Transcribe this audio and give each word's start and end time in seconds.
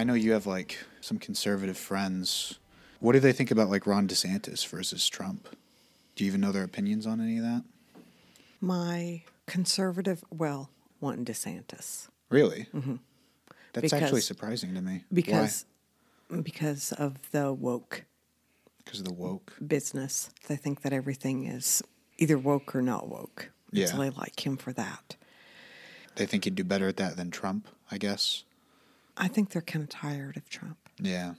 I 0.00 0.04
know 0.04 0.14
you 0.14 0.32
have 0.32 0.46
like 0.46 0.78
some 1.02 1.18
conservative 1.18 1.76
friends. 1.76 2.58
What 3.00 3.12
do 3.12 3.20
they 3.20 3.32
think 3.32 3.50
about 3.50 3.68
like 3.68 3.86
Ron 3.86 4.08
DeSantis 4.08 4.66
versus 4.66 5.06
Trump? 5.06 5.46
Do 6.16 6.24
you 6.24 6.28
even 6.28 6.40
know 6.40 6.52
their 6.52 6.64
opinions 6.64 7.06
on 7.06 7.20
any 7.20 7.36
of 7.36 7.42
that? 7.44 7.64
My 8.62 9.24
conservative, 9.46 10.24
well, 10.30 10.70
want 11.02 11.26
DeSantis 11.26 12.08
Really? 12.30 12.66
Mm-hmm. 12.72 12.96
That's 13.74 13.92
actually 13.92 14.22
surprising 14.22 14.74
to 14.74 14.80
me. 14.80 15.04
because 15.12 15.66
because 16.42 16.92
of 16.92 17.18
the 17.32 17.52
woke 17.52 18.04
because 18.82 19.00
of 19.00 19.04
the 19.04 19.12
woke. 19.12 19.52
business. 19.66 20.30
They 20.48 20.56
think 20.56 20.80
that 20.80 20.94
everything 20.94 21.44
is 21.44 21.82
either 22.16 22.38
woke 22.38 22.74
or 22.74 22.80
not 22.80 23.06
woke. 23.08 23.50
And 23.70 23.86
So 23.86 23.96
Yeah. 23.96 24.00
they 24.04 24.16
like 24.16 24.46
him 24.46 24.56
for 24.56 24.72
that. 24.72 25.16
They 26.14 26.24
think 26.24 26.44
he'd 26.44 26.54
do 26.54 26.64
better 26.64 26.88
at 26.88 26.96
that 26.96 27.16
than 27.18 27.30
Trump. 27.30 27.68
I 27.90 27.98
guess. 27.98 28.44
I 29.16 29.28
think 29.28 29.50
they're 29.50 29.62
kind 29.62 29.82
of 29.82 29.88
tired 29.88 30.36
of 30.36 30.48
Trump. 30.48 30.78
Yeah. 31.00 31.34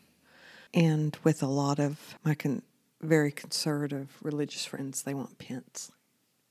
And 0.74 1.18
with 1.24 1.42
a 1.44 1.48
lot 1.48 1.80
of 1.80 2.16
my 2.24 2.36
con- 2.36 2.62
very 3.02 3.32
conservative 3.32 4.10
religious 4.22 4.66
friends, 4.66 5.04
they 5.04 5.14
want 5.14 5.38
Pence. 5.38 5.92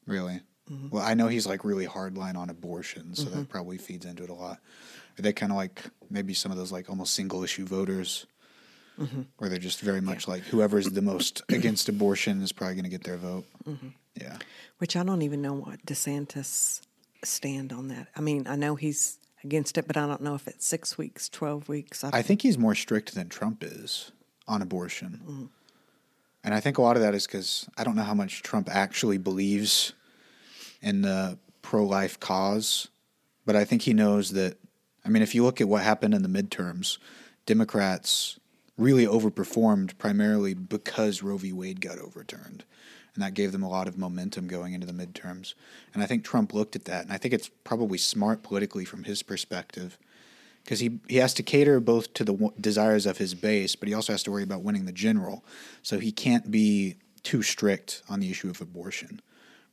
Really? 0.07 0.41
Mm-hmm. 0.71 0.89
Well, 0.91 1.03
I 1.03 1.15
know 1.15 1.29
he's 1.29 1.47
like 1.47 1.65
really 1.65 1.87
hardline 1.87 2.37
on 2.37 2.51
abortion, 2.51 3.15
so 3.15 3.25
that 3.31 3.49
probably 3.49 3.79
feeds 3.79 4.05
into 4.07 4.23
it 4.25 4.31
a 4.31 4.35
lot. 4.35 4.59
Are 5.19 5.23
they 5.23 5.33
kind 5.33 5.51
of 5.53 5.57
like 5.57 5.83
maybe 6.11 6.35
some 6.35 6.53
of 6.53 6.59
those 6.59 6.71
like 6.73 6.89
almost 6.89 7.15
single 7.15 7.43
issue 7.45 7.65
voters, 7.65 8.27
Mm-hmm. 8.99 9.23
where 9.39 9.49
they're 9.49 9.59
just 9.59 9.81
very 9.81 10.03
much 10.03 10.29
like 10.29 10.43
whoever's 10.43 10.91
the 10.91 11.01
most 11.01 11.41
against 11.49 11.89
abortion 11.89 12.43
is 12.43 12.53
probably 12.53 12.75
going 12.75 12.85
to 12.85 12.91
get 12.91 13.03
their 13.05 13.17
vote? 13.17 13.47
Mm-hmm. 13.67 13.89
Yeah. 14.21 14.37
Which 14.77 14.95
I 14.95 15.03
don't 15.05 15.23
even 15.23 15.41
know 15.41 15.55
what 15.55 15.87
DeSantis 15.87 16.83
stand 17.25 17.73
on 17.73 17.89
that. 17.89 18.09
I 18.15 18.21
mean, 18.21 18.47
I 18.47 18.57
know 18.57 18.75
he's 18.75 19.19
against 19.45 19.79
it, 19.79 19.87
but 19.87 19.97
I 19.97 20.07
don't 20.07 20.23
know 20.23 20.35
if 20.35 20.47
it's 20.47 20.67
six 20.67 20.99
weeks, 20.99 21.29
twelve 21.29 21.69
weeks. 21.69 22.05
I 22.05 22.23
think 22.23 22.43
he's 22.43 22.59
more 22.59 22.75
strict 22.75 23.15
than 23.15 23.29
Trump 23.29 23.63
is 23.63 24.13
on 24.47 24.63
abortion. 24.63 25.21
Mm. 25.27 25.49
And 26.43 26.55
I 26.55 26.61
think 26.61 26.79
a 26.79 26.83
lot 26.83 26.97
of 26.97 27.03
that 27.03 27.15
is 27.15 27.27
because 27.27 27.69
I 27.77 27.85
don't 27.85 27.97
know 27.97 28.03
how 28.03 28.15
much 28.15 28.43
Trump 28.43 28.69
actually 28.71 29.19
believes 29.19 29.93
in 30.81 31.03
the 31.03 31.39
pro 31.63 31.85
life 31.85 32.19
cause, 32.19 32.89
but 33.45 33.57
I 33.57 33.65
think 33.65 33.83
he 33.83 33.93
knows 33.93 34.33
that. 34.33 34.57
I 35.05 35.09
mean, 35.09 35.23
if 35.23 35.35
you 35.35 35.45
look 35.45 35.61
at 35.61 35.69
what 35.69 35.83
happened 35.83 36.15
in 36.15 36.23
the 36.23 36.29
midterms, 36.29 36.99
Democrats 37.47 38.39
really 38.77 39.07
overperformed 39.07 39.97
primarily 39.99 40.55
because 40.55 41.23
Roe 41.23 41.37
v. 41.37 41.53
Wade 41.53 41.81
got 41.81 41.99
overturned. 41.99 42.65
And 43.15 43.23
that 43.23 43.35
gave 43.35 43.53
them 43.53 43.63
a 43.63 43.69
lot 43.69 43.89
of 43.89 43.99
momentum 43.99 44.47
going 44.47 44.73
into 44.73 44.87
the 44.87 44.93
midterms. 44.93 45.55
And 45.93 46.03
I 46.03 46.07
think 46.07 46.25
Trump 46.25 46.55
looked 46.55 46.77
at 46.77 46.85
that, 46.85 47.03
and 47.03 47.13
I 47.13 47.19
think 47.19 47.35
it's 47.35 47.51
probably 47.65 47.99
smart 47.99 48.43
politically 48.43 48.85
from 48.85 49.05
his 49.05 49.23
perspective 49.23 49.99
because 50.65 50.81
he, 50.81 51.01
he 51.09 51.17
has 51.17 51.35
to 51.35 51.43
cater 51.43 51.81
both 51.81 52.13
to 52.15 52.25
the 52.25 52.33
w- 52.33 52.53
desires 52.61 53.07
of 53.07 53.19
his 53.19 53.35
base, 53.35 53.75
but 53.75 53.89
he 53.89 53.95
also 53.95 54.13
has 54.13 54.23
to 54.25 54.31
worry 54.31 54.43
about 54.43 54.63
winning 54.63 54.85
the 54.85 54.93
general. 54.93 55.45
So 55.83 55.99
he 55.99 56.13
can't 56.13 56.51
be 56.51 56.97
too 57.23 57.43
strict 57.43 58.03
on 58.09 58.21
the 58.21 58.31
issue 58.31 58.51
of 58.51 58.61
abortion, 58.61 59.21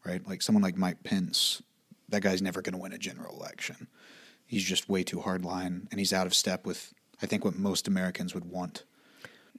right? 0.05 0.25
Like 0.27 0.41
someone 0.41 0.63
like 0.63 0.77
Mike 0.77 1.03
Pence, 1.03 1.61
that 2.09 2.21
guy's 2.21 2.41
never 2.41 2.61
going 2.61 2.73
to 2.73 2.79
win 2.79 2.93
a 2.93 2.97
general 2.97 3.35
election. 3.37 3.87
He's 4.45 4.63
just 4.63 4.89
way 4.89 5.03
too 5.03 5.17
hardline, 5.17 5.87
and 5.91 5.99
he's 5.99 6.13
out 6.13 6.25
of 6.25 6.33
step 6.33 6.65
with, 6.65 6.93
I 7.21 7.25
think, 7.25 7.43
what 7.43 7.57
most 7.57 7.87
Americans 7.87 8.33
would 8.33 8.45
want. 8.45 8.83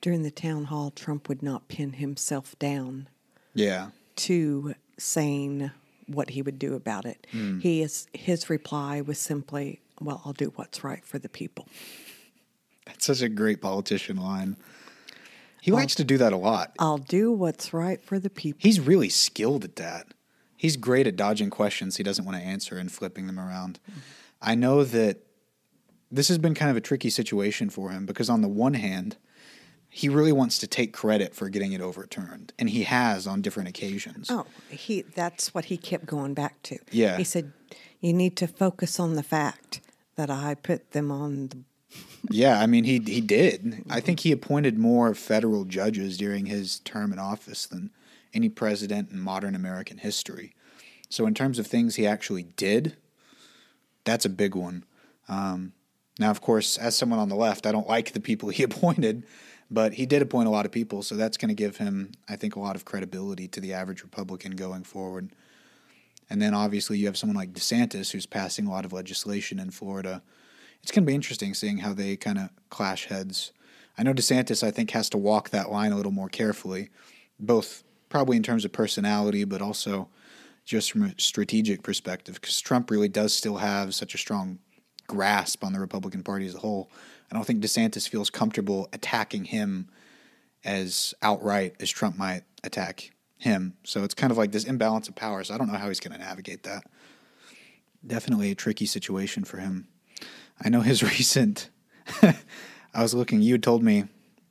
during 0.01 0.23
the 0.23 0.31
town 0.31 0.65
hall, 0.65 0.91
Trump 0.91 1.29
would 1.29 1.42
not 1.42 1.69
pin 1.69 1.95
himself 1.95 2.59
down 2.59 3.09
Yeah. 3.55 3.91
to 4.17 4.75
saying 4.99 5.71
what 6.07 6.31
he 6.31 6.43
would 6.43 6.59
do 6.59 6.75
about 6.75 7.05
it. 7.05 7.27
Hmm. 7.33 7.61
He 7.61 7.83
is 7.83 8.07
his 8.13 8.49
reply 8.51 9.01
was 9.01 9.19
simply, 9.19 9.81
"Well, 10.01 10.23
I'll 10.25 10.33
do 10.33 10.53
what's 10.57 10.83
right 10.83 11.05
for 11.05 11.19
the 11.19 11.29
people." 11.29 11.69
That's 12.87 13.07
such 13.07 13.20
a 13.20 13.29
great 13.29 13.61
politician 13.61 14.17
line. 14.17 14.57
He 15.61 15.70
likes 15.70 15.95
to 15.97 16.05
do 16.05 16.17
that 16.19 16.33
a 16.33 16.37
lot. 16.37 16.75
I'll 16.79 16.98
do 16.98 17.31
what's 17.33 17.73
right 17.73 18.03
for 18.03 18.19
the 18.19 18.31
people. 18.31 18.61
He's 18.63 18.81
really 18.81 19.08
skilled 19.11 19.64
at 19.64 19.77
that. 19.77 20.07
He's 20.57 20.77
great 20.77 21.07
at 21.07 21.17
dodging 21.17 21.51
questions 21.51 21.97
he 21.97 22.03
doesn't 22.03 22.25
want 22.25 22.39
to 22.39 22.42
answer 22.42 22.79
and 22.79 22.91
flipping 22.91 23.27
them 23.27 23.39
around. 23.39 23.79
Mm-hmm. 23.91 24.01
I 24.41 24.55
know 24.55 24.85
that 24.85 25.19
this 26.11 26.29
has 26.29 26.39
been 26.39 26.55
kind 26.55 26.70
of 26.70 26.77
a 26.77 26.81
tricky 26.81 27.11
situation 27.11 27.70
for 27.70 27.91
him 27.91 28.07
because, 28.07 28.31
on 28.31 28.41
the 28.41 28.48
one 28.48 28.75
hand, 28.75 29.17
he 29.89 30.09
really 30.09 30.33
wants 30.33 30.59
to 30.59 30.67
take 30.67 30.93
credit 30.93 31.35
for 31.35 31.49
getting 31.49 31.73
it 31.73 31.81
overturned, 31.81 32.53
and 32.59 32.71
he 32.71 32.85
has 32.85 33.27
on 33.27 33.43
different 33.43 33.69
occasions. 33.69 34.29
Oh, 34.31 34.47
he 34.69 35.03
that's 35.03 35.55
what 35.55 35.67
he 35.67 35.77
kept 35.77 36.07
going 36.07 36.35
back 36.35 36.63
to. 36.65 36.79
Yeah. 36.91 37.17
He 37.17 37.25
said, 37.25 37.53
"You 38.01 38.13
need 38.13 38.37
to 38.37 38.47
focus 38.47 39.01
on 39.01 39.15
the 39.15 39.23
fact 39.23 39.81
that 40.17 40.31
I 40.31 40.55
put 40.55 40.93
them 40.93 41.11
on 41.11 41.49
the 41.49 41.59
Yeah, 42.31 42.61
I 42.61 42.67
mean 42.67 42.85
he 42.85 42.99
he 42.99 43.21
did. 43.21 43.85
I 43.89 44.01
think 44.01 44.21
he 44.21 44.33
appointed 44.33 44.79
more 44.79 45.15
federal 45.15 45.65
judges 45.65 46.17
during 46.17 46.47
his 46.47 46.81
term 46.81 47.13
in 47.13 47.19
office 47.19 47.67
than 47.67 47.91
any 48.35 48.49
president 48.49 49.11
in 49.11 49.20
modern 49.20 49.55
American 49.55 49.99
history. 49.99 50.55
So 51.09 51.27
in 51.27 51.35
terms 51.35 51.59
of 51.59 51.67
things 51.67 51.95
he 51.95 52.07
actually 52.07 52.43
did, 52.43 52.97
that's 54.05 54.27
a 54.27 54.31
big 54.31 54.55
one. 54.55 54.85
Um, 55.29 55.73
now, 56.19 56.31
of 56.31 56.41
course, 56.41 56.77
as 56.77 56.97
someone 56.97 57.19
on 57.19 57.29
the 57.29 57.37
left, 57.37 57.67
I 57.67 57.73
don't 57.73 57.89
like 57.89 58.13
the 58.13 58.20
people 58.20 58.49
he 58.49 58.63
appointed, 58.70 59.25
but 59.70 59.95
he 59.95 60.06
did 60.06 60.23
appoint 60.23 60.48
a 60.48 60.51
lot 60.51 60.67
of 60.67 60.73
people, 60.73 61.02
so 61.02 61.14
that's 61.14 61.36
going 61.36 61.48
to 61.48 61.55
give 61.55 61.77
him, 61.77 62.12
I 62.29 62.36
think, 62.36 62.56
a 62.56 62.61
lot 62.61 62.77
of 62.77 62.84
credibility 62.84 63.48
to 63.48 63.61
the 63.61 63.74
average 63.74 64.02
Republican 64.02 64.52
going 64.52 64.84
forward. 64.84 65.30
And 66.30 66.40
then 66.40 66.55
obviously 66.55 66.98
you 66.98 67.06
have 67.06 67.17
someone 67.17 67.36
like 67.36 67.52
DeSantis 67.52 68.11
who's 68.12 68.27
passing 68.27 68.67
a 68.67 68.70
lot 68.70 68.84
of 68.84 68.92
legislation 68.92 69.58
in 69.58 69.70
Florida. 69.70 70.23
It's 70.83 70.92
going 70.92 71.05
to 71.05 71.11
be 71.11 71.14
interesting 71.14 71.55
seeing 71.55 71.78
how 71.78 71.95
they 71.95 72.17
kind 72.17 72.39
of 72.39 72.51
clash 72.70 73.07
heads. 73.07 73.52
I 73.96 74.02
know 74.02 74.14
DeSantis, 74.14 74.62
I 74.62 74.70
think, 74.70 74.90
has 74.92 75.11
to 75.11 75.18
walk 75.18 75.51
that 75.51 75.70
line 75.70 75.92
a 75.92 75.96
little 75.96 76.12
more 76.12 76.28
carefully, 76.28 76.90
both 77.40 77.83
probably 78.08 78.36
in 78.36 78.42
terms 78.42 78.64
of 78.64 78.73
personality, 78.73 79.45
but 79.45 79.61
also 79.61 80.08
just 80.64 80.92
from 80.92 81.02
a 81.02 81.14
strategic 81.18 81.83
perspective, 81.83 82.40
because 82.40 82.61
Trump 82.61 82.90
really 82.90 83.08
does 83.08 83.33
still 83.33 83.57
have 83.57 83.95
such 83.95 84.14
a 84.14 84.18
strong 84.18 84.58
grasp 85.07 85.64
on 85.64 85.73
the 85.73 85.80
Republican 85.80 86.23
Party 86.23 86.46
as 86.46 86.55
a 86.55 86.58
whole. 86.58 86.90
I 87.30 87.34
don't 87.34 87.44
think 87.44 87.62
DeSantis 87.62 88.08
feels 88.08 88.30
comfortable 88.30 88.89
attacking 88.92 89.44
him 89.44 89.89
as 90.64 91.14
outright 91.22 91.74
as 91.80 91.90
Trump 91.90 92.16
might 92.16 92.42
attack 92.64 93.11
him. 93.36 93.74
So 93.84 94.02
it's 94.02 94.14
kind 94.14 94.30
of 94.30 94.39
like 94.39 94.52
this 94.52 94.64
imbalance 94.64 95.08
of 95.08 95.14
power. 95.14 95.44
So 95.44 95.55
I 95.55 95.58
don't 95.58 95.68
know 95.70 95.78
how 95.78 95.89
he's 95.89 96.00
going 96.00 96.12
to 96.12 96.24
navigate 96.24 96.64
that. 96.64 96.84
Definitely 98.06 98.50
a 98.50 98.55
tricky 98.55 98.86
situation 98.86 99.44
for 99.44 99.58
him. 99.58 99.89
I 100.61 100.68
know 100.68 100.80
his 100.80 101.02
recent. 101.18 101.70
I 102.22 103.02
was 103.02 103.14
looking. 103.14 103.42
You 103.42 103.55
had 103.55 103.62
told 103.62 103.83
me 103.83 104.05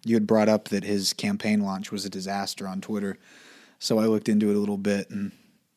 you 0.05 0.15
had 0.15 0.27
brought 0.27 0.47
up 0.49 0.69
that 0.69 0.83
his 0.83 1.13
campaign 1.13 1.61
launch 1.61 1.91
was 1.91 2.05
a 2.05 2.09
disaster 2.09 2.67
on 2.67 2.81
Twitter. 2.81 3.17
So 3.79 3.99
I 3.99 4.05
looked 4.05 4.29
into 4.29 4.49
it 4.49 4.55
a 4.55 4.59
little 4.59 4.77
bit, 4.77 5.09
and 5.09 5.31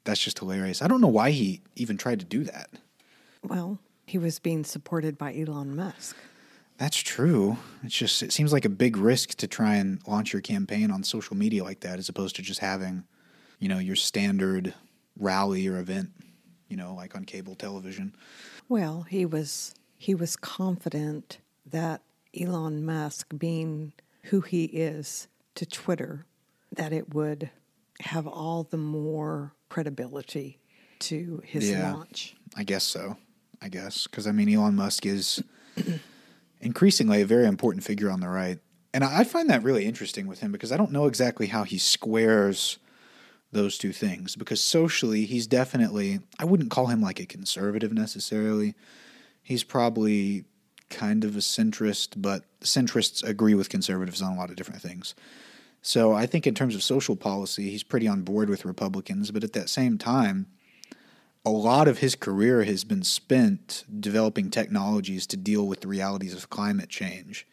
that's 0.04 0.22
just 0.22 0.38
hilarious. 0.38 0.80
I 0.82 0.86
don't 0.88 1.00
know 1.00 1.08
why 1.08 1.30
he 1.32 1.62
even 1.76 1.96
tried 1.96 2.20
to 2.20 2.26
do 2.26 2.44
that. 2.44 2.70
well, 3.42 3.78
he 4.06 4.18
was 4.18 4.38
being 4.40 4.64
supported 4.64 5.16
by 5.16 5.34
Elon 5.36 5.76
Musk. 5.76 6.16
That's 6.80 6.96
true. 6.96 7.58
It's 7.82 7.94
just 7.94 8.22
it 8.22 8.32
seems 8.32 8.54
like 8.54 8.64
a 8.64 8.70
big 8.70 8.96
risk 8.96 9.34
to 9.36 9.46
try 9.46 9.74
and 9.74 10.00
launch 10.08 10.32
your 10.32 10.40
campaign 10.40 10.90
on 10.90 11.02
social 11.04 11.36
media 11.36 11.62
like 11.62 11.80
that, 11.80 11.98
as 11.98 12.08
opposed 12.08 12.36
to 12.36 12.42
just 12.42 12.60
having, 12.60 13.04
you 13.58 13.68
know, 13.68 13.78
your 13.78 13.96
standard 13.96 14.72
rally 15.18 15.68
or 15.68 15.78
event, 15.78 16.08
you 16.68 16.78
know, 16.78 16.94
like 16.94 17.14
on 17.14 17.24
cable 17.24 17.54
television. 17.54 18.14
Well, 18.66 19.02
he 19.02 19.26
was 19.26 19.74
he 19.98 20.14
was 20.14 20.36
confident 20.36 21.36
that 21.66 22.00
Elon 22.34 22.82
Musk 22.86 23.34
being 23.36 23.92
who 24.24 24.40
he 24.40 24.64
is 24.64 25.28
to 25.56 25.66
Twitter 25.66 26.24
that 26.74 26.94
it 26.94 27.12
would 27.14 27.50
have 28.00 28.26
all 28.26 28.62
the 28.62 28.78
more 28.78 29.52
credibility 29.68 30.58
to 31.00 31.42
his 31.44 31.68
Yeah. 31.68 31.92
launch. 31.92 32.36
I 32.56 32.64
guess 32.64 32.84
so. 32.84 33.18
I 33.60 33.68
guess 33.68 34.06
because 34.06 34.26
I 34.26 34.32
mean 34.32 34.48
Elon 34.48 34.76
Musk 34.76 35.04
is 35.04 35.42
increasingly 36.60 37.22
a 37.22 37.26
very 37.26 37.46
important 37.46 37.84
figure 37.84 38.10
on 38.10 38.20
the 38.20 38.28
right, 38.28 38.58
and 38.92 39.04
I 39.04 39.24
find 39.24 39.48
that 39.50 39.62
really 39.62 39.86
interesting 39.86 40.26
with 40.26 40.40
him 40.40 40.52
because 40.52 40.72
I 40.72 40.76
don't 40.76 40.92
know 40.92 41.06
exactly 41.06 41.46
how 41.46 41.64
he 41.64 41.78
squares 41.78 42.78
those 43.52 43.78
two 43.78 43.92
things. 43.92 44.36
Because 44.36 44.60
socially, 44.60 45.24
he's 45.24 45.46
definitely 45.46 46.20
I 46.38 46.44
wouldn't 46.44 46.70
call 46.70 46.86
him 46.86 47.00
like 47.00 47.20
a 47.20 47.26
conservative 47.26 47.92
necessarily. 47.92 48.74
He's 49.42 49.64
probably 49.64 50.44
kind 50.88 51.24
of 51.24 51.36
a 51.36 51.40
centrist, 51.40 52.14
but 52.16 52.44
centrists 52.60 53.22
agree 53.22 53.54
with 53.54 53.68
conservatives 53.68 54.20
on 54.20 54.32
a 54.32 54.36
lot 54.36 54.50
of 54.50 54.56
different 54.56 54.82
things. 54.82 55.14
So 55.82 56.12
I 56.12 56.26
think 56.26 56.46
in 56.46 56.54
terms 56.54 56.74
of 56.74 56.82
social 56.82 57.16
policy, 57.16 57.70
he's 57.70 57.82
pretty 57.82 58.06
on 58.06 58.22
board 58.22 58.50
with 58.50 58.64
Republicans, 58.64 59.30
but 59.30 59.44
at 59.44 59.54
that 59.54 59.70
same 59.70 59.96
time, 59.96 60.46
a 61.44 61.50
lot 61.50 61.88
of 61.88 61.98
his 61.98 62.14
career 62.14 62.64
has 62.64 62.84
been 62.84 63.02
spent 63.02 63.84
developing 63.98 64.50
technologies 64.50 65.26
to 65.28 65.36
deal 65.36 65.66
with 65.66 65.80
the 65.80 65.88
realities 65.88 66.34
of 66.34 66.50
climate 66.50 66.88
change, 66.88 67.46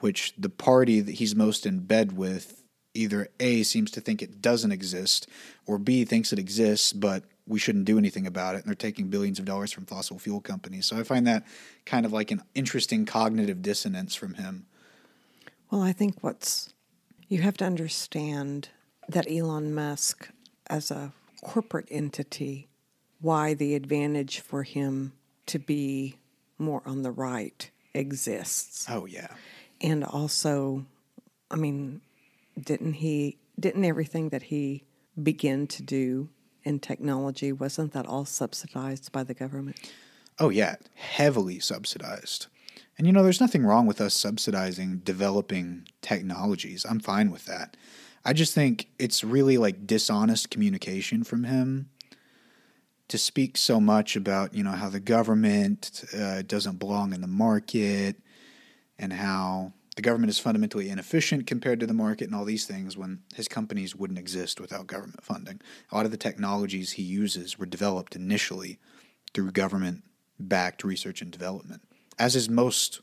which 0.00 0.34
the 0.36 0.48
party 0.48 1.00
that 1.00 1.16
he's 1.16 1.36
most 1.36 1.64
in 1.64 1.80
bed 1.80 2.16
with 2.16 2.64
either 2.94 3.28
A 3.40 3.62
seems 3.62 3.90
to 3.92 4.00
think 4.00 4.22
it 4.22 4.42
doesn't 4.42 4.72
exist 4.72 5.28
or 5.66 5.78
B 5.78 6.04
thinks 6.04 6.32
it 6.32 6.38
exists 6.38 6.92
but 6.92 7.24
we 7.46 7.58
shouldn't 7.58 7.84
do 7.84 7.98
anything 7.98 8.26
about 8.26 8.54
it. 8.54 8.58
And 8.58 8.66
they're 8.66 8.74
taking 8.74 9.08
billions 9.08 9.38
of 9.38 9.44
dollars 9.44 9.72
from 9.72 9.86
fossil 9.86 10.18
fuel 10.18 10.40
companies. 10.40 10.86
So 10.86 10.96
I 10.96 11.02
find 11.02 11.26
that 11.26 11.44
kind 11.84 12.06
of 12.06 12.12
like 12.12 12.30
an 12.30 12.42
interesting 12.54 13.04
cognitive 13.04 13.62
dissonance 13.62 14.14
from 14.14 14.34
him. 14.34 14.66
Well, 15.70 15.82
I 15.82 15.92
think 15.92 16.22
what's 16.22 16.72
you 17.28 17.40
have 17.42 17.56
to 17.58 17.64
understand 17.64 18.68
that 19.08 19.30
Elon 19.30 19.74
Musk, 19.74 20.28
as 20.68 20.90
a 20.90 21.12
corporate 21.42 21.88
entity, 21.90 22.68
why 23.22 23.54
the 23.54 23.74
advantage 23.74 24.40
for 24.40 24.64
him 24.64 25.12
to 25.46 25.58
be 25.58 26.18
more 26.58 26.82
on 26.84 27.02
the 27.02 27.10
right 27.10 27.70
exists. 27.94 28.86
Oh, 28.90 29.06
yeah. 29.06 29.28
And 29.80 30.04
also, 30.04 30.84
I 31.50 31.56
mean, 31.56 32.02
didn't 32.60 32.94
he, 32.94 33.38
didn't 33.58 33.84
everything 33.84 34.28
that 34.30 34.42
he 34.42 34.84
began 35.20 35.66
to 35.68 35.82
do 35.82 36.28
in 36.64 36.78
technology, 36.78 37.52
wasn't 37.52 37.92
that 37.92 38.06
all 38.06 38.24
subsidized 38.24 39.10
by 39.12 39.24
the 39.24 39.34
government? 39.34 39.92
Oh, 40.38 40.48
yeah. 40.48 40.76
Heavily 40.94 41.60
subsidized. 41.60 42.46
And 42.98 43.06
you 43.06 43.12
know, 43.12 43.22
there's 43.22 43.40
nothing 43.40 43.64
wrong 43.64 43.86
with 43.86 44.00
us 44.00 44.14
subsidizing 44.14 44.98
developing 44.98 45.88
technologies. 46.02 46.84
I'm 46.88 47.00
fine 47.00 47.30
with 47.30 47.46
that. 47.46 47.76
I 48.24 48.32
just 48.32 48.54
think 48.54 48.88
it's 48.98 49.24
really 49.24 49.58
like 49.58 49.86
dishonest 49.86 50.50
communication 50.50 51.24
from 51.24 51.44
him 51.44 51.88
to 53.08 53.18
speak 53.18 53.56
so 53.56 53.80
much 53.80 54.16
about, 54.16 54.54
you 54.54 54.64
know, 54.64 54.72
how 54.72 54.88
the 54.88 55.00
government 55.00 56.04
uh, 56.16 56.42
doesn't 56.42 56.78
belong 56.78 57.12
in 57.12 57.20
the 57.20 57.26
market 57.26 58.16
and 58.98 59.12
how 59.12 59.72
the 59.96 60.02
government 60.02 60.30
is 60.30 60.38
fundamentally 60.38 60.88
inefficient 60.88 61.46
compared 61.46 61.80
to 61.80 61.86
the 61.86 61.92
market 61.92 62.24
and 62.24 62.34
all 62.34 62.44
these 62.44 62.66
things 62.66 62.96
when 62.96 63.20
his 63.34 63.48
companies 63.48 63.94
wouldn't 63.94 64.18
exist 64.18 64.60
without 64.60 64.86
government 64.86 65.22
funding. 65.22 65.60
A 65.90 65.96
lot 65.96 66.06
of 66.06 66.10
the 66.10 66.16
technologies 66.16 66.92
he 66.92 67.02
uses 67.02 67.58
were 67.58 67.66
developed 67.66 68.16
initially 68.16 68.78
through 69.34 69.50
government 69.50 70.04
backed 70.38 70.82
research 70.82 71.20
and 71.20 71.30
development 71.30 71.82
as 72.18 72.36
is 72.36 72.48
most 72.48 73.00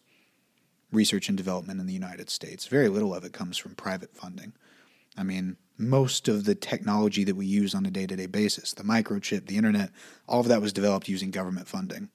research 0.92 1.30
and 1.30 1.38
development 1.38 1.80
in 1.80 1.88
the 1.88 1.94
United 1.94 2.30
States. 2.30 2.68
Very 2.68 2.90
little 2.90 3.14
of 3.14 3.24
it 3.24 3.34
comes 3.34 3.58
from 3.58 3.76
private 3.76 4.16
funding. 4.16 4.54
I 5.18 5.24
mean, 5.24 5.58
most 5.80 6.28
of 6.28 6.46
the 6.46 6.56
technology 6.56 7.24
that 7.24 7.36
we 7.36 7.46
use 7.46 7.74
on 7.74 7.86
a 7.86 7.92
day 7.92 8.06
to 8.06 8.16
day 8.16 8.26
basis, 8.26 8.74
the 8.74 8.84
microchip, 8.84 9.48
the 9.48 9.58
internet, 9.58 9.92
all 10.28 10.40
of 10.40 10.48
that 10.48 10.62
was 10.62 10.74
developed 10.74 11.08
using 11.08 11.32
government 11.32 11.68
funding. 11.68 12.10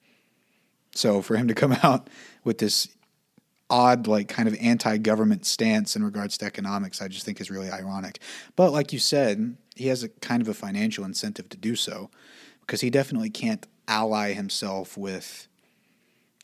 So 0.95 1.23
for 1.23 1.37
him 1.37 1.49
to 1.49 1.55
come 1.55 1.73
out 1.83 2.09
with 2.45 2.59
this 2.59 2.89
odd, 3.71 4.07
like 4.07 4.29
kind 4.29 4.49
of 4.49 4.57
anti 4.61 4.99
government 4.99 5.47
stance 5.47 5.97
in 5.97 6.05
regards 6.05 6.39
to 6.39 6.47
economics, 6.47 7.01
I 7.01 7.09
just 7.09 7.25
think 7.25 7.41
is 7.41 7.51
really 7.51 7.71
ironic. 7.71 8.21
But 8.55 8.71
like 8.71 8.93
you 8.93 8.99
said, 8.99 9.57
he 9.75 9.89
has 9.89 10.03
a 10.03 10.09
kind 10.09 10.43
of 10.43 10.49
a 10.49 10.55
financial 10.55 11.05
incentive 11.05 11.49
to 11.49 11.57
do 11.57 11.75
so 11.75 12.11
because 12.61 12.83
he 12.83 12.91
definitely 12.91 13.31
can't 13.31 13.67
ally 13.89 14.33
himself 14.33 14.97
with 14.97 15.49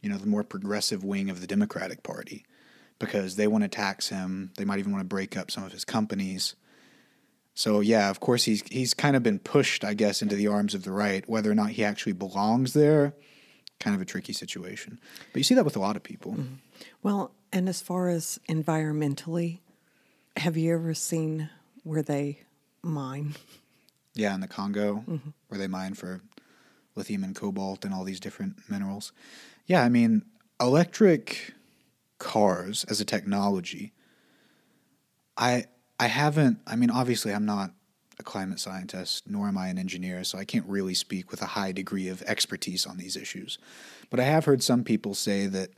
you 0.01 0.09
know, 0.09 0.17
the 0.17 0.27
more 0.27 0.43
progressive 0.43 1.05
wing 1.05 1.31
of 1.31 1.41
the 1.41 1.47
Democratic 1.47 2.03
Party 2.03 2.45
because 2.99 3.37
they 3.37 3.47
want 3.47 3.63
to 3.65 3.69
tax 3.69 4.09
him. 4.09 4.53
They 4.57 4.65
might 4.65 4.79
even 4.79 4.93
want 4.93 5.03
to 5.03 5.09
break 5.09 5.37
up 5.37 5.51
some 5.51 5.65
of 5.65 5.73
his 5.73 5.85
companies. 5.85 6.55
So 7.55 7.81
yeah, 7.81 8.11
of 8.11 8.21
course 8.21 8.45
he's 8.45 8.63
he's 8.71 8.95
kind 8.95 9.17
of 9.17 9.23
been 9.23 9.39
pushed, 9.39 9.85
I 9.85 9.95
guess, 9.95 10.23
into 10.23 10.37
the 10.37 10.49
arms 10.49 10.75
of 10.75 10.85
the 10.85 10.93
right. 10.93 11.29
Whether 11.29 11.51
or 11.51 11.55
not 11.55 11.71
he 11.71 11.85
actually 11.85 12.13
belongs 12.13 12.73
there, 12.73 13.15
kind 13.81 13.95
of 13.95 14.03
a 14.03 14.05
tricky 14.05 14.33
situation. 14.33 14.99
But 15.33 15.39
you 15.39 15.45
see 15.45 15.55
that 15.55 15.65
with 15.65 15.77
a 15.77 15.81
lot 15.81 15.97
of 15.97 16.03
people. 16.03 16.33
Mm-hmm. 16.33 16.55
Well, 17.03 17.33
and 17.53 17.69
as 17.69 17.83
far 17.83 18.09
as 18.09 18.39
environmentally, 18.49 19.59
have 20.37 20.57
you 20.57 20.75
ever 20.75 20.95
seen 20.95 21.51
where 21.83 22.03
they 22.03 22.41
mine? 22.83 23.35
Yeah, 24.15 24.35
in 24.35 24.41
the 24.41 24.49
Congo, 24.49 25.05
mm-hmm. 25.09 25.31
where 25.49 25.59
they 25.59 25.67
mine 25.67 25.95
for 25.95 26.21
lithium 26.95 27.25
and 27.25 27.35
cobalt 27.35 27.85
and 27.85 27.95
all 27.95 28.05
these 28.05 28.21
different 28.21 28.57
minerals. 28.69 29.13
Yeah, 29.67 29.83
I 29.83 29.89
mean, 29.89 30.23
electric 30.61 31.55
cars 32.19 32.85
as 32.85 33.01
a 33.01 33.05
technology, 33.05 33.93
I 35.37 35.67
I 36.01 36.07
haven't. 36.07 36.59
I 36.67 36.77
mean, 36.77 36.91
obviously, 36.91 37.33
I'm 37.33 37.47
not 37.47 37.73
a 38.19 38.23
climate 38.23 38.59
scientist, 38.59 39.25
nor 39.29 39.49
am 39.49 39.57
I 39.59 39.69
an 39.69 39.79
engineer, 39.79 40.25
so 40.25 40.39
I 40.39 40.45
can't 40.45 40.67
really 40.67 40.95
speak 40.95 41.31
with 41.31 41.43
a 41.43 41.47
high 41.47 41.73
degree 41.73 42.09
of 42.09 42.23
expertise 42.23 42.87
on 42.87 42.97
these 42.97 43.17
issues. 43.17 43.59
But 44.11 44.19
I 44.19 44.25
have 44.25 44.47
heard 44.47 44.63
some 44.63 44.83
people 44.83 45.15
say 45.15 45.47
that 45.47 45.71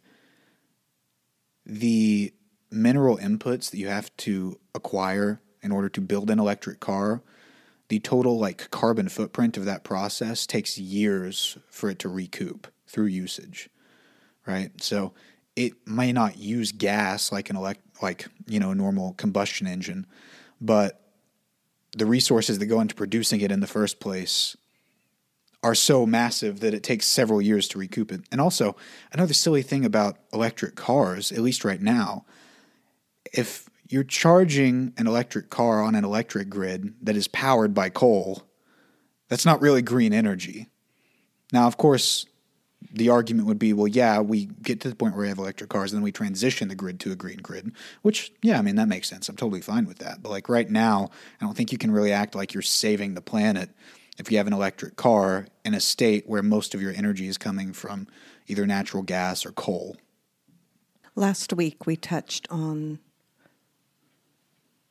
the 1.67 2.33
mineral 2.71 3.19
inputs 3.19 3.71
that 3.71 3.79
you 3.79 3.89
have 3.89 4.17
to 4.19 4.59
acquire 4.75 5.41
in 5.63 5.73
order 5.73 5.89
to 5.91 6.01
build 6.01 6.31
an 6.31 6.39
electric 6.39 6.81
car, 6.81 7.23
the 7.89 8.01
total 8.01 8.39
like 8.39 8.71
carbon 8.71 9.09
footprint 9.09 9.57
of 9.57 9.67
that 9.67 9.85
process 9.85 10.47
takes 10.47 10.79
years 10.79 11.59
for 11.69 11.91
it 11.91 11.99
to 11.99 12.09
recoup 12.09 12.67
through 12.87 13.07
usage 13.07 13.69
right? 14.47 14.71
So 14.83 15.13
it 15.57 15.75
may 15.87 16.13
not 16.13 16.39
use 16.39 16.73
gas 16.73 17.33
like 17.33 17.51
an 17.51 17.57
elect 17.57 17.81
like 18.03 18.27
you 18.47 18.59
know 18.59 18.71
a 18.71 18.75
normal 18.75 19.15
combustion 19.15 19.67
engine, 19.67 20.07
but 20.61 21.01
the 21.97 22.07
resources 22.07 22.59
that 22.59 22.67
go 22.67 22.81
into 22.81 22.95
producing 22.95 23.41
it 23.41 23.53
in 23.53 23.61
the 23.61 23.67
first 23.67 24.01
place 24.01 24.57
are 25.63 25.75
so 25.75 26.05
massive 26.05 26.61
that 26.61 26.75
it 26.75 26.83
takes 26.83 27.07
several 27.07 27.41
years 27.41 27.69
to 27.69 27.79
recoup 27.79 28.11
it. 28.11 28.23
And 28.33 28.41
also, 28.41 28.75
another 29.13 29.35
silly 29.35 29.63
thing 29.63 29.85
about 29.85 30.19
electric 30.33 30.75
cars, 30.75 31.31
at 31.31 31.39
least 31.39 31.65
right 31.65 31.81
now, 31.81 32.25
if 33.33 33.69
you're 33.89 34.03
charging 34.03 34.93
an 34.97 35.07
electric 35.07 35.51
car 35.51 35.83
on 35.83 35.95
an 35.95 36.05
electric 36.05 36.49
grid 36.49 36.95
that 37.03 37.17
is 37.17 37.29
powered 37.29 37.75
by 37.75 37.91
coal, 37.91 38.43
that's 39.29 39.47
not 39.47 39.61
really 39.61 39.83
green 39.83 40.13
energy. 40.13 40.69
Now, 41.53 41.67
of 41.67 41.77
course, 41.77 42.27
the 42.91 43.09
argument 43.09 43.47
would 43.49 43.59
be, 43.59 43.73
well, 43.73 43.89
yeah, 43.89 44.21
we 44.21 44.47
get 44.47 44.81
to 44.81 44.89
the 44.89 44.97
point 44.97 45.15
where 45.15 45.23
we 45.23 45.29
have 45.29 45.39
electric 45.39 45.71
cars 45.71 45.93
and 45.93 45.99
then 45.99 46.05
we 46.05 46.13
transition 46.13 46.69
the 46.69 46.75
grid 46.75 47.01
to 47.01 47.13
a 47.13 47.17
green 47.17 47.39
grid, 47.39 47.73
which, 48.03 48.33
yeah, 48.43 48.59
I 48.59 48.63
mean, 48.63 48.77
that 48.77 48.89
makes 48.89 49.09
sense. 49.09 49.29
I'm 49.29 49.37
totally 49.37 49.61
fine 49.61 49.87
with 49.87 49.99
that. 49.99 50.23
But 50.23 50.31
like 50.31 50.49
right 50.49 50.69
now, 50.69 51.11
I 51.41 51.45
don't 51.45 51.57
think 51.57 51.73
you 51.73 51.79
can 51.79 51.91
really 51.91 52.13
act 52.13 52.35
like 52.35 52.55
you're 52.55 52.63
saving 52.63 53.15
the 53.15 53.21
planet 53.21 53.71
if 54.19 54.31
you 54.31 54.39
have 54.39 54.47
an 54.47 54.53
electric 54.53 54.97
car 54.97 55.47
in 55.65 55.75
a 55.75 55.81
state 55.81 56.25
where 56.27 56.43
most 56.43 56.75
of 56.75 56.83
your 56.83 56.93
energy 56.93 57.29
is 57.29 57.39
coming 57.39 57.73
from 57.73 58.07
either 58.47 58.67
natural 58.67 59.03
gas 59.03 59.47
or 59.47 59.53
coal. 59.53 59.97
Last 61.15 61.53
week, 61.53 61.87
we 61.87 61.97
touched 61.97 62.47
on 62.51 62.99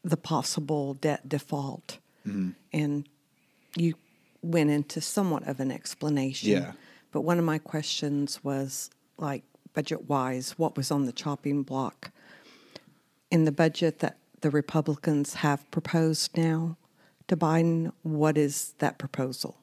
the 0.04 0.18
possible 0.18 0.94
debt 0.96 1.28
default, 1.28 2.00
mm-hmm. 2.28 2.52
and 2.74 3.08
you 3.76 3.96
went 4.42 4.70
into 4.70 5.02
somewhat 5.02 5.48
of 5.48 5.60
an 5.60 5.72
explanation. 5.72 6.50
Yeah 6.50 6.72
but 7.12 7.22
one 7.22 7.40
of 7.40 7.46
my 7.46 7.58
questions 7.58 8.44
was 8.44 8.90
like 9.18 9.44
budget 9.74 10.10
wise, 10.10 10.58
what 10.58 10.76
was 10.76 10.92
on 10.92 11.06
the 11.06 11.12
chopping 11.12 11.64
block 11.64 12.12
in 13.30 13.46
the 13.46 13.52
budget 13.52 14.00
that 14.00 14.18
the 14.42 14.50
Republicans 14.50 15.36
have 15.36 15.70
proposed 15.72 16.38
now 16.38 16.78
to 17.28 17.38
Biden? 17.38 17.92
What 18.04 18.38
is 18.38 18.74
that 18.80 18.98
proposal? 18.98 19.58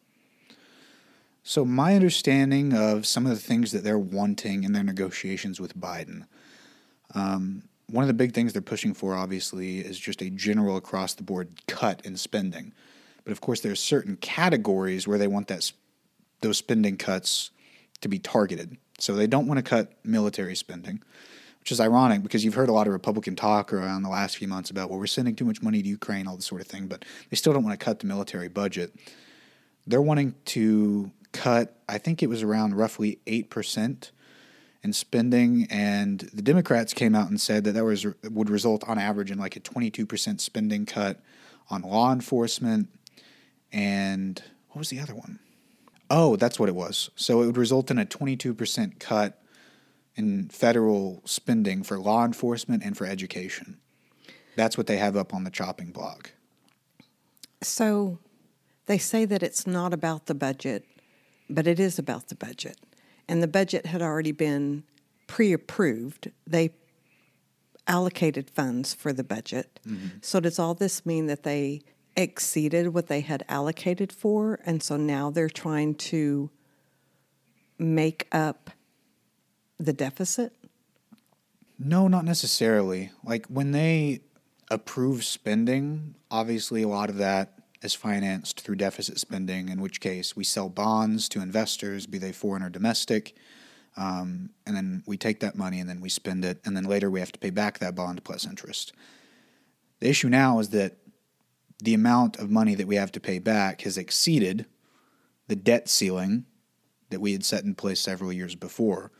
So, 1.42 1.64
my 1.64 1.94
understanding 1.94 2.74
of 2.74 3.06
some 3.06 3.24
of 3.24 3.30
the 3.30 3.38
things 3.38 3.72
that 3.72 3.82
they're 3.82 3.98
wanting 3.98 4.64
in 4.64 4.72
their 4.72 4.84
negotiations 4.84 5.58
with 5.58 5.78
Biden, 5.78 6.26
um, 7.14 7.62
one 7.90 8.04
of 8.04 8.08
the 8.08 8.14
big 8.14 8.34
things 8.34 8.52
they're 8.52 8.60
pushing 8.60 8.92
for, 8.92 9.14
obviously, 9.14 9.78
is 9.78 9.98
just 9.98 10.20
a 10.20 10.28
general 10.28 10.76
across 10.76 11.14
the 11.14 11.22
board 11.22 11.48
cut 11.66 12.04
in 12.04 12.18
spending. 12.18 12.74
But 13.24 13.32
of 13.32 13.40
course, 13.40 13.60
there 13.60 13.72
are 13.72 13.76
certain 13.76 14.16
categories 14.16 15.08
where 15.08 15.16
they 15.16 15.26
want 15.26 15.48
that 15.48 15.72
those 16.40 16.58
spending 16.58 16.96
cuts 16.96 17.50
to 18.00 18.08
be 18.08 18.18
targeted. 18.18 18.76
So 18.98 19.14
they 19.14 19.26
don't 19.26 19.46
want 19.46 19.58
to 19.58 19.62
cut 19.62 19.92
military 20.04 20.56
spending, 20.56 21.02
which 21.60 21.72
is 21.72 21.80
ironic 21.80 22.22
because 22.22 22.44
you've 22.44 22.54
heard 22.54 22.68
a 22.68 22.72
lot 22.72 22.86
of 22.86 22.92
Republican 22.92 23.36
talk 23.36 23.72
around 23.72 24.02
the 24.02 24.08
last 24.08 24.36
few 24.36 24.48
months 24.48 24.70
about, 24.70 24.90
well, 24.90 24.98
we're 24.98 25.06
sending 25.06 25.36
too 25.36 25.44
much 25.44 25.62
money 25.62 25.82
to 25.82 25.88
Ukraine, 25.88 26.26
all 26.26 26.36
this 26.36 26.46
sort 26.46 26.60
of 26.60 26.66
thing, 26.66 26.86
but 26.86 27.04
they 27.30 27.36
still 27.36 27.52
don't 27.52 27.64
want 27.64 27.78
to 27.78 27.84
cut 27.84 28.00
the 28.00 28.06
military 28.06 28.48
budget. 28.48 28.94
They're 29.86 30.02
wanting 30.02 30.34
to 30.46 31.10
cut, 31.32 31.76
I 31.88 31.98
think 31.98 32.22
it 32.22 32.28
was 32.28 32.42
around 32.42 32.76
roughly 32.76 33.20
8% 33.26 34.10
in 34.82 34.92
spending, 34.92 35.66
and 35.70 36.20
the 36.32 36.42
Democrats 36.42 36.94
came 36.94 37.14
out 37.14 37.28
and 37.28 37.40
said 37.40 37.64
that 37.64 37.72
that 37.72 37.84
was 37.84 38.06
would 38.30 38.48
result 38.48 38.88
on 38.88 38.98
average 38.98 39.30
in 39.30 39.38
like 39.38 39.56
a 39.56 39.60
22% 39.60 40.40
spending 40.40 40.86
cut 40.86 41.20
on 41.70 41.82
law 41.82 42.12
enforcement 42.12 42.88
and 43.72 44.42
what 44.68 44.78
was 44.78 44.90
the 44.90 45.00
other 45.00 45.14
one? 45.14 45.38
Oh, 46.10 46.36
that's 46.36 46.58
what 46.58 46.68
it 46.68 46.74
was. 46.74 47.10
So 47.16 47.42
it 47.42 47.46
would 47.46 47.56
result 47.56 47.90
in 47.90 47.98
a 47.98 48.06
22% 48.06 48.98
cut 48.98 49.42
in 50.16 50.48
federal 50.48 51.22
spending 51.24 51.82
for 51.82 51.98
law 51.98 52.24
enforcement 52.24 52.82
and 52.82 52.96
for 52.96 53.06
education. 53.06 53.78
That's 54.56 54.76
what 54.76 54.86
they 54.86 54.96
have 54.96 55.16
up 55.16 55.32
on 55.32 55.44
the 55.44 55.50
chopping 55.50 55.92
block. 55.92 56.32
So 57.62 58.18
they 58.86 58.98
say 58.98 59.24
that 59.26 59.42
it's 59.42 59.66
not 59.66 59.92
about 59.92 60.26
the 60.26 60.34
budget, 60.34 60.84
but 61.48 61.66
it 61.66 61.78
is 61.78 61.98
about 61.98 62.28
the 62.28 62.34
budget. 62.34 62.78
And 63.28 63.42
the 63.42 63.48
budget 63.48 63.86
had 63.86 64.02
already 64.02 64.32
been 64.32 64.84
pre 65.26 65.52
approved. 65.52 66.30
They 66.46 66.70
allocated 67.86 68.50
funds 68.50 68.94
for 68.94 69.12
the 69.12 69.24
budget. 69.24 69.78
Mm-hmm. 69.86 70.18
So 70.22 70.40
does 70.40 70.58
all 70.58 70.74
this 70.74 71.06
mean 71.06 71.26
that 71.26 71.42
they 71.42 71.82
exceeded 72.18 72.88
what 72.88 73.06
they 73.06 73.20
had 73.20 73.44
allocated 73.48 74.12
for. 74.12 74.58
And 74.66 74.82
so 74.82 74.96
now 74.96 75.30
they're 75.30 75.48
trying 75.48 75.94
to 75.94 76.50
make 77.78 78.26
up 78.32 78.70
the 79.78 79.92
deficit? 79.92 80.52
No, 81.78 82.08
not 82.08 82.24
necessarily. 82.24 83.12
Like 83.22 83.46
when 83.46 83.70
they 83.70 84.20
approve 84.70 85.24
spending, 85.24 86.16
obviously 86.30 86.82
a 86.82 86.88
lot 86.88 87.08
of 87.08 87.18
that 87.18 87.54
is 87.80 87.94
financed 87.94 88.62
through 88.62 88.74
deficit 88.74 89.20
spending, 89.20 89.68
in 89.68 89.80
which 89.80 90.00
case 90.00 90.34
we 90.34 90.42
sell 90.42 90.68
bonds 90.68 91.28
to 91.28 91.40
investors, 91.40 92.06
be 92.06 92.18
they 92.18 92.32
foreign 92.32 92.64
or 92.64 92.68
domestic. 92.68 93.36
Um, 93.96 94.50
and 94.66 94.76
then 94.76 95.04
we 95.06 95.16
take 95.16 95.40
that 95.40 95.56
money 95.56 95.78
and 95.78 95.88
then 95.88 96.00
we 96.00 96.08
spend 96.08 96.44
it, 96.44 96.60
and 96.64 96.76
then 96.76 96.84
later 96.84 97.10
we 97.10 97.20
have 97.20 97.32
to 97.32 97.38
pay 97.38 97.50
back 97.50 97.78
that 97.78 97.94
bond 97.94 98.24
plus 98.24 98.44
interest. 98.44 98.92
The 100.00 100.08
issue 100.08 100.28
now 100.28 100.58
is 100.58 100.70
that 100.70 100.96
the 101.82 101.94
amount 101.94 102.38
of 102.38 102.50
money 102.50 102.74
that 102.74 102.86
we 102.86 102.96
have 102.96 103.12
to 103.12 103.20
pay 103.20 103.38
back 103.38 103.82
has 103.82 103.96
exceeded 103.96 104.66
the 105.46 105.56
debt 105.56 105.88
ceiling 105.88 106.44
that 107.10 107.20
we 107.20 107.32
had 107.32 107.44
set 107.44 107.64
in 107.64 107.74
place 107.74 108.00
several 108.00 108.32
years 108.32 108.54
before. 108.54 109.10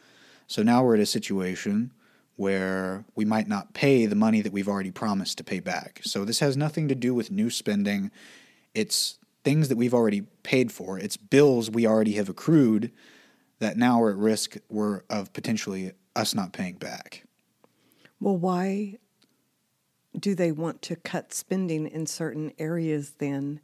So 0.47 0.63
now 0.63 0.83
we're 0.83 0.95
at 0.95 1.01
a 1.01 1.07
situation 1.07 1.93
where 2.37 3.05
we 3.15 3.25
might 3.25 3.49
not 3.49 3.75
pay 3.75 4.07
the 4.07 4.15
money 4.15 4.41
that 4.41 4.53
we've 4.53 4.69
already 4.69 4.91
promised 4.91 5.39
to 5.39 5.45
pay 5.45 5.61
back. 5.61 6.01
So 6.05 6.25
this 6.25 6.39
has 6.41 6.57
nothing 6.57 6.89
to 6.89 6.95
do 6.95 7.15
with 7.15 7.31
new 7.31 7.51
spending. 7.51 8.11
It's 8.75 9.19
things 9.45 9.69
that 9.69 9.77
we've 9.77 9.95
already 9.95 10.23
paid 10.43 10.71
for. 10.71 10.99
It's 10.99 11.17
bills 11.17 11.71
we 11.71 11.87
already 11.87 12.13
have 12.13 12.29
accrued 12.29 12.93
that 13.59 13.77
now 13.77 14.01
are 14.03 14.11
at 14.11 14.17
risk 14.17 14.57
were 14.69 15.05
of 15.11 15.33
potentially 15.33 15.93
us 16.15 16.35
not 16.35 16.53
paying 16.53 16.77
back. 16.77 17.25
Well, 18.21 18.37
why 18.37 18.99
do 20.19 20.35
they 20.35 20.53
want 20.53 20.83
to 20.83 20.97
cut 20.97 21.33
spending 21.33 21.87
in 21.87 22.07
certain 22.07 22.53
areas 22.59 23.13
then 23.19 23.61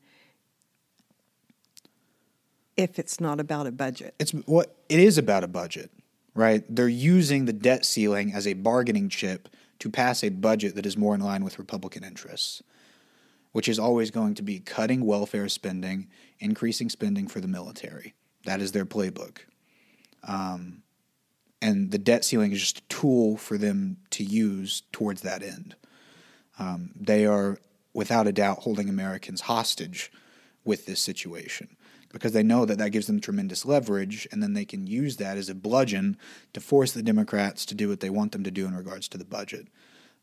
if 2.77 2.99
it's 2.99 3.21
not 3.21 3.41
about 3.41 3.67
a 3.67 3.73
budget? 3.73 4.15
It's 4.19 4.33
what 4.33 4.75
it 4.89 4.99
is 4.99 5.19
about 5.19 5.45
a 5.45 5.49
budget, 5.49 5.91
right? 6.35 6.65
They're 6.69 6.89
using 6.89 7.45
the 7.45 7.53
debt 7.53 7.85
ceiling 7.85 8.33
as 8.33 8.47
a 8.47 8.55
bargaining 8.55 9.09
chip 9.09 9.49
to 9.79 9.91
pass 9.91 10.23
a 10.23 10.29
budget 10.29 10.75
that 10.75 10.87
is 10.87 10.97
more 10.97 11.15
in 11.15 11.21
line 11.21 11.45
with 11.45 11.59
Republican 11.59 12.05
interests, 12.05 12.63
which 13.53 13.69
is 13.69 13.79
always 13.79 14.11
going 14.11 14.35
to 14.35 14.43
be 14.43 14.61
cutting 14.61 15.05
welfare 15.05 15.49
spending, 15.49 16.09
increasing 16.41 16.89
spending 16.89 17.29
for 17.29 17.41
the 17.41 17.49
military. 17.49 18.15
That 18.45 18.61
is 18.61 18.73
their 18.73 18.87
playbook. 18.87 19.39
Um, 20.27 20.83
and 21.61 21.91
the 21.91 21.99
debt 21.99 22.25
ceiling 22.25 22.53
is 22.53 22.61
just 22.61 22.79
a 22.79 22.89
tool 22.89 23.37
for 23.37 23.57
them 23.57 23.99
to 24.11 24.23
use 24.23 24.83
towards 24.93 25.23
that 25.23 25.43
end. 25.43 25.77
Um, 26.59 26.91
they 26.95 27.27
are, 27.27 27.59
without 27.93 28.27
a 28.27 28.33
doubt, 28.33 28.61
holding 28.61 28.89
Americans 28.89 29.43
hostage 29.43 30.13
with 30.65 30.87
this 30.87 31.01
situation 31.01 31.77
because 32.15 32.33
they 32.33 32.45
know 32.45 32.65
that 32.65 32.79
that 32.79 32.91
gives 32.91 33.09
them 33.09 33.21
tremendous 33.21 33.67
leverage, 33.67 34.29
and 34.31 34.41
then 34.41 34.53
they 34.53 34.65
can 34.65 34.87
use 34.87 35.17
that 35.17 35.37
as 35.37 35.49
a 35.49 35.55
bludgeon 35.55 36.17
to 36.53 36.61
force 36.61 36.93
the 36.93 37.03
Democrats 37.03 37.67
to 37.67 37.75
do 37.75 37.89
what 37.89 37.99
they 37.99 38.09
want 38.09 38.31
them 38.31 38.45
to 38.45 38.53
do 38.53 38.67
in 38.67 38.75
regards 38.75 39.09
to 39.09 39.19
the 39.19 39.25
budget. 39.25 39.67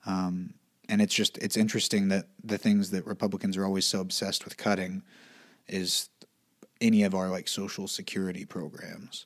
Um, 0.06 0.54
and 0.88 1.02
it's 1.02 1.14
just 1.14 1.38
it's 1.40 1.58
interesting 1.58 2.08
that 2.08 2.28
the 2.44 2.58
things 2.58 2.92
that 2.92 3.06
Republicans 3.06 3.58
are 3.58 3.66
always 3.66 3.86
so 3.86 4.00
obsessed 4.00 4.46
with 4.46 4.58
cutting 4.58 5.04
is 5.68 6.10
any 6.80 7.04
of 7.04 7.14
our 7.14 7.30
like 7.30 7.48
social 7.48 7.88
security 7.88 8.46
programs. 8.46 9.26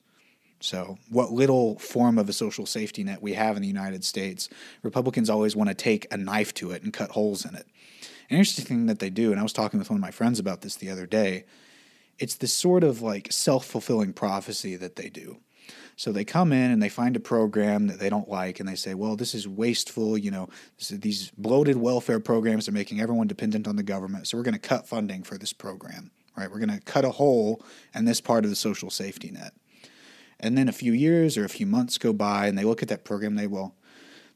So, 0.65 0.97
what 1.09 1.31
little 1.31 1.77
form 1.77 2.17
of 2.17 2.27
a 2.27 2.33
social 2.33 2.65
safety 2.65 3.03
net 3.03 3.21
we 3.21 3.33
have 3.33 3.55
in 3.55 3.61
the 3.61 3.67
United 3.67 4.03
States, 4.03 4.49
Republicans 4.81 5.29
always 5.29 5.55
want 5.55 5.69
to 5.69 5.75
take 5.75 6.11
a 6.11 6.17
knife 6.17 6.55
to 6.55 6.71
it 6.71 6.81
and 6.81 6.91
cut 6.91 7.11
holes 7.11 7.45
in 7.45 7.53
it. 7.53 7.67
An 8.31 8.37
interesting 8.37 8.65
thing 8.65 8.85
that 8.87 8.97
they 8.97 9.11
do, 9.11 9.29
and 9.29 9.39
I 9.39 9.43
was 9.43 9.53
talking 9.53 9.77
with 9.77 9.91
one 9.91 9.97
of 9.97 10.01
my 10.01 10.09
friends 10.09 10.39
about 10.39 10.61
this 10.61 10.75
the 10.75 10.89
other 10.89 11.05
day, 11.05 11.45
it's 12.17 12.35
this 12.35 12.51
sort 12.51 12.83
of 12.83 13.03
like 13.03 13.31
self 13.31 13.65
fulfilling 13.65 14.11
prophecy 14.11 14.75
that 14.75 14.95
they 14.95 15.07
do. 15.07 15.37
So 15.97 16.11
they 16.11 16.25
come 16.25 16.51
in 16.51 16.71
and 16.71 16.81
they 16.81 16.89
find 16.89 17.15
a 17.15 17.19
program 17.21 17.85
that 17.87 17.99
they 17.99 18.09
don't 18.09 18.27
like, 18.27 18.59
and 18.59 18.67
they 18.67 18.75
say, 18.75 18.95
"Well, 18.95 19.15
this 19.15 19.35
is 19.35 19.47
wasteful. 19.47 20.17
You 20.17 20.31
know, 20.31 20.49
these 20.89 21.31
bloated 21.37 21.77
welfare 21.77 22.19
programs 22.19 22.67
are 22.67 22.73
making 22.73 22.99
everyone 22.99 23.27
dependent 23.27 23.67
on 23.67 23.75
the 23.75 23.83
government. 23.83 24.27
So 24.27 24.35
we're 24.35 24.43
going 24.43 24.53
to 24.53 24.59
cut 24.59 24.87
funding 24.87 25.21
for 25.21 25.37
this 25.37 25.53
program, 25.53 26.09
right? 26.35 26.49
We're 26.49 26.59
going 26.59 26.79
to 26.79 26.81
cut 26.81 27.05
a 27.05 27.11
hole 27.11 27.63
in 27.93 28.05
this 28.05 28.19
part 28.19 28.45
of 28.45 28.49
the 28.49 28.55
social 28.55 28.89
safety 28.89 29.29
net." 29.29 29.53
And 30.39 30.57
then 30.57 30.67
a 30.67 30.73
few 30.73 30.93
years 30.93 31.37
or 31.37 31.45
a 31.45 31.49
few 31.49 31.65
months 31.65 31.97
go 31.97 32.13
by, 32.13 32.47
and 32.47 32.57
they 32.57 32.63
look 32.63 32.81
at 32.81 32.89
that 32.89 33.05
program. 33.05 33.35
They 33.35 33.47
will, 33.47 33.75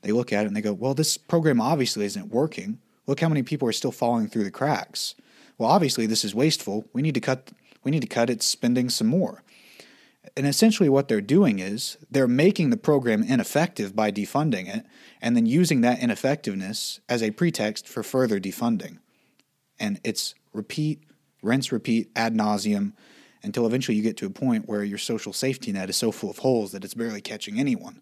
they 0.01 0.12
look 0.12 0.32
at 0.32 0.44
it 0.44 0.48
and 0.48 0.56
they 0.56 0.62
go, 0.62 0.74
"Well, 0.74 0.94
this 0.94 1.18
program 1.18 1.60
obviously 1.60 2.06
isn't 2.06 2.32
working. 2.32 2.79
Look 3.06 3.20
how 3.20 3.29
many 3.29 3.44
people 3.44 3.68
are 3.68 3.74
still 3.74 3.91
falling 3.91 4.27
through 4.27 4.44
the 4.44 4.51
cracks. 4.51 5.15
Well, 5.58 5.70
obviously 5.70 6.06
this 6.06 6.24
is 6.24 6.36
wasteful. 6.36 6.86
We 6.94 7.01
need 7.01 7.15
to 7.15 7.22
cut 7.22 7.51
we 7.84 7.91
need 7.91 8.01
to 8.01 8.08
cut 8.08 8.29
its 8.29 8.46
spending 8.46 8.89
some 8.89 9.08
more. 9.08 9.44
And 10.36 10.46
essentially, 10.46 10.89
what 10.89 11.08
they're 11.08 11.22
doing 11.22 11.60
is 11.60 11.98
they're 12.12 12.27
making 12.27 12.70
the 12.70 12.77
program 12.77 13.24
ineffective 13.24 13.96
by 13.96 14.12
defunding 14.12 14.74
it 14.74 14.86
and 15.22 15.36
then 15.36 15.46
using 15.46 15.82
that 15.82 16.00
ineffectiveness 16.00 17.00
as 17.08 17.24
a 17.24 17.32
pretext 17.32 17.88
for 17.88 18.03
further 18.03 18.39
defunding. 18.39 19.00
And 19.79 20.00
it's 20.03 20.36
repeat, 20.53 21.03
rinse, 21.41 21.72
repeat 21.72 22.12
ad 22.15 22.36
nauseum 22.36 22.94
until 23.43 23.65
eventually 23.65 23.96
you 23.96 24.03
get 24.03 24.17
to 24.17 24.25
a 24.25 24.29
point 24.29 24.67
where 24.67 24.84
your 24.84 24.98
social 24.98 25.34
safety 25.34 25.72
net 25.72 25.89
is 25.89 25.98
so 25.98 26.12
full 26.12 26.29
of 26.29 26.39
holes 26.39 26.72
that 26.72 26.84
it's 26.84 26.93
barely 26.93 27.22
catching 27.22 27.60
anyone. 27.60 28.01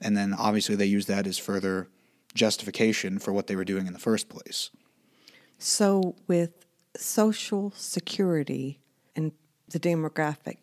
And 0.00 0.16
then 0.16 0.34
obviously 0.34 0.74
they 0.74 0.86
use 0.86 1.06
that 1.06 1.26
as 1.26 1.38
further 1.38 1.88
justification 2.34 3.18
for 3.18 3.32
what 3.32 3.46
they 3.46 3.56
were 3.56 3.64
doing 3.64 3.86
in 3.86 3.92
the 3.92 3.98
first 3.98 4.28
place. 4.28 4.70
So, 5.58 6.14
with 6.26 6.66
Social 6.96 7.72
Security, 7.76 8.80
and 9.16 9.32
the 9.68 9.80
demographic 9.80 10.58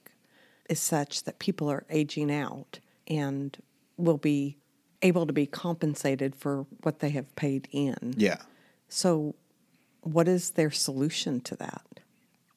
is 0.70 0.80
such 0.80 1.24
that 1.24 1.40
people 1.40 1.70
are 1.70 1.86
aging 1.90 2.32
out 2.32 2.80
and 3.08 3.58
will 3.98 4.18
be 4.18 4.58
able 5.02 5.28
to 5.28 5.34
be 5.34 5.46
compensated 5.46 6.36
for 6.36 6.66
what 6.82 7.00
they 7.00 7.10
have 7.10 7.36
paid 7.36 7.68
in. 7.72 8.16
Yeah. 8.18 8.38
So, 8.88 9.36
what 10.02 10.28
is 10.28 10.52
their 10.52 10.72
solution 10.72 11.42
to 11.42 11.56
that? 11.58 11.95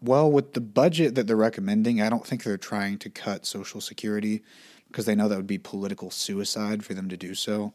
Well, 0.00 0.31
with 0.31 0.52
the 0.52 0.61
budget 0.61 1.14
that 1.17 1.26
they're 1.26 1.37
recommending, 1.37 2.00
I 2.00 2.09
don't 2.09 2.26
think 2.26 2.45
they're 2.45 2.57
trying 2.57 2.99
to 2.99 3.11
cut 3.11 3.47
Social 3.47 3.81
Security 3.81 4.43
because 4.87 5.07
they 5.07 5.14
know 5.14 5.28
that 5.28 5.37
would 5.37 5.47
be 5.47 5.59
political 5.59 6.11
suicide 6.11 6.85
for 6.85 6.95
them 6.95 7.09
to 7.09 7.17
do 7.17 7.35
so, 7.35 7.75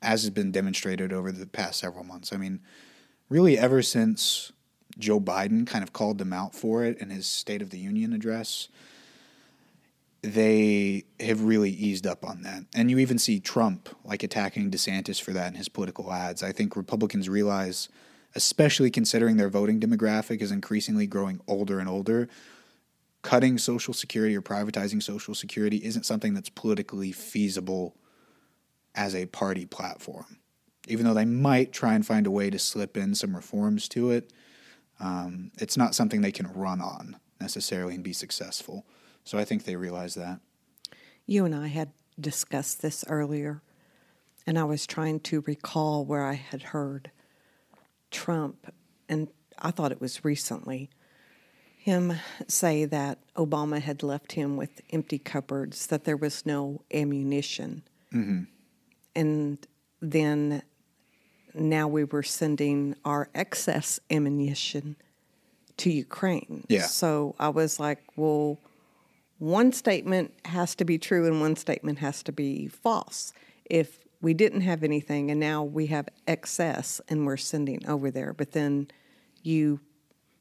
as 0.00 0.22
has 0.22 0.30
been 0.30 0.50
demonstrated 0.50 1.12
over 1.12 1.30
the 1.30 1.46
past 1.46 1.80
several 1.80 2.04
months. 2.04 2.32
I 2.32 2.36
mean, 2.36 2.60
really, 3.28 3.58
ever 3.58 3.82
since 3.82 4.52
Joe 4.98 5.20
Biden 5.20 5.66
kind 5.66 5.84
of 5.84 5.92
called 5.92 6.18
them 6.18 6.32
out 6.32 6.54
for 6.54 6.84
it 6.84 6.98
in 6.98 7.10
his 7.10 7.26
State 7.26 7.62
of 7.62 7.70
the 7.70 7.78
Union 7.78 8.12
address. 8.12 8.68
They 10.22 11.04
have 11.20 11.42
really 11.42 11.70
eased 11.70 12.06
up 12.06 12.24
on 12.24 12.42
that. 12.42 12.64
And 12.74 12.90
you 12.90 12.98
even 12.98 13.18
see 13.18 13.38
Trump 13.38 13.88
like 14.04 14.24
attacking 14.24 14.70
DeSantis 14.70 15.20
for 15.20 15.32
that 15.32 15.48
in 15.48 15.54
his 15.54 15.68
political 15.68 16.12
ads. 16.12 16.42
I 16.42 16.50
think 16.50 16.74
Republicans 16.74 17.28
realize, 17.28 17.88
especially 18.38 18.88
considering 18.88 19.36
their 19.36 19.48
voting 19.48 19.80
demographic 19.80 20.40
is 20.40 20.52
increasingly 20.52 21.08
growing 21.08 21.40
older 21.48 21.80
and 21.80 21.88
older, 21.88 22.28
cutting 23.22 23.58
Social 23.58 23.92
Security 23.92 24.36
or 24.36 24.40
privatizing 24.40 25.02
Social 25.02 25.34
Security 25.34 25.78
isn't 25.78 26.06
something 26.06 26.34
that's 26.34 26.48
politically 26.48 27.10
feasible 27.10 27.96
as 28.94 29.12
a 29.12 29.26
party 29.26 29.66
platform. 29.66 30.38
Even 30.86 31.04
though 31.04 31.14
they 31.14 31.24
might 31.24 31.72
try 31.72 31.94
and 31.94 32.06
find 32.06 32.28
a 32.28 32.30
way 32.30 32.48
to 32.48 32.60
slip 32.60 32.96
in 32.96 33.16
some 33.16 33.34
reforms 33.34 33.88
to 33.88 34.12
it, 34.12 34.32
um, 35.00 35.50
it's 35.58 35.76
not 35.76 35.96
something 35.96 36.20
they 36.20 36.30
can 36.30 36.46
run 36.52 36.80
on 36.80 37.16
necessarily 37.40 37.96
and 37.96 38.04
be 38.04 38.12
successful. 38.12 38.86
So 39.24 39.36
I 39.36 39.44
think 39.44 39.64
they 39.64 39.74
realize 39.74 40.14
that. 40.14 40.38
You 41.26 41.44
and 41.44 41.56
I 41.56 41.66
had 41.66 41.90
discussed 42.20 42.82
this 42.82 43.04
earlier, 43.08 43.62
and 44.46 44.56
I 44.56 44.62
was 44.62 44.86
trying 44.86 45.18
to 45.22 45.40
recall 45.40 46.04
where 46.04 46.24
I 46.24 46.34
had 46.34 46.62
heard 46.62 47.10
Trump, 48.10 48.72
and 49.08 49.28
I 49.58 49.70
thought 49.70 49.92
it 49.92 50.00
was 50.00 50.24
recently, 50.24 50.90
him 51.78 52.14
say 52.46 52.84
that 52.84 53.18
Obama 53.36 53.80
had 53.80 54.02
left 54.02 54.32
him 54.32 54.56
with 54.56 54.80
empty 54.90 55.18
cupboards, 55.18 55.86
that 55.86 56.04
there 56.04 56.16
was 56.16 56.44
no 56.44 56.82
ammunition. 56.92 57.82
Mm-hmm. 58.12 58.42
And 59.14 59.66
then 60.00 60.62
now 61.54 61.88
we 61.88 62.04
were 62.04 62.22
sending 62.22 62.94
our 63.04 63.28
excess 63.34 64.00
ammunition 64.10 64.96
to 65.78 65.90
Ukraine. 65.90 66.64
Yeah. 66.68 66.86
So 66.86 67.34
I 67.38 67.48
was 67.48 67.80
like, 67.80 68.02
well, 68.16 68.58
one 69.38 69.72
statement 69.72 70.34
has 70.44 70.74
to 70.76 70.84
be 70.84 70.98
true 70.98 71.26
and 71.26 71.40
one 71.40 71.56
statement 71.56 71.98
has 71.98 72.22
to 72.24 72.32
be 72.32 72.66
false. 72.68 73.32
If 73.64 74.04
we 74.20 74.34
didn't 74.34 74.62
have 74.62 74.82
anything 74.82 75.30
and 75.30 75.38
now 75.38 75.62
we 75.62 75.86
have 75.86 76.08
excess 76.26 77.00
and 77.08 77.26
we're 77.26 77.36
sending 77.36 77.86
over 77.86 78.10
there, 78.10 78.32
but 78.32 78.52
then 78.52 78.88
you 79.42 79.80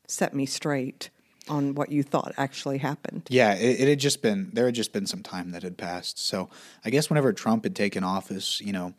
set 0.08 0.34
me 0.34 0.46
straight 0.46 1.10
on 1.50 1.76
what 1.76 1.92
you 1.92 2.04
thought 2.04 2.34
actually 2.38 2.78
happened. 2.80 3.24
Yeah, 3.30 3.54
it, 3.54 3.80
it, 3.80 3.88
had 3.88 4.00
just 4.00 4.22
been 4.22 4.50
there 4.54 4.66
had 4.66 4.76
just 4.76 4.94
been 4.94 5.06
some 5.06 5.24
time 5.24 5.52
that 5.52 5.64
had 5.64 5.78
passed. 5.78 6.20
So 6.20 6.50
I 6.84 6.90
guess 6.90 7.10
whenever 7.10 7.32
Trump 7.34 7.64
had 7.64 7.76
taken 7.76 8.04
office, 8.04 8.60
you 8.62 8.74
know, 8.74 8.94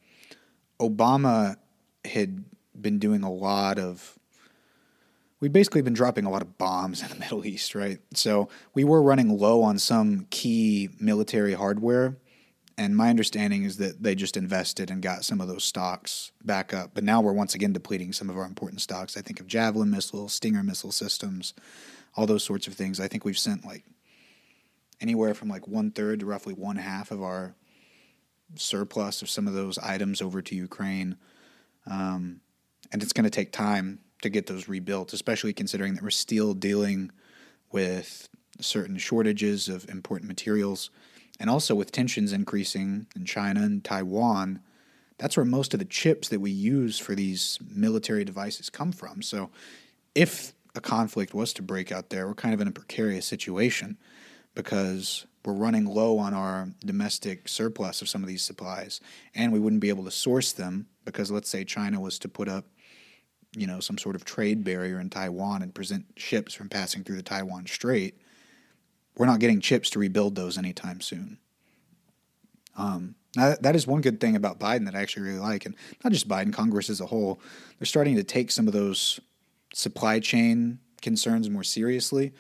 Obama 0.81 1.57
had 2.05 2.45
been 2.81 2.99
doing 2.99 3.23
a 3.23 3.31
lot 3.31 3.79
of 3.79 4.19
we'd 5.41 5.53
basically 5.53 5.83
been 5.83 5.95
dropping 5.95 6.25
a 6.25 6.31
lot 6.31 6.43
of 6.43 6.59
bombs 6.59 7.03
in 7.03 7.09
the 7.09 7.17
Middle 7.17 7.45
East, 7.47 7.75
right? 7.75 7.99
So 8.15 8.49
we 8.75 8.85
were 8.85 9.03
running 9.03 9.37
low 9.37 9.63
on 9.63 9.79
some 9.79 10.27
key 10.31 10.91
military 11.01 11.55
hardware. 11.55 12.17
And 12.79 12.97
my 12.97 13.11
understanding 13.11 13.65
is 13.65 13.79
that 13.79 14.05
they 14.05 14.15
just 14.15 14.37
invested 14.37 14.89
and 14.89 15.03
got 15.03 15.25
some 15.25 15.41
of 15.41 15.49
those 15.49 15.65
stocks 15.65 16.31
back 16.45 16.73
up. 16.73 16.93
But 16.95 17.03
now 17.03 17.21
we're 17.21 17.33
once 17.33 17.57
again 17.57 17.73
depleting 17.73 18.13
some 18.13 18.31
of 18.31 18.39
our 18.39 18.45
important 18.45 18.81
stocks. 18.81 19.17
I 19.17 19.21
think 19.21 19.41
of 19.41 19.49
Javelin 19.49 19.91
missiles, 19.91 20.33
Stinger 20.33 20.63
missile 20.63 20.93
systems, 20.93 21.55
all 22.15 22.25
those 22.25 22.45
sorts 22.45 22.69
of 22.69 22.75
things. 22.75 23.01
I 23.01 23.09
think 23.09 23.25
we've 23.25 23.37
sent 23.37 23.67
like 23.67 23.85
anywhere 25.01 25.35
from 25.35 25.49
like 25.49 25.67
one 25.67 25.91
third 25.91 26.21
to 26.21 26.27
roughly 26.27 26.55
one 26.55 26.77
half 26.77 27.11
of 27.11 27.21
our 27.21 27.57
surplus 28.55 29.23
of 29.23 29.29
some 29.29 29.49
of 29.49 29.55
those 29.55 29.77
items 29.79 30.23
over 30.23 30.41
to 30.41 30.55
Ukraine. 30.55 31.17
Um, 31.85 32.41
and 32.93 33.03
it's 33.03 33.13
going 33.13 33.25
to 33.25 33.31
take 33.31 33.51
time 33.51 33.99
to 34.23 34.29
get 34.29 34.47
those 34.47 34.69
rebuilt, 34.69 35.13
especially 35.13 35.53
considering 35.53 35.95
that 35.95 36.05
we're 36.05 36.11
still 36.11 36.55
dealing 36.55 37.11
with 37.73 38.29
certain 38.61 38.99
shortages 38.99 39.69
of 39.69 39.89
important 39.89 40.29
materials 40.29 40.91
and 41.41 41.49
also 41.49 41.75
with 41.75 41.93
tensions 41.93 42.33
increasing 42.33 43.07
in 43.15 43.25
China 43.25 43.63
and 43.63 43.85
Taiwan. 43.85 44.61
That's 45.19 45.37
where 45.37 45.47
most 45.47 45.73
of 45.75 45.81
the 45.81 45.85
chips 45.85 46.29
that 46.29 46.41
we 46.41 46.51
use 46.51 46.99
for 46.99 47.15
these 47.15 47.59
military 47.75 48.25
devices 48.25 48.71
come 48.71 48.93
from. 48.93 49.23
So 49.23 49.51
if 50.15 50.53
a 50.75 50.81
conflict 50.81 51.35
was 51.35 51.53
to 51.55 51.63
break 51.63 51.91
out 51.91 52.11
there, 52.11 52.27
we're 52.27 52.35
kind 52.35 52.55
of 52.55 52.61
in 52.61 52.69
a 52.69 52.73
precarious 52.73 53.27
situation 53.27 53.97
because 54.55 55.27
we're 55.45 55.55
running 55.55 55.87
low 55.87 56.19
on 56.19 56.35
our 56.35 56.69
domestic 56.85 57.49
surplus 57.49 58.03
of 58.03 58.09
some 58.09 58.23
of 58.23 58.29
these 58.29 58.43
supplies 58.43 59.01
and 59.35 59.53
we 59.53 59.59
wouldn't 59.59 59.81
be 59.81 59.89
able 59.89 60.05
to 60.05 60.11
source 60.11 60.53
them 60.53 60.87
because 61.05 61.31
let's 61.31 61.49
say 61.49 61.65
China 61.65 62.01
was 62.01 62.19
to 62.19 62.29
put 62.29 62.49
up 62.49 62.65
you 63.57 63.67
know, 63.67 63.81
some 63.81 63.99
sort 63.99 64.15
of 64.15 64.25
trade 64.25 64.65
barrier 64.65 65.01
in 65.01 65.11
Taiwan 65.11 65.63
and 65.63 65.75
prevent 65.75 66.05
ships 66.17 66.55
from 66.55 66.69
passing 66.69 67.03
through 67.03 67.17
the 67.17 67.23
Taiwan 67.23 67.67
Strait, 67.67 68.21
we're 69.19 69.27
not 69.27 69.41
getting 69.41 69.61
chips 69.61 69.91
to 69.91 69.99
rebuild 69.99 70.35
those 70.35 70.57
anytime 70.57 71.01
soon. 71.01 71.39
Um, 72.77 73.17
that 73.35 73.77
is 73.77 73.87
one 73.87 74.01
good 74.01 74.21
thing 74.21 74.37
about 74.37 74.59
Biden 74.59 74.87
that 74.87 74.95
I 74.95 75.03
actually 75.03 75.25
really 75.25 75.39
like, 75.39 75.67
and 75.67 75.75
not 76.03 76.13
just 76.13 76.29
Biden, 76.29 76.53
Congress 76.53 76.89
as 76.89 77.01
a 77.01 77.07
whole. 77.07 77.41
They're 77.79 77.87
starting 77.87 78.17
to 78.17 78.25
take 78.25 78.51
some 78.51 78.67
of 78.67 78.73
those 78.73 79.21
supply 79.75 80.21
chain 80.21 80.79
concerns 81.03 81.51
more 81.51 81.65
seriously, 81.65 82.33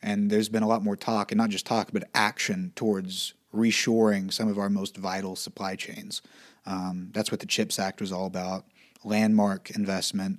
and 0.00 0.30
there's 0.30 0.48
been 0.48 0.62
a 0.62 0.68
lot 0.68 0.82
more 0.82 0.96
talk, 0.96 1.32
and 1.32 1.38
not 1.38 1.50
just 1.50 1.66
talk, 1.66 1.90
but 1.92 2.08
action 2.14 2.72
towards 2.74 3.34
reshoring 3.54 4.32
some 4.32 4.48
of 4.48 4.58
our 4.58 4.70
most 4.70 4.96
vital 4.96 5.36
supply 5.36 5.76
chains. 5.76 6.22
Um, 6.64 7.10
that's 7.12 7.30
what 7.30 7.40
the 7.40 7.46
CHIPS 7.46 7.78
Act 7.78 8.00
was 8.00 8.12
all 8.12 8.26
about 8.26 8.64
landmark 9.04 9.70
investment 9.70 10.38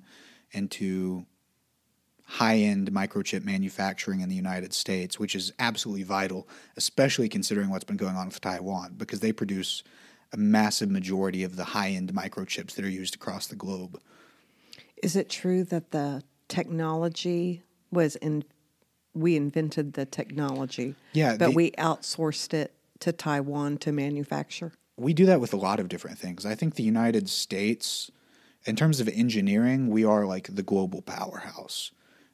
into 0.52 1.26
high 2.26 2.58
end 2.58 2.92
microchip 2.92 3.44
manufacturing 3.44 4.22
in 4.22 4.30
the 4.30 4.36
United 4.36 4.74
States, 4.74 5.20
which 5.20 5.36
is 5.36 5.54
absolutely 5.60 6.04
vital, 6.04 6.48
especially 6.78 7.30
considering 7.30 7.70
what's 7.70 7.84
been 7.84 7.98
going 7.98 8.16
on 8.16 8.28
with 8.28 8.42
Taiwan, 8.42 8.96
because 8.98 9.20
they 9.20 9.32
produce 9.32 9.84
a 10.32 10.38
massive 10.38 10.90
majority 10.90 11.44
of 11.44 11.56
the 11.56 11.64
high 11.64 11.90
end 11.90 12.14
microchips 12.14 12.76
that 12.76 12.86
are 12.86 12.90
used 12.90 13.16
across 13.16 13.48
the 13.48 13.56
globe. 13.56 14.00
Is 15.02 15.16
it 15.16 15.30
true 15.30 15.64
that 15.66 15.92
the 15.92 16.24
technology 16.48 17.62
was 17.92 18.16
in, 18.18 18.44
we 19.14 19.36
invented 19.36 19.94
the 19.94 20.06
technology, 20.06 20.96
yeah, 21.12 21.38
but 21.38 21.48
the, 21.48 21.52
we 21.52 21.72
outsourced 21.72 22.54
it 22.54 22.74
to 23.00 23.12
Taiwan 23.12 23.78
to 23.80 23.92
manufacture? 23.92 24.72
We 24.96 25.14
do 25.14 25.26
that 25.26 25.42
with 25.42 25.54
a 25.54 25.58
lot 25.58 25.80
of 25.80 25.90
different 25.90 26.18
things. 26.18 26.46
I 26.46 26.56
think 26.56 26.76
the 26.76 26.84
United 26.84 27.30
States 27.30 28.10
in 28.66 28.76
terms 28.76 29.00
of 29.00 29.10
engineering, 29.10 29.90
we 29.90 30.06
are 30.06 30.26
like 30.26 30.56
the 30.56 30.64
global 30.64 31.02
powerhouse. 31.02 31.92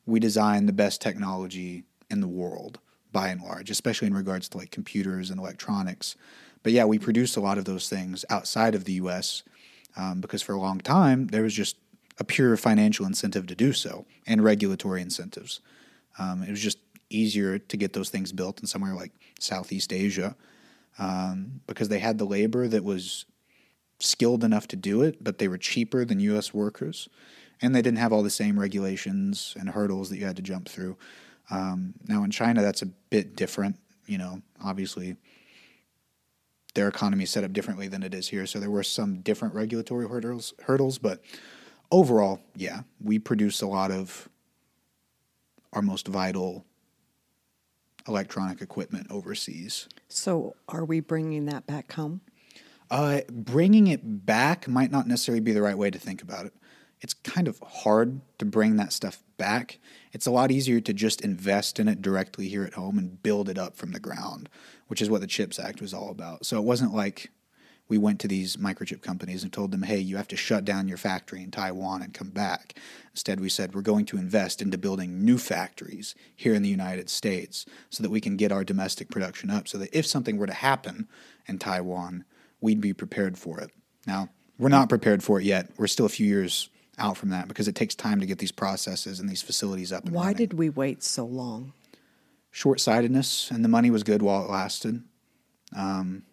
We 0.09 0.19
design 0.19 0.65
the 0.65 0.73
best 0.73 1.01
technology 1.01 1.83
in 2.09 2.21
the 2.21 2.27
world 2.27 2.79
by 3.11 3.29
and 3.29 3.41
large, 3.41 3.69
especially 3.69 4.07
in 4.07 4.13
regards 4.13 4.49
to 4.49 4.57
like 4.57 4.71
computers 4.71 5.29
and 5.29 5.39
electronics. 5.39 6.15
But 6.63 6.73
yeah, 6.73 6.85
we 6.85 6.99
produce 6.99 7.35
a 7.35 7.41
lot 7.41 7.57
of 7.57 7.65
those 7.65 7.89
things 7.89 8.25
outside 8.29 8.75
of 8.75 8.85
the 8.85 8.93
US 8.93 9.43
um, 9.95 10.21
because 10.21 10.41
for 10.41 10.53
a 10.53 10.59
long 10.59 10.79
time 10.79 11.27
there 11.27 11.43
was 11.43 11.53
just 11.53 11.77
a 12.19 12.23
pure 12.23 12.57
financial 12.57 13.05
incentive 13.05 13.47
to 13.47 13.55
do 13.55 13.71
so 13.73 14.05
and 14.27 14.43
regulatory 14.43 15.01
incentives. 15.01 15.61
Um, 16.17 16.43
it 16.43 16.49
was 16.49 16.61
just 16.61 16.79
easier 17.09 17.57
to 17.57 17.77
get 17.77 17.93
those 17.93 18.09
things 18.09 18.31
built 18.31 18.59
in 18.59 18.67
somewhere 18.67 18.93
like 18.93 19.11
Southeast 19.39 19.93
Asia 19.93 20.35
um, 20.99 21.61
because 21.65 21.89
they 21.89 21.99
had 21.99 22.17
the 22.17 22.25
labor 22.25 22.67
that 22.67 22.83
was 22.83 23.25
skilled 23.99 24.43
enough 24.43 24.67
to 24.67 24.75
do 24.75 25.01
it, 25.01 25.23
but 25.23 25.37
they 25.37 25.47
were 25.47 25.57
cheaper 25.57 26.05
than 26.05 26.19
U.S. 26.21 26.53
workers, 26.53 27.09
and 27.61 27.75
they 27.75 27.81
didn't 27.81 27.99
have 27.99 28.13
all 28.13 28.23
the 28.23 28.29
same 28.29 28.59
regulations 28.59 29.55
and 29.59 29.69
hurdles 29.69 30.09
that 30.09 30.17
you 30.17 30.25
had 30.25 30.35
to 30.37 30.41
jump 30.41 30.69
through. 30.69 30.97
Um, 31.49 31.93
now 32.07 32.23
in 32.23 32.31
China, 32.31 32.61
that's 32.61 32.81
a 32.81 32.85
bit 32.85 33.35
different. 33.35 33.77
You 34.05 34.17
know, 34.17 34.41
obviously, 34.63 35.17
their 36.73 36.87
economy 36.87 37.23
is 37.23 37.29
set 37.29 37.43
up 37.43 37.53
differently 37.53 37.87
than 37.87 38.03
it 38.03 38.13
is 38.13 38.27
here, 38.27 38.45
so 38.45 38.59
there 38.59 38.69
were 38.69 38.83
some 38.83 39.21
different 39.21 39.53
regulatory 39.53 40.07
hurdles. 40.07 40.53
Hurdles, 40.63 40.97
but 40.97 41.21
overall, 41.91 42.39
yeah, 42.55 42.81
we 43.01 43.19
produce 43.19 43.61
a 43.61 43.67
lot 43.67 43.91
of 43.91 44.29
our 45.73 45.81
most 45.81 46.07
vital 46.07 46.65
electronic 48.07 48.61
equipment 48.61 49.07
overseas. 49.09 49.87
So, 50.07 50.55
are 50.67 50.85
we 50.85 50.99
bringing 50.99 51.45
that 51.45 51.67
back 51.67 51.93
home? 51.93 52.21
Uh, 52.89 53.21
bringing 53.29 53.87
it 53.87 54.25
back 54.25 54.67
might 54.67 54.91
not 54.91 55.07
necessarily 55.07 55.41
be 55.41 55.51
the 55.51 55.61
right 55.61 55.77
way 55.77 55.91
to 55.91 55.99
think 55.99 56.23
about 56.23 56.47
it. 56.47 56.53
It's 57.01 57.13
kind 57.13 57.47
of 57.47 57.59
hard 57.59 58.21
to 58.39 58.45
bring 58.45 58.75
that 58.75 58.93
stuff 58.93 59.23
back. 59.37 59.79
It's 60.11 60.25
a 60.25 60.31
lot 60.31 60.51
easier 60.51 60.81
to 60.81 60.93
just 60.93 61.21
invest 61.21 61.79
in 61.79 61.87
it 61.87 62.01
directly 62.01 62.49
here 62.49 62.63
at 62.65 62.73
home 62.73 62.97
and 62.97 63.21
build 63.23 63.49
it 63.49 63.57
up 63.57 63.75
from 63.75 63.91
the 63.91 63.99
ground, 63.99 64.49
which 64.87 65.01
is 65.01 65.09
what 65.09 65.21
the 65.21 65.27
CHIPS 65.27 65.59
Act 65.59 65.81
was 65.81 65.93
all 65.93 66.09
about. 66.09 66.45
So 66.45 66.57
it 66.57 66.65
wasn't 66.65 66.93
like 66.93 67.31
we 67.87 67.97
went 67.97 68.19
to 68.19 68.27
these 68.27 68.57
microchip 68.57 69.01
companies 69.01 69.43
and 69.43 69.51
told 69.51 69.71
them, 69.71 69.81
hey, 69.81 69.97
you 69.97 70.17
have 70.17 70.27
to 70.27 70.37
shut 70.37 70.63
down 70.63 70.87
your 70.87 70.97
factory 70.97 71.41
in 71.41 71.51
Taiwan 71.51 72.01
and 72.03 72.13
come 72.13 72.29
back. 72.29 72.75
Instead, 73.11 73.39
we 73.39 73.49
said, 73.49 73.73
we're 73.73 73.81
going 73.81 74.05
to 74.05 74.17
invest 74.17 74.61
into 74.61 74.77
building 74.77 75.25
new 75.25 75.37
factories 75.37 76.13
here 76.35 76.53
in 76.53 76.61
the 76.61 76.69
United 76.69 77.09
States 77.09 77.65
so 77.89 78.03
that 78.03 78.11
we 78.11 78.21
can 78.21 78.37
get 78.37 78.51
our 78.51 78.63
domestic 78.63 79.09
production 79.09 79.49
up 79.49 79.67
so 79.67 79.77
that 79.79 79.89
if 79.91 80.05
something 80.05 80.37
were 80.37 80.47
to 80.47 80.53
happen 80.53 81.07
in 81.47 81.57
Taiwan, 81.57 82.25
we'd 82.61 82.81
be 82.81 82.93
prepared 82.93 83.37
for 83.37 83.59
it. 83.59 83.71
Now, 84.05 84.29
we're 84.59 84.69
not 84.69 84.89
prepared 84.89 85.23
for 85.23 85.39
it 85.39 85.45
yet. 85.45 85.71
We're 85.77 85.87
still 85.87 86.05
a 86.05 86.09
few 86.09 86.27
years 86.27 86.69
out 86.99 87.17
from 87.17 87.29
that 87.29 87.47
because 87.47 87.67
it 87.67 87.75
takes 87.75 87.95
time 87.95 88.19
to 88.19 88.25
get 88.25 88.37
these 88.37 88.51
processes 88.51 89.19
and 89.19 89.29
these 89.29 89.41
facilities 89.41 89.91
up 89.91 90.05
and 90.05 90.13
Why 90.13 90.27
running. 90.27 90.37
did 90.37 90.53
we 90.53 90.69
wait 90.69 91.03
so 91.03 91.25
long? 91.25 91.73
Short 92.51 92.79
sightedness, 92.79 93.51
and 93.51 93.63
the 93.63 93.69
money 93.69 93.91
was 93.91 94.03
good 94.03 94.21
while 94.21 94.43
it 94.43 94.49
lasted. 94.49 95.03
Um, 95.75 96.23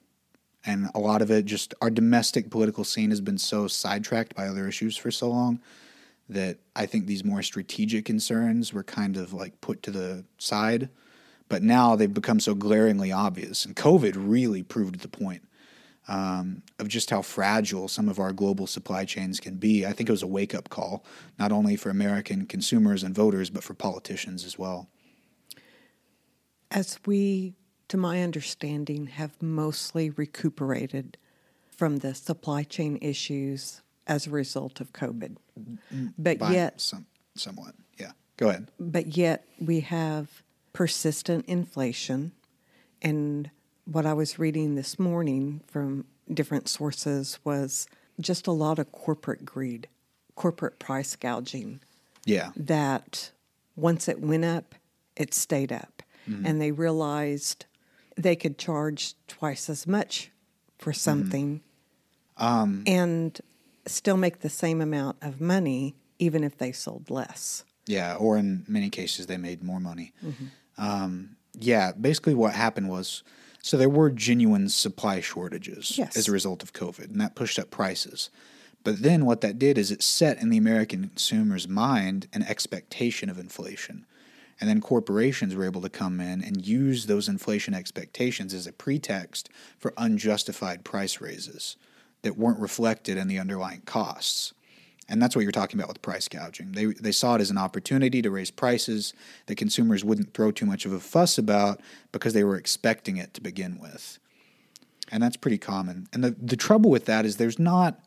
and 0.64 0.88
a 0.94 0.98
lot 0.98 1.22
of 1.22 1.30
it 1.30 1.44
just 1.44 1.74
our 1.80 1.90
domestic 1.90 2.50
political 2.50 2.84
scene 2.84 3.10
has 3.10 3.20
been 3.20 3.38
so 3.38 3.68
sidetracked 3.68 4.34
by 4.34 4.48
other 4.48 4.66
issues 4.66 4.96
for 4.96 5.10
so 5.10 5.28
long 5.28 5.60
that 6.28 6.58
I 6.74 6.86
think 6.86 7.06
these 7.06 7.24
more 7.24 7.42
strategic 7.42 8.04
concerns 8.04 8.72
were 8.72 8.82
kind 8.82 9.16
of 9.16 9.32
like 9.32 9.60
put 9.60 9.82
to 9.84 9.90
the 9.90 10.24
side. 10.38 10.88
But 11.48 11.62
now 11.62 11.94
they've 11.94 12.12
become 12.12 12.40
so 12.40 12.54
glaringly 12.56 13.12
obvious. 13.12 13.64
And 13.64 13.76
COVID 13.76 14.14
really 14.16 14.64
proved 14.64 15.00
the 15.00 15.08
point 15.08 15.46
um, 16.08 16.62
of 16.78 16.88
just 16.88 17.10
how 17.10 17.22
fragile 17.22 17.88
some 17.88 18.08
of 18.08 18.18
our 18.18 18.32
global 18.32 18.66
supply 18.66 19.04
chains 19.04 19.40
can 19.40 19.56
be. 19.56 19.84
I 19.84 19.92
think 19.92 20.08
it 20.08 20.12
was 20.12 20.22
a 20.22 20.26
wake 20.26 20.54
up 20.54 20.68
call, 20.68 21.04
not 21.38 21.52
only 21.52 21.76
for 21.76 21.90
American 21.90 22.46
consumers 22.46 23.02
and 23.02 23.14
voters, 23.14 23.50
but 23.50 23.64
for 23.64 23.74
politicians 23.74 24.44
as 24.44 24.58
well. 24.58 24.88
As 26.70 26.98
we, 27.06 27.54
to 27.88 27.96
my 27.96 28.22
understanding, 28.22 29.06
have 29.06 29.40
mostly 29.42 30.10
recuperated 30.10 31.16
from 31.70 31.98
the 31.98 32.14
supply 32.14 32.62
chain 32.62 32.98
issues 33.02 33.82
as 34.06 34.26
a 34.26 34.30
result 34.30 34.80
of 34.80 34.92
COVID. 34.92 35.36
But 36.16 36.38
By 36.38 36.52
yet, 36.52 36.80
some, 36.80 37.06
somewhat, 37.34 37.74
yeah. 37.98 38.12
Go 38.36 38.48
ahead. 38.48 38.70
but 38.78 39.16
yet 39.16 39.46
we 39.58 39.80
have 39.80 40.42
persistent 40.72 41.46
inflation 41.46 42.32
and 43.00 43.50
what 43.86 44.04
I 44.04 44.12
was 44.12 44.38
reading 44.38 44.74
this 44.74 44.98
morning 44.98 45.62
from 45.66 46.04
different 46.32 46.68
sources 46.68 47.38
was 47.44 47.86
just 48.20 48.46
a 48.46 48.52
lot 48.52 48.78
of 48.78 48.90
corporate 48.92 49.44
greed, 49.44 49.88
corporate 50.34 50.78
price 50.78 51.14
gouging. 51.16 51.80
Yeah. 52.24 52.50
That 52.56 53.30
once 53.76 54.08
it 54.08 54.20
went 54.20 54.44
up, 54.44 54.74
it 55.16 55.32
stayed 55.32 55.72
up. 55.72 56.02
Mm-hmm. 56.28 56.46
And 56.46 56.60
they 56.60 56.72
realized 56.72 57.66
they 58.16 58.34
could 58.34 58.58
charge 58.58 59.14
twice 59.28 59.70
as 59.70 59.86
much 59.86 60.30
for 60.78 60.90
mm-hmm. 60.90 60.98
something 60.98 61.60
mm-hmm. 62.38 62.44
um, 62.44 62.82
and 62.86 63.40
still 63.86 64.16
make 64.16 64.40
the 64.40 64.48
same 64.48 64.80
amount 64.80 65.16
of 65.22 65.40
money, 65.40 65.94
even 66.18 66.42
if 66.42 66.58
they 66.58 66.72
sold 66.72 67.08
less. 67.08 67.64
Yeah, 67.86 68.16
or 68.16 68.36
in 68.36 68.64
many 68.66 68.90
cases, 68.90 69.26
they 69.26 69.36
made 69.36 69.62
more 69.62 69.78
money. 69.78 70.12
Mm-hmm. 70.24 70.46
Um, 70.76 71.36
yeah, 71.54 71.92
basically, 71.92 72.34
what 72.34 72.52
happened 72.52 72.88
was 72.88 73.22
so 73.66 73.76
there 73.76 73.88
were 73.88 74.10
genuine 74.10 74.68
supply 74.68 75.20
shortages 75.20 75.98
yes. 75.98 76.16
as 76.16 76.28
a 76.28 76.32
result 76.32 76.62
of 76.62 76.72
COVID, 76.72 77.10
and 77.10 77.20
that 77.20 77.34
pushed 77.34 77.58
up 77.58 77.68
prices. 77.68 78.30
But 78.84 79.02
then 79.02 79.26
what 79.26 79.40
that 79.40 79.58
did 79.58 79.76
is 79.76 79.90
it 79.90 80.04
set 80.04 80.40
in 80.40 80.50
the 80.50 80.56
American 80.56 81.08
consumer's 81.08 81.66
mind 81.66 82.28
an 82.32 82.44
expectation 82.44 83.28
of 83.28 83.40
inflation. 83.40 84.06
And 84.60 84.70
then 84.70 84.80
corporations 84.80 85.56
were 85.56 85.64
able 85.64 85.80
to 85.80 85.88
come 85.88 86.20
in 86.20 86.44
and 86.44 86.64
use 86.64 87.06
those 87.06 87.28
inflation 87.28 87.74
expectations 87.74 88.54
as 88.54 88.68
a 88.68 88.72
pretext 88.72 89.48
for 89.76 89.92
unjustified 89.96 90.84
price 90.84 91.20
raises 91.20 91.76
that 92.22 92.38
weren't 92.38 92.60
reflected 92.60 93.16
in 93.16 93.26
the 93.26 93.40
underlying 93.40 93.80
costs. 93.80 94.54
And 95.08 95.22
that's 95.22 95.36
what 95.36 95.42
you're 95.42 95.52
talking 95.52 95.78
about 95.78 95.88
with 95.88 96.02
price 96.02 96.26
gouging. 96.28 96.72
They, 96.72 96.86
they 96.86 97.12
saw 97.12 97.36
it 97.36 97.40
as 97.40 97.50
an 97.50 97.58
opportunity 97.58 98.22
to 98.22 98.30
raise 98.30 98.50
prices 98.50 99.14
that 99.46 99.56
consumers 99.56 100.04
wouldn't 100.04 100.34
throw 100.34 100.50
too 100.50 100.66
much 100.66 100.84
of 100.84 100.92
a 100.92 100.98
fuss 100.98 101.38
about 101.38 101.80
because 102.10 102.32
they 102.32 102.42
were 102.42 102.56
expecting 102.56 103.16
it 103.16 103.32
to 103.34 103.40
begin 103.40 103.78
with. 103.78 104.18
And 105.12 105.22
that's 105.22 105.36
pretty 105.36 105.58
common. 105.58 106.08
And 106.12 106.24
the, 106.24 106.30
the 106.30 106.56
trouble 106.56 106.90
with 106.90 107.04
that 107.04 107.24
is 107.24 107.36
there's 107.36 107.58
not 107.58 108.00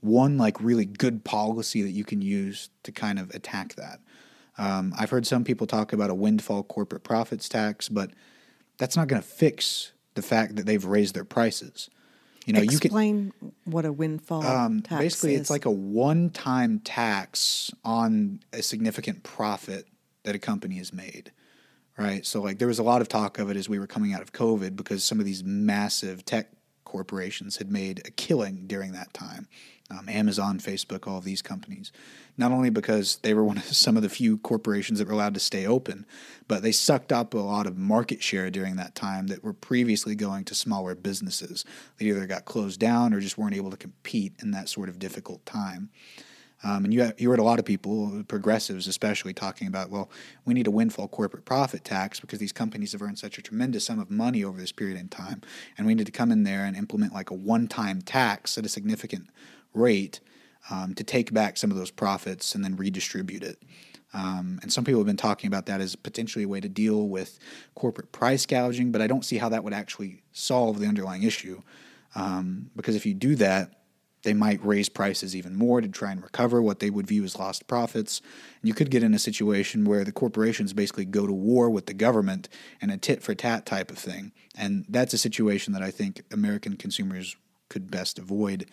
one 0.00 0.38
like 0.38 0.58
really 0.60 0.86
good 0.86 1.24
policy 1.24 1.82
that 1.82 1.90
you 1.90 2.04
can 2.04 2.22
use 2.22 2.70
to 2.84 2.92
kind 2.92 3.18
of 3.18 3.30
attack 3.34 3.74
that. 3.74 4.00
Um, 4.56 4.94
I've 4.98 5.10
heard 5.10 5.26
some 5.26 5.44
people 5.44 5.66
talk 5.66 5.92
about 5.92 6.10
a 6.10 6.14
windfall 6.14 6.62
corporate 6.62 7.04
profits 7.04 7.48
tax, 7.48 7.88
but 7.88 8.10
that's 8.78 8.96
not 8.96 9.08
going 9.08 9.20
to 9.20 9.28
fix 9.28 9.92
the 10.14 10.22
fact 10.22 10.56
that 10.56 10.66
they've 10.66 10.84
raised 10.84 11.14
their 11.14 11.24
prices. 11.24 11.90
You 12.50 12.54
know, 12.54 12.62
explain 12.62 13.32
you 13.40 13.50
can, 13.50 13.72
what 13.72 13.84
a 13.84 13.92
windfall 13.92 14.44
um, 14.44 14.82
tax 14.82 15.00
basically 15.00 15.34
is. 15.34 15.42
it's 15.42 15.50
like 15.50 15.66
a 15.66 15.70
one-time 15.70 16.80
tax 16.80 17.70
on 17.84 18.40
a 18.52 18.60
significant 18.60 19.22
profit 19.22 19.86
that 20.24 20.34
a 20.34 20.38
company 20.38 20.76
has 20.76 20.92
made 20.92 21.30
right 21.96 22.26
so 22.26 22.42
like 22.42 22.58
there 22.58 22.66
was 22.66 22.78
a 22.78 22.82
lot 22.82 23.00
of 23.00 23.08
talk 23.08 23.38
of 23.38 23.50
it 23.50 23.56
as 23.56 23.68
we 23.68 23.78
were 23.78 23.86
coming 23.86 24.12
out 24.12 24.20
of 24.20 24.32
covid 24.32 24.74
because 24.74 25.04
some 25.04 25.20
of 25.20 25.26
these 25.26 25.44
massive 25.44 26.24
tech 26.24 26.50
corporations 26.84 27.56
had 27.58 27.70
made 27.70 28.02
a 28.04 28.10
killing 28.10 28.66
during 28.66 28.92
that 28.92 29.12
time 29.14 29.46
um, 29.90 30.08
Amazon, 30.08 30.58
Facebook, 30.58 31.06
all 31.06 31.18
of 31.18 31.24
these 31.24 31.42
companies. 31.42 31.92
Not 32.36 32.52
only 32.52 32.70
because 32.70 33.16
they 33.22 33.34
were 33.34 33.44
one 33.44 33.58
of 33.58 33.64
some 33.76 33.96
of 33.96 34.02
the 34.02 34.08
few 34.08 34.38
corporations 34.38 34.98
that 34.98 35.08
were 35.08 35.14
allowed 35.14 35.34
to 35.34 35.40
stay 35.40 35.66
open, 35.66 36.06
but 36.48 36.62
they 36.62 36.72
sucked 36.72 37.12
up 37.12 37.34
a 37.34 37.38
lot 37.38 37.66
of 37.66 37.76
market 37.76 38.22
share 38.22 38.50
during 38.50 38.76
that 38.76 38.94
time 38.94 39.26
that 39.28 39.44
were 39.44 39.52
previously 39.52 40.14
going 40.14 40.44
to 40.44 40.54
smaller 40.54 40.94
businesses 40.94 41.64
They 41.98 42.06
either 42.06 42.26
got 42.26 42.44
closed 42.44 42.80
down 42.80 43.12
or 43.12 43.20
just 43.20 43.38
weren't 43.38 43.56
able 43.56 43.70
to 43.70 43.76
compete 43.76 44.34
in 44.42 44.50
that 44.52 44.68
sort 44.68 44.88
of 44.88 44.98
difficult 44.98 45.44
time. 45.44 45.90
Um, 46.62 46.84
and 46.84 46.92
you, 46.92 47.10
you 47.16 47.30
heard 47.30 47.38
a 47.38 47.44
lot 47.44 47.58
of 47.58 47.64
people, 47.64 48.22
progressives 48.28 48.86
especially, 48.86 49.32
talking 49.32 49.66
about, 49.66 49.88
well, 49.88 50.10
we 50.44 50.52
need 50.52 50.66
a 50.66 50.70
windfall 50.70 51.08
corporate 51.08 51.46
profit 51.46 51.84
tax 51.84 52.20
because 52.20 52.38
these 52.38 52.52
companies 52.52 52.92
have 52.92 53.00
earned 53.00 53.18
such 53.18 53.38
a 53.38 53.42
tremendous 53.42 53.86
sum 53.86 53.98
of 53.98 54.10
money 54.10 54.44
over 54.44 54.60
this 54.60 54.72
period 54.72 54.98
in 54.98 55.08
time. 55.08 55.40
And 55.78 55.86
we 55.86 55.94
need 55.94 56.06
to 56.06 56.12
come 56.12 56.30
in 56.30 56.42
there 56.42 56.64
and 56.64 56.76
implement 56.76 57.14
like 57.14 57.30
a 57.30 57.34
one 57.34 57.66
time 57.66 58.02
tax 58.02 58.58
at 58.58 58.66
a 58.66 58.68
significant 58.68 59.28
rate 59.74 60.20
um, 60.70 60.94
to 60.94 61.04
take 61.04 61.32
back 61.32 61.56
some 61.56 61.70
of 61.70 61.76
those 61.76 61.90
profits 61.90 62.54
and 62.54 62.64
then 62.64 62.76
redistribute 62.76 63.42
it. 63.42 63.62
Um, 64.12 64.58
and 64.62 64.72
some 64.72 64.84
people 64.84 65.00
have 65.00 65.06
been 65.06 65.16
talking 65.16 65.48
about 65.48 65.66
that 65.66 65.80
as 65.80 65.94
potentially 65.94 66.44
a 66.44 66.48
way 66.48 66.60
to 66.60 66.68
deal 66.68 67.08
with 67.08 67.38
corporate 67.74 68.12
price 68.12 68.44
gouging, 68.44 68.90
but 68.90 69.00
I 69.00 69.06
don't 69.06 69.24
see 69.24 69.38
how 69.38 69.48
that 69.50 69.62
would 69.62 69.72
actually 69.72 70.22
solve 70.32 70.80
the 70.80 70.86
underlying 70.86 71.22
issue. 71.22 71.62
Um, 72.16 72.70
because 72.74 72.96
if 72.96 73.06
you 73.06 73.14
do 73.14 73.36
that, 73.36 73.80
they 74.22 74.34
might 74.34 74.64
raise 74.64 74.88
prices 74.88 75.34
even 75.34 75.56
more 75.56 75.80
to 75.80 75.88
try 75.88 76.12
and 76.12 76.22
recover 76.22 76.60
what 76.60 76.80
they 76.80 76.90
would 76.90 77.06
view 77.06 77.24
as 77.24 77.38
lost 77.38 77.66
profits. 77.66 78.20
And 78.60 78.68
you 78.68 78.74
could 78.74 78.90
get 78.90 79.02
in 79.02 79.14
a 79.14 79.18
situation 79.18 79.84
where 79.84 80.04
the 80.04 80.12
corporations 80.12 80.72
basically 80.72 81.06
go 81.06 81.26
to 81.26 81.32
war 81.32 81.70
with 81.70 81.86
the 81.86 81.94
government 81.94 82.48
and 82.82 82.90
a 82.90 82.98
tit 82.98 83.22
for 83.22 83.34
tat 83.34 83.64
type 83.64 83.90
of 83.90 83.98
thing. 83.98 84.32
And 84.54 84.84
that's 84.88 85.14
a 85.14 85.18
situation 85.18 85.72
that 85.72 85.82
I 85.82 85.90
think 85.90 86.22
American 86.30 86.76
consumers 86.76 87.36
could 87.70 87.90
best 87.90 88.18
avoid. 88.18 88.68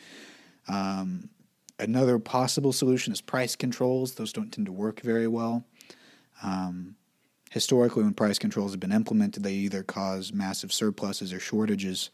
Um, 0.67 1.29
another 1.79 2.19
possible 2.19 2.73
solution 2.73 3.13
is 3.13 3.21
price 3.21 3.55
controls. 3.55 4.15
Those 4.15 4.33
don't 4.33 4.51
tend 4.51 4.65
to 4.67 4.71
work 4.71 5.01
very 5.01 5.27
well. 5.27 5.65
Um, 6.43 6.95
historically, 7.51 8.03
when 8.03 8.13
price 8.13 8.39
controls 8.39 8.71
have 8.71 8.79
been 8.79 8.91
implemented, 8.91 9.43
they 9.43 9.53
either 9.53 9.83
cause 9.83 10.33
massive 10.33 10.73
surpluses 10.73 11.33
or 11.33 11.39
shortages. 11.39 12.09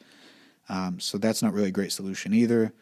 Um, 0.70 1.00
so 1.00 1.18
that's 1.18 1.42
not 1.42 1.54
really 1.54 1.70
a 1.70 1.72
great 1.72 1.92
solution 1.92 2.34
either. 2.34 2.74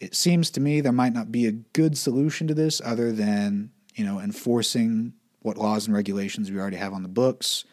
It 0.00 0.14
seems 0.14 0.50
to 0.50 0.60
me 0.60 0.80
there 0.80 0.92
might 0.92 1.12
not 1.12 1.30
be 1.30 1.46
a 1.46 1.52
good 1.52 1.96
solution 1.96 2.46
to 2.48 2.54
this 2.54 2.80
other 2.84 3.12
than 3.12 3.70
you 3.94 4.04
know 4.04 4.18
enforcing 4.18 5.14
what 5.40 5.56
laws 5.56 5.86
and 5.86 5.94
regulations 5.94 6.50
we 6.50 6.58
already 6.58 6.76
have 6.76 6.92
on 6.92 7.02
the 7.02 7.08
books, 7.08 7.64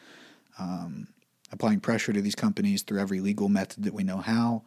um, 0.58 1.08
applying 1.52 1.80
pressure 1.80 2.14
to 2.14 2.22
these 2.22 2.36
companies 2.36 2.82
through 2.82 3.00
every 3.00 3.20
legal 3.20 3.50
method 3.50 3.84
that 3.84 3.94
we 3.94 4.04
know 4.04 4.18
how, 4.18 4.64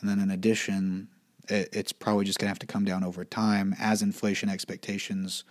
and 0.00 0.08
then 0.08 0.20
in 0.20 0.30
addition, 0.30 1.08
it's 1.50 1.92
probably 1.92 2.24
just 2.24 2.38
going 2.38 2.46
to 2.46 2.50
have 2.50 2.58
to 2.60 2.66
come 2.66 2.84
down 2.84 3.04
over 3.04 3.24
time 3.24 3.74
as 3.78 4.02
inflation 4.02 4.48
expectations 4.48 5.44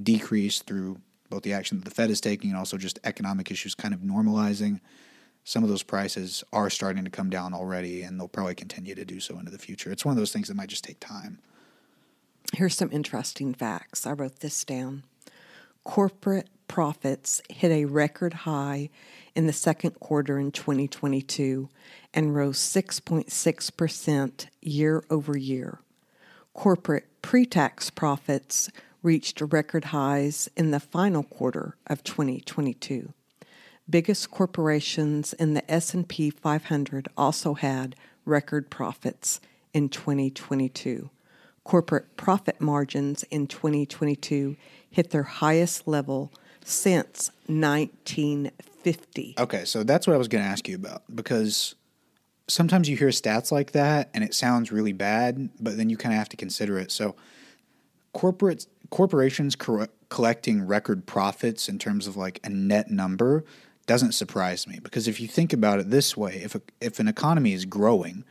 decrease 0.00 0.60
through 0.60 1.00
both 1.30 1.42
the 1.42 1.52
action 1.52 1.78
that 1.78 1.84
the 1.84 1.90
Fed 1.90 2.10
is 2.10 2.20
taking 2.20 2.50
and 2.50 2.58
also 2.58 2.76
just 2.76 2.98
economic 3.04 3.50
issues 3.50 3.74
kind 3.74 3.94
of 3.94 4.00
normalizing. 4.00 4.80
Some 5.44 5.62
of 5.62 5.68
those 5.68 5.82
prices 5.82 6.44
are 6.52 6.70
starting 6.70 7.04
to 7.04 7.10
come 7.10 7.30
down 7.30 7.54
already, 7.54 8.02
and 8.02 8.18
they'll 8.18 8.28
probably 8.28 8.54
continue 8.54 8.94
to 8.94 9.04
do 9.04 9.20
so 9.20 9.38
into 9.38 9.50
the 9.50 9.58
future. 9.58 9.90
It's 9.92 10.04
one 10.04 10.12
of 10.12 10.18
those 10.18 10.32
things 10.32 10.48
that 10.48 10.56
might 10.56 10.68
just 10.68 10.84
take 10.84 11.00
time. 11.00 11.38
Here's 12.52 12.76
some 12.76 12.90
interesting 12.92 13.54
facts. 13.54 14.06
I 14.06 14.12
wrote 14.12 14.40
this 14.40 14.64
down. 14.64 15.04
Corporate 15.84 16.48
profits 16.68 17.40
hit 17.48 17.70
a 17.70 17.84
record 17.84 18.34
high 18.34 18.90
in 19.36 19.46
the 19.46 19.52
second 19.52 20.00
quarter 20.00 20.38
in 20.38 20.50
2022 20.50 21.68
and 22.14 22.34
rose 22.34 22.58
6.6% 22.58 24.46
year 24.62 25.04
over 25.10 25.36
year. 25.36 25.80
Corporate 26.54 27.04
pre 27.20 27.44
tax 27.44 27.90
profits 27.90 28.70
reached 29.02 29.42
record 29.42 29.86
highs 29.86 30.48
in 30.56 30.70
the 30.70 30.80
final 30.80 31.22
quarter 31.22 31.76
of 31.86 32.02
2022. 32.02 33.12
Biggest 33.88 34.30
corporations 34.30 35.32
in 35.34 35.54
the 35.54 35.70
S&P 35.70 36.30
500 36.30 37.08
also 37.16 37.54
had 37.54 37.94
record 38.24 38.70
profits 38.70 39.40
in 39.72 39.90
2022. 39.90 41.10
Corporate 41.62 42.16
profit 42.16 42.60
margins 42.60 43.22
in 43.24 43.46
2022 43.46 44.56
hit 44.90 45.10
their 45.10 45.24
highest 45.24 45.86
level 45.86 46.32
since 46.64 47.30
1950. 47.46 48.75
Okay, 49.38 49.64
so 49.64 49.82
that's 49.82 50.06
what 50.06 50.14
I 50.14 50.16
was 50.16 50.28
going 50.28 50.42
to 50.42 50.48
ask 50.48 50.68
you 50.68 50.76
about 50.76 51.02
because 51.14 51.74
sometimes 52.48 52.88
you 52.88 52.96
hear 52.96 53.08
stats 53.08 53.50
like 53.50 53.72
that 53.72 54.10
and 54.14 54.22
it 54.22 54.34
sounds 54.34 54.70
really 54.70 54.92
bad, 54.92 55.50
but 55.60 55.76
then 55.76 55.90
you 55.90 55.96
kind 55.96 56.14
of 56.14 56.18
have 56.18 56.28
to 56.30 56.36
consider 56.36 56.78
it. 56.78 56.90
So, 56.90 57.16
corporate 58.12 58.66
corporations 58.90 59.56
cor- 59.56 59.88
collecting 60.08 60.66
record 60.66 61.06
profits 61.06 61.68
in 61.68 61.78
terms 61.78 62.06
of 62.06 62.16
like 62.16 62.40
a 62.44 62.48
net 62.48 62.90
number 62.90 63.44
doesn't 63.86 64.12
surprise 64.12 64.66
me 64.66 64.78
because 64.82 65.06
if 65.08 65.20
you 65.20 65.28
think 65.28 65.52
about 65.52 65.78
it 65.78 65.90
this 65.90 66.16
way, 66.16 66.40
if 66.42 66.54
a, 66.54 66.62
if 66.80 66.98
an 66.98 67.08
economy 67.08 67.52
is 67.52 67.64
growing 67.64 68.24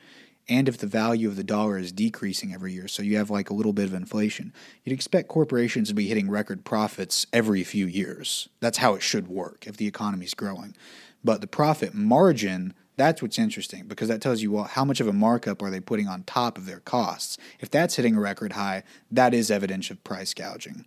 and 0.48 0.70
if 0.70 0.78
the 0.78 0.88
value 0.88 1.28
of 1.28 1.36
the 1.36 1.44
dollar 1.44 1.78
is 1.78 1.92
decreasing 1.92 2.54
every 2.54 2.74
year, 2.74 2.88
so 2.88 3.02
you 3.02 3.18
have 3.18 3.30
like 3.30 3.50
a 3.50 3.54
little 3.54 3.74
bit 3.74 3.86
of 3.86 3.94
inflation, 3.94 4.54
you'd 4.84 4.94
expect 4.94 5.28
corporations 5.28 5.90
to 5.90 5.96
be 5.96 6.08
hitting 6.08 6.30
record 6.30 6.64
profits 6.64 7.26
every 7.34 7.64
few 7.64 7.88
years. 7.88 8.48
That's 8.60 8.78
how 8.78 8.94
it 8.94 9.02
should 9.02 9.28
work 9.28 9.66
if 9.66 9.78
the 9.78 9.88
economy 9.88 10.26
is 10.26 10.36
growing. 10.36 10.76
But 11.24 11.42
the 11.42 11.48
profit 11.48 11.96
margin, 11.96 12.76
that's 12.96 13.22
what's 13.22 13.40
interesting 13.40 13.88
because 13.88 14.08
that 14.08 14.22
tells 14.22 14.44
you 14.44 14.52
well 14.52 14.66
how 14.66 14.86
much 14.86 15.00
of 15.00 15.08
a 15.08 15.14
markup 15.14 15.64
are 15.64 15.72
they 15.72 15.80
putting 15.80 16.08
on 16.08 16.24
top 16.24 16.60
of 16.60 16.68
their 16.68 16.80
costs. 16.80 17.40
If 17.60 17.72
that's 17.72 17.96
hitting 17.96 18.16
a 18.16 18.20
record 18.20 18.54
high, 18.54 18.84
that 19.10 19.34
is 19.34 19.50
evidence 19.50 19.90
of 19.90 20.04
price 20.04 20.34
gouging. 20.36 20.86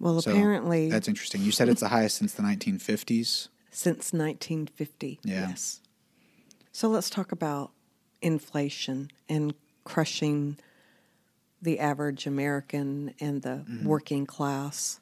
Well, 0.00 0.20
so 0.20 0.32
apparently 0.32 0.90
that's 0.90 1.06
interesting. 1.06 1.42
You 1.42 1.52
said 1.52 1.68
it's 1.68 1.80
the 1.80 1.88
highest 1.88 2.16
since 2.16 2.34
the 2.34 2.42
1950s. 2.42 3.48
Since 3.70 4.12
1950. 4.12 5.20
Yeah. 5.22 5.48
Yes. 5.48 5.80
So 6.72 6.88
let's 6.88 7.08
talk 7.08 7.30
about 7.30 7.70
inflation 8.24 9.10
and 9.28 9.54
crushing 9.84 10.56
the 11.60 11.78
average 11.78 12.26
American 12.26 13.14
and 13.20 13.42
the 13.42 13.64
mm-hmm. 13.68 13.86
working 13.86 14.26
class. 14.26 15.00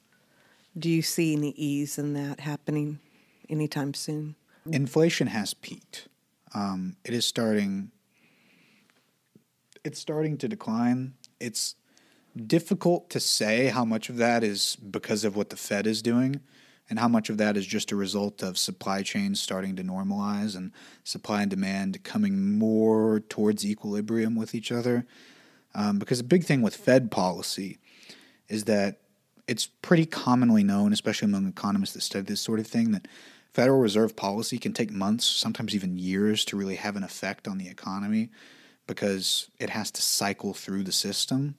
Do 0.79 0.91
you 0.91 1.03
see 1.03 1.33
any 1.33 1.51
ease 1.51 1.99
in 1.99 2.15
that 2.15 2.41
happening 2.41 2.99
anytime 3.49 3.95
soon? 3.95 4.35
Inflation 4.71 5.29
has 5.29 5.55
peaked. 5.55 6.09
Um, 6.55 6.97
it 7.05 7.15
is 7.15 7.25
starting. 7.25 7.91
It's 9.85 9.99
starting 9.99 10.37
to 10.39 10.49
decline. 10.49 11.15
It's 11.41 11.75
difficult 12.47 13.11
to 13.11 13.21
say 13.21 13.67
how 13.67 13.85
much 13.85 14.09
of 14.09 14.17
that 14.17 14.45
is 14.45 14.77
because 14.77 15.25
of 15.25 15.37
what 15.37 15.51
the 15.51 15.57
Fed 15.57 15.87
is 15.87 16.03
doing 16.03 16.41
and 16.93 16.99
how 16.99 17.09
much 17.09 17.31
of 17.31 17.39
that 17.39 17.57
is 17.57 17.67
just 17.67 17.91
a 17.91 17.97
result 17.97 18.43
of 18.43 18.59
supply 18.59 19.03
chains 19.03 19.41
starting 19.41 19.77
to 19.77 19.83
normalize 19.83 20.55
and 20.55 20.73
supply 21.05 21.41
and 21.41 21.51
demand 21.51 22.05
coming 22.05 22.59
more 22.59 23.21
towards 23.31 23.65
equilibrium 23.65 24.37
with 24.37 24.55
each 24.55 24.71
other. 24.71 25.07
Um, 25.75 25.99
because 25.99 26.21
a 26.21 26.25
big 26.25 26.45
thing 26.45 26.61
with 26.61 26.77
Fed 26.77 27.11
policy 27.11 27.79
is 28.47 28.65
that 28.65 29.01
it's 29.49 29.69
pretty 29.81 30.05
commonly 30.05 30.63
known, 30.63 30.93
especially 30.93 31.25
among 31.25 31.49
economists 31.49 31.95
that 31.95 32.03
study 32.03 32.27
this 32.27 32.43
sort 32.43 32.61
of 32.61 32.67
thing, 32.67 32.91
that 32.91 33.09
Federal 33.55 33.81
Reserve 33.81 34.15
policy 34.15 34.59
can 34.59 34.75
take 34.75 34.91
months, 34.91 35.25
sometimes 35.25 35.75
even 35.75 35.97
years, 35.97 36.45
to 36.45 36.59
really 36.59 36.77
have 36.77 36.97
an 36.97 37.05
effect 37.05 37.49
on 37.49 37.57
the 37.57 37.71
economy 37.71 38.29
because 38.87 39.49
it 39.59 39.71
has 39.71 39.91
to 39.93 40.03
cycle 40.03 40.53
through 40.53 40.83
the 40.83 40.93
system. 40.93 41.55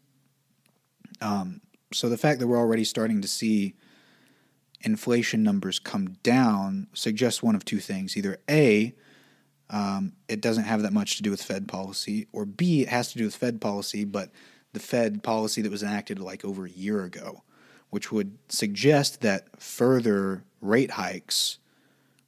Um, 1.21 1.61
so 1.91 2.07
the 2.07 2.17
fact 2.17 2.39
that 2.39 2.45
we're 2.45 2.59
already 2.59 2.83
starting 2.83 3.21
to 3.21 3.27
see 3.27 3.73
inflation 4.83 5.43
numbers 5.43 5.79
come 5.79 6.17
down 6.23 6.87
suggests 6.93 7.41
one 7.41 7.55
of 7.55 7.65
two 7.65 7.79
things. 7.79 8.15
Either 8.15 8.37
A, 8.49 8.93
um, 9.69 10.13
it 10.27 10.41
doesn't 10.41 10.65
have 10.65 10.81
that 10.83 10.93
much 10.93 11.17
to 11.17 11.23
do 11.23 11.31
with 11.31 11.41
Fed 11.41 11.67
policy, 11.67 12.27
or 12.31 12.45
B, 12.45 12.81
it 12.81 12.89
has 12.89 13.11
to 13.13 13.17
do 13.17 13.25
with 13.25 13.35
Fed 13.35 13.59
policy, 13.61 14.05
but 14.05 14.29
the 14.73 14.79
Fed 14.79 15.23
policy 15.23 15.61
that 15.61 15.71
was 15.71 15.83
enacted 15.83 16.19
like 16.19 16.43
over 16.43 16.65
a 16.65 16.69
year 16.69 17.03
ago, 17.03 17.43
which 17.89 18.11
would 18.11 18.37
suggest 18.49 19.21
that 19.21 19.47
further 19.61 20.43
rate 20.61 20.91
hikes, 20.91 21.59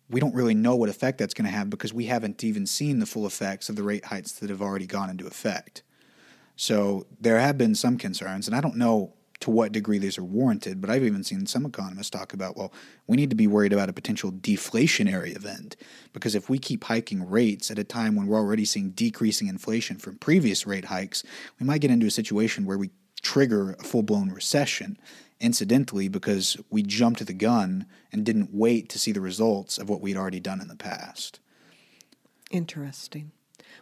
we 0.09 0.19
don't 0.19 0.35
really 0.35 0.53
know 0.53 0.75
what 0.75 0.89
effect 0.89 1.17
that's 1.17 1.33
going 1.33 1.45
to 1.45 1.55
have 1.55 1.69
because 1.69 1.93
we 1.93 2.05
haven't 2.05 2.43
even 2.43 2.65
seen 2.65 2.99
the 2.99 3.05
full 3.05 3.25
effects 3.25 3.69
of 3.69 3.75
the 3.75 3.83
rate 3.83 4.05
hikes 4.05 4.33
that 4.33 4.49
have 4.49 4.61
already 4.61 4.85
gone 4.85 5.09
into 5.09 5.25
effect. 5.25 5.81
So 6.55 7.05
there 7.19 7.39
have 7.39 7.57
been 7.57 7.75
some 7.75 7.97
concerns, 7.97 8.47
and 8.47 8.55
I 8.55 8.61
don't 8.61 8.77
know 8.77 9.14
to 9.41 9.51
what 9.51 9.71
degree 9.71 9.97
these 9.97 10.17
are 10.17 10.23
warranted, 10.23 10.79
but 10.81 10.89
I've 10.89 11.03
even 11.03 11.23
seen 11.23 11.45
some 11.45 11.65
economists 11.65 12.09
talk 12.09 12.33
about, 12.33 12.55
well, 12.55 12.71
we 13.07 13.17
need 13.17 13.29
to 13.29 13.35
be 13.35 13.47
worried 13.47 13.73
about 13.73 13.89
a 13.89 13.93
potential 13.93 14.31
deflationary 14.31 15.35
event 15.35 15.75
because 16.13 16.35
if 16.35 16.49
we 16.49 16.57
keep 16.57 16.85
hiking 16.85 17.29
rates 17.29 17.69
at 17.69 17.79
a 17.79 17.83
time 17.83 18.15
when 18.15 18.27
we're 18.27 18.37
already 18.37 18.65
seeing 18.65 18.91
decreasing 18.91 19.47
inflation 19.47 19.97
from 19.97 20.17
previous 20.17 20.65
rate 20.65 20.85
hikes, 20.85 21.23
we 21.59 21.65
might 21.65 21.81
get 21.81 21.91
into 21.91 22.07
a 22.07 22.11
situation 22.11 22.65
where 22.65 22.77
we 22.77 22.91
trigger 23.21 23.71
a 23.73 23.83
full 23.83 24.03
blown 24.03 24.29
recession 24.29 24.97
incidentally 25.39 26.07
because 26.07 26.57
we 26.69 26.81
jumped 26.81 27.25
the 27.25 27.33
gun 27.33 27.85
and 28.11 28.25
didn't 28.25 28.53
wait 28.53 28.87
to 28.89 28.99
see 28.99 29.11
the 29.11 29.21
results 29.21 29.77
of 29.77 29.89
what 29.89 30.01
we'd 30.01 30.17
already 30.17 30.39
done 30.39 30.61
in 30.61 30.67
the 30.67 30.75
past. 30.75 31.39
Interesting. 32.51 33.31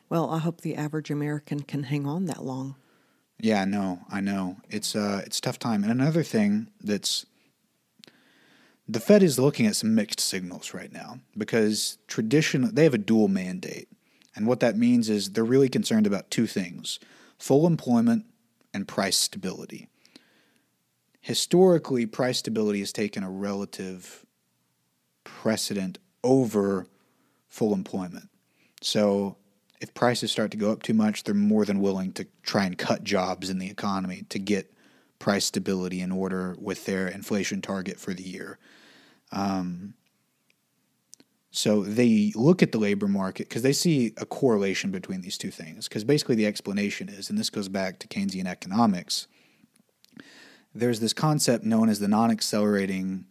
Well, 0.09 0.29
I 0.29 0.39
hope 0.39 0.61
the 0.61 0.75
average 0.75 1.11
American 1.11 1.61
can 1.61 1.83
hang 1.83 2.07
on 2.07 2.25
that 2.25 2.43
long. 2.43 2.75
Yeah, 3.43 3.63
I 3.63 3.65
know, 3.65 3.99
I 4.09 4.21
know. 4.21 4.55
It's 4.69 4.95
uh 4.95 5.21
it's 5.25 5.41
tough 5.41 5.59
time. 5.59 5.83
And 5.83 5.91
another 5.91 6.23
thing 6.23 6.69
that's 6.81 7.25
the 8.87 9.01
Fed 9.01 9.21
is 9.21 9.37
looking 9.37 9.65
at 9.65 9.75
some 9.75 9.93
mixed 9.93 10.21
signals 10.21 10.73
right 10.73 10.93
now 10.93 11.19
because 11.37 11.97
traditional 12.07 12.71
they 12.71 12.85
have 12.85 12.93
a 12.93 12.97
dual 12.97 13.27
mandate. 13.27 13.89
And 14.33 14.47
what 14.47 14.61
that 14.61 14.77
means 14.77 15.09
is 15.09 15.31
they're 15.31 15.43
really 15.43 15.67
concerned 15.67 16.07
about 16.07 16.31
two 16.31 16.47
things 16.47 17.01
full 17.37 17.67
employment 17.67 18.23
and 18.73 18.87
price 18.87 19.17
stability. 19.17 19.89
Historically, 21.19 22.05
price 22.05 22.37
stability 22.37 22.79
has 22.79 22.93
taken 22.93 23.23
a 23.23 23.29
relative 23.29 24.25
precedent 25.25 25.97
over 26.23 26.87
full 27.49 27.73
employment. 27.73 28.29
So 28.81 29.35
if 29.83 29.93
prices 29.93 30.31
start 30.31 30.49
to 30.49 30.57
go 30.57 30.71
up 30.71 30.81
too 30.81 30.93
much, 30.93 31.25
they're 31.25 31.35
more 31.35 31.65
than 31.65 31.81
willing 31.81 32.13
to 32.13 32.25
try 32.41 32.63
and 32.65 32.77
cut 32.77 33.03
jobs 33.03 33.49
in 33.49 33.59
the 33.59 33.69
economy 33.69 34.23
to 34.29 34.39
get 34.39 34.73
price 35.19 35.43
stability 35.43 35.99
in 35.99 36.09
order 36.09 36.55
with 36.57 36.85
their 36.85 37.09
inflation 37.09 37.61
target 37.61 37.99
for 37.99 38.13
the 38.13 38.23
year. 38.23 38.57
Um, 39.33 39.95
so 41.51 41.83
they 41.83 42.31
look 42.33 42.63
at 42.63 42.71
the 42.71 42.77
labor 42.77 43.09
market 43.09 43.49
because 43.49 43.61
they 43.61 43.73
see 43.73 44.13
a 44.15 44.25
correlation 44.25 44.89
between 44.89 45.19
these 45.19 45.37
two 45.37 45.51
things. 45.51 45.89
Because 45.89 46.05
basically, 46.05 46.35
the 46.35 46.47
explanation 46.47 47.09
is, 47.09 47.29
and 47.29 47.37
this 47.37 47.49
goes 47.49 47.67
back 47.67 47.99
to 47.99 48.07
Keynesian 48.07 48.45
economics, 48.45 49.27
there's 50.73 51.01
this 51.01 51.13
concept 51.13 51.65
known 51.65 51.89
as 51.89 51.99
the 51.99 52.07
non 52.07 52.31
accelerating 52.31 53.25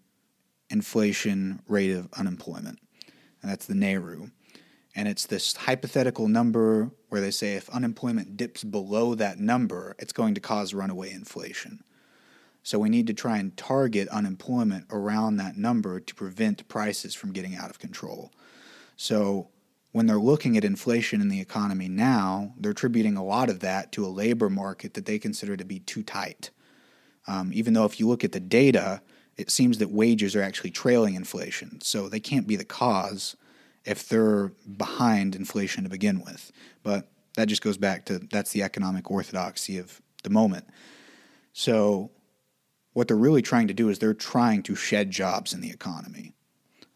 inflation 0.69 1.62
rate 1.67 1.93
of 1.93 2.11
unemployment, 2.12 2.79
and 3.41 3.51
that's 3.51 3.65
the 3.65 3.75
NAIRU. 3.75 4.31
And 4.94 5.09
it's 5.09 5.26
this 5.26 5.57
hypothetical 5.57 6.28
number 6.28 6.90
where 7.09 7.20
they 7.20 7.31
say 7.31 7.55
if 7.55 7.70
unemployment 7.70 8.37
dips 8.37 8.62
below 8.62 9.14
that 9.14 9.38
number, 9.38 9.96
it's 9.98 10.12
going 10.12 10.35
to 10.35 10.40
cause 10.40 10.74
runaway 10.74 11.12
inflation. 11.12 11.83
So 12.62 12.78
we 12.78 12.90
need 12.90 13.07
to 13.09 13.14
try 13.14 13.38
and 13.38 13.57
target 13.57 14.09
unemployment 14.09 14.87
around 14.90 15.37
that 15.37 15.57
number 15.57 15.98
to 15.98 16.14
prevent 16.14 16.68
prices 16.68 17.14
from 17.14 17.33
getting 17.33 17.57
out 17.57 17.70
of 17.70 17.78
control. 17.78 18.33
So 18.96 19.48
when 19.90 20.07
they're 20.07 20.18
looking 20.18 20.57
at 20.57 20.64
inflation 20.64 21.20
in 21.20 21.28
the 21.28 21.40
economy 21.40 21.88
now, 21.88 22.55
they're 22.57 22.72
attributing 22.72 23.16
a 23.16 23.24
lot 23.24 23.50
of 23.50 23.61
that 23.61 23.92
to 23.92 24.07
a 24.07 24.09
labor 24.09 24.48
market 24.48 24.94
that 24.94 25.07
they 25.07 25.18
consider 25.18 25.57
to 25.57 25.64
be 25.64 25.81
too 25.81 26.02
tight. 26.02 26.50
Um, 27.26 27.50
even 27.52 27.74
though 27.74 27.85
if 27.85 27.98
you 27.98 28.09
look 28.09 28.24
at 28.24 28.33
the 28.33 28.40
data, 28.40 29.02
it 29.37 29.50
seems 29.50 29.78
that 29.78 29.90
wages 29.90 30.37
are 30.37 30.42
actually 30.42 30.70
trailing 30.70 31.14
inflation. 31.14 31.81
So 31.81 32.09
they 32.09 32.20
can't 32.20 32.46
be 32.46 32.57
the 32.57 32.64
cause 32.64 33.37
if 33.85 34.09
they're 34.09 34.53
behind 34.77 35.35
inflation 35.35 35.85
to 35.85 35.90
begin 35.90 36.23
with. 36.23 36.53
But 36.83 37.09
that 37.37 37.49
just 37.49 37.62
goes 37.62 37.77
back 37.77 38.05
to 38.07 38.18
that's 38.18 38.53
the 38.53 38.62
economic 38.62 39.11
orthodoxy 39.11 39.79
of 39.79 40.01
the 40.23 40.31
moment. 40.31 40.66
So 41.53 42.11
what 42.92 43.09
they're 43.09 43.16
really 43.16 43.42
trying 43.42 43.68
to 43.68 43.75
do 43.75 43.88
is 43.88 43.99
they're 43.99 44.14
trying 44.14 44.62
to 44.64 44.75
shed 44.75 45.11
jobs 45.11 45.53
in 45.53 45.61
the 45.61 45.71
economy. 45.71 46.33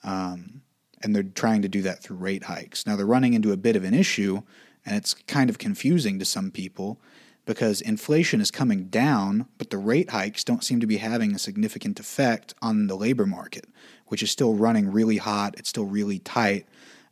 Um, 0.04 0.62
and 1.02 1.14
they're 1.14 1.22
trying 1.22 1.62
to 1.62 1.68
do 1.68 1.82
that 1.82 2.02
through 2.02 2.16
rate 2.16 2.44
hikes. 2.44 2.86
Now 2.86 2.96
they're 2.96 3.06
running 3.06 3.34
into 3.34 3.52
a 3.52 3.56
bit 3.56 3.76
of 3.76 3.84
an 3.84 3.94
issue, 3.94 4.42
and 4.84 4.96
it's 4.96 5.14
kind 5.14 5.50
of 5.50 5.58
confusing 5.58 6.18
to 6.18 6.24
some 6.24 6.50
people 6.50 7.00
because 7.44 7.80
inflation 7.80 8.40
is 8.40 8.50
coming 8.50 8.88
down, 8.88 9.46
but 9.56 9.70
the 9.70 9.78
rate 9.78 10.10
hikes 10.10 10.42
don't 10.42 10.64
seem 10.64 10.80
to 10.80 10.86
be 10.86 10.96
having 10.96 11.34
a 11.34 11.38
significant 11.38 12.00
effect 12.00 12.54
on 12.60 12.88
the 12.88 12.96
labor 12.96 13.24
market, 13.24 13.66
which 14.06 14.22
is 14.22 14.30
still 14.30 14.54
running 14.54 14.90
really 14.90 15.18
hot. 15.18 15.54
It's 15.56 15.68
still 15.68 15.84
really 15.84 16.18
tight. 16.18 16.66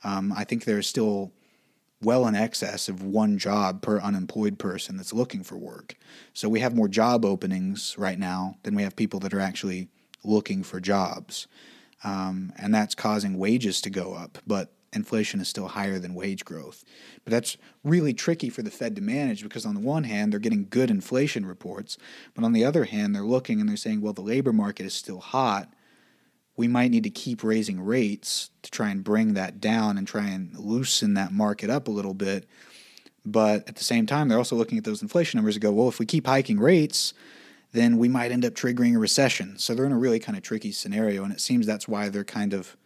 Um, 0.04 0.32
I 0.36 0.44
think 0.44 0.64
there's 0.64 0.86
still 0.86 1.32
well 2.02 2.26
in 2.26 2.34
excess 2.34 2.88
of 2.88 3.02
one 3.02 3.38
job 3.38 3.82
per 3.82 3.98
unemployed 3.98 4.58
person 4.58 4.96
that's 4.96 5.12
looking 5.12 5.42
for 5.42 5.56
work. 5.56 5.96
So 6.34 6.48
we 6.48 6.60
have 6.60 6.76
more 6.76 6.88
job 6.88 7.24
openings 7.24 7.96
right 7.98 8.18
now 8.18 8.58
than 8.62 8.74
we 8.74 8.82
have 8.82 8.94
people 8.94 9.20
that 9.20 9.34
are 9.34 9.40
actually 9.40 9.88
looking 10.22 10.62
for 10.62 10.80
jobs. 10.80 11.46
Um, 12.04 12.52
and 12.58 12.74
that's 12.74 12.94
causing 12.94 13.38
wages 13.38 13.80
to 13.80 13.90
go 13.90 14.12
up, 14.12 14.38
but 14.46 14.72
inflation 14.92 15.40
is 15.40 15.48
still 15.48 15.68
higher 15.68 15.98
than 15.98 16.14
wage 16.14 16.44
growth. 16.44 16.84
But 17.24 17.30
that's 17.30 17.56
really 17.82 18.12
tricky 18.12 18.50
for 18.50 18.62
the 18.62 18.70
Fed 18.70 18.94
to 18.96 19.02
manage 19.02 19.42
because, 19.42 19.64
on 19.64 19.74
the 19.74 19.80
one 19.80 20.04
hand, 20.04 20.30
they're 20.30 20.38
getting 20.38 20.66
good 20.68 20.90
inflation 20.90 21.46
reports, 21.46 21.96
but 22.34 22.44
on 22.44 22.52
the 22.52 22.64
other 22.64 22.84
hand, 22.84 23.14
they're 23.14 23.22
looking 23.22 23.58
and 23.58 23.68
they're 23.68 23.76
saying, 23.76 24.02
well, 24.02 24.12
the 24.12 24.20
labor 24.20 24.52
market 24.52 24.84
is 24.84 24.94
still 24.94 25.20
hot 25.20 25.72
we 26.56 26.68
might 26.68 26.90
need 26.90 27.04
to 27.04 27.10
keep 27.10 27.42
raising 27.42 27.80
rates 27.80 28.50
to 28.62 28.70
try 28.70 28.90
and 28.90 29.02
bring 29.02 29.34
that 29.34 29.60
down 29.60 29.98
and 29.98 30.06
try 30.06 30.26
and 30.26 30.56
loosen 30.56 31.14
that 31.14 31.32
market 31.32 31.68
up 31.68 31.88
a 31.88 31.90
little 31.90 32.14
bit. 32.14 32.46
But 33.26 33.68
at 33.68 33.76
the 33.76 33.84
same 33.84 34.06
time, 34.06 34.28
they're 34.28 34.38
also 34.38 34.56
looking 34.56 34.78
at 34.78 34.84
those 34.84 35.02
inflation 35.02 35.38
numbers 35.38 35.56
and 35.56 35.62
go, 35.62 35.72
well, 35.72 35.88
if 35.88 35.98
we 35.98 36.06
keep 36.06 36.26
hiking 36.26 36.60
rates, 36.60 37.14
then 37.72 37.98
we 37.98 38.08
might 38.08 38.30
end 38.30 38.44
up 38.44 38.54
triggering 38.54 38.94
a 38.94 38.98
recession. 38.98 39.58
So 39.58 39.74
they're 39.74 39.86
in 39.86 39.92
a 39.92 39.98
really 39.98 40.20
kind 40.20 40.36
of 40.36 40.44
tricky 40.44 40.70
scenario. 40.70 41.24
And 41.24 41.32
it 41.32 41.40
seems 41.40 41.66
that's 41.66 41.88
why 41.88 42.08
they're 42.08 42.22
kind 42.22 42.52
of 42.52 42.76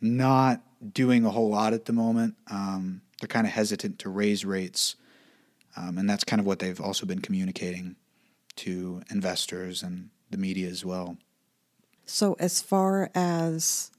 not 0.00 0.60
doing 0.92 1.24
a 1.24 1.30
whole 1.30 1.48
lot 1.48 1.72
at 1.72 1.86
the 1.86 1.92
moment. 1.92 2.34
Um, 2.50 3.00
they're 3.20 3.28
kind 3.28 3.46
of 3.46 3.52
hesitant 3.54 3.98
to 4.00 4.10
raise 4.10 4.44
rates. 4.44 4.96
Um, 5.76 5.96
and 5.96 6.10
that's 6.10 6.24
kind 6.24 6.40
of 6.40 6.46
what 6.46 6.58
they've 6.58 6.80
also 6.80 7.06
been 7.06 7.20
communicating 7.20 7.96
to 8.56 9.02
investors 9.10 9.82
and 9.82 10.10
the 10.30 10.36
media 10.36 10.68
as 10.68 10.84
well. 10.84 11.16
So, 12.06 12.36
as 12.38 12.60
far 12.60 13.10
as 13.14 13.90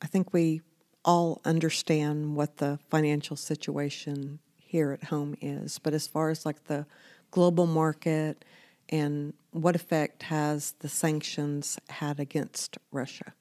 I 0.00 0.06
think 0.06 0.32
we 0.32 0.62
all 1.04 1.40
understand 1.44 2.36
what 2.36 2.58
the 2.58 2.78
financial 2.90 3.36
situation 3.36 4.38
here 4.58 4.92
at 4.92 5.04
home 5.04 5.36
is, 5.40 5.78
but 5.78 5.94
as 5.94 6.06
far 6.06 6.30
as 6.30 6.46
like 6.46 6.64
the 6.64 6.86
global 7.30 7.66
market 7.66 8.44
and 8.88 9.34
what 9.50 9.74
effect 9.74 10.24
has 10.24 10.74
the 10.78 10.88
sanctions 10.88 11.78
had 11.88 12.18
against 12.18 12.78
Russia? 12.90 13.34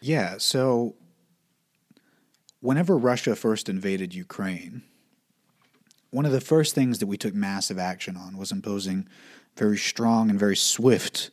Yeah, 0.00 0.36
so 0.38 0.94
whenever 2.60 2.96
Russia 2.96 3.36
first 3.36 3.68
invaded 3.68 4.14
Ukraine, 4.14 4.82
one 6.10 6.26
of 6.26 6.32
the 6.32 6.40
first 6.40 6.74
things 6.74 6.98
that 6.98 7.06
we 7.06 7.16
took 7.16 7.34
massive 7.34 7.78
action 7.78 8.16
on 8.16 8.36
was 8.36 8.50
imposing 8.50 9.08
very 9.56 9.78
strong 9.78 10.30
and 10.30 10.38
very 10.38 10.56
swift 10.56 11.30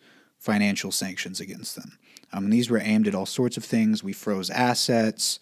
financial 0.47 0.93
sanctions 0.93 1.41
against 1.41 1.75
them. 1.75 1.97
Um, 2.31 2.49
these 2.49 2.69
were 2.69 2.79
aimed 2.79 3.05
at 3.05 3.13
all 3.13 3.25
sorts 3.25 3.57
of 3.57 3.65
things. 3.65 4.01
We 4.01 4.13
froze 4.13 4.49
assets. 4.49 5.39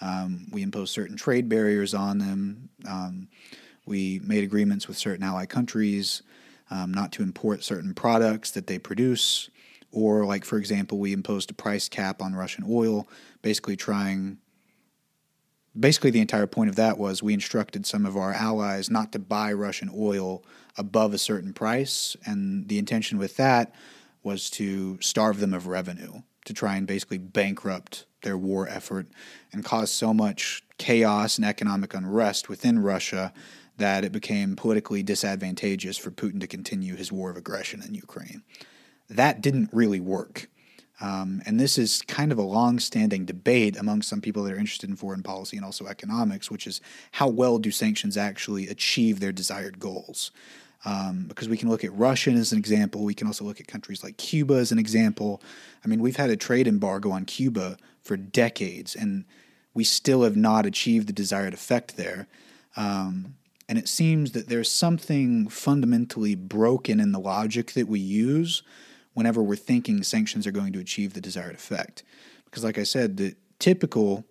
Um, 0.00 0.48
we 0.50 0.62
imposed 0.62 0.92
certain 0.92 1.16
trade 1.16 1.48
barriers 1.48 1.94
on 1.94 2.18
them. 2.18 2.68
Um, 2.84 3.28
we 3.86 4.20
made 4.24 4.42
agreements 4.42 4.88
with 4.88 4.96
certain 4.96 5.22
ally 5.22 5.46
countries 5.46 6.22
um, 6.72 6.92
not 6.92 7.12
to 7.12 7.22
import 7.22 7.62
certain 7.62 7.94
products 7.94 8.50
that 8.50 8.66
they 8.66 8.80
produce. 8.80 9.48
Or, 9.92 10.26
like, 10.26 10.44
for 10.44 10.58
example, 10.58 10.98
we 10.98 11.12
imposed 11.12 11.52
a 11.52 11.54
price 11.54 11.88
cap 11.88 12.20
on 12.20 12.34
Russian 12.34 12.64
oil, 12.68 13.08
basically 13.42 13.76
trying. 13.76 14.38
Basically, 15.78 16.10
the 16.10 16.20
entire 16.20 16.48
point 16.48 16.68
of 16.68 16.74
that 16.76 16.98
was 16.98 17.22
we 17.22 17.32
instructed 17.32 17.86
some 17.86 18.04
of 18.04 18.16
our 18.16 18.32
allies 18.32 18.90
not 18.90 19.12
to 19.12 19.20
buy 19.20 19.52
Russian 19.52 19.88
oil 19.94 20.42
above 20.76 21.14
a 21.14 21.18
certain 21.18 21.52
price. 21.52 22.16
And 22.26 22.66
the 22.66 22.78
intention 22.78 23.18
with 23.18 23.36
that 23.36 23.72
was 24.28 24.50
to 24.50 25.00
starve 25.00 25.40
them 25.40 25.54
of 25.54 25.66
revenue, 25.66 26.20
to 26.44 26.52
try 26.52 26.76
and 26.76 26.86
basically 26.86 27.16
bankrupt 27.16 28.04
their 28.20 28.36
war 28.36 28.68
effort 28.68 29.06
and 29.52 29.64
cause 29.64 29.90
so 29.90 30.12
much 30.12 30.62
chaos 30.76 31.38
and 31.38 31.46
economic 31.46 31.94
unrest 31.94 32.46
within 32.46 32.78
Russia 32.78 33.32
that 33.78 34.04
it 34.04 34.12
became 34.12 34.54
politically 34.54 35.02
disadvantageous 35.02 35.96
for 35.96 36.10
Putin 36.10 36.40
to 36.40 36.46
continue 36.46 36.94
his 36.94 37.10
war 37.10 37.30
of 37.30 37.38
aggression 37.38 37.82
in 37.82 37.94
Ukraine. 37.94 38.42
That 39.08 39.40
didn't 39.40 39.70
really 39.72 40.00
work. 40.00 40.50
Um, 41.00 41.40
and 41.46 41.58
this 41.58 41.78
is 41.78 42.02
kind 42.02 42.30
of 42.30 42.38
a 42.38 42.42
long 42.42 42.78
standing 42.80 43.24
debate 43.24 43.78
among 43.78 44.02
some 44.02 44.20
people 44.20 44.42
that 44.42 44.52
are 44.52 44.58
interested 44.58 44.90
in 44.90 44.96
foreign 44.96 45.22
policy 45.22 45.56
and 45.56 45.64
also 45.64 45.86
economics, 45.86 46.50
which 46.50 46.66
is 46.66 46.82
how 47.12 47.28
well 47.28 47.58
do 47.58 47.70
sanctions 47.70 48.18
actually 48.18 48.68
achieve 48.68 49.20
their 49.20 49.32
desired 49.32 49.78
goals? 49.78 50.32
Um, 50.84 51.24
because 51.26 51.48
we 51.48 51.56
can 51.56 51.68
look 51.68 51.82
at 51.82 51.92
Russia 51.92 52.30
as 52.30 52.52
an 52.52 52.58
example. 52.58 53.02
We 53.02 53.14
can 53.14 53.26
also 53.26 53.44
look 53.44 53.60
at 53.60 53.66
countries 53.66 54.04
like 54.04 54.16
Cuba 54.16 54.54
as 54.54 54.70
an 54.70 54.78
example. 54.78 55.42
I 55.84 55.88
mean, 55.88 56.00
we've 56.00 56.16
had 56.16 56.30
a 56.30 56.36
trade 56.36 56.68
embargo 56.68 57.10
on 57.10 57.24
Cuba 57.24 57.76
for 58.02 58.16
decades, 58.16 58.94
and 58.94 59.24
we 59.74 59.82
still 59.82 60.22
have 60.22 60.36
not 60.36 60.66
achieved 60.66 61.08
the 61.08 61.12
desired 61.12 61.52
effect 61.52 61.96
there. 61.96 62.28
Um, 62.76 63.34
and 63.68 63.76
it 63.76 63.88
seems 63.88 64.32
that 64.32 64.48
there's 64.48 64.70
something 64.70 65.48
fundamentally 65.48 66.34
broken 66.34 67.00
in 67.00 67.12
the 67.12 67.18
logic 67.20 67.72
that 67.72 67.88
we 67.88 68.00
use 68.00 68.62
whenever 69.14 69.42
we're 69.42 69.56
thinking 69.56 70.02
sanctions 70.02 70.46
are 70.46 70.52
going 70.52 70.72
to 70.72 70.78
achieve 70.78 71.12
the 71.12 71.20
desired 71.20 71.54
effect. 71.54 72.02
Because, 72.44 72.64
like 72.64 72.78
I 72.78 72.84
said, 72.84 73.16
the 73.16 73.34
typical 73.58 74.24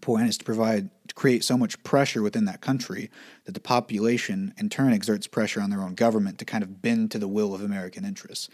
point 0.00 0.28
is 0.28 0.38
to 0.38 0.44
provide 0.44 0.90
to 1.08 1.14
create 1.14 1.44
so 1.44 1.56
much 1.56 1.82
pressure 1.84 2.22
within 2.22 2.44
that 2.46 2.60
country 2.60 3.10
that 3.44 3.52
the 3.52 3.60
population 3.60 4.52
in 4.58 4.68
turn 4.68 4.92
exerts 4.92 5.26
pressure 5.26 5.60
on 5.60 5.70
their 5.70 5.82
own 5.82 5.94
government 5.94 6.38
to 6.38 6.44
kind 6.44 6.62
of 6.64 6.82
bend 6.82 7.10
to 7.12 7.18
the 7.18 7.28
will 7.28 7.54
of 7.54 7.62
American 7.62 8.04
interests. 8.04 8.48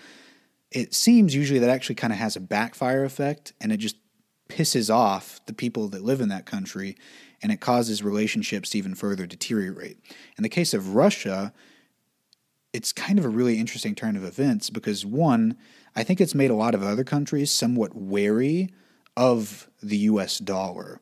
It 0.71 0.95
seems 0.95 1.35
usually 1.35 1.59
that 1.61 1.71
actually 1.71 1.97
kind 1.97 2.12
of 2.12 2.18
has 2.18 2.37
a 2.37 2.40
backfire 2.40 3.05
effect 3.05 3.53
and 3.61 3.73
it 3.73 3.79
just 3.79 3.97
pisses 4.49 4.95
off 4.95 5.40
the 5.47 5.53
people 5.53 5.88
that 5.88 6.03
live 6.03 6.21
in 6.21 6.29
that 6.29 6.47
country 6.47 6.97
and 7.42 7.51
it 7.51 7.61
causes 7.61 8.03
relationships 8.03 8.71
to 8.71 8.79
even 8.79 8.95
further 8.95 9.27
deteriorate. 9.27 9.99
In 10.37 10.42
the 10.42 10.49
case 10.49 10.75
of 10.75 10.95
Russia, 10.95 11.53
it's 12.73 12.92
kind 12.92 13.18
of 13.18 13.25
a 13.25 13.31
really 13.31 13.59
interesting 13.59 13.95
turn 13.95 14.16
of 14.16 14.25
events 14.25 14.71
because 14.71 15.05
one, 15.05 15.57
I 15.97 16.05
think 16.05 16.21
it's 16.21 16.35
made 16.35 16.51
a 16.51 16.55
lot 16.55 16.75
of 16.75 16.83
other 16.83 17.05
countries 17.05 17.51
somewhat 17.51 17.95
wary 17.95 18.71
of 19.16 19.68
the 19.83 19.99
US 19.99 20.38
dollar. 20.38 21.01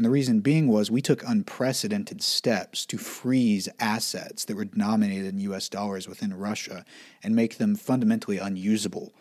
And 0.00 0.06
the 0.06 0.10
reason 0.10 0.40
being 0.40 0.66
was 0.66 0.90
we 0.90 1.02
took 1.02 1.22
unprecedented 1.28 2.22
steps 2.22 2.86
to 2.86 2.96
freeze 2.96 3.68
assets 3.78 4.46
that 4.46 4.56
were 4.56 4.64
denominated 4.64 5.26
in 5.26 5.38
US 5.40 5.68
dollars 5.68 6.08
within 6.08 6.32
Russia 6.32 6.86
and 7.22 7.36
make 7.36 7.58
them 7.58 7.76
fundamentally 7.76 8.38
unusable 8.38 9.12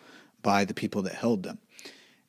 by 0.42 0.63
the 0.63 0.74
people 0.74 1.02
that 1.02 1.15
held 1.15 1.44
them. 1.44 1.60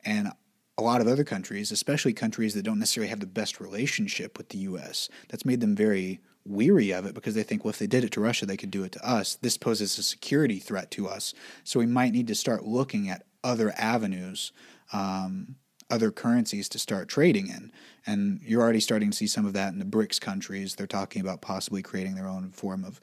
And 0.04 0.32
a 0.76 0.82
lot 0.82 1.00
of 1.00 1.06
other 1.06 1.22
countries, 1.22 1.70
especially 1.70 2.12
countries 2.12 2.54
that 2.54 2.64
don't 2.64 2.80
necessarily 2.80 3.10
have 3.10 3.20
the 3.20 3.26
best 3.26 3.60
relationship 3.60 4.36
with 4.36 4.48
the 4.48 4.58
US, 4.58 5.08
that's 5.28 5.46
made 5.46 5.60
them 5.60 5.76
very 5.76 6.18
weary 6.44 6.90
of 6.90 7.06
it 7.06 7.14
because 7.14 7.36
they 7.36 7.44
think, 7.44 7.64
well, 7.64 7.70
if 7.70 7.78
they 7.78 7.86
did 7.86 8.02
it 8.02 8.10
to 8.10 8.20
Russia, 8.20 8.46
they 8.46 8.56
could 8.56 8.72
do 8.72 8.82
it 8.82 8.90
to 8.90 9.08
us. 9.08 9.36
This 9.36 9.56
poses 9.56 9.96
a 9.96 10.02
security 10.02 10.58
threat 10.58 10.90
to 10.90 11.06
us. 11.06 11.34
So 11.62 11.78
we 11.78 11.86
might 11.86 12.12
need 12.12 12.26
to 12.26 12.34
start 12.34 12.64
looking 12.64 13.08
at 13.08 13.26
other 13.44 13.72
avenues, 13.76 14.50
um, 14.92 15.54
other 15.88 16.10
currencies 16.10 16.68
to 16.70 16.80
start 16.80 17.08
trading 17.08 17.46
in. 17.46 17.70
And 18.06 18.40
you're 18.42 18.62
already 18.62 18.80
starting 18.80 19.10
to 19.10 19.16
see 19.16 19.26
some 19.26 19.46
of 19.46 19.52
that 19.52 19.72
in 19.72 19.78
the 19.78 19.84
BRICS 19.84 20.20
countries. 20.20 20.74
They're 20.74 20.86
talking 20.86 21.20
about 21.20 21.40
possibly 21.40 21.82
creating 21.82 22.14
their 22.14 22.28
own 22.28 22.50
form 22.50 22.84
of 22.84 23.00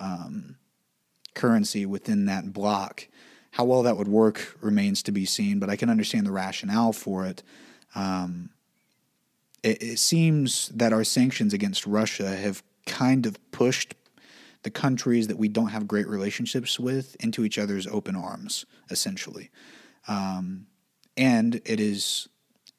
um, 0.00 0.56
currency 1.34 1.86
within 1.86 2.26
that 2.26 2.52
block. 2.52 3.08
How 3.52 3.64
well 3.64 3.82
that 3.82 3.96
would 3.96 4.08
work 4.08 4.56
remains 4.60 5.02
to 5.04 5.12
be 5.12 5.24
seen, 5.24 5.58
but 5.58 5.70
I 5.70 5.76
can 5.76 5.90
understand 5.90 6.26
the 6.26 6.32
rationale 6.32 6.92
for 6.92 7.26
it. 7.26 7.42
Um, 7.94 8.50
it, 9.62 9.82
it, 9.82 9.98
seems 9.98 10.68
that 10.68 10.92
our 10.92 11.04
sanctions 11.04 11.52
against 11.52 11.86
Russia 11.86 12.36
have 12.36 12.62
kind 12.86 13.26
of 13.26 13.38
pushed 13.50 13.94
the 14.62 14.70
countries 14.70 15.28
that 15.28 15.38
we 15.38 15.48
don't 15.48 15.68
have 15.68 15.88
great 15.88 16.06
relationships 16.06 16.78
with 16.78 17.16
into 17.20 17.44
each 17.44 17.58
other's 17.58 17.86
open 17.86 18.14
arms, 18.14 18.66
essentially. 18.90 19.50
Um, 20.06 20.66
and 21.16 21.60
it 21.64 21.80
is, 21.80 22.28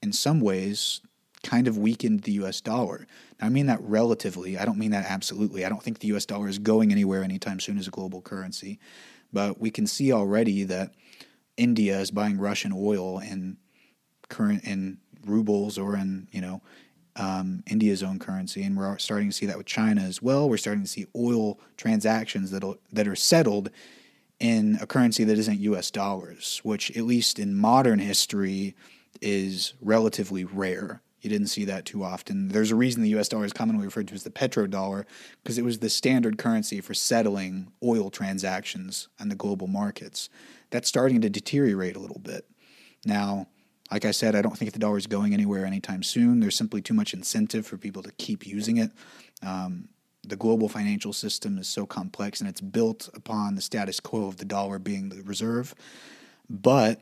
in 0.01 0.13
some 0.13 0.39
ways, 0.39 1.01
kind 1.43 1.67
of 1.67 1.77
weakened 1.77 2.23
the 2.23 2.33
US 2.33 2.61
dollar. 2.61 3.07
Now, 3.39 3.47
I 3.47 3.49
mean 3.49 3.67
that 3.67 3.81
relatively. 3.81 4.57
I 4.57 4.65
don't 4.65 4.77
mean 4.77 4.91
that 4.91 5.05
absolutely. 5.09 5.65
I 5.65 5.69
don't 5.69 5.81
think 5.81 5.99
the 5.99 6.09
US 6.15 6.25
dollar 6.25 6.47
is 6.47 6.59
going 6.59 6.91
anywhere 6.91 7.23
anytime 7.23 7.59
soon 7.59 7.77
as 7.77 7.87
a 7.87 7.91
global 7.91 8.21
currency. 8.21 8.79
But 9.31 9.59
we 9.59 9.71
can 9.71 9.87
see 9.87 10.11
already 10.11 10.63
that 10.63 10.93
India 11.55 11.99
is 11.99 12.11
buying 12.11 12.39
Russian 12.39 12.73
oil 12.75 13.19
in 13.19 13.57
current 14.27 14.63
in 14.63 14.97
rubles 15.25 15.77
or 15.77 15.95
in 15.95 16.27
you 16.31 16.41
know 16.41 16.61
um, 17.15 17.63
India's 17.67 18.01
own 18.01 18.17
currency, 18.19 18.63
and 18.63 18.77
we're 18.77 18.97
starting 18.97 19.29
to 19.29 19.35
see 19.35 19.45
that 19.45 19.57
with 19.57 19.65
China 19.65 20.01
as 20.01 20.21
well. 20.21 20.49
We're 20.49 20.57
starting 20.57 20.83
to 20.83 20.89
see 20.89 21.05
oil 21.15 21.59
transactions 21.77 22.51
that 22.51 22.63
that 22.91 23.07
are 23.07 23.15
settled 23.15 23.69
in 24.39 24.77
a 24.81 24.87
currency 24.87 25.25
that 25.25 25.37
isn't 25.37 25.59
U.S. 25.59 25.91
dollars, 25.91 26.61
which 26.63 26.95
at 26.95 27.03
least 27.03 27.39
in 27.39 27.55
modern 27.55 27.99
history 27.99 28.75
is 29.21 29.73
relatively 29.81 30.45
rare. 30.45 31.01
You 31.21 31.29
didn't 31.29 31.47
see 31.47 31.65
that 31.65 31.85
too 31.85 32.03
often. 32.03 32.49
There's 32.49 32.71
a 32.71 32.75
reason 32.75 33.01
the 33.01 33.17
US 33.17 33.29
dollar 33.29 33.45
is 33.45 33.53
commonly 33.53 33.85
referred 33.85 34.07
to 34.09 34.13
as 34.13 34.23
the 34.23 34.29
petrodollar 34.29 35.05
because 35.43 35.57
it 35.57 35.65
was 35.65 35.79
the 35.79 35.89
standard 35.89 36.37
currency 36.37 36.81
for 36.81 36.93
settling 36.93 37.71
oil 37.83 38.09
transactions 38.09 39.09
on 39.19 39.29
the 39.29 39.35
global 39.35 39.67
markets. 39.67 40.29
That's 40.69 40.87
starting 40.87 41.21
to 41.21 41.29
deteriorate 41.29 41.95
a 41.95 41.99
little 41.99 42.19
bit. 42.19 42.45
Now, 43.05 43.47
like 43.91 44.05
I 44.05 44.11
said, 44.11 44.35
I 44.35 44.41
don't 44.41 44.57
think 44.57 44.71
the 44.71 44.79
dollar 44.79 44.97
is 44.97 45.07
going 45.07 45.33
anywhere 45.33 45.65
anytime 45.65 46.03
soon. 46.03 46.39
There's 46.39 46.55
simply 46.55 46.81
too 46.81 46.93
much 46.93 47.13
incentive 47.13 47.65
for 47.65 47.77
people 47.77 48.03
to 48.03 48.11
keep 48.13 48.45
using 48.45 48.77
it. 48.77 48.91
Um, 49.41 49.89
the 50.23 50.35
global 50.35 50.69
financial 50.69 51.13
system 51.13 51.57
is 51.57 51.67
so 51.67 51.85
complex 51.85 52.39
and 52.39 52.49
it's 52.49 52.61
built 52.61 53.09
upon 53.13 53.55
the 53.55 53.61
status 53.61 53.99
quo 53.99 54.27
of 54.27 54.37
the 54.37 54.45
dollar 54.45 54.77
being 54.77 55.09
the 55.09 55.23
reserve. 55.23 55.73
But 56.49 57.01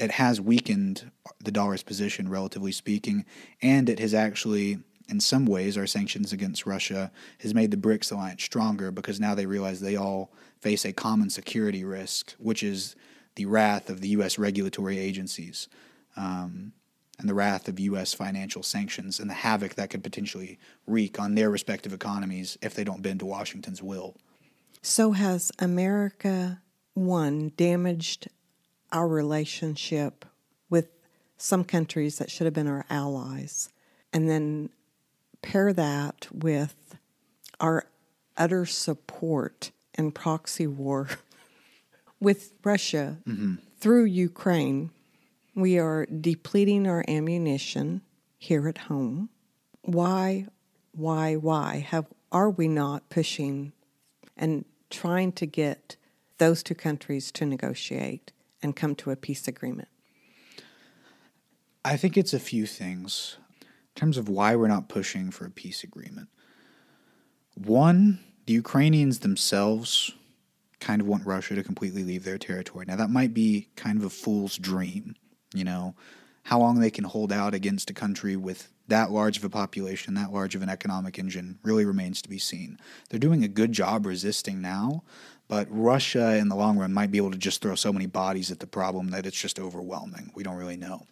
it 0.00 0.12
has 0.12 0.40
weakened 0.40 1.10
the 1.44 1.52
dollar's 1.52 1.82
position, 1.82 2.28
relatively 2.28 2.72
speaking, 2.72 3.26
and 3.60 3.88
it 3.88 3.98
has 3.98 4.14
actually, 4.14 4.78
in 5.08 5.20
some 5.20 5.44
ways, 5.44 5.76
our 5.76 5.86
sanctions 5.86 6.32
against 6.32 6.64
Russia 6.66 7.12
has 7.40 7.54
made 7.54 7.70
the 7.70 7.76
BRICS 7.76 8.10
alliance 8.10 8.42
stronger 8.42 8.90
because 8.90 9.20
now 9.20 9.34
they 9.34 9.44
realize 9.44 9.80
they 9.80 9.96
all 9.96 10.32
face 10.58 10.86
a 10.86 10.92
common 10.92 11.28
security 11.28 11.84
risk, 11.84 12.32
which 12.38 12.62
is 12.62 12.96
the 13.34 13.44
wrath 13.44 13.90
of 13.90 14.00
the 14.00 14.08
U.S. 14.08 14.38
regulatory 14.38 14.98
agencies. 14.98 15.68
Um, 16.16 16.72
and 17.18 17.28
the 17.28 17.34
wrath 17.34 17.68
of 17.68 17.78
U.S. 17.78 18.14
financial 18.14 18.62
sanctions 18.62 19.20
and 19.20 19.28
the 19.28 19.34
havoc 19.34 19.74
that 19.74 19.90
could 19.90 20.02
potentially 20.02 20.58
wreak 20.86 21.20
on 21.20 21.34
their 21.34 21.50
respective 21.50 21.92
economies 21.92 22.56
if 22.62 22.74
they 22.74 22.82
don't 22.82 23.02
bend 23.02 23.20
to 23.20 23.26
Washington's 23.26 23.82
will. 23.82 24.16
So, 24.80 25.12
has 25.12 25.52
America, 25.58 26.62
one, 26.94 27.52
damaged 27.58 28.28
our 28.92 29.06
relationship 29.06 30.24
with 30.68 30.88
some 31.36 31.64
countries 31.64 32.18
that 32.18 32.30
should 32.30 32.44
have 32.44 32.54
been 32.54 32.66
our 32.66 32.84
allies, 32.90 33.68
and 34.12 34.28
then 34.28 34.70
pair 35.42 35.72
that 35.72 36.28
with 36.32 36.96
our 37.60 37.86
utter 38.36 38.66
support 38.66 39.70
and 39.94 40.14
proxy 40.14 40.66
war 40.66 41.08
with 42.20 42.52
Russia 42.64 43.18
mm-hmm. 43.26 43.56
through 43.78 44.04
Ukraine. 44.04 44.90
We 45.54 45.78
are 45.78 46.06
depleting 46.06 46.86
our 46.86 47.04
ammunition 47.08 48.02
here 48.38 48.68
at 48.68 48.78
home. 48.78 49.28
Why, 49.82 50.46
why, 50.92 51.36
why 51.36 51.78
have 51.78 52.06
are 52.32 52.50
we 52.50 52.68
not 52.68 53.10
pushing 53.10 53.72
and 54.36 54.64
trying 54.88 55.32
to 55.32 55.46
get 55.46 55.96
those 56.38 56.62
two 56.62 56.74
countries 56.74 57.32
to 57.32 57.44
negotiate? 57.44 58.32
And 58.62 58.76
come 58.76 58.94
to 58.96 59.10
a 59.10 59.16
peace 59.16 59.48
agreement? 59.48 59.88
I 61.84 61.96
think 61.96 62.16
it's 62.16 62.34
a 62.34 62.40
few 62.40 62.66
things 62.66 63.36
in 63.60 63.66
terms 63.94 64.16
of 64.18 64.28
why 64.28 64.54
we're 64.54 64.68
not 64.68 64.88
pushing 64.88 65.30
for 65.30 65.46
a 65.46 65.50
peace 65.50 65.82
agreement. 65.82 66.28
One, 67.54 68.20
the 68.46 68.52
Ukrainians 68.52 69.20
themselves 69.20 70.12
kind 70.78 71.00
of 71.00 71.06
want 71.06 71.26
Russia 71.26 71.54
to 71.54 71.62
completely 71.62 72.04
leave 72.04 72.24
their 72.24 72.38
territory. 72.38 72.84
Now, 72.86 72.96
that 72.96 73.10
might 73.10 73.34
be 73.34 73.68
kind 73.76 73.98
of 73.98 74.04
a 74.04 74.10
fool's 74.10 74.56
dream, 74.56 75.14
you 75.54 75.64
know, 75.64 75.94
how 76.44 76.58
long 76.58 76.80
they 76.80 76.90
can 76.90 77.04
hold 77.04 77.32
out 77.32 77.54
against 77.54 77.90
a 77.90 77.94
country 77.94 78.36
with 78.36 78.72
that 78.88 79.10
large 79.10 79.36
of 79.36 79.44
a 79.44 79.50
population, 79.50 80.14
that 80.14 80.32
large 80.32 80.54
of 80.54 80.62
an 80.62 80.68
economic 80.68 81.18
engine, 81.18 81.58
really 81.62 81.84
remains 81.84 82.20
to 82.22 82.28
be 82.28 82.38
seen. 82.38 82.78
They're 83.08 83.20
doing 83.20 83.44
a 83.44 83.48
good 83.48 83.72
job 83.72 84.04
resisting 84.04 84.60
now, 84.60 85.04
but 85.48 85.68
Russia, 85.70 86.36
in 86.36 86.48
the 86.48 86.56
long 86.56 86.78
run, 86.78 86.92
might 86.92 87.10
be 87.10 87.18
able 87.18 87.30
to 87.30 87.38
just 87.38 87.62
throw 87.62 87.74
so 87.74 87.92
many 87.92 88.06
bodies 88.06 88.50
at 88.50 88.60
the 88.60 88.66
problem 88.66 89.08
that 89.08 89.26
it's 89.26 89.40
just 89.40 89.58
overwhelming. 89.58 90.30
We 90.34 90.42
don't 90.42 90.56
really 90.56 90.76
know. 90.76 91.06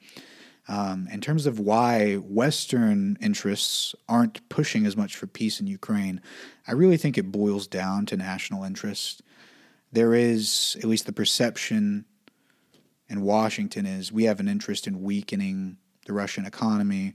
Um, 0.69 1.09
in 1.11 1.21
terms 1.21 1.47
of 1.47 1.59
why 1.59 2.17
Western 2.17 3.17
interests 3.23 3.95
aren't 4.09 4.47
pushing 4.51 4.85
as 4.85 4.97
much 4.97 5.17
for 5.17 5.27
peace 5.27 5.61
in 5.61 5.67
Ukraine, 5.67 6.21
I 6.67 6.73
really 6.73 6.99
think 6.99 7.17
it 7.17 7.33
boils 7.33 7.67
down 7.67 8.05
to 8.07 8.17
national 8.17 8.65
interest. 8.65 9.23
There 9.93 10.15
is, 10.15 10.77
at 10.79 10.85
least 10.85 11.07
the 11.07 11.13
perception 11.13 12.05
in 13.09 13.23
Washington, 13.23 13.87
is 13.87 14.13
we 14.13 14.25
have 14.25 14.41
an 14.41 14.49
interest 14.49 14.87
in 14.87 15.03
weakening 15.03 15.79
the 16.07 16.13
Russian 16.13 16.45
economy. 16.45 17.15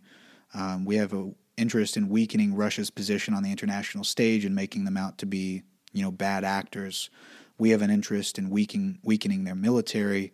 Um, 0.54 0.86
we 0.86 0.96
have 0.98 1.14
an 1.14 1.36
interest 1.58 1.98
in 1.98 2.10
weakening 2.10 2.56
Russia's 2.56 2.90
position 2.90 3.34
on 3.34 3.44
the 3.44 3.52
international 3.52 4.04
stage 4.04 4.46
and 4.46 4.56
making 4.56 4.86
them 4.86 4.98
out 4.98 5.18
to 5.20 5.26
be, 5.26 5.64
you 5.92 6.02
know, 6.02 6.12
bad 6.12 6.44
actors. 6.44 7.10
We 7.58 7.70
have 7.72 7.82
an 7.82 7.90
interest 7.90 8.38
in 8.38 8.50
weakening 8.50 9.00
weakening 9.04 9.44
their 9.44 9.56
military, 9.56 10.34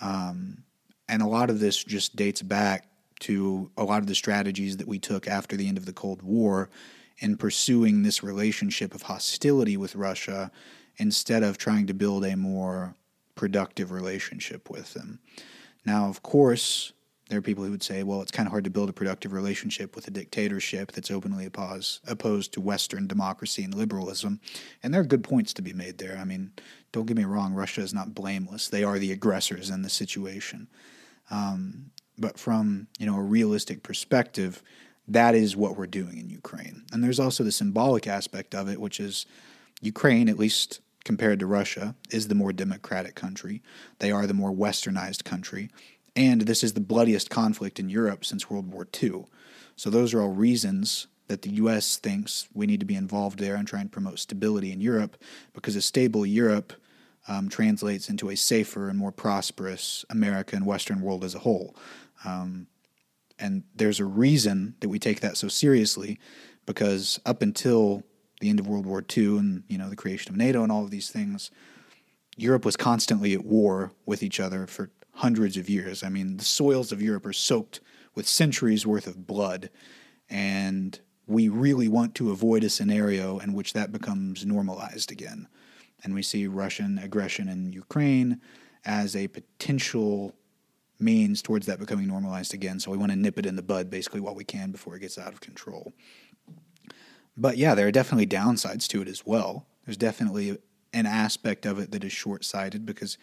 um, 0.00 0.64
and 1.08 1.22
a 1.22 1.26
lot 1.26 1.50
of 1.50 1.60
this 1.60 1.82
just 1.82 2.16
dates 2.16 2.42
back 2.42 2.88
to 3.20 3.70
a 3.76 3.84
lot 3.84 4.00
of 4.00 4.06
the 4.06 4.14
strategies 4.14 4.76
that 4.76 4.86
we 4.86 4.98
took 4.98 5.26
after 5.26 5.56
the 5.56 5.68
end 5.68 5.78
of 5.78 5.86
the 5.86 5.92
Cold 5.92 6.22
War 6.22 6.70
in 7.18 7.36
pursuing 7.36 8.02
this 8.02 8.22
relationship 8.22 8.94
of 8.94 9.02
hostility 9.02 9.76
with 9.76 9.96
Russia 9.96 10.50
instead 10.98 11.42
of 11.42 11.58
trying 11.58 11.86
to 11.86 11.94
build 11.94 12.24
a 12.24 12.36
more 12.36 12.94
productive 13.38 13.92
relationship 13.92 14.68
with 14.68 14.92
them. 14.94 15.20
Now, 15.86 16.08
of 16.08 16.22
course, 16.22 16.92
there 17.28 17.38
are 17.38 17.42
people 17.42 17.62
who 17.62 17.70
would 17.70 17.84
say, 17.84 18.02
well, 18.02 18.20
it's 18.20 18.32
kind 18.32 18.46
of 18.46 18.50
hard 18.50 18.64
to 18.64 18.70
build 18.70 18.90
a 18.90 18.92
productive 18.92 19.32
relationship 19.32 19.94
with 19.94 20.08
a 20.08 20.10
dictatorship 20.10 20.90
that's 20.92 21.10
openly 21.10 21.46
opposed, 21.46 22.00
opposed 22.06 22.52
to 22.52 22.60
Western 22.60 23.06
democracy 23.06 23.62
and 23.62 23.74
liberalism. 23.74 24.40
And 24.82 24.92
there 24.92 25.02
are 25.02 25.04
good 25.04 25.22
points 25.22 25.52
to 25.54 25.62
be 25.62 25.72
made 25.72 25.98
there. 25.98 26.18
I 26.18 26.24
mean, 26.24 26.52
don't 26.90 27.06
get 27.06 27.16
me 27.16 27.24
wrong, 27.24 27.54
Russia 27.54 27.80
is 27.80 27.94
not 27.94 28.14
blameless. 28.14 28.68
They 28.68 28.82
are 28.82 28.98
the 28.98 29.12
aggressors 29.12 29.70
in 29.70 29.82
the 29.82 29.90
situation. 29.90 30.68
Um, 31.30 31.92
but 32.18 32.38
from 32.38 32.88
you 32.98 33.06
know 33.06 33.16
a 33.16 33.22
realistic 33.22 33.84
perspective, 33.84 34.62
that 35.06 35.36
is 35.36 35.54
what 35.54 35.76
we're 35.76 35.86
doing 35.86 36.18
in 36.18 36.28
Ukraine. 36.28 36.84
And 36.92 37.04
there's 37.04 37.20
also 37.20 37.44
the 37.44 37.52
symbolic 37.52 38.08
aspect 38.08 38.54
of 38.54 38.68
it, 38.68 38.80
which 38.80 38.98
is 38.98 39.26
Ukraine, 39.80 40.28
at 40.28 40.38
least 40.38 40.80
compared 41.04 41.38
to 41.40 41.46
Russia, 41.46 41.94
is 42.10 42.28
the 42.28 42.34
more 42.34 42.52
democratic 42.52 43.14
country. 43.14 43.62
They 43.98 44.10
are 44.10 44.26
the 44.26 44.34
more 44.34 44.52
westernized 44.52 45.24
country. 45.24 45.70
And 46.14 46.42
this 46.42 46.64
is 46.64 46.72
the 46.72 46.80
bloodiest 46.80 47.30
conflict 47.30 47.78
in 47.78 47.88
Europe 47.88 48.24
since 48.24 48.50
World 48.50 48.72
War 48.72 48.86
II. 49.02 49.26
So 49.76 49.90
those 49.90 50.12
are 50.12 50.20
all 50.20 50.30
reasons 50.30 51.06
that 51.28 51.42
the 51.42 51.50
U.S. 51.50 51.96
thinks 51.96 52.48
we 52.52 52.66
need 52.66 52.80
to 52.80 52.86
be 52.86 52.96
involved 52.96 53.38
there 53.38 53.54
and 53.54 53.68
try 53.68 53.80
and 53.80 53.92
promote 53.92 54.18
stability 54.18 54.72
in 54.72 54.80
Europe 54.80 55.16
because 55.52 55.76
a 55.76 55.82
stable 55.82 56.26
Europe 56.26 56.72
um, 57.28 57.48
translates 57.48 58.08
into 58.08 58.30
a 58.30 58.36
safer 58.36 58.88
and 58.88 58.98
more 58.98 59.12
prosperous 59.12 60.04
America 60.10 60.56
and 60.56 60.66
Western 60.66 61.02
world 61.02 61.22
as 61.22 61.34
a 61.34 61.40
whole. 61.40 61.76
Um, 62.24 62.66
and 63.38 63.62
there's 63.74 64.00
a 64.00 64.04
reason 64.04 64.74
that 64.80 64.88
we 64.88 64.98
take 64.98 65.20
that 65.20 65.36
so 65.36 65.48
seriously 65.48 66.18
because 66.66 67.20
up 67.24 67.42
until 67.42 68.02
the 68.40 68.48
end 68.48 68.60
of 68.60 68.66
World 68.66 68.86
War 68.86 69.04
II 69.16 69.38
and 69.38 69.62
you 69.68 69.78
know 69.78 69.88
the 69.88 69.96
creation 69.96 70.30
of 70.32 70.36
NATO 70.36 70.62
and 70.62 70.72
all 70.72 70.84
of 70.84 70.90
these 70.90 71.10
things, 71.10 71.50
Europe 72.36 72.64
was 72.64 72.76
constantly 72.76 73.34
at 73.34 73.44
war 73.44 73.92
with 74.06 74.22
each 74.22 74.40
other 74.40 74.66
for 74.66 74.90
hundreds 75.12 75.56
of 75.56 75.68
years. 75.68 76.02
I 76.02 76.08
mean, 76.08 76.36
the 76.36 76.44
soils 76.44 76.92
of 76.92 77.02
Europe 77.02 77.26
are 77.26 77.32
soaked 77.32 77.80
with 78.14 78.28
centuries 78.28 78.86
worth 78.86 79.06
of 79.06 79.26
blood, 79.26 79.70
and 80.30 80.98
we 81.26 81.48
really 81.48 81.88
want 81.88 82.14
to 82.16 82.30
avoid 82.30 82.64
a 82.64 82.70
scenario 82.70 83.38
in 83.38 83.52
which 83.52 83.72
that 83.74 83.92
becomes 83.92 84.46
normalized 84.46 85.12
again. 85.12 85.48
And 86.02 86.14
we 86.14 86.22
see 86.22 86.46
Russian 86.46 86.98
aggression 86.98 87.48
in 87.48 87.72
Ukraine 87.72 88.40
as 88.84 89.14
a 89.14 89.28
potential 89.28 90.34
means 91.00 91.42
towards 91.42 91.66
that 91.66 91.78
becoming 91.78 92.08
normalized 92.08 92.54
again. 92.54 92.80
So 92.80 92.90
we 92.90 92.96
want 92.96 93.12
to 93.12 93.18
nip 93.18 93.38
it 93.38 93.46
in 93.46 93.56
the 93.56 93.62
bud 93.62 93.90
basically 93.90 94.20
while 94.20 94.34
we 94.34 94.44
can 94.44 94.70
before 94.70 94.96
it 94.96 95.00
gets 95.00 95.18
out 95.18 95.32
of 95.32 95.40
control. 95.40 95.92
But 97.40 97.56
yeah, 97.56 97.74
there 97.74 97.86
are 97.86 97.92
definitely 97.92 98.26
downsides 98.26 98.88
to 98.88 99.00
it 99.00 99.08
as 99.08 99.24
well. 99.24 99.66
There's 99.86 99.96
definitely 99.96 100.58
an 100.92 101.06
aspect 101.06 101.64
of 101.64 101.78
it 101.78 101.92
that 101.92 102.02
is 102.02 102.12
short 102.12 102.44
sighted 102.44 102.84
because 102.84 103.16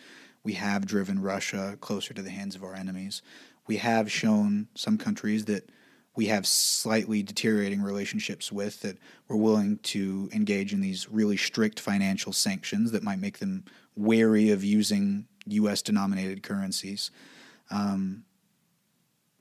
we 0.44 0.54
have 0.54 0.86
driven 0.86 1.22
Russia 1.22 1.78
closer 1.82 2.14
to 2.14 2.22
the 2.22 2.30
hands 2.30 2.56
of 2.56 2.64
our 2.64 2.74
enemies. 2.74 3.22
We 3.68 3.78
have 3.78 4.10
shown 4.10 4.70
some 4.74 4.98
countries 4.98 5.46
that 5.46 5.70
we 6.16 6.28
have 6.28 6.48
slightly 6.48 7.24
deteriorating 7.24 7.82
relationships 7.82 8.52
with 8.52 8.82
that 8.82 8.98
we're 9.28 9.36
willing 9.36 9.80
to 9.80 10.30
engage 10.34 10.72
in 10.72 10.80
these 10.80 11.10
really 11.10 11.36
strict 11.36 11.80
financial 11.80 12.32
sanctions 12.32 12.92
that 12.92 13.04
might 13.04 13.20
make 13.20 13.40
them 13.40 13.66
wary 13.98 14.50
of 14.52 14.64
using 14.64 15.28
US 15.48 15.82
denominated 15.82 16.42
currencies. 16.42 17.12
Um, 17.70 18.24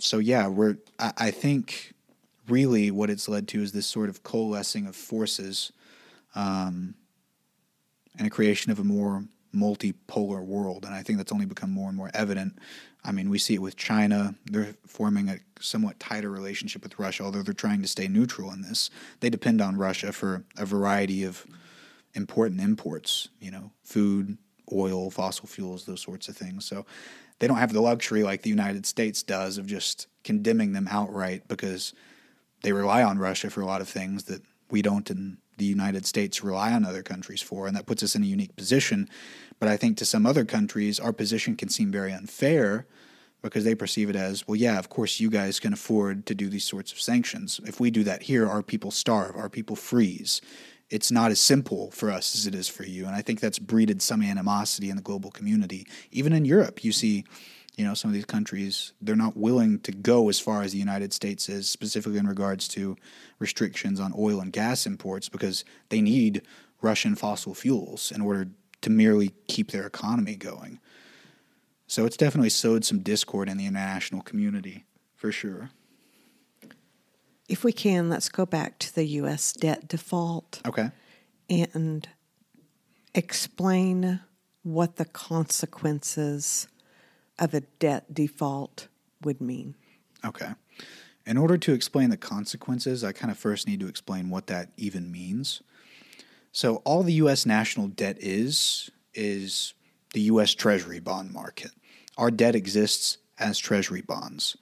so 0.00 0.18
yeah, 0.18 0.48
we're. 0.48 0.78
I, 0.98 1.12
I, 1.16 1.30
think 1.30 1.94
really 2.48 2.90
what 2.90 3.10
it's 3.10 3.28
led 3.28 3.48
to 3.48 3.62
is 3.62 3.72
this 3.72 3.86
sort 3.86 4.08
of 4.08 4.22
coalescing 4.22 4.86
of 4.86 4.96
forces, 4.96 5.72
um, 6.34 6.94
and 8.18 8.26
a 8.26 8.30
creation 8.30 8.70
of 8.70 8.78
a 8.78 8.84
more 8.84 9.24
multipolar 9.54 10.44
world. 10.44 10.84
And 10.84 10.94
I 10.94 11.02
think 11.02 11.18
that's 11.18 11.32
only 11.32 11.46
become 11.46 11.70
more 11.70 11.88
and 11.88 11.96
more 11.96 12.10
evident. 12.12 12.58
I 13.04 13.12
mean, 13.12 13.30
we 13.30 13.38
see 13.38 13.54
it 13.54 13.62
with 13.62 13.76
China. 13.76 14.34
They're 14.46 14.74
forming 14.86 15.28
a 15.28 15.38
somewhat 15.60 16.00
tighter 16.00 16.30
relationship 16.30 16.82
with 16.82 16.98
Russia, 16.98 17.22
although 17.22 17.42
they're 17.42 17.54
trying 17.54 17.82
to 17.82 17.88
stay 17.88 18.08
neutral 18.08 18.50
in 18.52 18.62
this. 18.62 18.90
They 19.20 19.30
depend 19.30 19.60
on 19.60 19.76
Russia 19.76 20.12
for 20.12 20.44
a 20.56 20.66
variety 20.66 21.24
of 21.24 21.46
important 22.14 22.60
imports, 22.60 23.28
you 23.40 23.50
know, 23.50 23.72
food, 23.82 24.38
oil, 24.72 25.10
fossil 25.10 25.46
fuels, 25.46 25.84
those 25.84 26.00
sorts 26.00 26.28
of 26.28 26.36
things. 26.36 26.64
So 26.64 26.86
they 27.38 27.46
don't 27.46 27.58
have 27.58 27.72
the 27.72 27.82
luxury 27.82 28.22
like 28.22 28.42
the 28.42 28.50
United 28.50 28.86
States 28.86 29.22
does 29.22 29.58
of 29.58 29.66
just 29.66 30.06
condemning 30.22 30.72
them 30.72 30.88
outright 30.90 31.46
because 31.48 31.92
they 32.64 32.72
rely 32.72 33.02
on 33.02 33.18
Russia 33.18 33.50
for 33.50 33.60
a 33.60 33.66
lot 33.66 33.80
of 33.80 33.88
things 33.88 34.24
that 34.24 34.42
we 34.70 34.82
don't 34.82 35.08
in 35.10 35.38
the 35.56 35.64
United 35.64 36.04
States 36.04 36.42
rely 36.42 36.72
on 36.72 36.84
other 36.84 37.02
countries 37.02 37.40
for, 37.40 37.68
and 37.68 37.76
that 37.76 37.86
puts 37.86 38.02
us 38.02 38.16
in 38.16 38.24
a 38.24 38.26
unique 38.26 38.56
position. 38.56 39.08
But 39.60 39.68
I 39.68 39.76
think 39.76 39.96
to 39.98 40.04
some 40.04 40.26
other 40.26 40.44
countries, 40.44 40.98
our 40.98 41.12
position 41.12 41.54
can 41.54 41.68
seem 41.68 41.92
very 41.92 42.12
unfair 42.12 42.86
because 43.40 43.62
they 43.62 43.74
perceive 43.74 44.10
it 44.10 44.16
as, 44.16 44.48
well, 44.48 44.56
yeah, 44.56 44.78
of 44.78 44.88
course 44.88 45.20
you 45.20 45.30
guys 45.30 45.60
can 45.60 45.72
afford 45.72 46.26
to 46.26 46.34
do 46.34 46.48
these 46.48 46.64
sorts 46.64 46.90
of 46.90 47.00
sanctions. 47.00 47.60
If 47.64 47.78
we 47.78 47.90
do 47.90 48.02
that 48.02 48.22
here, 48.22 48.48
our 48.48 48.62
people 48.62 48.90
starve, 48.90 49.36
our 49.36 49.50
people 49.50 49.76
freeze 49.76 50.40
it's 50.90 51.10
not 51.10 51.30
as 51.30 51.40
simple 51.40 51.90
for 51.90 52.10
us 52.10 52.34
as 52.34 52.46
it 52.46 52.54
is 52.54 52.68
for 52.68 52.84
you. 52.84 53.06
And 53.06 53.16
I 53.16 53.22
think 53.22 53.40
that's 53.40 53.58
breeded 53.58 54.02
some 54.02 54.22
animosity 54.22 54.90
in 54.90 54.96
the 54.96 55.02
global 55.02 55.30
community. 55.30 55.86
Even 56.12 56.32
in 56.32 56.44
Europe, 56.44 56.84
you 56.84 56.92
see, 56.92 57.24
you 57.76 57.84
know, 57.84 57.94
some 57.94 58.08
of 58.08 58.14
these 58.14 58.24
countries, 58.24 58.92
they're 59.00 59.16
not 59.16 59.36
willing 59.36 59.80
to 59.80 59.92
go 59.92 60.28
as 60.28 60.38
far 60.38 60.62
as 60.62 60.72
the 60.72 60.78
United 60.78 61.12
States 61.12 61.48
is, 61.48 61.68
specifically 61.68 62.18
in 62.18 62.26
regards 62.26 62.68
to 62.68 62.96
restrictions 63.38 63.98
on 63.98 64.12
oil 64.16 64.40
and 64.40 64.52
gas 64.52 64.86
imports, 64.86 65.28
because 65.28 65.64
they 65.88 66.00
need 66.00 66.42
Russian 66.82 67.14
fossil 67.16 67.54
fuels 67.54 68.12
in 68.12 68.20
order 68.20 68.48
to 68.82 68.90
merely 68.90 69.32
keep 69.48 69.70
their 69.70 69.86
economy 69.86 70.36
going. 70.36 70.78
So 71.86 72.06
it's 72.06 72.16
definitely 72.16 72.50
sowed 72.50 72.84
some 72.84 73.00
discord 73.00 73.48
in 73.48 73.56
the 73.56 73.66
international 73.66 74.22
community, 74.22 74.84
for 75.16 75.32
sure. 75.32 75.70
If 77.48 77.64
we 77.64 77.72
can, 77.72 78.08
let's 78.08 78.28
go 78.28 78.46
back 78.46 78.78
to 78.78 78.94
the 78.94 79.04
U.S. 79.04 79.52
debt 79.52 79.88
default. 79.88 80.62
Okay. 80.66 80.90
And 81.50 82.08
explain 83.14 84.20
what 84.62 84.96
the 84.96 85.04
consequences 85.04 86.68
of 87.38 87.54
a 87.54 87.60
debt 87.60 88.12
default 88.12 88.88
would 89.22 89.40
mean. 89.40 89.74
Okay. 90.24 90.52
In 91.26 91.36
order 91.36 91.56
to 91.56 91.72
explain 91.72 92.10
the 92.10 92.16
consequences, 92.16 93.02
I 93.02 93.12
kind 93.12 93.30
of 93.30 93.38
first 93.38 93.66
need 93.66 93.80
to 93.80 93.88
explain 93.88 94.30
what 94.30 94.46
that 94.48 94.70
even 94.76 95.10
means. 95.10 95.62
So, 96.52 96.76
all 96.84 97.02
the 97.02 97.14
U.S. 97.14 97.46
national 97.46 97.88
debt 97.88 98.16
is, 98.20 98.90
is 99.14 99.74
the 100.12 100.20
U.S. 100.22 100.54
Treasury 100.54 101.00
bond 101.00 101.32
market. 101.32 101.72
Our 102.16 102.30
debt 102.30 102.54
exists 102.54 103.18
as 103.38 103.58
Treasury 103.58 104.02
bonds. 104.02 104.56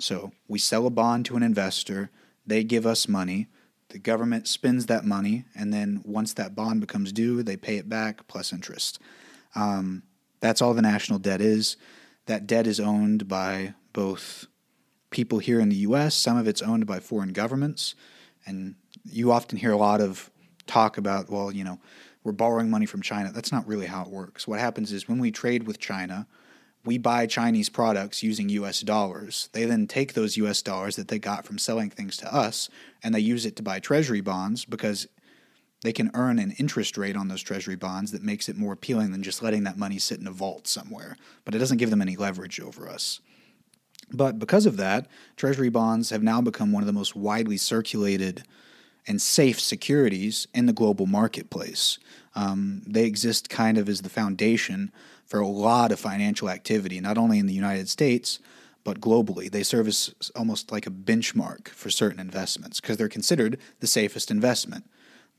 So 0.00 0.32
we 0.46 0.58
sell 0.58 0.86
a 0.86 0.90
bond 0.90 1.26
to 1.26 1.36
an 1.36 1.42
investor, 1.42 2.10
they 2.46 2.64
give 2.64 2.86
us 2.86 3.08
money, 3.08 3.48
the 3.88 3.98
government 3.98 4.46
spends 4.46 4.86
that 4.86 5.04
money, 5.04 5.44
and 5.54 5.72
then 5.72 6.02
once 6.04 6.32
that 6.34 6.54
bond 6.54 6.80
becomes 6.80 7.12
due, 7.12 7.42
they 7.42 7.56
pay 7.56 7.76
it 7.76 7.88
back 7.88 8.26
plus 8.28 8.52
interest. 8.52 9.00
Um, 9.54 10.02
that's 10.40 10.62
all 10.62 10.74
the 10.74 10.82
national 10.82 11.18
debt 11.18 11.40
is. 11.40 11.76
That 12.26 12.46
debt 12.46 12.66
is 12.66 12.78
owned 12.80 13.28
by 13.28 13.74
both 13.92 14.46
people 15.10 15.38
here 15.38 15.60
in 15.60 15.68
the 15.68 15.76
US, 15.76 16.14
some 16.14 16.36
of 16.36 16.46
it's 16.46 16.62
owned 16.62 16.86
by 16.86 17.00
foreign 17.00 17.32
governments, 17.32 17.94
and 18.46 18.74
you 19.04 19.32
often 19.32 19.58
hear 19.58 19.72
a 19.72 19.76
lot 19.76 20.00
of 20.00 20.30
talk 20.66 20.98
about, 20.98 21.30
well, 21.30 21.50
you 21.50 21.64
know, 21.64 21.78
we're 22.24 22.32
borrowing 22.32 22.68
money 22.68 22.86
from 22.86 23.00
China. 23.00 23.32
That's 23.32 23.52
not 23.52 23.66
really 23.66 23.86
how 23.86 24.02
it 24.02 24.10
works. 24.10 24.46
What 24.46 24.60
happens 24.60 24.92
is 24.92 25.08
when 25.08 25.18
we 25.18 25.30
trade 25.30 25.66
with 25.66 25.78
China, 25.78 26.26
we 26.84 26.98
buy 26.98 27.26
Chinese 27.26 27.68
products 27.68 28.22
using 28.22 28.48
US 28.50 28.80
dollars. 28.80 29.48
They 29.52 29.64
then 29.64 29.86
take 29.86 30.12
those 30.12 30.36
US 30.36 30.62
dollars 30.62 30.96
that 30.96 31.08
they 31.08 31.18
got 31.18 31.44
from 31.44 31.58
selling 31.58 31.90
things 31.90 32.16
to 32.18 32.34
us 32.34 32.68
and 33.02 33.14
they 33.14 33.20
use 33.20 33.46
it 33.46 33.56
to 33.56 33.62
buy 33.62 33.80
treasury 33.80 34.20
bonds 34.20 34.64
because 34.64 35.06
they 35.82 35.92
can 35.92 36.10
earn 36.14 36.38
an 36.38 36.52
interest 36.58 36.98
rate 36.98 37.16
on 37.16 37.28
those 37.28 37.42
treasury 37.42 37.76
bonds 37.76 38.10
that 38.12 38.22
makes 38.22 38.48
it 38.48 38.56
more 38.56 38.72
appealing 38.72 39.12
than 39.12 39.22
just 39.22 39.42
letting 39.42 39.64
that 39.64 39.78
money 39.78 39.98
sit 39.98 40.20
in 40.20 40.26
a 40.26 40.32
vault 40.32 40.66
somewhere. 40.66 41.16
But 41.44 41.54
it 41.54 41.58
doesn't 41.58 41.78
give 41.78 41.90
them 41.90 42.02
any 42.02 42.16
leverage 42.16 42.60
over 42.60 42.88
us. 42.88 43.20
But 44.10 44.38
because 44.38 44.66
of 44.66 44.76
that, 44.78 45.06
treasury 45.36 45.68
bonds 45.68 46.10
have 46.10 46.22
now 46.22 46.40
become 46.40 46.72
one 46.72 46.82
of 46.82 46.86
the 46.86 46.92
most 46.92 47.14
widely 47.14 47.56
circulated 47.56 48.42
and 49.06 49.22
safe 49.22 49.60
securities 49.60 50.48
in 50.52 50.66
the 50.66 50.72
global 50.72 51.06
marketplace. 51.06 51.98
Um, 52.34 52.82
they 52.86 53.04
exist 53.04 53.48
kind 53.48 53.78
of 53.78 53.88
as 53.88 54.02
the 54.02 54.08
foundation 54.08 54.92
for 55.26 55.40
a 55.40 55.46
lot 55.46 55.92
of 55.92 56.00
financial 56.00 56.48
activity, 56.48 57.00
not 57.00 57.18
only 57.18 57.38
in 57.38 57.46
the 57.46 57.54
United 57.54 57.88
States, 57.88 58.38
but 58.84 59.00
globally. 59.00 59.50
They 59.50 59.62
serve 59.62 59.88
as 59.88 60.14
almost 60.34 60.72
like 60.72 60.86
a 60.86 60.90
benchmark 60.90 61.68
for 61.68 61.90
certain 61.90 62.20
investments 62.20 62.80
because 62.80 62.96
they're 62.96 63.08
considered 63.08 63.58
the 63.80 63.86
safest 63.86 64.30
investment. 64.30 64.88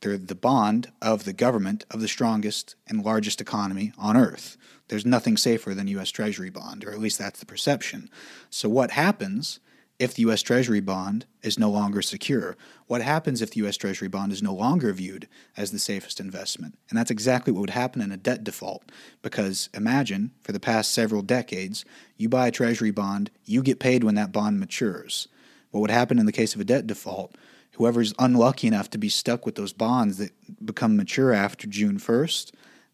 They're 0.02 0.18
the 0.18 0.36
bond 0.36 0.92
of 1.02 1.26
the 1.26 1.34
government 1.34 1.86
of 1.92 2.02
the 2.02 2.08
strongest 2.08 2.76
and 2.88 3.04
largest 3.04 3.42
economy 3.42 3.92
on 3.98 4.16
earth. 4.16 4.58
There's 4.88 5.06
nothing 5.06 5.38
safer 5.38 5.74
than 5.74 5.88
US 5.88 6.10
Treasury 6.10 6.50
bond, 6.50 6.84
or 6.84 6.92
at 6.92 7.00
least 7.00 7.20
that's 7.20 7.40
the 7.40 7.46
perception. 7.46 8.10
So 8.50 8.70
what 8.70 8.92
happens 8.92 9.60
if 10.00 10.14
the 10.14 10.24
US 10.30 10.42
Treasury 10.42 10.80
bond 10.80 11.26
is 11.44 11.60
no 11.60 11.70
longer 11.70 12.02
secure? 12.02 12.56
What 12.88 13.02
happens 13.02 13.42
if 13.42 13.52
the 13.52 13.68
US 13.68 13.76
Treasury 13.76 14.08
bond 14.08 14.32
is 14.32 14.42
no 14.42 14.54
longer 14.54 14.94
viewed 14.94 15.28
as 15.58 15.72
the 15.72 15.80
safest 15.80 16.20
investment? 16.20 16.78
And 16.90 16.98
that's 16.98 17.12
exactly 17.12 17.52
what 17.52 17.60
would 17.60 17.70
happen 17.72 18.02
in 18.02 18.12
a 18.12 18.18
debt 18.18 18.44
default. 18.44 18.84
Because 19.22 19.70
imagine, 19.74 20.32
for 20.42 20.54
the 20.54 20.60
past 20.60 20.94
several 20.94 21.22
decades, 21.22 21.84
you 22.18 22.30
buy 22.30 22.48
a 22.48 22.52
Treasury 22.52 22.92
bond, 22.92 23.30
you 23.44 23.62
get 23.62 23.80
paid 23.80 24.04
when 24.04 24.16
that 24.16 24.32
bond 24.32 24.60
matures. 24.60 25.28
What 25.72 25.82
would 25.82 25.92
happen 25.92 26.18
in 26.18 26.26
the 26.26 26.32
case 26.32 26.56
of 26.56 26.62
a 26.62 26.66
debt 26.66 26.88
default? 26.88 27.36
Whoever's 27.80 28.14
unlucky 28.20 28.68
enough 28.68 28.90
to 28.90 28.98
be 28.98 29.08
stuck 29.08 29.46
with 29.46 29.56
those 29.56 29.72
bonds 29.72 30.18
that 30.18 30.34
become 30.66 30.98
mature 30.98 31.32
after 31.32 31.66
June 31.66 31.98
1st, 31.98 32.52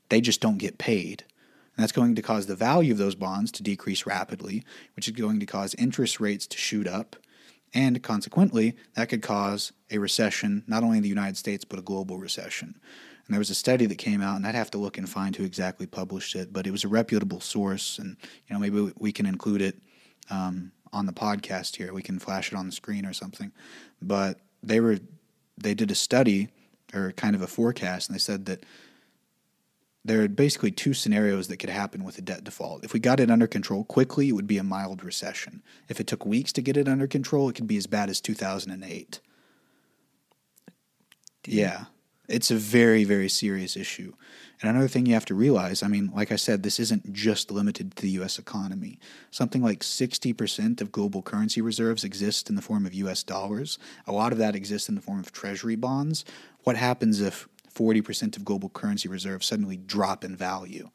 they 0.09 0.21
just 0.21 0.41
don't 0.41 0.59
get 0.59 0.77
paid. 0.77 1.23
And 1.75 1.81
that's 1.81 1.91
going 1.91 2.13
to 2.13 2.21
cause 2.21 2.45
the 2.45 2.55
value 2.55 2.91
of 2.91 2.99
those 2.99 3.15
bonds 3.15 3.51
to 3.53 3.63
decrease 3.63 4.05
rapidly, 4.05 4.63
which 4.95 5.07
is 5.07 5.15
going 5.15 5.39
to 5.39 5.47
cause 5.47 5.73
interest 5.73 6.19
rates 6.19 6.45
to 6.45 6.57
shoot 6.59 6.87
up. 6.87 7.15
And 7.73 8.03
consequently, 8.03 8.75
that 8.93 9.09
could 9.09 9.23
cause 9.23 9.73
a 9.89 9.97
recession, 9.97 10.63
not 10.67 10.83
only 10.83 10.97
in 10.97 11.03
the 11.03 11.09
United 11.09 11.37
States, 11.37 11.65
but 11.65 11.79
a 11.79 11.81
global 11.81 12.19
recession. 12.19 12.75
And 13.25 13.33
there 13.33 13.39
was 13.39 13.49
a 13.49 13.55
study 13.55 13.87
that 13.87 13.97
came 13.97 14.21
out, 14.21 14.35
and 14.35 14.45
I'd 14.45 14.53
have 14.53 14.69
to 14.71 14.77
look 14.77 14.99
and 14.99 15.09
find 15.09 15.35
who 15.35 15.45
exactly 15.45 15.87
published 15.87 16.35
it, 16.35 16.53
but 16.53 16.67
it 16.67 16.71
was 16.71 16.83
a 16.83 16.89
reputable 16.89 17.41
source. 17.41 17.97
And, 17.97 18.17
you 18.47 18.53
know, 18.53 18.59
maybe 18.59 18.93
we 18.99 19.11
can 19.11 19.25
include 19.25 19.63
it 19.63 19.79
um, 20.29 20.73
on 20.93 21.07
the 21.07 21.11
podcast 21.11 21.75
here. 21.75 21.91
We 21.91 22.03
can 22.03 22.19
flash 22.19 22.51
it 22.51 22.55
on 22.55 22.67
the 22.67 22.71
screen 22.71 23.03
or 23.03 23.13
something. 23.13 23.51
But 23.99 24.39
they 24.65 24.79
were, 24.79 24.99
they 25.57 25.73
did 25.73 25.91
a 25.91 25.95
study 25.95 26.49
or 26.93 27.11
kind 27.13 27.35
of 27.35 27.41
a 27.41 27.47
forecast, 27.47 28.09
and 28.09 28.15
they 28.15 28.19
said 28.19 28.45
that 28.45 28.65
there 30.03 30.21
are 30.21 30.27
basically 30.27 30.69
two 30.69 30.93
scenarios 30.93 31.47
that 31.47 31.57
could 31.57 31.69
happen 31.69 32.03
with 32.03 32.17
a 32.19 32.21
debt 32.21 32.43
default. 32.43 32.83
If 32.83 32.93
we 32.93 32.99
got 32.99 33.19
it 33.19 33.31
under 33.31 33.47
control 33.47 33.83
quickly, 33.83 34.29
it 34.29 34.33
would 34.33 34.45
be 34.45 34.59
a 34.59 34.63
mild 34.63 35.03
recession. 35.03 35.63
If 35.89 35.99
it 35.99 36.05
took 36.05 36.25
weeks 36.25 36.53
to 36.53 36.61
get 36.61 36.77
it 36.77 36.87
under 36.87 37.07
control, 37.07 37.49
it 37.49 37.55
could 37.55 37.67
be 37.67 37.77
as 37.77 37.87
bad 37.87 38.09
as 38.09 38.21
2008. 38.21 39.19
Yeah, 41.47 41.85
it's 42.27 42.51
a 42.51 42.55
very, 42.55 43.03
very 43.03 43.29
serious 43.29 43.75
issue. 43.75 44.13
And 44.61 44.69
another 44.69 44.87
thing 44.87 45.05
you 45.05 45.13
have 45.13 45.25
to 45.25 45.35
realize 45.35 45.83
I 45.83 45.87
mean, 45.87 46.11
like 46.15 46.31
I 46.31 46.37
said, 46.37 46.63
this 46.63 46.79
isn't 46.79 47.13
just 47.13 47.51
limited 47.51 47.95
to 47.95 48.01
the 48.01 48.11
US 48.21 48.39
economy. 48.39 48.99
Something 49.31 49.61
like 49.61 49.79
60% 49.79 50.81
of 50.81 50.91
global 50.91 51.21
currency 51.21 51.61
reserves 51.61 52.03
exist 52.03 52.49
in 52.49 52.55
the 52.55 52.61
form 52.61 52.85
of 52.85 52.93
US 52.93 53.23
dollars. 53.23 53.77
A 54.07 54.11
lot 54.11 54.31
of 54.31 54.37
that 54.37 54.55
exists 54.55 54.89
in 54.89 54.95
the 54.95 55.01
form 55.01 55.19
of 55.19 55.31
treasury 55.31 55.75
bonds. 55.75 56.25
What 56.63 56.77
happens 56.77 57.21
if 57.21 57.47
40% 57.75 58.37
of 58.37 58.45
global 58.45 58.69
currency 58.69 59.09
reserves 59.09 59.45
suddenly 59.45 59.77
drop 59.77 60.23
in 60.23 60.35
value. 60.35 60.89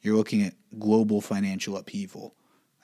You're 0.00 0.16
looking 0.16 0.42
at 0.42 0.54
global 0.78 1.20
financial 1.20 1.76
upheaval. 1.76 2.34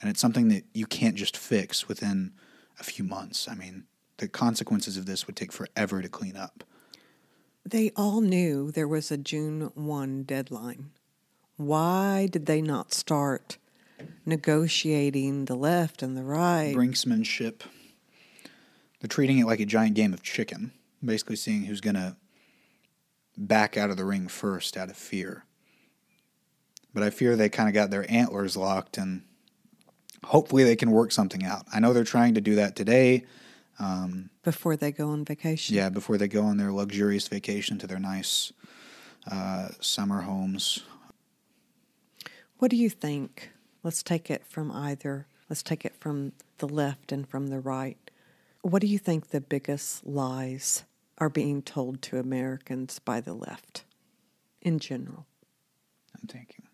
And 0.01 0.11
it's 0.11 0.20
something 0.20 0.49
that 0.49 0.64
you 0.74 0.87
can't 0.87 1.14
just 1.14 1.37
fix 1.37 1.89
within 1.89 2.33
a 2.79 2.85
few 2.85 3.05
months. 3.05 3.49
I 3.49 3.55
mean, 3.55 3.85
the 4.18 4.29
consequences 4.29 4.97
of 4.97 5.07
this 5.07 5.27
would 5.27 5.37
take 5.37 5.53
forever 5.53 6.03
to 6.03 6.09
clean 6.09 6.37
up. 6.37 6.64
They 7.66 7.90
all 7.96 8.20
knew 8.20 8.70
there 8.70 8.86
was 8.86 9.10
a 9.10 9.16
June 9.16 9.72
1 9.74 10.22
deadline. 10.22 10.92
Why 11.56 12.28
did 12.30 12.46
they 12.46 12.62
not 12.62 12.94
start 12.94 13.58
negotiating 14.24 15.46
the 15.46 15.56
left 15.56 16.00
and 16.00 16.16
the 16.16 16.22
right? 16.22 16.76
Brinksmanship. 16.76 17.62
They're 19.00 19.08
treating 19.08 19.38
it 19.38 19.46
like 19.46 19.58
a 19.58 19.66
giant 19.66 19.96
game 19.96 20.14
of 20.14 20.22
chicken, 20.22 20.74
basically 21.04 21.34
seeing 21.34 21.64
who's 21.64 21.80
going 21.80 21.96
to 21.96 22.14
back 23.36 23.76
out 23.76 23.90
of 23.90 23.96
the 23.96 24.04
ring 24.04 24.28
first 24.28 24.76
out 24.76 24.88
of 24.88 24.96
fear. 24.96 25.44
But 26.94 27.02
I 27.02 27.10
fear 27.10 27.34
they 27.34 27.48
kind 27.48 27.68
of 27.68 27.74
got 27.74 27.90
their 27.90 28.08
antlers 28.08 28.56
locked 28.56 28.96
and 28.96 29.22
hopefully 30.22 30.62
they 30.62 30.76
can 30.76 30.92
work 30.92 31.10
something 31.10 31.44
out. 31.44 31.66
I 31.74 31.80
know 31.80 31.92
they're 31.92 32.04
trying 32.04 32.34
to 32.34 32.40
do 32.40 32.54
that 32.54 32.76
today. 32.76 33.24
Um, 33.79 34.31
before 34.43 34.77
they 34.77 34.93
go 34.93 35.11
on 35.11 35.24
vacation. 35.24 35.77
Yeah, 35.77 35.91
before 35.91 36.16
they 36.16 36.29
go 36.29 36.43
on 36.45 36.57
their 36.57 36.72
luxurious 36.72 37.29
vacation 37.29 37.79
to 37.79 37.87
their 37.87 37.99
nice 37.99 38.53
uh, 39.31 39.68
summer 39.81 40.22
homes. 40.22 40.83
What 42.59 42.70
do 42.70 42.77
you 42.77 42.89
think? 42.89 43.51
Let's 43.83 44.03
take 44.03 44.31
it 44.31 44.47
from 44.47 44.72
either. 44.72 45.27
Let's 45.49 45.62
take 45.62 45.85
it 45.85 45.95
from 46.01 46.33
the 46.59 46.68
left 46.68 47.12
and 47.12 47.29
from 47.29 47.49
the 47.49 47.61
right. 47.61 47.99
What 48.62 48.81
do 48.81 48.89
you 48.89 48.99
think 48.99 49.29
the 49.29 49.41
biggest 49.41 50.07
lies 50.07 50.85
are 51.18 51.29
being 51.29 51.62
told 51.62 52.03
to 52.03 52.18
Americans 52.18 52.99
by 52.99 53.20
the 53.20 53.35
left 53.35 53.85
in 54.61 54.79
general? 54.79 55.27
I'm 56.14 56.27
thinking. 56.27 56.66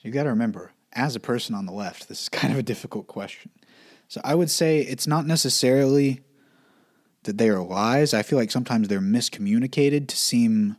You 0.00 0.10
got 0.10 0.24
to 0.24 0.30
remember, 0.30 0.72
as 0.92 1.16
a 1.16 1.20
person 1.20 1.54
on 1.54 1.66
the 1.66 1.72
left, 1.72 2.08
this 2.08 2.22
is 2.22 2.28
kind 2.30 2.52
of 2.52 2.58
a 2.58 2.62
difficult 2.62 3.06
question. 3.06 3.50
So 4.14 4.20
I 4.22 4.36
would 4.36 4.48
say 4.48 4.78
it's 4.78 5.08
not 5.08 5.26
necessarily 5.26 6.20
that 7.24 7.36
they 7.36 7.48
are 7.48 7.60
lies. 7.60 8.14
I 8.14 8.22
feel 8.22 8.38
like 8.38 8.52
sometimes 8.52 8.86
they're 8.86 9.00
miscommunicated 9.00 10.06
to 10.06 10.16
seem 10.16 10.76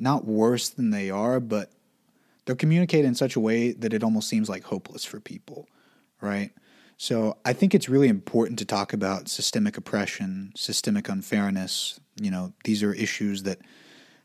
not 0.00 0.24
worse 0.24 0.68
than 0.68 0.90
they 0.90 1.10
are, 1.10 1.38
but 1.38 1.70
they're 2.44 2.56
communicated 2.56 3.06
in 3.06 3.14
such 3.14 3.36
a 3.36 3.40
way 3.40 3.70
that 3.70 3.92
it 3.92 4.02
almost 4.02 4.28
seems 4.28 4.48
like 4.48 4.64
hopeless 4.64 5.04
for 5.04 5.20
people, 5.20 5.68
right? 6.20 6.50
So 6.96 7.36
I 7.44 7.52
think 7.52 7.72
it's 7.72 7.88
really 7.88 8.08
important 8.08 8.58
to 8.58 8.64
talk 8.64 8.92
about 8.92 9.28
systemic 9.28 9.76
oppression, 9.76 10.50
systemic 10.56 11.08
unfairness. 11.08 12.00
You 12.20 12.32
know, 12.32 12.52
these 12.64 12.82
are 12.82 12.92
issues 12.92 13.44
that 13.44 13.60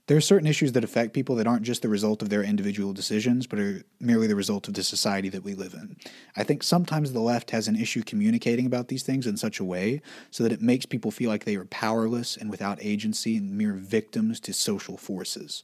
there 0.09 0.17
are 0.17 0.21
certain 0.21 0.47
issues 0.47 0.71
that 0.71 0.83
affect 0.83 1.13
people 1.13 1.35
that 1.35 1.45
aren't 1.45 1.61
just 1.61 1.83
the 1.83 1.87
result 1.87 2.23
of 2.23 2.29
their 2.29 2.41
individual 2.41 2.93
decisions, 2.93 3.45
but 3.45 3.59
are 3.59 3.83
merely 3.99 4.25
the 4.25 4.35
result 4.35 4.67
of 4.67 4.73
the 4.73 4.81
society 4.81 5.29
that 5.29 5.43
we 5.43 5.53
live 5.53 5.75
in. 5.75 5.95
I 6.35 6.43
think 6.43 6.63
sometimes 6.63 7.13
the 7.13 7.19
left 7.19 7.51
has 7.51 7.67
an 7.67 7.75
issue 7.75 8.01
communicating 8.01 8.65
about 8.65 8.87
these 8.87 9.03
things 9.03 9.27
in 9.27 9.37
such 9.37 9.59
a 9.59 9.63
way 9.63 10.01
so 10.31 10.41
that 10.41 10.51
it 10.51 10.63
makes 10.63 10.87
people 10.87 11.11
feel 11.11 11.29
like 11.29 11.45
they 11.45 11.55
are 11.57 11.65
powerless 11.65 12.35
and 12.35 12.49
without 12.49 12.79
agency 12.81 13.37
and 13.37 13.55
mere 13.55 13.73
victims 13.73 14.39
to 14.39 14.51
social 14.51 14.97
forces. 14.97 15.61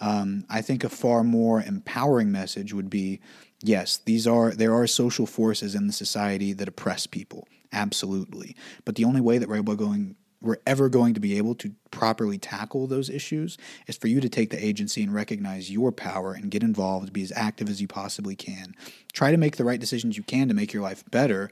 Um, 0.00 0.46
I 0.50 0.62
think 0.62 0.82
a 0.82 0.88
far 0.88 1.22
more 1.22 1.62
empowering 1.62 2.32
message 2.32 2.74
would 2.74 2.90
be 2.90 3.20
yes, 3.62 3.98
these 3.98 4.26
are 4.26 4.50
there 4.50 4.74
are 4.74 4.88
social 4.88 5.26
forces 5.26 5.76
in 5.76 5.86
the 5.86 5.92
society 5.92 6.52
that 6.54 6.66
oppress 6.66 7.06
people, 7.06 7.46
absolutely. 7.72 8.56
But 8.84 8.96
the 8.96 9.04
only 9.04 9.20
way 9.20 9.38
that 9.38 9.48
we're 9.48 9.58
able 9.58 9.76
going 9.76 10.16
we're 10.40 10.58
ever 10.66 10.88
going 10.88 11.14
to 11.14 11.20
be 11.20 11.38
able 11.38 11.54
to 11.56 11.72
properly 11.90 12.38
tackle 12.38 12.86
those 12.86 13.08
issues 13.08 13.56
is 13.86 13.96
for 13.96 14.08
you 14.08 14.20
to 14.20 14.28
take 14.28 14.50
the 14.50 14.64
agency 14.64 15.02
and 15.02 15.14
recognize 15.14 15.70
your 15.70 15.92
power 15.92 16.34
and 16.34 16.50
get 16.50 16.62
involved, 16.62 17.12
be 17.12 17.22
as 17.22 17.32
active 17.34 17.68
as 17.68 17.80
you 17.80 17.88
possibly 17.88 18.36
can. 18.36 18.74
Try 19.12 19.30
to 19.30 19.36
make 19.36 19.56
the 19.56 19.64
right 19.64 19.80
decisions 19.80 20.16
you 20.16 20.22
can 20.22 20.48
to 20.48 20.54
make 20.54 20.72
your 20.72 20.82
life 20.82 21.04
better, 21.10 21.50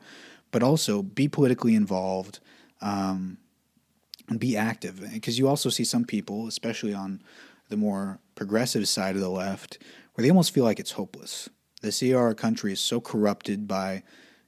but 0.51 0.63
also 0.63 1.03
be 1.03 1.29
politically 1.29 1.75
involved 1.75 2.41
um, 2.83 3.39
and 4.29 4.39
be 4.39 4.57
active. 4.57 5.01
Because 5.13 5.39
you 5.39 5.49
also 5.49 5.71
see 5.71 5.85
some 5.85 6.05
people, 6.05 6.47
especially 6.47 6.95
on 6.95 7.23
the 7.71 7.77
more 7.77 8.19
progressive 8.35 8.87
side 8.87 9.15
of 9.15 9.23
the 9.23 9.31
left, 9.31 9.79
where 10.15 10.23
they 10.23 10.31
almost 10.31 10.53
feel 10.53 10.65
like 10.65 10.79
it's 10.79 10.93
hopeless. 10.93 11.49
They 11.81 11.91
see 11.91 12.15
our 12.15 12.35
country 12.35 12.73
is 12.73 12.81
so 12.81 13.01
corrupted 13.01 13.67
by, 13.67 14.03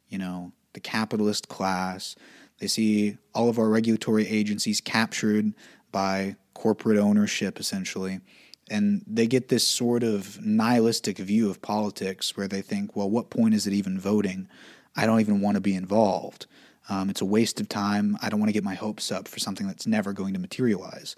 you 0.09 0.19
know, 0.19 0.53
the 0.75 0.81
capitalist 0.81 1.49
class. 1.49 2.17
They 2.59 2.67
see 2.67 3.19
all 3.35 3.49
of 3.49 3.59
our 3.59 3.69
regulatory 3.69 4.27
agencies 4.27 4.81
captured 4.81 5.53
by 5.93 6.37
corporate 6.55 6.99
ownership, 6.99 7.61
essentially. 7.61 8.21
And 8.69 9.05
they 9.07 9.27
get 9.27 9.49
this 9.49 9.67
sort 9.67 10.03
of 10.03 10.45
nihilistic 10.45 11.19
view 11.19 11.51
of 11.51 11.63
politics 11.63 12.37
where 12.37 12.49
they 12.49 12.63
think, 12.63 12.97
well, 12.97 13.09
what 13.09 13.31
point 13.31 13.55
is 13.55 13.67
it 13.67 13.73
even 13.73 14.01
voting? 14.01 14.49
I 14.97 15.07
don't 15.07 15.21
even 15.21 15.41
want 15.41 15.57
to 15.57 15.61
be 15.61 15.75
involved. 15.75 16.47
Um, 16.89 17.11
it's 17.11 17.21
a 17.21 17.27
waste 17.27 17.61
of 17.61 17.69
time. 17.69 18.17
I 18.23 18.29
don't 18.29 18.41
want 18.41 18.49
to 18.49 18.55
get 18.55 18.65
my 18.65 18.75
hopes 18.75 19.13
up 19.13 19.29
for 19.29 19.39
something 19.39 19.67
that's 19.67 19.87
never 19.87 20.13
going 20.13 20.35
to 20.35 20.41
materialize. 20.41 21.15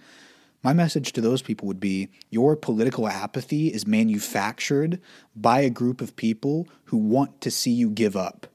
My 0.62 0.72
message 0.72 1.12
to 1.12 1.20
those 1.20 1.40
people 1.40 1.68
would 1.68 1.78
be 1.78 2.08
your 2.30 2.56
political 2.56 3.06
apathy 3.06 3.68
is 3.68 3.86
manufactured 3.86 5.00
by 5.36 5.60
a 5.60 5.70
group 5.70 6.00
of 6.00 6.16
people 6.16 6.66
who 6.84 6.96
want 6.96 7.40
to 7.42 7.50
see 7.50 7.70
you 7.70 7.90
give 7.90 8.16
up 8.16 8.48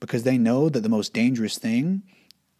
because 0.00 0.22
they 0.22 0.38
know 0.38 0.68
that 0.68 0.80
the 0.80 0.88
most 0.88 1.12
dangerous 1.12 1.58
thing 1.58 2.02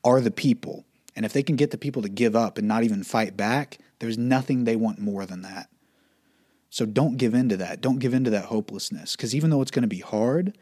are 0.04 0.20
the 0.20 0.30
people. 0.30 0.84
And 1.14 1.24
if 1.24 1.32
they 1.32 1.42
can 1.42 1.56
get 1.56 1.70
the 1.70 1.78
people 1.78 2.02
to 2.02 2.08
give 2.08 2.36
up 2.36 2.58
and 2.58 2.68
not 2.68 2.84
even 2.84 3.02
fight 3.02 3.36
back, 3.36 3.78
there's 3.98 4.18
nothing 4.18 4.64
they 4.64 4.76
want 4.76 4.98
more 4.98 5.24
than 5.26 5.42
that. 5.42 5.68
So 6.70 6.84
don't 6.84 7.16
give 7.16 7.34
in 7.34 7.48
to 7.48 7.56
that. 7.56 7.80
Don't 7.80 7.98
give 7.98 8.12
in 8.12 8.24
to 8.24 8.30
that 8.30 8.46
hopelessness 8.46 9.16
because 9.16 9.34
even 9.34 9.50
though 9.50 9.62
it's 9.62 9.70
going 9.70 9.82
to 9.82 9.88
be 9.88 10.00
hard, 10.00 10.56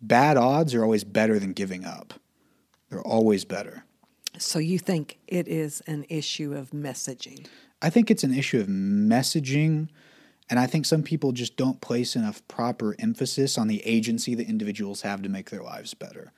bad 0.00 0.36
odds 0.36 0.74
are 0.74 0.84
always 0.84 1.04
better 1.04 1.38
than 1.38 1.52
giving 1.52 1.84
up. 1.84 2.14
They're 2.88 3.02
always 3.02 3.44
better. 3.44 3.84
So 4.38 4.58
you 4.58 4.78
think 4.78 5.18
it 5.26 5.48
is 5.48 5.82
an 5.86 6.04
issue 6.08 6.54
of 6.54 6.70
messaging? 6.70 7.46
I 7.80 7.90
think 7.90 8.10
it's 8.10 8.22
an 8.22 8.34
issue 8.34 8.60
of 8.60 8.66
messaging 8.66 9.88
And 10.52 10.60
I 10.60 10.66
think 10.66 10.84
some 10.84 11.02
people 11.02 11.32
just 11.32 11.56
don't 11.56 11.80
place 11.80 12.14
enough 12.14 12.46
proper 12.46 12.94
emphasis 12.98 13.56
on 13.56 13.68
the 13.68 13.80
agency 13.86 14.34
that 14.34 14.50
individuals 14.50 15.00
have 15.00 15.22
to 15.22 15.30
make 15.30 15.48
their 15.48 15.62
lives 15.62 15.94
better. 15.94 16.30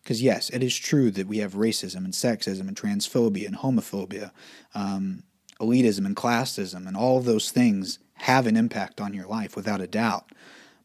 Because, 0.00 0.22
yes, 0.22 0.48
it 0.50 0.62
is 0.62 0.76
true 0.76 1.10
that 1.10 1.26
we 1.26 1.38
have 1.38 1.54
racism 1.54 2.04
and 2.04 2.12
sexism 2.12 2.68
and 2.68 2.76
transphobia 2.76 3.48
and 3.48 3.56
homophobia, 3.56 4.30
um, 4.76 5.24
elitism 5.60 6.06
and 6.06 6.14
classism, 6.14 6.86
and 6.86 6.96
all 6.96 7.18
of 7.18 7.24
those 7.24 7.50
things 7.50 7.98
have 8.18 8.46
an 8.46 8.56
impact 8.56 9.00
on 9.00 9.12
your 9.12 9.26
life 9.26 9.56
without 9.56 9.80
a 9.80 9.88
doubt. 9.88 10.30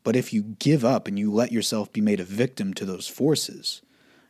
But 0.04 0.16
if 0.16 0.34
you 0.34 0.42
give 0.42 0.84
up 0.84 1.08
and 1.08 1.20
you 1.20 1.32
let 1.32 1.52
yourself 1.52 1.94
be 1.94 2.02
made 2.02 2.20
a 2.20 2.24
victim 2.24 2.74
to 2.74 2.86
those 2.86 3.08
forces, 3.08 3.84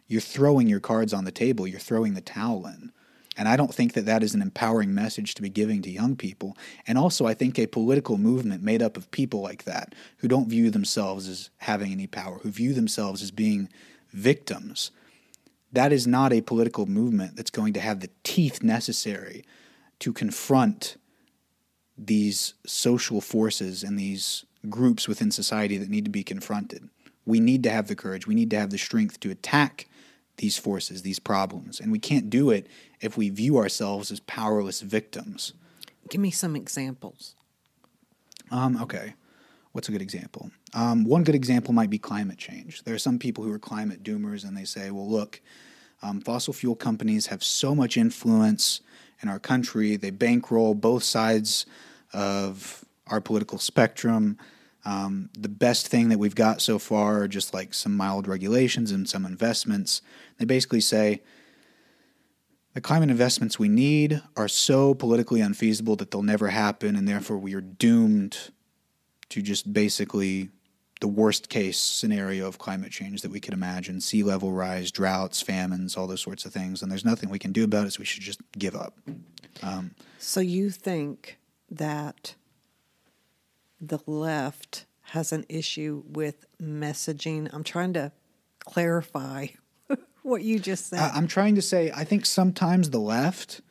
you're 0.05 0.19
throwing 0.19 0.67
your 0.67 0.81
cards 0.81 1.13
on 1.13 1.23
the 1.23 1.31
table, 1.31 1.65
you're 1.65 1.79
throwing 1.79 2.13
the 2.13 2.19
towel 2.19 2.67
in. 2.67 2.91
And 3.37 3.47
I 3.47 3.55
don't 3.55 3.73
think 3.73 3.93
that 3.93 4.05
that 4.05 4.23
is 4.23 4.35
an 4.35 4.41
empowering 4.41 4.93
message 4.93 5.33
to 5.35 5.41
be 5.41 5.49
giving 5.49 5.81
to 5.81 5.89
young 5.89 6.15
people. 6.15 6.55
And 6.87 6.97
also, 6.97 7.25
I 7.25 7.33
think 7.33 7.57
a 7.57 7.67
political 7.67 8.17
movement 8.17 8.63
made 8.63 8.81
up 8.81 8.97
of 8.97 9.11
people 9.11 9.41
like 9.41 9.63
that, 9.63 9.95
who 10.17 10.27
don't 10.27 10.49
view 10.49 10.69
themselves 10.69 11.27
as 11.27 11.49
having 11.57 11.91
any 11.91 12.07
power, 12.07 12.39
who 12.39 12.49
view 12.49 12.73
themselves 12.73 13.21
as 13.21 13.31
being 13.31 13.69
victims, 14.11 14.91
that 15.71 15.91
is 15.91 16.05
not 16.05 16.31
a 16.31 16.41
political 16.41 16.85
movement 16.85 17.35
that's 17.35 17.49
going 17.49 17.73
to 17.73 17.79
have 17.79 17.99
the 17.99 18.09
teeth 18.23 18.61
necessary 18.61 19.43
to 19.99 20.13
confront 20.13 20.97
these 21.97 22.53
social 22.65 23.21
forces 23.21 23.83
and 23.83 23.97
these 23.97 24.45
groups 24.69 25.07
within 25.07 25.31
society 25.31 25.77
that 25.77 25.89
need 25.89 26.05
to 26.05 26.11
be 26.11 26.23
confronted. 26.23 26.89
We 27.25 27.39
need 27.39 27.63
to 27.63 27.69
have 27.69 27.87
the 27.87 27.95
courage, 27.95 28.27
we 28.27 28.35
need 28.35 28.51
to 28.51 28.59
have 28.59 28.69
the 28.69 28.77
strength 28.77 29.19
to 29.21 29.31
attack 29.31 29.87
these 30.37 30.57
forces, 30.57 31.01
these 31.01 31.19
problems. 31.19 31.79
And 31.79 31.91
we 31.91 31.99
can't 31.99 32.29
do 32.29 32.49
it 32.49 32.67
if 33.01 33.17
we 33.17 33.29
view 33.29 33.57
ourselves 33.57 34.11
as 34.11 34.19
powerless 34.21 34.81
victims. 34.81 35.53
Give 36.09 36.21
me 36.21 36.31
some 36.31 36.55
examples. 36.55 37.35
Um, 38.51 38.81
okay. 38.81 39.13
What's 39.71 39.89
a 39.89 39.91
good 39.91 40.01
example? 40.01 40.51
Um, 40.73 41.03
one 41.03 41.23
good 41.23 41.35
example 41.35 41.73
might 41.73 41.89
be 41.89 41.97
climate 41.97 42.37
change. 42.37 42.83
There 42.83 42.93
are 42.93 42.99
some 42.99 43.17
people 43.17 43.43
who 43.43 43.51
are 43.51 43.59
climate 43.59 44.03
doomers 44.03 44.47
and 44.47 44.55
they 44.55 44.65
say, 44.65 44.91
well, 44.91 45.09
look, 45.09 45.41
um, 46.01 46.21
fossil 46.21 46.53
fuel 46.53 46.75
companies 46.75 47.27
have 47.27 47.43
so 47.43 47.73
much 47.73 47.97
influence 47.97 48.81
in 49.21 49.29
our 49.29 49.39
country. 49.39 49.95
They 49.95 50.11
bankroll 50.11 50.75
both 50.75 51.03
sides 51.03 51.65
of 52.11 52.85
our 53.07 53.21
political 53.21 53.57
spectrum. 53.57 54.37
Um, 54.85 55.29
the 55.37 55.49
best 55.49 55.87
thing 55.87 56.09
that 56.09 56.19
we've 56.19 56.35
got 56.35 56.61
so 56.61 56.77
far 56.77 57.21
are 57.21 57.27
just 57.27 57.53
like 57.53 57.73
some 57.73 57.95
mild 57.95 58.27
regulations 58.27 58.91
and 58.91 59.07
some 59.07 59.25
investments. 59.25 60.01
They 60.37 60.45
basically 60.45 60.81
say 60.81 61.21
the 62.73 62.81
climate 62.81 63.09
investments 63.09 63.59
we 63.59 63.69
need 63.69 64.21
are 64.35 64.47
so 64.47 64.93
politically 64.93 65.41
unfeasible 65.41 65.95
that 65.97 66.11
they'll 66.11 66.23
never 66.23 66.49
happen, 66.49 66.95
and 66.95 67.07
therefore 67.07 67.37
we 67.37 67.53
are 67.53 67.61
doomed 67.61 68.51
to 69.29 69.41
just 69.41 69.71
basically 69.71 70.49
the 70.99 71.07
worst 71.07 71.49
case 71.49 71.77
scenario 71.77 72.47
of 72.47 72.57
climate 72.57 72.91
change 72.91 73.21
that 73.21 73.31
we 73.31 73.39
could 73.39 73.53
imagine 73.53 73.99
sea 73.99 74.23
level 74.23 74.51
rise, 74.51 74.91
droughts, 74.91 75.41
famines, 75.41 75.97
all 75.97 76.07
those 76.07 76.21
sorts 76.21 76.45
of 76.45 76.53
things. 76.53 76.81
And 76.81 76.91
there's 76.91 77.05
nothing 77.05 77.29
we 77.29 77.39
can 77.39 77.51
do 77.51 77.63
about 77.63 77.87
it, 77.87 77.93
so 77.93 77.99
we 77.99 78.05
should 78.05 78.23
just 78.23 78.41
give 78.57 78.75
up. 78.75 78.97
Um, 79.61 79.95
so 80.17 80.39
you 80.39 80.69
think 80.69 81.37
that 81.69 82.35
the 83.87 83.99
left 84.07 84.85
has 85.01 85.31
an 85.31 85.45
issue 85.49 86.03
with 86.07 86.45
messaging. 86.61 87.49
I'm 87.53 87.63
trying 87.63 87.93
to 87.93 88.11
clarify 88.59 89.47
what 90.23 90.43
you 90.43 90.59
just 90.59 90.87
said. 90.87 91.11
I'm 91.13 91.27
trying 91.27 91.55
to 91.55 91.61
say, 91.61 91.91
I 91.93 92.03
think 92.03 92.25
sometimes 92.25 92.89
the 92.89 92.99
left, 92.99 93.61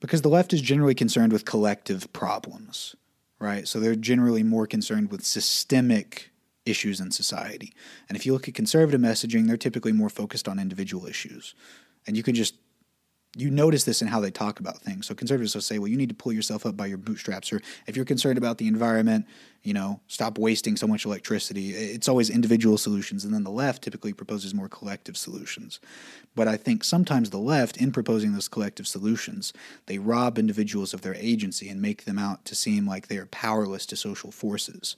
because 0.00 0.22
the 0.22 0.28
left 0.28 0.52
is 0.52 0.60
generally 0.60 0.94
concerned 0.94 1.32
with 1.32 1.44
collective 1.44 2.12
problems, 2.12 2.96
right? 3.38 3.66
So 3.68 3.78
they're 3.78 3.94
generally 3.94 4.42
more 4.42 4.66
concerned 4.66 5.10
with 5.10 5.24
systemic 5.24 6.30
issues 6.66 7.00
in 7.00 7.12
society. 7.12 7.72
And 8.08 8.16
if 8.16 8.26
you 8.26 8.32
look 8.32 8.48
at 8.48 8.54
conservative 8.54 9.00
messaging, 9.00 9.46
they're 9.46 9.56
typically 9.56 9.92
more 9.92 10.10
focused 10.10 10.48
on 10.48 10.58
individual 10.58 11.06
issues. 11.06 11.54
And 12.06 12.16
you 12.16 12.22
can 12.22 12.34
just 12.34 12.56
you 13.38 13.50
notice 13.50 13.84
this 13.84 14.02
in 14.02 14.08
how 14.08 14.18
they 14.18 14.32
talk 14.32 14.58
about 14.58 14.78
things. 14.78 15.06
So 15.06 15.14
conservatives 15.14 15.54
will 15.54 15.62
say, 15.62 15.78
well, 15.78 15.86
you 15.86 15.96
need 15.96 16.08
to 16.08 16.14
pull 16.14 16.32
yourself 16.32 16.66
up 16.66 16.76
by 16.76 16.86
your 16.86 16.98
bootstraps, 16.98 17.52
or 17.52 17.62
if 17.86 17.94
you're 17.94 18.04
concerned 18.04 18.36
about 18.36 18.58
the 18.58 18.66
environment, 18.66 19.26
you 19.62 19.72
know, 19.72 20.00
stop 20.08 20.38
wasting 20.38 20.76
so 20.76 20.88
much 20.88 21.04
electricity. 21.04 21.70
It's 21.70 22.08
always 22.08 22.30
individual 22.30 22.78
solutions, 22.78 23.24
and 23.24 23.32
then 23.32 23.44
the 23.44 23.50
left 23.50 23.82
typically 23.82 24.12
proposes 24.12 24.54
more 24.54 24.68
collective 24.68 25.16
solutions. 25.16 25.78
But 26.34 26.48
I 26.48 26.56
think 26.56 26.82
sometimes 26.82 27.30
the 27.30 27.38
left, 27.38 27.76
in 27.76 27.92
proposing 27.92 28.32
those 28.32 28.48
collective 28.48 28.88
solutions, 28.88 29.52
they 29.86 29.98
rob 29.98 30.36
individuals 30.36 30.92
of 30.92 31.02
their 31.02 31.14
agency 31.14 31.68
and 31.68 31.80
make 31.80 32.04
them 32.04 32.18
out 32.18 32.44
to 32.46 32.56
seem 32.56 32.88
like 32.88 33.06
they 33.06 33.18
are 33.18 33.26
powerless 33.26 33.86
to 33.86 33.96
social 33.96 34.32
forces. 34.32 34.96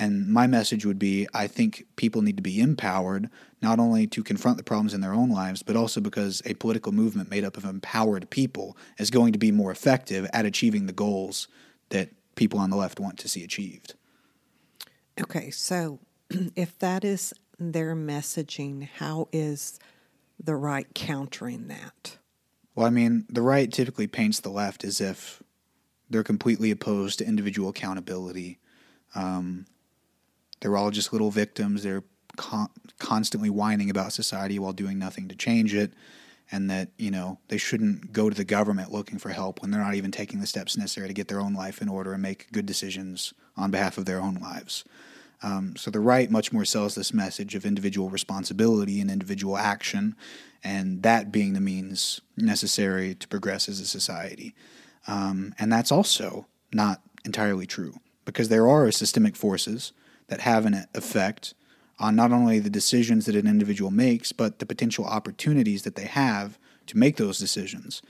And 0.00 0.28
my 0.28 0.46
message 0.46 0.86
would 0.86 0.98
be 0.98 1.28
I 1.34 1.46
think 1.46 1.84
people 1.96 2.22
need 2.22 2.38
to 2.38 2.42
be 2.42 2.58
empowered, 2.58 3.28
not 3.60 3.78
only 3.78 4.06
to 4.06 4.24
confront 4.24 4.56
the 4.56 4.64
problems 4.64 4.94
in 4.94 5.02
their 5.02 5.12
own 5.12 5.28
lives, 5.28 5.62
but 5.62 5.76
also 5.76 6.00
because 6.00 6.40
a 6.46 6.54
political 6.54 6.90
movement 6.90 7.30
made 7.30 7.44
up 7.44 7.58
of 7.58 7.66
empowered 7.66 8.30
people 8.30 8.78
is 8.98 9.10
going 9.10 9.34
to 9.34 9.38
be 9.38 9.52
more 9.52 9.70
effective 9.70 10.26
at 10.32 10.46
achieving 10.46 10.86
the 10.86 10.94
goals 10.94 11.48
that 11.90 12.08
people 12.34 12.58
on 12.58 12.70
the 12.70 12.76
left 12.76 12.98
want 12.98 13.18
to 13.18 13.28
see 13.28 13.44
achieved. 13.44 13.92
Okay, 15.20 15.50
so 15.50 15.98
if 16.56 16.78
that 16.78 17.04
is 17.04 17.34
their 17.58 17.94
messaging, 17.94 18.88
how 18.96 19.28
is 19.32 19.78
the 20.42 20.56
right 20.56 20.86
countering 20.94 21.68
that? 21.68 22.16
Well, 22.74 22.86
I 22.86 22.90
mean, 22.90 23.26
the 23.28 23.42
right 23.42 23.70
typically 23.70 24.06
paints 24.06 24.40
the 24.40 24.48
left 24.48 24.82
as 24.82 24.98
if 25.02 25.42
they're 26.08 26.24
completely 26.24 26.70
opposed 26.70 27.18
to 27.18 27.26
individual 27.26 27.68
accountability. 27.68 28.58
Um, 29.14 29.66
they're 30.60 30.76
all 30.76 30.90
just 30.90 31.12
little 31.12 31.30
victims. 31.30 31.82
They're 31.82 32.04
con- 32.36 32.70
constantly 32.98 33.50
whining 33.50 33.90
about 33.90 34.12
society 34.12 34.58
while 34.58 34.72
doing 34.72 34.98
nothing 34.98 35.28
to 35.28 35.34
change 35.34 35.74
it. 35.74 35.92
And 36.52 36.68
that, 36.68 36.88
you 36.96 37.12
know, 37.12 37.38
they 37.46 37.58
shouldn't 37.58 38.12
go 38.12 38.28
to 38.28 38.36
the 38.36 38.44
government 38.44 38.90
looking 38.90 39.18
for 39.18 39.28
help 39.28 39.62
when 39.62 39.70
they're 39.70 39.80
not 39.80 39.94
even 39.94 40.10
taking 40.10 40.40
the 40.40 40.48
steps 40.48 40.76
necessary 40.76 41.06
to 41.06 41.14
get 41.14 41.28
their 41.28 41.40
own 41.40 41.54
life 41.54 41.80
in 41.80 41.88
order 41.88 42.12
and 42.12 42.22
make 42.22 42.50
good 42.50 42.66
decisions 42.66 43.32
on 43.56 43.70
behalf 43.70 43.98
of 43.98 44.04
their 44.04 44.20
own 44.20 44.34
lives. 44.34 44.84
Um, 45.42 45.76
so 45.76 45.90
the 45.90 46.00
right 46.00 46.30
much 46.30 46.52
more 46.52 46.64
sells 46.64 46.94
this 46.94 47.14
message 47.14 47.54
of 47.54 47.64
individual 47.64 48.10
responsibility 48.10 49.00
and 49.00 49.10
individual 49.10 49.56
action, 49.56 50.16
and 50.62 51.02
that 51.02 51.32
being 51.32 51.54
the 51.54 51.60
means 51.60 52.20
necessary 52.36 53.14
to 53.14 53.28
progress 53.28 53.68
as 53.68 53.80
a 53.80 53.86
society. 53.86 54.54
Um, 55.06 55.54
and 55.58 55.72
that's 55.72 55.92
also 55.92 56.46
not 56.72 57.00
entirely 57.24 57.66
true 57.66 57.94
because 58.24 58.48
there 58.48 58.68
are 58.68 58.90
systemic 58.90 59.36
forces 59.36 59.92
that 60.30 60.40
have 60.40 60.64
an 60.64 60.86
effect 60.94 61.54
on 61.98 62.16
not 62.16 62.32
only 62.32 62.58
the 62.58 62.70
decisions 62.70 63.26
that 63.26 63.36
an 63.36 63.46
individual 63.46 63.90
makes, 63.90 64.32
but 64.32 64.58
the 64.58 64.64
potential 64.64 65.04
opportunities 65.04 65.82
that 65.82 65.96
they 65.96 66.06
have 66.06 66.58
to 66.86 66.96
make 66.96 67.16
those 67.16 67.38
decisions. 67.38 68.00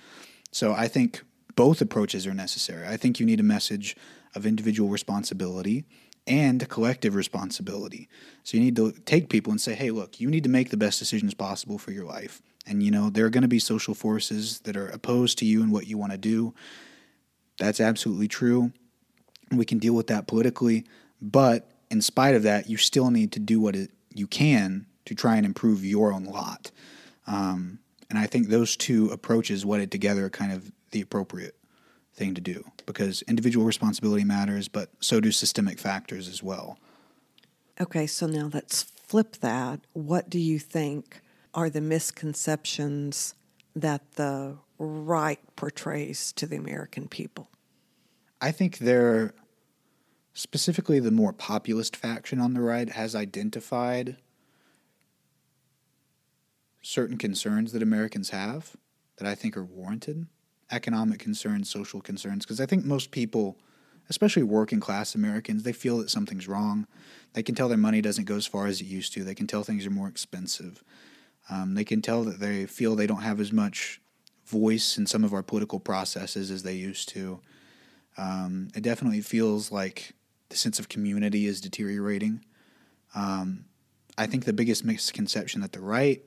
So 0.53 0.73
I 0.73 0.87
think 0.87 1.23
both 1.57 1.81
approaches 1.81 2.27
are 2.27 2.35
necessary. 2.35 2.87
I 2.87 2.97
think 2.97 3.19
you 3.19 3.27
need 3.27 3.41
a 3.41 3.45
message 3.45 3.97
of 4.37 4.47
individual 4.47 4.89
responsibility 4.89 5.85
and 6.27 6.69
collective 6.69 7.15
responsibility. 7.17 8.09
So 8.45 8.57
you 8.57 8.63
need 8.63 8.77
to 8.77 8.93
take 8.93 9.29
people 9.29 9.51
and 9.51 9.61
say, 9.61 9.75
hey, 9.75 9.91
look, 9.91 10.21
you 10.21 10.31
need 10.31 10.45
to 10.45 10.51
make 10.51 10.71
the 10.71 10.77
best 10.77 10.99
decisions 10.99 11.35
possible 11.35 11.79
for 11.79 11.91
your 11.91 12.05
life. 12.05 12.41
And, 12.67 12.83
you 12.83 12.91
know, 12.91 13.11
there 13.11 13.25
are 13.25 13.31
going 13.31 13.43
to 13.43 13.49
be 13.49 13.59
social 13.59 13.95
forces 13.95 14.61
that 14.61 14.77
are 14.77 14.89
opposed 14.89 15.39
to 15.39 15.47
you 15.47 15.63
and 15.63 15.73
what 15.73 15.87
you 15.87 15.99
want 15.99 16.13
to 16.13 16.19
do. 16.19 16.55
That's 17.59 17.81
absolutely 17.81 18.29
true. 18.29 18.73
We 19.51 19.65
can 19.65 19.79
deal 19.79 19.95
with 19.95 20.07
that 20.09 20.29
politically. 20.29 20.85
But 21.21 21.70
in 21.91 22.01
spite 22.01 22.35
of 22.35 22.43
that, 22.45 22.69
you 22.69 22.77
still 22.77 23.11
need 23.11 23.33
to 23.33 23.41
do 23.41 23.61
what 23.61 23.75
it, 23.77 23.91
you 24.15 24.27
can 24.27 24.87
to 25.05 25.15
try 25.15 25.37
and 25.37 25.45
improve 25.45 25.85
your 25.85 26.13
own 26.13 26.25
lot. 26.25 26.71
Um, 27.27 27.81
and 28.09 28.19
I 28.19 28.27
think 28.27 28.49
those 28.49 28.77
two 28.77 29.11
approaches, 29.11 29.67
wedded 29.67 29.91
together, 29.91 30.27
are 30.27 30.31
kind 30.31 30.53
of 30.53 30.73
the 30.91 31.01
appropriate 31.01 31.57
thing 32.15 32.35
to 32.35 32.41
do 32.41 32.65
because 32.87 33.23
individual 33.23 33.65
responsibility 33.65 34.25
matters, 34.25 34.69
but 34.69 34.91
so 35.01 35.21
do 35.21 35.31
systemic 35.33 35.79
factors 35.79 36.29
as 36.29 36.43
well. 36.43 36.79
Okay, 37.81 38.07
so 38.07 38.27
now 38.27 38.51
let's 38.53 38.83
flip 38.83 39.37
that. 39.37 39.81
What 39.93 40.29
do 40.29 40.39
you 40.39 40.59
think 40.59 41.21
are 41.55 41.71
the 41.71 41.81
misconceptions 41.81 43.35
that 43.75 44.13
the 44.13 44.57
right 44.79 45.41
portrays 45.57 46.33
to 46.33 46.47
the 46.47 46.57
American 46.57 47.09
people? 47.09 47.49
I 48.41 48.53
think 48.53 48.79
they're 48.79 49.35
specifically 50.33 51.01
the 51.01 51.11
more 51.11 51.33
populist 51.33 51.97
faction 51.97 52.41
on 52.41 52.55
the 52.55 52.61
right 52.61 52.91
has 52.91 53.15
identified 53.15 54.17
certain 56.83 57.19
concerns 57.19 57.73
that 57.73 57.83
Americans 57.83 58.31
have 58.31 58.77
that 59.17 59.29
I 59.29 59.35
think 59.35 59.57
are 59.57 59.65
warranted 59.65 60.27
economic 60.71 61.19
concerns, 61.19 61.71
social 61.71 62.01
concerns, 62.01 62.45
because 62.45 62.61
I 62.61 62.67
think 62.67 62.85
most 62.85 63.11
people, 63.11 63.59
especially 64.09 64.43
working 64.43 64.81
class 64.81 65.15
Americans, 65.15 65.63
they 65.63 65.73
feel 65.73 65.99
that 65.99 66.11
something's 66.11 66.49
wrong. 66.49 66.87
They 67.33 67.43
can 67.43 67.55
tell 67.55 67.69
their 67.69 67.77
money 67.77 68.01
doesn't 68.01 68.25
go 68.25 68.37
as 68.37 68.47
far 68.47 68.67
as 68.67 68.81
it 68.81 68.87
used 68.87 69.13
to. 69.15 69.25
They 69.25 69.35
can 69.35 69.47
tell 69.47 69.63
things 69.63 69.87
are 69.87 69.91
more 69.91 70.09
expensive. 70.09 70.83
Um, 71.49 71.75
they 71.75 71.85
can 71.85 72.03
tell 72.03 72.23
that 72.25 72.39
they 72.39 72.67
feel 72.67 72.95
they 72.95 73.07
don't 73.07 73.23
have 73.23 73.41
as 73.41 73.53
much 73.53 74.01
voice 74.47 74.99
in 74.99 75.07
some 75.07 75.25
of 75.25 75.33
our 75.33 75.43
political 75.43 75.81
processes 75.81 76.51
as 76.51 76.63
they 76.63 76.75
used 76.75 77.09
to. 77.11 77.41
Um, 78.17 78.69
it 78.75 78.83
definitely 78.83 79.21
feels 79.21 79.73
like 79.73 80.13
the 80.51 80.57
sense 80.57 80.79
of 80.79 80.89
community 80.89 81.47
is 81.47 81.61
deteriorating. 81.61 82.45
Um, 83.15 83.65
I 84.19 84.27
think 84.27 84.45
the 84.45 84.53
biggest 84.53 84.85
misconception 84.85 85.63
that 85.63 85.73
the 85.73 85.81
right 85.81 86.23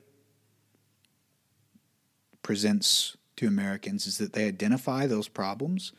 presents 2.42 3.16
to 3.36 3.46
Americans 3.46 4.06
is 4.06 4.18
that 4.18 4.32
they 4.32 4.46
identify 4.46 5.06
those 5.06 5.28
problems, 5.28 5.92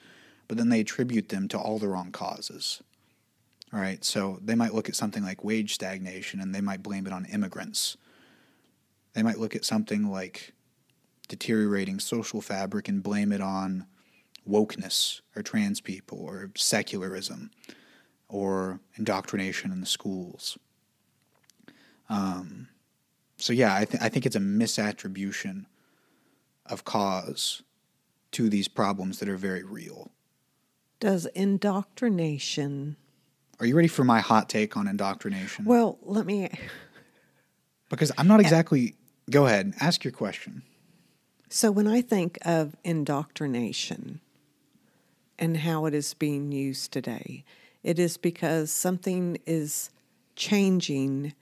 but 0.48 0.58
then 0.58 0.70
they 0.70 0.82
attribute 0.82 1.30
them 1.30 1.48
to 1.48 1.58
all 1.58 1.80
the 1.80 1.88
wrong 1.88 2.12
causes. 2.12 2.82
All 3.74 3.80
right, 3.80 4.04
so 4.04 4.40
they 4.44 4.56
might 4.56 4.74
look 4.74 4.90
at 4.90 4.96
something 4.96 5.24
like 5.24 5.44
wage 5.44 5.74
stagnation 5.74 6.40
and 6.40 6.54
they 6.54 6.62
might 6.62 6.84
blame 6.84 7.08
it 7.08 7.14
on 7.14 7.26
immigrants. 7.26 7.98
They 9.14 9.24
might 9.24 9.40
look 9.40 9.56
at 9.56 9.66
something 9.66 10.10
like 10.10 10.54
deteriorating 11.28 12.00
social 12.00 12.42
fabric 12.42 12.88
and 12.88 13.02
blame 13.02 13.32
it 13.32 13.42
on 13.42 13.86
wokeness 14.48 15.22
or 15.36 15.42
trans 15.42 15.82
people 15.82 16.20
or 16.20 16.52
secularism 16.56 17.50
or 18.36 18.82
indoctrination 18.96 19.72
in 19.72 19.80
the 19.80 19.86
schools. 19.86 20.58
Um, 22.10 22.68
so 23.38 23.54
yeah, 23.54 23.74
I, 23.74 23.86
th- 23.86 24.04
I 24.04 24.10
think 24.10 24.26
it's 24.26 24.36
a 24.36 24.42
misattribution 24.42 25.68
of 26.66 26.84
cause 26.84 27.64
to 28.32 28.50
these 28.50 28.68
problems 28.68 29.20
that 29.20 29.30
are 29.30 29.38
very 29.38 29.64
real. 29.64 30.12
Does 31.00 31.28
indoctrination? 31.28 32.98
Are 33.62 33.66
you 33.66 33.74
ready 33.74 33.88
for 33.88 34.04
my 34.04 34.20
hot 34.20 34.50
take 34.50 34.76
on 34.76 34.86
indoctrination? 34.90 35.64
Well, 35.64 35.98
let 36.02 36.26
me. 36.26 36.50
Because 37.88 38.12
I'm 38.18 38.28
not 38.28 38.40
exactly. 38.40 38.96
Go 39.30 39.46
ahead, 39.46 39.76
ask 39.80 40.04
your 40.04 40.12
question. 40.12 40.64
So 41.50 41.72
when 41.72 41.88
I 41.88 42.02
think 42.02 42.40
of 42.42 42.76
indoctrination 42.84 44.22
and 45.38 45.58
how 45.58 45.86
it 45.86 45.94
is 45.94 46.16
being 46.16 46.52
used 46.52 46.92
today, 46.92 47.46
it 47.86 48.00
is 48.00 48.18
because 48.18 48.72
something 48.72 49.38
is 49.46 49.92
changing 50.36 51.34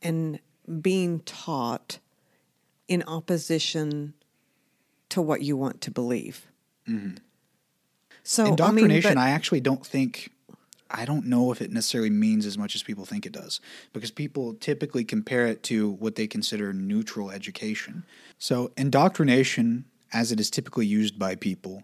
and 0.00 0.38
being 0.80 1.18
taught 1.20 1.98
in 2.86 3.02
opposition 3.08 4.14
to 5.08 5.20
what 5.20 5.42
you 5.42 5.56
want 5.56 5.80
to 5.80 5.90
believe. 5.90 6.46
Mm-hmm. 6.88 7.16
So 8.22 8.46
indoctrination, 8.46 9.06
I, 9.06 9.10
mean, 9.10 9.16
but, 9.16 9.20
I 9.20 9.30
actually 9.30 9.60
don't 9.60 9.84
think. 9.84 10.30
I 10.90 11.04
don't 11.04 11.26
know 11.26 11.50
if 11.50 11.60
it 11.60 11.72
necessarily 11.72 12.10
means 12.10 12.46
as 12.46 12.56
much 12.56 12.76
as 12.76 12.84
people 12.84 13.04
think 13.04 13.26
it 13.26 13.32
does, 13.32 13.60
because 13.92 14.12
people 14.12 14.54
typically 14.54 15.02
compare 15.02 15.46
it 15.46 15.64
to 15.64 15.90
what 15.90 16.14
they 16.14 16.28
consider 16.28 16.72
neutral 16.72 17.32
education. 17.32 18.04
So, 18.38 18.70
indoctrination, 18.76 19.86
as 20.12 20.30
it 20.30 20.38
is 20.38 20.50
typically 20.50 20.86
used 20.86 21.18
by 21.18 21.34
people, 21.34 21.82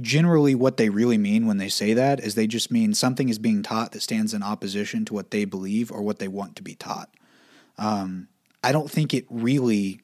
generally 0.00 0.54
what 0.54 0.78
they 0.78 0.88
really 0.88 1.18
mean 1.18 1.46
when 1.46 1.58
they 1.58 1.68
say 1.68 1.92
that 1.92 2.20
is 2.20 2.34
they 2.34 2.46
just 2.46 2.70
mean 2.70 2.94
something 2.94 3.28
is 3.28 3.38
being 3.38 3.62
taught 3.62 3.92
that 3.92 4.00
stands 4.00 4.32
in 4.32 4.42
opposition 4.42 5.04
to 5.04 5.14
what 5.14 5.30
they 5.30 5.44
believe 5.44 5.92
or 5.92 6.02
what 6.02 6.18
they 6.18 6.28
want 6.28 6.56
to 6.56 6.62
be 6.62 6.74
taught. 6.74 7.10
Um, 7.76 8.28
I 8.64 8.72
don't 8.72 8.90
think 8.90 9.12
it 9.12 9.26
really 9.28 10.00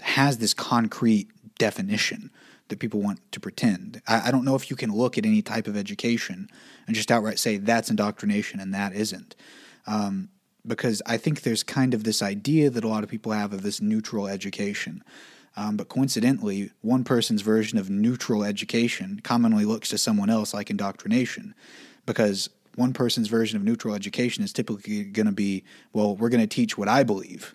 has 0.00 0.38
this 0.38 0.54
concrete 0.54 1.28
definition 1.58 2.30
that 2.68 2.78
people 2.78 3.00
want 3.00 3.20
to 3.32 3.40
pretend. 3.40 4.00
I, 4.06 4.28
I, 4.28 4.30
don't 4.30 4.44
know 4.44 4.54
if 4.54 4.70
you 4.70 4.76
can 4.76 4.94
look 4.94 5.18
at 5.18 5.26
any 5.26 5.42
type 5.42 5.66
of 5.66 5.76
education 5.76 6.48
and 6.86 6.96
just 6.96 7.10
outright 7.10 7.38
say 7.38 7.56
that's 7.56 7.90
indoctrination 7.90 8.60
and 8.60 8.72
that 8.72 8.94
isn't. 8.94 9.34
Um, 9.86 10.30
because 10.66 11.02
I 11.06 11.16
think 11.16 11.42
there's 11.42 11.62
kind 11.62 11.94
of 11.94 12.04
this 12.04 12.22
idea 12.22 12.70
that 12.70 12.84
a 12.84 12.88
lot 12.88 13.02
of 13.02 13.10
people 13.10 13.32
have 13.32 13.52
of 13.52 13.62
this 13.62 13.80
neutral 13.80 14.28
education. 14.28 15.02
Um, 15.60 15.76
but 15.76 15.90
coincidentally, 15.90 16.70
one 16.80 17.04
person's 17.04 17.42
version 17.42 17.78
of 17.78 17.90
neutral 17.90 18.44
education 18.44 19.20
commonly 19.22 19.66
looks 19.66 19.90
to 19.90 19.98
someone 19.98 20.30
else 20.30 20.54
like 20.54 20.70
indoctrination, 20.70 21.54
because 22.06 22.48
one 22.76 22.94
person's 22.94 23.28
version 23.28 23.58
of 23.58 23.62
neutral 23.62 23.94
education 23.94 24.42
is 24.42 24.54
typically 24.54 25.04
going 25.04 25.26
to 25.26 25.32
be, 25.32 25.62
well, 25.92 26.16
we're 26.16 26.30
going 26.30 26.40
to 26.40 26.46
teach 26.46 26.78
what 26.78 26.88
I 26.88 27.02
believe. 27.02 27.54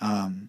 Um, 0.00 0.48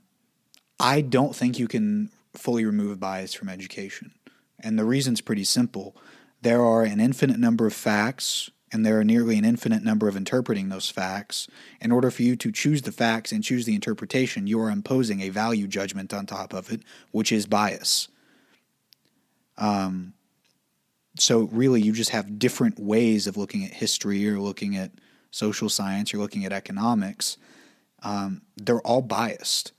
I 0.79 1.01
don't 1.01 1.35
think 1.35 1.59
you 1.59 1.67
can 1.67 2.11
fully 2.33 2.63
remove 2.63 2.97
bias 2.97 3.33
from 3.33 3.49
education. 3.49 4.13
And 4.61 4.79
the 4.79 4.85
reason's 4.85 5.19
pretty 5.19 5.43
simple. 5.43 5.97
There 6.43 6.63
are 6.63 6.83
an 6.83 7.01
infinite 7.01 7.39
number 7.39 7.67
of 7.67 7.73
facts 7.73 8.51
and 8.71 8.85
there 8.85 8.99
are 8.99 9.03
nearly 9.03 9.37
an 9.37 9.45
infinite 9.45 9.83
number 9.83 10.07
of 10.07 10.15
interpreting 10.15 10.69
those 10.69 10.89
facts. 10.89 11.47
In 11.81 11.91
order 11.91 12.11
for 12.11 12.23
you 12.23 12.35
to 12.37 12.51
choose 12.51 12.83
the 12.83 12.91
facts 12.91 13.31
and 13.31 13.43
choose 13.43 13.65
the 13.65 13.75
interpretation, 13.75 14.47
you 14.47 14.59
are 14.61 14.69
imposing 14.69 15.21
a 15.21 15.29
value 15.29 15.67
judgment 15.67 16.13
on 16.13 16.25
top 16.25 16.53
of 16.53 16.71
it, 16.71 16.81
which 17.11 17.31
is 17.31 17.45
bias. 17.45 18.07
Um, 19.57 20.13
so, 21.17 21.49
really, 21.51 21.81
you 21.81 21.91
just 21.91 22.11
have 22.11 22.39
different 22.39 22.79
ways 22.79 23.27
of 23.27 23.35
looking 23.35 23.65
at 23.65 23.73
history 23.73 24.19
you're 24.19 24.39
looking 24.39 24.77
at 24.77 24.91
social 25.31 25.69
science 25.69 26.11
you're 26.11 26.21
looking 26.21 26.45
at 26.45 26.53
economics. 26.53 27.37
Um, 28.01 28.41
they're 28.55 28.81
all 28.81 29.01
biased. 29.01 29.73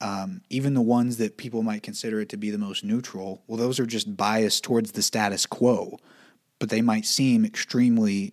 Um, 0.00 0.42
even 0.50 0.74
the 0.74 0.82
ones 0.82 1.16
that 1.18 1.36
people 1.36 1.62
might 1.62 1.82
consider 1.82 2.20
it 2.20 2.28
to 2.30 2.36
be 2.36 2.50
the 2.50 2.58
most 2.58 2.84
neutral, 2.84 3.42
well, 3.46 3.56
those 3.56 3.78
are 3.78 3.86
just 3.86 4.16
biased 4.16 4.64
towards 4.64 4.92
the 4.92 5.02
status 5.02 5.46
quo 5.46 5.98
but 6.64 6.70
they 6.70 6.80
might 6.80 7.04
seem 7.04 7.44
extremely 7.44 8.32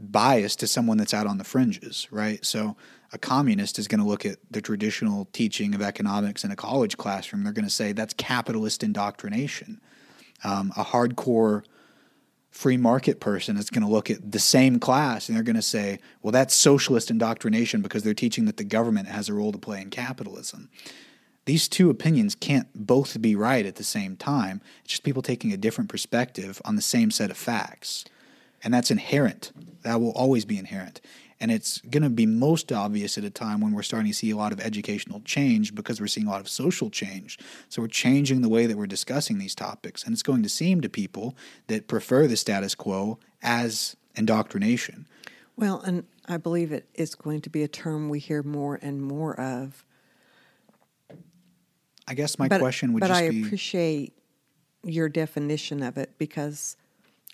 biased 0.00 0.58
to 0.58 0.66
someone 0.66 0.98
that's 0.98 1.14
out 1.14 1.24
on 1.24 1.38
the 1.38 1.44
fringes, 1.44 2.08
right? 2.10 2.44
So 2.44 2.76
a 3.12 3.18
communist 3.18 3.78
is 3.78 3.86
going 3.86 4.00
to 4.00 4.04
look 4.04 4.26
at 4.26 4.38
the 4.50 4.60
traditional 4.60 5.26
teaching 5.26 5.76
of 5.76 5.80
economics 5.80 6.42
in 6.42 6.50
a 6.50 6.56
college 6.56 6.96
classroom. 6.96 7.44
They're 7.44 7.52
going 7.52 7.66
to 7.66 7.70
say 7.70 7.92
that's 7.92 8.14
capitalist 8.14 8.82
indoctrination. 8.82 9.80
Um, 10.42 10.72
a 10.76 10.82
hardcore 10.82 11.62
free 12.50 12.78
market 12.78 13.20
person 13.20 13.56
is 13.56 13.70
going 13.70 13.84
to 13.84 13.88
look 13.88 14.10
at 14.10 14.32
the 14.32 14.40
same 14.40 14.80
class 14.80 15.28
and 15.28 15.36
they're 15.36 15.44
going 15.44 15.54
to 15.54 15.62
say, 15.62 16.00
well, 16.20 16.32
that's 16.32 16.52
socialist 16.52 17.12
indoctrination 17.12 17.80
because 17.80 18.02
they're 18.02 18.12
teaching 18.12 18.46
that 18.46 18.56
the 18.56 18.64
government 18.64 19.06
has 19.06 19.28
a 19.28 19.34
role 19.34 19.52
to 19.52 19.58
play 19.58 19.80
in 19.80 19.88
capitalism 19.90 20.68
these 21.46 21.68
two 21.68 21.90
opinions 21.90 22.34
can't 22.34 22.68
both 22.74 23.20
be 23.22 23.34
right 23.34 23.64
at 23.64 23.76
the 23.76 23.84
same 23.84 24.16
time. 24.16 24.60
It's 24.82 24.92
just 24.92 25.04
people 25.04 25.22
taking 25.22 25.52
a 25.52 25.56
different 25.56 25.88
perspective 25.88 26.60
on 26.64 26.76
the 26.76 26.82
same 26.82 27.10
set 27.10 27.30
of 27.30 27.36
facts. 27.36 28.04
And 28.62 28.74
that's 28.74 28.90
inherent. 28.90 29.52
That 29.82 30.00
will 30.00 30.10
always 30.10 30.44
be 30.44 30.58
inherent. 30.58 31.00
And 31.38 31.52
it's 31.52 31.80
going 31.82 32.02
to 32.02 32.10
be 32.10 32.26
most 32.26 32.72
obvious 32.72 33.16
at 33.16 33.22
a 33.24 33.30
time 33.30 33.60
when 33.60 33.72
we're 33.72 33.82
starting 33.82 34.10
to 34.10 34.16
see 34.16 34.30
a 34.30 34.36
lot 34.36 34.52
of 34.52 34.60
educational 34.60 35.20
change 35.20 35.74
because 35.74 36.00
we're 36.00 36.06
seeing 36.08 36.26
a 36.26 36.30
lot 36.30 36.40
of 36.40 36.48
social 36.48 36.90
change. 36.90 37.38
So 37.68 37.80
we're 37.82 37.88
changing 37.88 38.40
the 38.40 38.48
way 38.48 38.66
that 38.66 38.76
we're 38.76 38.86
discussing 38.86 39.38
these 39.38 39.54
topics. 39.54 40.02
And 40.02 40.12
it's 40.12 40.22
going 40.22 40.42
to 40.42 40.48
seem 40.48 40.80
to 40.80 40.88
people 40.88 41.36
that 41.68 41.88
prefer 41.88 42.26
the 42.26 42.36
status 42.36 42.74
quo 42.74 43.18
as 43.42 43.96
indoctrination. 44.16 45.06
Well, 45.56 45.80
and 45.80 46.04
I 46.26 46.38
believe 46.38 46.72
it 46.72 46.88
is 46.94 47.14
going 47.14 47.42
to 47.42 47.50
be 47.50 47.62
a 47.62 47.68
term 47.68 48.08
we 48.08 48.18
hear 48.18 48.42
more 48.42 48.80
and 48.82 49.00
more 49.00 49.38
of 49.38 49.84
I 52.08 52.14
guess 52.14 52.38
my 52.38 52.48
but, 52.48 52.60
question 52.60 52.92
would 52.92 53.00
but 53.00 53.08
just 53.08 53.20
I 53.20 53.28
be. 53.30 53.40
But 53.40 53.44
I 53.44 53.46
appreciate 53.48 54.12
your 54.84 55.08
definition 55.08 55.82
of 55.82 55.98
it 55.98 56.14
because 56.18 56.76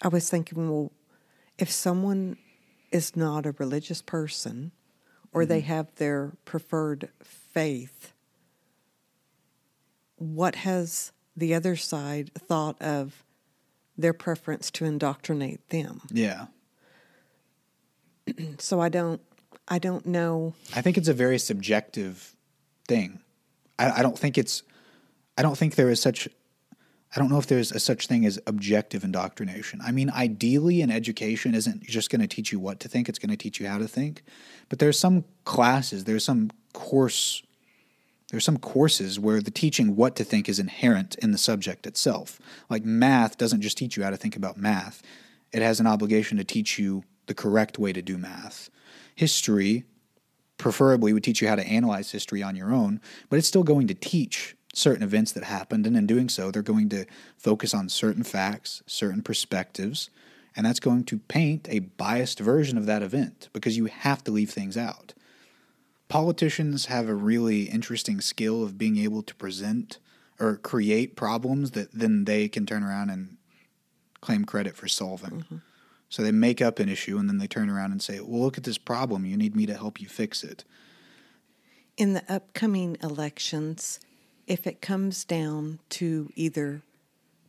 I 0.00 0.08
was 0.08 0.28
thinking, 0.28 0.70
well, 0.70 0.92
if 1.58 1.70
someone 1.70 2.36
is 2.90 3.14
not 3.14 3.46
a 3.46 3.52
religious 3.58 4.02
person 4.02 4.72
or 5.32 5.42
mm-hmm. 5.42 5.48
they 5.48 5.60
have 5.60 5.94
their 5.96 6.32
preferred 6.44 7.10
faith, 7.22 8.12
what 10.16 10.56
has 10.56 11.12
the 11.36 11.54
other 11.54 11.76
side 11.76 12.32
thought 12.34 12.80
of 12.80 13.24
their 13.96 14.12
preference 14.12 14.70
to 14.72 14.84
indoctrinate 14.84 15.68
them? 15.68 16.02
Yeah. 16.10 16.46
so 18.58 18.80
I 18.80 18.88
don't 18.88 19.20
I 19.68 19.78
don't 19.78 20.06
know. 20.06 20.54
I 20.74 20.82
think 20.82 20.98
it's 20.98 21.08
a 21.08 21.14
very 21.14 21.38
subjective 21.38 22.34
thing. 22.88 23.20
I, 23.78 23.98
I 23.98 24.02
don't 24.02 24.18
think 24.18 24.38
it's 24.38 24.62
I 25.36 25.42
don't 25.42 25.56
think 25.56 25.74
there 25.74 25.90
is 25.90 26.00
such 26.00 26.28
I 27.14 27.20
don't 27.20 27.30
know 27.30 27.38
if 27.38 27.46
there's 27.46 27.72
a 27.72 27.78
such 27.78 28.06
thing 28.06 28.24
as 28.24 28.40
objective 28.46 29.04
indoctrination. 29.04 29.80
I 29.82 29.92
mean, 29.92 30.08
ideally, 30.10 30.80
an 30.80 30.90
education 30.90 31.54
isn't 31.54 31.82
just 31.82 32.08
going 32.08 32.22
to 32.22 32.26
teach 32.26 32.52
you 32.52 32.58
what 32.58 32.80
to 32.80 32.88
think; 32.88 33.08
it's 33.08 33.18
going 33.18 33.30
to 33.30 33.36
teach 33.36 33.60
you 33.60 33.68
how 33.68 33.78
to 33.78 33.88
think. 33.88 34.22
But 34.70 34.78
there's 34.78 34.98
some 34.98 35.24
classes, 35.44 36.04
there's 36.04 36.24
some 36.24 36.50
course, 36.72 37.42
there's 38.30 38.44
some 38.44 38.56
courses 38.56 39.20
where 39.20 39.42
the 39.42 39.50
teaching 39.50 39.94
what 39.94 40.16
to 40.16 40.24
think 40.24 40.48
is 40.48 40.58
inherent 40.58 41.16
in 41.16 41.32
the 41.32 41.38
subject 41.38 41.86
itself. 41.86 42.40
Like 42.70 42.84
math 42.84 43.36
doesn't 43.36 43.60
just 43.60 43.76
teach 43.76 43.96
you 43.96 44.04
how 44.04 44.10
to 44.10 44.16
think 44.16 44.34
about 44.34 44.56
math; 44.56 45.02
it 45.52 45.60
has 45.60 45.80
an 45.80 45.86
obligation 45.86 46.38
to 46.38 46.44
teach 46.44 46.78
you 46.78 47.04
the 47.26 47.34
correct 47.34 47.78
way 47.78 47.92
to 47.92 48.00
do 48.00 48.16
math. 48.16 48.70
History 49.14 49.84
preferably 50.62 51.12
would 51.12 51.24
teach 51.24 51.42
you 51.42 51.48
how 51.48 51.56
to 51.56 51.66
analyze 51.66 52.12
history 52.12 52.42
on 52.42 52.56
your 52.56 52.72
own, 52.72 53.00
but 53.28 53.38
it's 53.38 53.48
still 53.48 53.64
going 53.64 53.88
to 53.88 53.94
teach 53.94 54.56
certain 54.74 55.02
events 55.02 55.32
that 55.32 55.44
happened. 55.44 55.86
And 55.86 55.96
in 55.96 56.06
doing 56.06 56.28
so, 56.28 56.50
they're 56.50 56.62
going 56.62 56.88
to 56.90 57.04
focus 57.36 57.74
on 57.74 57.88
certain 57.88 58.22
facts, 58.22 58.82
certain 58.86 59.22
perspectives, 59.22 60.08
and 60.56 60.64
that's 60.64 60.80
going 60.80 61.04
to 61.04 61.18
paint 61.18 61.68
a 61.70 61.80
biased 61.80 62.38
version 62.38 62.78
of 62.78 62.86
that 62.86 63.02
event 63.02 63.48
because 63.52 63.76
you 63.76 63.86
have 63.86 64.22
to 64.24 64.30
leave 64.30 64.50
things 64.50 64.76
out. 64.76 65.14
Politicians 66.08 66.86
have 66.86 67.08
a 67.08 67.14
really 67.14 67.64
interesting 67.64 68.20
skill 68.20 68.62
of 68.62 68.78
being 68.78 68.98
able 68.98 69.22
to 69.22 69.34
present 69.34 69.98
or 70.38 70.56
create 70.56 71.16
problems 71.16 71.72
that 71.72 71.92
then 71.92 72.24
they 72.24 72.48
can 72.48 72.66
turn 72.66 72.82
around 72.82 73.10
and 73.10 73.36
claim 74.20 74.44
credit 74.44 74.76
for 74.76 74.88
solving. 74.88 75.40
Mm-hmm. 75.40 75.56
So 76.12 76.22
they 76.22 76.30
make 76.30 76.60
up 76.60 76.78
an 76.78 76.90
issue 76.90 77.16
and 77.16 77.26
then 77.26 77.38
they 77.38 77.46
turn 77.46 77.70
around 77.70 77.90
and 77.92 78.02
say, 78.02 78.20
"Well, 78.20 78.42
look 78.42 78.58
at 78.58 78.64
this 78.64 78.76
problem. 78.76 79.24
You 79.24 79.38
need 79.38 79.56
me 79.56 79.64
to 79.64 79.74
help 79.74 79.98
you 79.98 80.08
fix 80.08 80.44
it." 80.44 80.62
In 81.96 82.12
the 82.12 82.22
upcoming 82.30 82.98
elections, 83.02 83.98
if 84.46 84.66
it 84.66 84.82
comes 84.82 85.24
down 85.24 85.78
to 85.88 86.30
either 86.34 86.82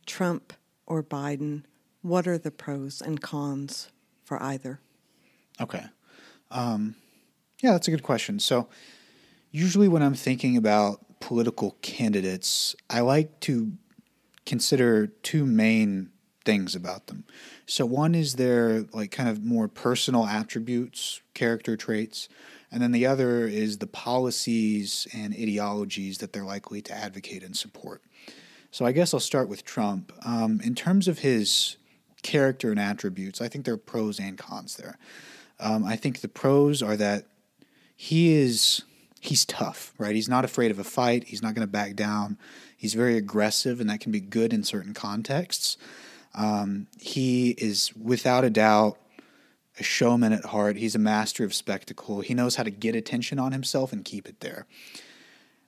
Trump 0.06 0.54
or 0.86 1.02
Biden, 1.02 1.64
what 2.00 2.26
are 2.26 2.38
the 2.38 2.50
pros 2.50 3.02
and 3.02 3.20
cons 3.20 3.88
for 4.22 4.42
either? 4.42 4.80
Okay. 5.60 5.84
Um, 6.50 6.96
yeah, 7.60 7.72
that's 7.72 7.88
a 7.88 7.90
good 7.90 8.02
question. 8.02 8.38
So, 8.38 8.70
usually 9.50 9.88
when 9.88 10.02
I'm 10.02 10.14
thinking 10.14 10.56
about 10.56 11.20
political 11.20 11.76
candidates, 11.82 12.74
I 12.88 13.00
like 13.00 13.40
to 13.40 13.74
consider 14.46 15.08
two 15.08 15.44
main 15.44 16.08
things 16.44 16.74
about 16.74 17.06
them. 17.06 17.24
So, 17.66 17.86
one 17.86 18.14
is 18.14 18.34
their 18.34 18.82
like 18.92 19.10
kind 19.10 19.28
of 19.28 19.44
more 19.44 19.68
personal 19.68 20.26
attributes, 20.26 21.22
character 21.34 21.76
traits, 21.76 22.28
and 22.70 22.82
then 22.82 22.92
the 22.92 23.06
other 23.06 23.46
is 23.46 23.78
the 23.78 23.86
policies 23.86 25.06
and 25.12 25.32
ideologies 25.34 26.18
that 26.18 26.32
they're 26.32 26.44
likely 26.44 26.82
to 26.82 26.92
advocate 26.92 27.42
and 27.42 27.56
support. 27.56 28.02
So, 28.70 28.84
I 28.84 28.92
guess 28.92 29.14
I'll 29.14 29.20
start 29.20 29.48
with 29.48 29.64
Trump. 29.64 30.12
Um, 30.24 30.60
in 30.62 30.74
terms 30.74 31.08
of 31.08 31.20
his 31.20 31.76
character 32.22 32.70
and 32.70 32.80
attributes, 32.80 33.40
I 33.40 33.48
think 33.48 33.64
there 33.64 33.74
are 33.74 33.78
pros 33.78 34.18
and 34.18 34.36
cons 34.36 34.76
there. 34.76 34.98
Um, 35.60 35.84
I 35.84 35.96
think 35.96 36.20
the 36.20 36.28
pros 36.28 36.82
are 36.82 36.96
that 36.96 37.26
he 37.96 38.34
is 38.34 38.82
he's 39.20 39.44
tough, 39.44 39.94
right? 39.98 40.14
He's 40.14 40.28
not 40.28 40.44
afraid 40.44 40.70
of 40.70 40.78
a 40.78 40.84
fight. 40.84 41.24
He's 41.24 41.42
not 41.42 41.54
going 41.54 41.66
to 41.66 41.70
back 41.70 41.96
down. 41.96 42.36
He's 42.76 42.94
very 42.94 43.16
aggressive, 43.16 43.80
and 43.80 43.88
that 43.88 44.00
can 44.00 44.12
be 44.12 44.20
good 44.20 44.52
in 44.52 44.62
certain 44.62 44.92
contexts. 44.92 45.78
Um, 46.34 46.88
he 47.00 47.50
is 47.50 47.92
without 47.96 48.44
a 48.44 48.50
doubt 48.50 48.98
a 49.78 49.82
showman 49.82 50.32
at 50.32 50.46
heart. 50.46 50.76
He's 50.76 50.94
a 50.94 51.00
master 51.00 51.44
of 51.44 51.54
spectacle. 51.54 52.20
He 52.20 52.34
knows 52.34 52.56
how 52.56 52.62
to 52.62 52.70
get 52.70 52.94
attention 52.94 53.38
on 53.38 53.52
himself 53.52 53.92
and 53.92 54.04
keep 54.04 54.28
it 54.28 54.40
there. 54.40 54.66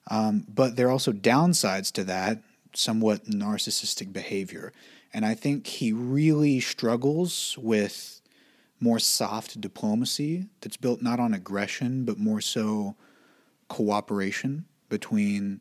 Um, 0.08 0.44
but 0.48 0.76
there 0.76 0.88
are 0.88 0.92
also 0.92 1.12
downsides 1.12 1.90
to 1.92 2.04
that, 2.04 2.40
somewhat 2.72 3.24
narcissistic 3.24 4.12
behavior. 4.12 4.72
And 5.12 5.24
I 5.24 5.34
think 5.34 5.66
he 5.66 5.92
really 5.92 6.60
struggles 6.60 7.58
with 7.58 8.20
more 8.78 8.98
soft 8.98 9.60
diplomacy 9.60 10.46
that's 10.60 10.76
built 10.76 11.02
not 11.02 11.18
on 11.18 11.34
aggression, 11.34 12.04
but 12.04 12.18
more 12.18 12.40
so 12.40 12.94
cooperation 13.68 14.66
between 14.88 15.60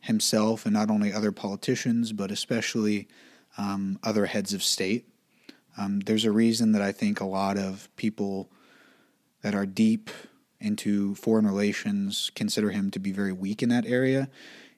himself 0.00 0.64
and 0.64 0.74
not 0.74 0.90
only 0.90 1.12
other 1.12 1.32
politicians, 1.32 2.12
but 2.12 2.30
especially 2.30 3.06
um, 3.58 3.98
other 4.02 4.26
heads 4.26 4.52
of 4.52 4.62
state. 4.62 5.06
Um, 5.78 6.00
there's 6.00 6.24
a 6.24 6.32
reason 6.32 6.72
that 6.72 6.82
I 6.82 6.92
think 6.92 7.20
a 7.20 7.26
lot 7.26 7.58
of 7.58 7.88
people 7.96 8.50
that 9.42 9.54
are 9.54 9.66
deep 9.66 10.10
into 10.60 11.14
foreign 11.16 11.46
relations 11.46 12.30
consider 12.34 12.70
him 12.70 12.90
to 12.90 12.98
be 12.98 13.12
very 13.12 13.32
weak 13.32 13.62
in 13.62 13.68
that 13.68 13.86
area. 13.86 14.28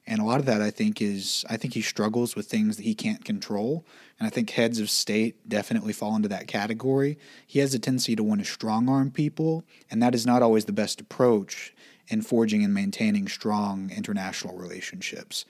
And 0.06 0.20
a 0.20 0.24
lot 0.24 0.40
of 0.40 0.46
that, 0.46 0.62
I 0.62 0.70
think, 0.70 1.02
is 1.02 1.44
I 1.50 1.58
think 1.58 1.74
he 1.74 1.82
struggles 1.82 2.34
with 2.34 2.46
things 2.46 2.78
that 2.78 2.82
he 2.84 2.94
can't 2.94 3.24
control. 3.24 3.84
And 4.18 4.26
I 4.26 4.30
think 4.30 4.50
heads 4.50 4.80
of 4.80 4.88
state 4.88 5.46
definitely 5.46 5.92
fall 5.92 6.16
into 6.16 6.28
that 6.28 6.48
category. 6.48 7.18
He 7.46 7.58
has 7.58 7.74
a 7.74 7.78
tendency 7.78 8.16
to 8.16 8.24
want 8.24 8.40
to 8.40 8.46
strong 8.46 8.88
arm 8.88 9.10
people, 9.10 9.64
and 9.90 10.02
that 10.02 10.14
is 10.14 10.24
not 10.24 10.42
always 10.42 10.64
the 10.64 10.72
best 10.72 11.00
approach 11.00 11.74
in 12.08 12.22
forging 12.22 12.64
and 12.64 12.72
maintaining 12.72 13.28
strong 13.28 13.90
international 13.94 14.56
relationships. 14.56 15.44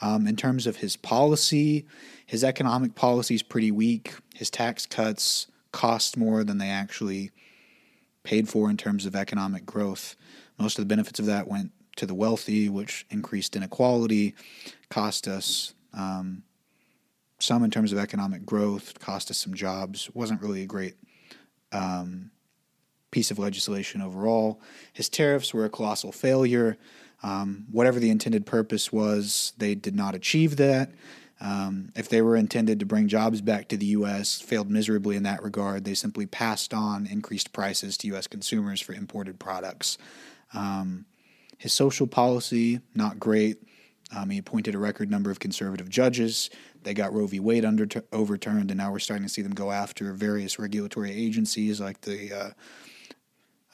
Um, 0.00 0.26
in 0.26 0.36
terms 0.36 0.66
of 0.66 0.76
his 0.76 0.96
policy, 0.96 1.86
his 2.24 2.44
economic 2.44 2.94
policy 2.94 3.34
is 3.34 3.42
pretty 3.42 3.70
weak. 3.70 4.14
His 4.34 4.50
tax 4.50 4.86
cuts 4.86 5.48
cost 5.72 6.16
more 6.16 6.44
than 6.44 6.58
they 6.58 6.68
actually 6.68 7.32
paid 8.22 8.48
for 8.48 8.70
in 8.70 8.76
terms 8.76 9.06
of 9.06 9.16
economic 9.16 9.66
growth. 9.66 10.14
Most 10.58 10.78
of 10.78 10.82
the 10.84 10.88
benefits 10.88 11.18
of 11.18 11.26
that 11.26 11.48
went 11.48 11.72
to 11.96 12.06
the 12.06 12.14
wealthy, 12.14 12.68
which 12.68 13.06
increased 13.10 13.56
inequality, 13.56 14.34
cost 14.88 15.26
us 15.26 15.74
um, 15.94 16.42
some 17.38 17.64
in 17.64 17.70
terms 17.70 17.92
of 17.92 17.98
economic 17.98 18.44
growth, 18.44 18.98
cost 18.98 19.30
us 19.30 19.38
some 19.38 19.54
jobs. 19.54 20.10
wasn't 20.14 20.42
really 20.42 20.62
a 20.62 20.66
great 20.66 20.94
um, 21.72 22.30
piece 23.10 23.30
of 23.30 23.38
legislation 23.38 24.02
overall. 24.02 24.60
His 24.92 25.08
tariffs 25.08 25.54
were 25.54 25.64
a 25.64 25.70
colossal 25.70 26.12
failure. 26.12 26.76
Um, 27.22 27.66
whatever 27.70 27.98
the 27.98 28.10
intended 28.10 28.46
purpose 28.46 28.92
was, 28.92 29.52
they 29.58 29.74
did 29.74 29.96
not 29.96 30.14
achieve 30.14 30.56
that. 30.56 30.90
Um, 31.40 31.92
if 31.94 32.08
they 32.08 32.20
were 32.20 32.36
intended 32.36 32.80
to 32.80 32.86
bring 32.86 33.06
jobs 33.06 33.40
back 33.40 33.68
to 33.68 33.76
the 33.76 33.86
U.S., 33.86 34.40
failed 34.40 34.70
miserably 34.70 35.16
in 35.16 35.22
that 35.22 35.42
regard. 35.42 35.84
They 35.84 35.94
simply 35.94 36.26
passed 36.26 36.74
on 36.74 37.06
increased 37.06 37.52
prices 37.52 37.96
to 37.98 38.08
U.S. 38.08 38.26
consumers 38.26 38.80
for 38.80 38.92
imported 38.92 39.38
products. 39.38 39.98
Um, 40.52 41.06
his 41.56 41.72
social 41.72 42.06
policy, 42.06 42.80
not 42.94 43.18
great. 43.18 43.62
Um, 44.16 44.30
he 44.30 44.38
appointed 44.38 44.74
a 44.74 44.78
record 44.78 45.10
number 45.10 45.30
of 45.30 45.38
conservative 45.38 45.88
judges. 45.88 46.50
They 46.82 46.94
got 46.94 47.12
Roe 47.12 47.26
v. 47.26 47.40
Wade 47.40 47.64
under, 47.64 47.86
overturned, 48.12 48.70
and 48.70 48.78
now 48.78 48.90
we're 48.90 49.00
starting 49.00 49.26
to 49.26 49.32
see 49.32 49.42
them 49.42 49.52
go 49.52 49.70
after 49.70 50.12
various 50.12 50.58
regulatory 50.58 51.12
agencies 51.12 51.80
like 51.80 52.00
the 52.00 52.32
uh, 52.32 52.50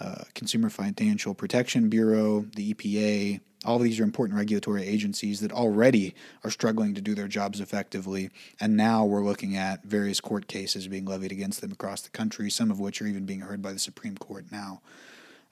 uh, 0.01 0.25
Consumer 0.35 0.71
Financial 0.71 1.35
Protection 1.35 1.89
Bureau, 1.89 2.47
the 2.57 2.75
EPA. 2.75 3.41
All 3.65 3.77
of 3.77 3.83
these 3.83 3.99
are 3.99 4.05
important 4.05 4.37
regulatory 4.37 4.87
agencies 4.87 5.41
that 5.41 5.53
already 5.53 6.15
are 6.43 6.51
struggling 6.51 6.95
to 6.95 7.01
do 7.01 7.15
their 7.15 7.29
jobs 7.29 7.61
effectively. 7.61 8.31
And 8.61 8.77
now 8.77 9.05
we're 9.05 9.25
looking 9.25 9.57
at 9.57 9.85
various 9.85 10.21
court 10.21 10.49
cases 10.49 10.89
being 10.89 11.07
levied 11.07 11.33
against 11.33 11.61
them 11.61 11.73
across 11.73 12.03
the 12.03 12.11
country, 12.11 12.51
some 12.51 12.71
of 12.71 12.79
which 12.79 13.01
are 13.01 13.07
even 13.07 13.25
being 13.25 13.41
heard 13.41 13.63
by 13.63 13.73
the 13.73 13.79
Supreme 13.79 14.17
Court 14.17 14.47
now. 14.51 14.83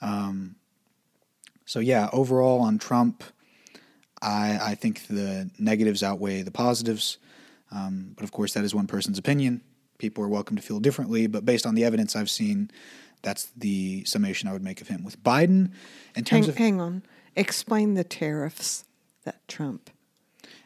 Um, 0.02 0.56
so 1.64 1.78
yeah, 1.78 2.10
overall 2.12 2.60
on 2.60 2.78
Trump, 2.78 3.24
I 4.20 4.58
I 4.60 4.74
think 4.74 5.06
the 5.06 5.50
negatives 5.58 6.02
outweigh 6.02 6.42
the 6.42 6.50
positives. 6.50 7.18
Um, 7.70 8.12
but 8.14 8.24
of 8.24 8.32
course, 8.32 8.52
that 8.54 8.64
is 8.64 8.74
one 8.74 8.86
person's 8.86 9.18
opinion. 9.18 9.62
People 9.98 10.24
are 10.24 10.28
welcome 10.28 10.56
to 10.56 10.62
feel 10.62 10.80
differently, 10.80 11.26
but 11.26 11.44
based 11.44 11.64
on 11.64 11.74
the 11.74 11.84
evidence 11.84 12.14
I've 12.14 12.28
seen, 12.28 12.70
that's 13.22 13.46
the 13.56 14.04
summation 14.04 14.48
I 14.48 14.52
would 14.52 14.62
make 14.62 14.80
of 14.80 14.88
him. 14.88 15.04
With 15.04 15.22
Biden, 15.22 15.72
in 16.14 16.24
terms 16.24 16.46
hang, 16.46 16.48
of 16.48 16.56
hang 16.56 16.80
on, 16.80 17.02
explain 17.36 17.94
the 17.94 18.04
tariffs 18.04 18.84
that 19.24 19.46
Trump. 19.48 19.90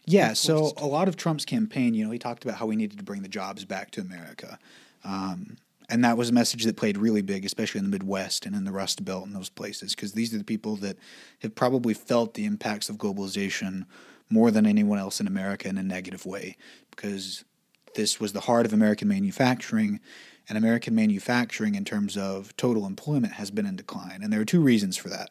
Yeah, 0.08 0.34
so 0.34 0.72
a 0.76 0.86
lot 0.86 1.08
of 1.08 1.16
Trump's 1.16 1.44
campaign, 1.44 1.92
you 1.92 2.04
know, 2.04 2.10
he 2.12 2.18
talked 2.18 2.44
about 2.44 2.56
how 2.56 2.66
we 2.66 2.76
needed 2.76 2.98
to 2.98 3.04
bring 3.04 3.22
the 3.22 3.28
jobs 3.28 3.64
back 3.64 3.90
to 3.92 4.00
America. 4.00 4.58
Um, 5.04 5.56
and 5.88 6.04
that 6.04 6.16
was 6.16 6.30
a 6.30 6.32
message 6.32 6.64
that 6.64 6.76
played 6.76 6.96
really 6.96 7.22
big, 7.22 7.44
especially 7.44 7.80
in 7.80 7.84
the 7.84 7.90
Midwest 7.90 8.46
and 8.46 8.54
in 8.54 8.64
the 8.64 8.72
Rust 8.72 9.04
Belt 9.04 9.26
and 9.26 9.34
those 9.34 9.48
places, 9.48 9.94
because 9.94 10.12
these 10.12 10.32
are 10.32 10.38
the 10.38 10.44
people 10.44 10.76
that 10.76 10.96
have 11.40 11.54
probably 11.54 11.92
felt 11.94 12.34
the 12.34 12.44
impacts 12.44 12.88
of 12.88 12.96
globalization 12.96 13.84
more 14.30 14.50
than 14.50 14.66
anyone 14.66 14.98
else 14.98 15.20
in 15.20 15.26
America 15.26 15.68
in 15.68 15.78
a 15.78 15.82
negative 15.82 16.24
way, 16.24 16.56
because 16.90 17.44
this 17.94 18.20
was 18.20 18.32
the 18.32 18.40
heart 18.40 18.66
of 18.66 18.72
American 18.72 19.08
manufacturing, 19.08 20.00
and 20.48 20.56
American 20.56 20.94
manufacturing, 20.94 21.74
in 21.74 21.84
terms 21.84 22.16
of 22.16 22.56
total 22.56 22.86
employment, 22.86 23.34
has 23.34 23.50
been 23.50 23.66
in 23.66 23.76
decline. 23.76 24.20
And 24.22 24.32
there 24.32 24.40
are 24.40 24.44
two 24.44 24.60
reasons 24.60 24.96
for 24.96 25.08
that. 25.08 25.30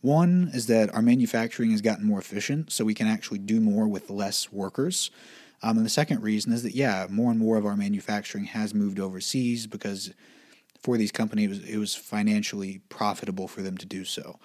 One 0.00 0.50
is 0.52 0.66
that 0.66 0.92
our 0.94 1.02
manufacturing 1.02 1.70
has 1.70 1.80
gotten 1.80 2.04
more 2.04 2.18
efficient, 2.18 2.72
so 2.72 2.84
we 2.84 2.94
can 2.94 3.06
actually 3.06 3.38
do 3.38 3.60
more 3.60 3.86
with 3.86 4.10
less 4.10 4.52
workers. 4.52 5.10
Um, 5.62 5.76
and 5.76 5.86
the 5.86 5.90
second 5.90 6.22
reason 6.22 6.52
is 6.52 6.64
that, 6.64 6.74
yeah, 6.74 7.06
more 7.08 7.30
and 7.30 7.38
more 7.38 7.56
of 7.56 7.64
our 7.64 7.76
manufacturing 7.76 8.46
has 8.46 8.74
moved 8.74 8.98
overseas 8.98 9.68
because 9.68 10.12
for 10.82 10.96
these 10.96 11.12
companies, 11.12 11.44
it 11.44 11.48
was, 11.48 11.70
it 11.70 11.78
was 11.78 11.94
financially 11.94 12.80
profitable 12.88 13.46
for 13.46 13.62
them 13.62 13.76
to 13.78 13.86
do 13.86 14.04
so. 14.04 14.40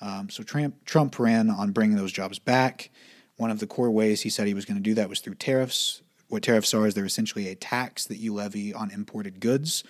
Um, 0.00 0.30
so 0.30 0.42
Trump, 0.42 0.82
Trump 0.86 1.18
ran 1.18 1.50
on 1.50 1.72
bringing 1.72 1.96
those 1.96 2.12
jobs 2.12 2.38
back. 2.38 2.90
One 3.36 3.50
of 3.50 3.60
the 3.60 3.66
core 3.66 3.90
ways 3.90 4.22
he 4.22 4.30
said 4.30 4.46
he 4.46 4.54
was 4.54 4.64
going 4.64 4.78
to 4.78 4.82
do 4.82 4.94
that 4.94 5.10
was 5.10 5.20
through 5.20 5.34
tariffs. 5.34 6.02
What 6.32 6.42
tariffs 6.42 6.72
are 6.72 6.86
is 6.86 6.94
they're 6.94 7.04
essentially 7.04 7.48
a 7.48 7.54
tax 7.54 8.06
that 8.06 8.16
you 8.16 8.32
levy 8.32 8.72
on 8.72 8.90
imported 8.90 9.38
goods. 9.38 9.84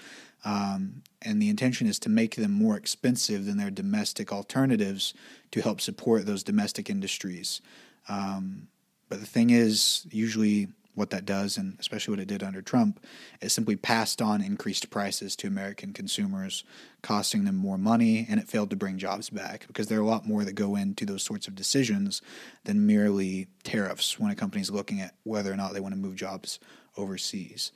Um, 0.45 1.05
and 1.25 1.41
the 1.41 1.49
intention 1.49 1.87
is 1.87 2.01
to 2.01 2.09
make 2.09 2.35
them 2.35 2.51
more 2.51 2.77
expensive 2.77 3.47
than 3.47 3.59
their 3.59 3.71
domestic 3.71 4.33
alternatives 4.33 5.15
to 5.53 5.61
help 5.61 5.81
support 5.81 6.27
those 6.27 6.43
domestic 6.43 6.91
industries. 6.91 7.61
Um, 8.09 8.67
but 9.09 9.21
the 9.21 9.27
thing 9.27 9.51
is, 9.51 10.05
usually 10.11 10.67
what 10.95 11.11
that 11.11 11.25
does, 11.25 11.57
and 11.57 11.77
especially 11.81 12.13
what 12.13 12.21
it 12.21 12.29
did 12.29 12.43
under 12.43 12.61
Trump, 12.61 13.05
is 13.41 13.53
simply 13.53 13.77
passed 13.77 14.21
on 14.21 14.43
increased 14.43 14.91
prices 14.91 15.35
to 15.37 15.47
American 15.47 15.93
consumers, 15.93 16.65
costing 17.01 17.45
them 17.45 17.57
more 17.57 17.79
money, 17.79 18.27
and 18.29 18.39
it 18.39 18.49
failed 18.49 18.71
to 18.71 18.77
bring 18.77 18.99
jobs 18.99 19.31
back 19.31 19.67
because 19.67 19.89
there 19.89 19.99
are 19.99 20.03
a 20.03 20.07
lot 20.07 20.27
more 20.27 20.45
that 20.45 20.55
go 20.55 20.77
into 20.77 21.07
those 21.07 21.23
sorts 21.23 21.49
of 21.49 21.55
decisions 21.55 22.21
than 22.65 22.87
merely 22.87 23.49
tariffs 23.65 24.19
when 24.19 24.31
a 24.31 24.35
company's 24.35 24.71
looking 24.71 25.01
at 25.01 25.15
whether 25.25 25.53
or 25.53 25.57
not 25.57 25.73
they 25.73 25.81
want 25.81 25.95
to 25.95 26.01
move 26.01 26.17
jobs 26.17 26.59
overseas. 26.97 27.73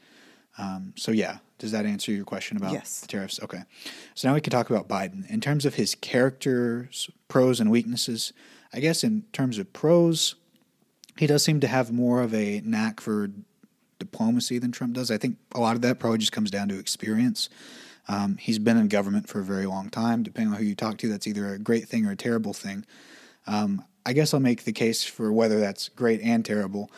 Um, 0.58 0.92
so 0.96 1.12
yeah, 1.12 1.38
does 1.58 1.72
that 1.72 1.86
answer 1.86 2.12
your 2.12 2.24
question 2.24 2.56
about 2.56 2.72
yes. 2.72 3.00
the 3.00 3.06
tariffs? 3.06 3.40
Okay. 3.42 3.62
So 4.14 4.28
now 4.28 4.34
we 4.34 4.40
can 4.40 4.50
talk 4.50 4.70
about 4.70 4.88
Biden 4.88 5.28
in 5.30 5.40
terms 5.40 5.64
of 5.64 5.74
his 5.74 5.94
character's 5.94 7.10
pros 7.28 7.60
and 7.60 7.70
weaknesses. 7.70 8.32
I 8.72 8.80
guess 8.80 9.04
in 9.04 9.24
terms 9.32 9.58
of 9.58 9.72
pros, 9.72 10.34
he 11.18 11.26
does 11.26 11.42
seem 11.42 11.60
to 11.60 11.66
have 11.66 11.92
more 11.92 12.22
of 12.22 12.34
a 12.34 12.60
knack 12.64 13.00
for 13.00 13.30
diplomacy 13.98 14.58
than 14.58 14.72
Trump 14.72 14.94
does. 14.94 15.10
I 15.10 15.18
think 15.18 15.38
a 15.54 15.60
lot 15.60 15.76
of 15.76 15.82
that 15.82 15.98
probably 15.98 16.18
just 16.18 16.32
comes 16.32 16.50
down 16.50 16.68
to 16.68 16.78
experience. 16.78 17.48
Um, 18.08 18.36
he's 18.36 18.58
been 18.58 18.76
in 18.76 18.88
government 18.88 19.28
for 19.28 19.40
a 19.40 19.44
very 19.44 19.66
long 19.66 19.90
time. 19.90 20.22
Depending 20.22 20.52
on 20.52 20.58
who 20.58 20.64
you 20.64 20.74
talk 20.74 20.98
to, 20.98 21.08
that's 21.08 21.26
either 21.26 21.52
a 21.52 21.58
great 21.58 21.88
thing 21.88 22.06
or 22.06 22.12
a 22.12 22.16
terrible 22.16 22.52
thing. 22.52 22.84
Um, 23.46 23.84
I 24.04 24.12
guess 24.12 24.32
I'll 24.32 24.40
make 24.40 24.64
the 24.64 24.72
case 24.72 25.02
for 25.02 25.32
whether 25.32 25.58
that's 25.58 25.88
great 25.88 26.20
and 26.20 26.44
terrible. 26.44 26.90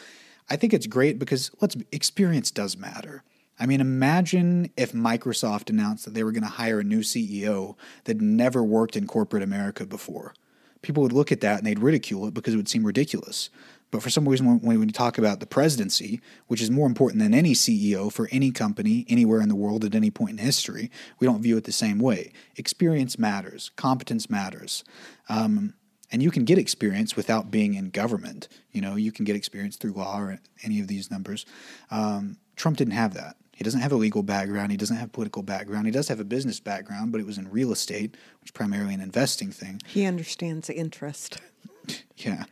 I 0.51 0.57
think 0.57 0.75
it's 0.75 0.87
great 0.87 1.19
because 1.19 1.51
let's 1.61 1.77
experience 1.93 2.51
does 2.51 2.77
matter. 2.77 3.23
I 3.61 3.66
mean, 3.66 3.81
imagine 3.81 4.71
if 4.77 4.93
Microsoft 4.93 5.69
announced 5.69 6.05
that 6.05 6.14
they 6.14 6.23
were 6.23 6.33
going 6.33 6.45
to 6.45 6.49
hire 6.49 6.81
a 6.81 6.85
new 6.85 7.01
CEO 7.01 7.77
that 8.05 8.21
never 8.21 8.62
worked 8.62 8.97
in 8.97 9.07
corporate 9.07 9.43
America 9.43 9.85
before. 9.85 10.35
People 10.81 11.03
would 11.03 11.12
look 11.12 11.33
at 11.33 11.41
that 11.41 11.59
and 11.59 11.66
they'd 11.66 11.81
ridicule 11.81 12.27
it 12.27 12.35
because 12.35 12.55
it 12.55 12.57
would 12.57 12.69
seem 12.69 12.85
ridiculous. 12.85 13.51
But 13.91 14.03
for 14.03 14.11
some 14.11 14.28
reason, 14.28 14.47
when, 14.47 14.61
when 14.61 14.80
we 14.80 14.86
talk 14.89 15.18
about 15.18 15.41
the 15.41 15.47
presidency, 15.47 16.20
which 16.47 16.61
is 16.61 16.70
more 16.70 16.86
important 16.86 17.22
than 17.22 17.34
any 17.34 17.55
CEO 17.55 18.12
for 18.12 18.28
any 18.30 18.51
company 18.51 19.07
anywhere 19.09 19.41
in 19.41 19.49
the 19.49 19.55
world 19.55 19.84
at 19.84 19.95
any 19.95 20.11
point 20.11 20.32
in 20.32 20.39
history, 20.39 20.91
we 21.18 21.26
don't 21.26 21.43
view 21.43 21.57
it 21.57 21.64
the 21.64 21.72
same 21.72 21.99
way. 21.99 22.32
Experience 22.57 23.18
matters, 23.18 23.70
competence 23.76 24.28
matters. 24.28 24.84
Um, 25.28 25.74
and 26.11 26.22
you 26.22 26.30
can 26.30 26.45
get 26.45 26.59
experience 26.59 27.16
without 27.16 27.51
being 27.51 27.74
in 27.74 27.91
government. 27.91 28.49
You 28.72 28.80
know, 28.80 28.97
you 28.97 29.12
can 29.12 29.24
get 29.24 29.36
experience 29.36 29.76
through 29.76 29.93
law 29.93 30.20
or 30.20 30.41
any 30.62 30.80
of 30.80 30.89
these 30.89 31.11
numbers. 31.11 31.45
Um, 31.91 32.39
Trump 32.57 32.78
didn't 32.78 32.95
have 32.95 33.14
that. 33.14 33.36
He 33.55 33.64
doesn't 33.64 33.80
have 33.80 33.93
a 33.93 33.97
legal 33.97 34.22
background. 34.22 34.70
He 34.70 34.76
doesn't 34.76 34.97
have 34.97 35.12
political 35.12 35.43
background. 35.43 35.86
He 35.86 35.91
does 35.91 36.09
have 36.09 36.20
a 36.20 36.24
business 36.24 36.61
background, 36.61 37.11
but 37.11 37.20
it 37.20 37.26
was 37.26 37.39
in 37.39 37.51
real 37.51 37.72
estate, 37.72 38.16
which 38.41 38.49
is 38.49 38.53
primarily 38.53 38.95
an 38.95 39.01
investing 39.01 39.51
thing. 39.51 39.80
He 39.84 40.05
understands 40.05 40.70
interest. 40.70 41.39
yeah. 42.16 42.45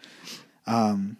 Um, 0.66 1.16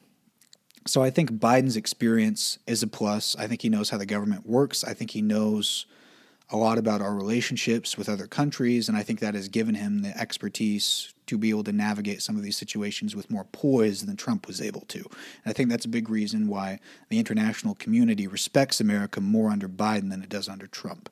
so 0.87 1.03
I 1.03 1.11
think 1.11 1.33
Biden's 1.33 1.77
experience 1.77 2.59
is 2.67 2.83
a 2.83 2.87
plus. 2.87 3.37
I 3.37 3.47
think 3.47 3.63
he 3.63 3.69
knows 3.69 3.91
how 3.91 3.99
the 3.99 4.07
government 4.07 4.47
works. 4.47 4.85
I 4.85 4.95
think 4.95 5.11
he 5.11 5.23
knows 5.23 5.87
a 6.51 6.57
lot 6.57 6.79
about 6.79 7.01
our 7.01 7.15
relationships 7.15 7.99
with 7.99 8.09
other 8.09 8.27
countries, 8.27 8.89
and 8.89 8.97
I 8.97 9.03
think 9.03 9.19
that 9.19 9.35
has 9.35 9.49
given 9.49 9.75
him 9.75 10.03
the 10.03 10.17
expertise 10.17 11.13
to 11.27 11.37
be 11.37 11.51
able 11.51 11.65
to 11.65 11.73
navigate 11.73 12.23
some 12.23 12.37
of 12.37 12.43
these 12.43 12.57
situations 12.57 13.17
with 13.17 13.31
more 13.31 13.45
poise 13.51 14.07
than 14.07 14.17
Trump 14.17 14.47
was 14.47 14.61
able 14.61 14.83
to. 14.83 14.99
And 14.99 15.47
I 15.47 15.53
think 15.53 15.71
that's 15.71 15.85
a 15.85 15.89
big 15.89 16.09
reason 16.09 16.47
why 16.47 16.79
the 17.09 17.19
international 17.19 17.75
community 17.75 18.29
respects 18.29 18.81
America 18.81 19.21
more 19.21 19.51
under 19.51 19.69
Biden 19.69 20.11
than 20.11 20.23
it 20.23 20.29
does 20.29 20.49
under 20.49 20.69
Trump. 20.69 21.11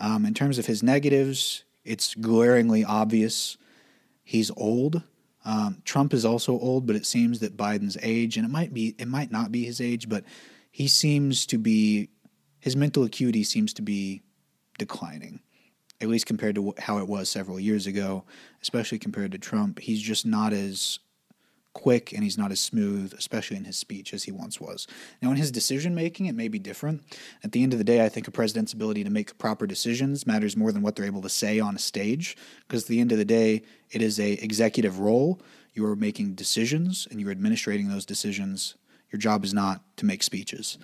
Um, 0.00 0.26
in 0.26 0.34
terms 0.34 0.58
of 0.58 0.66
his 0.66 0.82
negatives, 0.82 1.62
it's 1.84 2.16
glaringly 2.16 2.84
obvious. 2.84 3.56
He's 4.24 4.50
old. 4.56 5.02
Um, 5.44 5.82
Trump 5.84 6.14
is 6.14 6.24
also 6.24 6.58
old, 6.58 6.86
but 6.86 6.96
it 6.96 7.06
seems 7.06 7.40
that 7.40 7.56
Biden's 7.56 7.98
age, 8.02 8.36
and 8.36 8.46
it 8.46 8.50
might 8.50 8.72
be, 8.72 8.94
it 8.98 9.08
might 9.08 9.30
not 9.30 9.52
be 9.52 9.64
his 9.64 9.80
age, 9.80 10.08
but 10.08 10.24
he 10.70 10.88
seems 10.88 11.46
to 11.46 11.58
be, 11.58 12.08
his 12.60 12.76
mental 12.76 13.04
acuity 13.04 13.44
seems 13.44 13.74
to 13.74 13.82
be 13.82 14.22
declining, 14.78 15.40
at 16.00 16.08
least 16.08 16.26
compared 16.26 16.54
to 16.54 16.74
how 16.78 16.98
it 16.98 17.08
was 17.08 17.28
several 17.28 17.60
years 17.60 17.86
ago, 17.86 18.24
especially 18.62 18.98
compared 18.98 19.32
to 19.32 19.38
Trump. 19.38 19.78
He's 19.78 20.00
just 20.00 20.24
not 20.24 20.52
as 20.52 20.98
quick 21.74 22.12
and 22.12 22.24
he's 22.24 22.38
not 22.38 22.50
as 22.50 22.60
smooth, 22.60 23.12
especially 23.12 23.56
in 23.56 23.64
his 23.64 23.76
speech, 23.76 24.14
as 24.14 24.24
he 24.24 24.32
once 24.32 24.60
was. 24.60 24.86
Now, 25.20 25.30
in 25.30 25.36
his 25.36 25.50
decision 25.50 25.94
making, 25.94 26.26
it 26.26 26.34
may 26.34 26.48
be 26.48 26.58
different. 26.58 27.02
At 27.42 27.52
the 27.52 27.62
end 27.62 27.72
of 27.72 27.78
the 27.78 27.84
day, 27.84 28.04
I 28.04 28.08
think 28.08 28.26
a 28.26 28.30
president's 28.30 28.72
ability 28.72 29.04
to 29.04 29.10
make 29.10 29.36
proper 29.36 29.66
decisions 29.66 30.26
matters 30.26 30.56
more 30.56 30.72
than 30.72 30.82
what 30.82 30.96
they're 30.96 31.04
able 31.04 31.22
to 31.22 31.28
say 31.28 31.60
on 31.60 31.76
a 31.76 31.78
stage, 31.78 32.36
because 32.66 32.84
at 32.84 32.88
the 32.88 33.00
end 33.00 33.12
of 33.12 33.18
the 33.18 33.24
day, 33.24 33.62
it 33.90 34.00
is 34.00 34.18
a 34.18 34.32
executive 34.32 35.00
role. 35.00 35.40
You 35.74 35.84
are 35.86 35.96
making 35.96 36.34
decisions 36.34 37.06
and 37.10 37.20
you're 37.20 37.32
administrating 37.32 37.88
those 37.88 38.06
decisions. 38.06 38.76
Your 39.10 39.18
job 39.18 39.44
is 39.44 39.52
not 39.52 39.82
to 39.98 40.06
make 40.06 40.22
speeches. 40.22 40.78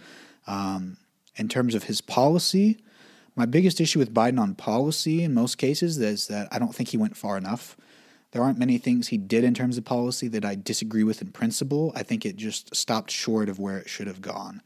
Um, 0.47 0.99
in 1.37 1.49
terms 1.49 1.75
of 1.75 1.85
his 1.85 2.01
policy, 2.01 2.83
my 3.37 3.47
biggest 3.47 3.81
issue 3.81 3.99
with 3.99 4.13
Biden 4.13 4.41
on 4.41 4.55
policy 4.55 5.23
in 5.23 5.33
most 5.33 5.57
cases 5.57 5.99
is 5.99 6.27
that 6.27 6.49
I 6.51 6.59
don't 6.59 6.75
think 6.75 6.89
he 6.89 6.97
went 6.97 7.17
far 7.17 7.39
enough. 7.39 7.77
There 8.33 8.43
aren't 8.43 8.59
many 8.59 8.79
things 8.79 9.09
he 9.09 9.19
did 9.19 9.45
in 9.45 9.55
terms 9.55 9.77
of 9.77 9.85
policy 9.85 10.29
that 10.29 10.45
I 10.45 10.55
disagree 10.55 11.05
with 11.05 11.21
in 11.21 11.33
principle. 11.33 11.93
I 11.97 12.03
think 12.03 12.25
it 12.25 12.37
just 12.37 12.75
stopped 12.75 13.11
short 13.11 13.49
of 13.49 13.59
where 13.59 13.79
it 13.79 13.89
should 13.89 14.07
have 14.07 14.23
gone. 14.23 14.63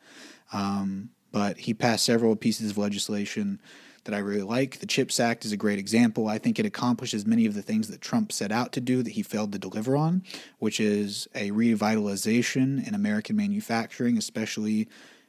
Um, 0.52 1.10
but 1.32 1.58
he 1.58 1.74
passed 1.74 2.04
several 2.04 2.36
pieces 2.36 2.70
of 2.70 2.78
legislation 2.78 3.60
that 4.04 4.14
I 4.14 4.18
really 4.18 4.42
like. 4.42 4.78
The 4.78 4.86
CHIPS 4.86 5.18
Act 5.18 5.44
is 5.44 5.52
a 5.52 5.56
great 5.56 5.78
example. 5.78 6.28
I 6.28 6.38
think 6.38 6.58
it 6.58 6.66
accomplishes 6.66 7.26
many 7.26 7.46
of 7.46 7.54
the 7.54 7.62
things 7.62 7.88
that 7.88 8.00
Trump 8.00 8.32
set 8.32 8.52
out 8.52 8.72
to 8.72 8.80
do 8.80 9.02
that 9.02 9.12
he 9.12 9.22
failed 9.22 9.52
to 9.52 9.58
deliver 9.58 9.96
on, 9.96 10.22
which 10.58 10.78
is 10.78 11.26
a 11.34 11.50
revitalization 11.50 12.86
in 12.86 12.94
American 12.94 13.34
manufacturing, 13.34 14.18
especially 14.18 14.88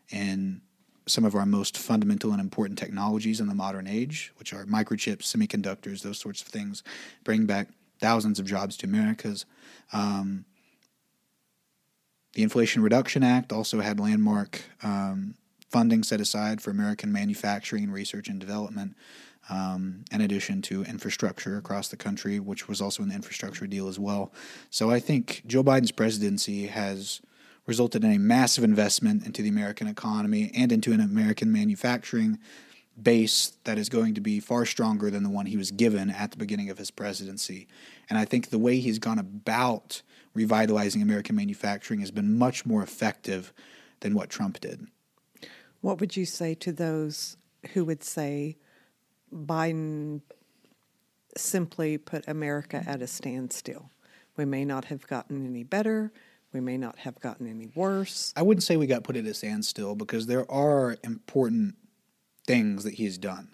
in 0.10 0.62
some 1.08 1.24
of 1.24 1.36
our 1.36 1.46
most 1.46 1.78
fundamental 1.78 2.32
and 2.32 2.42
important 2.42 2.78
technologies 2.78 3.40
in 3.40 3.48
the 3.48 3.56
modern 3.56 3.88
age, 3.88 4.34
which 4.38 4.54
are 4.54 4.66
microchips, 4.66 5.24
semiconductors, 5.24 6.02
those 6.02 6.18
sorts 6.18 6.42
of 6.42 6.48
things, 6.48 6.84
bring 7.24 7.46
back 7.46 7.70
thousands 8.00 8.40
of 8.40 8.46
jobs 8.46 8.78
to 8.78 8.86
America's. 8.86 9.46
Um, 9.94 10.46
the 12.34 12.44
Inflation 12.44 12.82
Reduction 12.82 13.24
Act 13.24 13.54
also 13.54 13.80
had 13.80 14.00
landmark 14.00 14.62
um, 14.84 15.36
funding 15.70 16.04
set 16.04 16.20
aside 16.22 16.62
for 16.62 16.70
American 16.70 17.12
manufacturing, 17.12 17.92
research, 17.92 18.28
and 18.28 18.40
development, 18.40 18.96
um, 19.50 20.04
in 20.12 20.22
addition 20.22 20.62
to 20.64 20.84
infrastructure 20.84 21.58
across 21.58 21.88
the 21.88 21.98
country, 21.98 22.40
which 22.40 22.68
was 22.68 22.82
also 22.82 23.04
the 23.04 23.14
infrastructure 23.14 23.68
deal 23.68 23.88
as 23.88 24.00
well. 24.00 24.34
So 24.70 24.92
I 24.92 25.00
think 25.00 25.44
Joe 25.46 25.64
Biden's 25.64 25.92
presidency 25.92 26.68
has 26.68 27.22
resulted 27.68 28.04
in 28.04 28.12
a 28.12 28.20
massive 28.20 28.64
investment 28.64 29.26
into 29.26 29.42
the 29.42 29.50
American 29.50 29.88
economy 29.88 30.52
and 30.56 30.72
into 30.72 30.92
an 30.94 31.00
American 31.00 31.52
manufacturing 31.52 32.40
base 33.02 33.58
that 33.66 33.78
is 33.78 33.90
going 33.90 34.14
to 34.16 34.22
be 34.22 34.40
far 34.40 34.66
stronger 34.66 35.10
than 35.10 35.24
the 35.24 35.30
one 35.30 35.46
he 35.46 35.58
was 35.58 35.72
given 35.72 36.10
at 36.10 36.32
the 36.32 36.38
beginning 36.38 36.70
of 36.70 36.78
his 36.78 36.92
presidency. 36.92 37.68
And 38.10 38.18
I 38.18 38.26
think 38.26 38.50
the 38.50 38.60
way 38.60 38.80
he's 38.80 39.00
gone 39.00 39.20
about 39.20 40.02
revitalizing 40.34 41.02
American 41.02 41.36
manufacturing 41.36 42.00
has 42.00 42.12
been 42.12 42.38
much 42.38 42.66
more 42.66 42.84
effective 42.84 43.54
than 44.00 44.14
what 44.14 44.30
Trump 44.30 44.60
did. 44.60 44.88
What 45.82 46.00
would 46.00 46.16
you 46.16 46.26
say 46.26 46.56
to 46.56 46.72
those 46.72 47.38
who 47.74 47.86
would 47.86 48.04
say 48.04 48.58
Biden 49.34 50.22
simply 51.38 51.98
put 51.98 52.28
America 52.28 52.84
at 52.86 53.02
a 53.02 53.08
standstill? 53.08 53.92
We 54.38 54.46
may 54.46 54.66
not 54.66 54.86
have 54.86 55.08
gotten 55.08 55.46
any 55.46 55.64
better. 55.64 56.12
We 56.54 56.60
may 56.62 56.78
not 56.78 57.00
have 57.00 57.20
gotten 57.20 57.48
any 57.48 57.68
worse. 57.76 58.34
I 58.36 58.42
wouldn't 58.42 58.64
say 58.64 58.78
we 58.78 58.88
got 58.88 59.04
put 59.04 59.18
at 59.18 59.26
a 59.26 59.34
standstill 59.34 59.96
because 59.96 60.28
there 60.28 60.50
are 60.50 60.98
important 61.04 61.76
things 62.46 62.84
that 62.84 62.96
he's 62.96 63.18
done. 63.18 63.50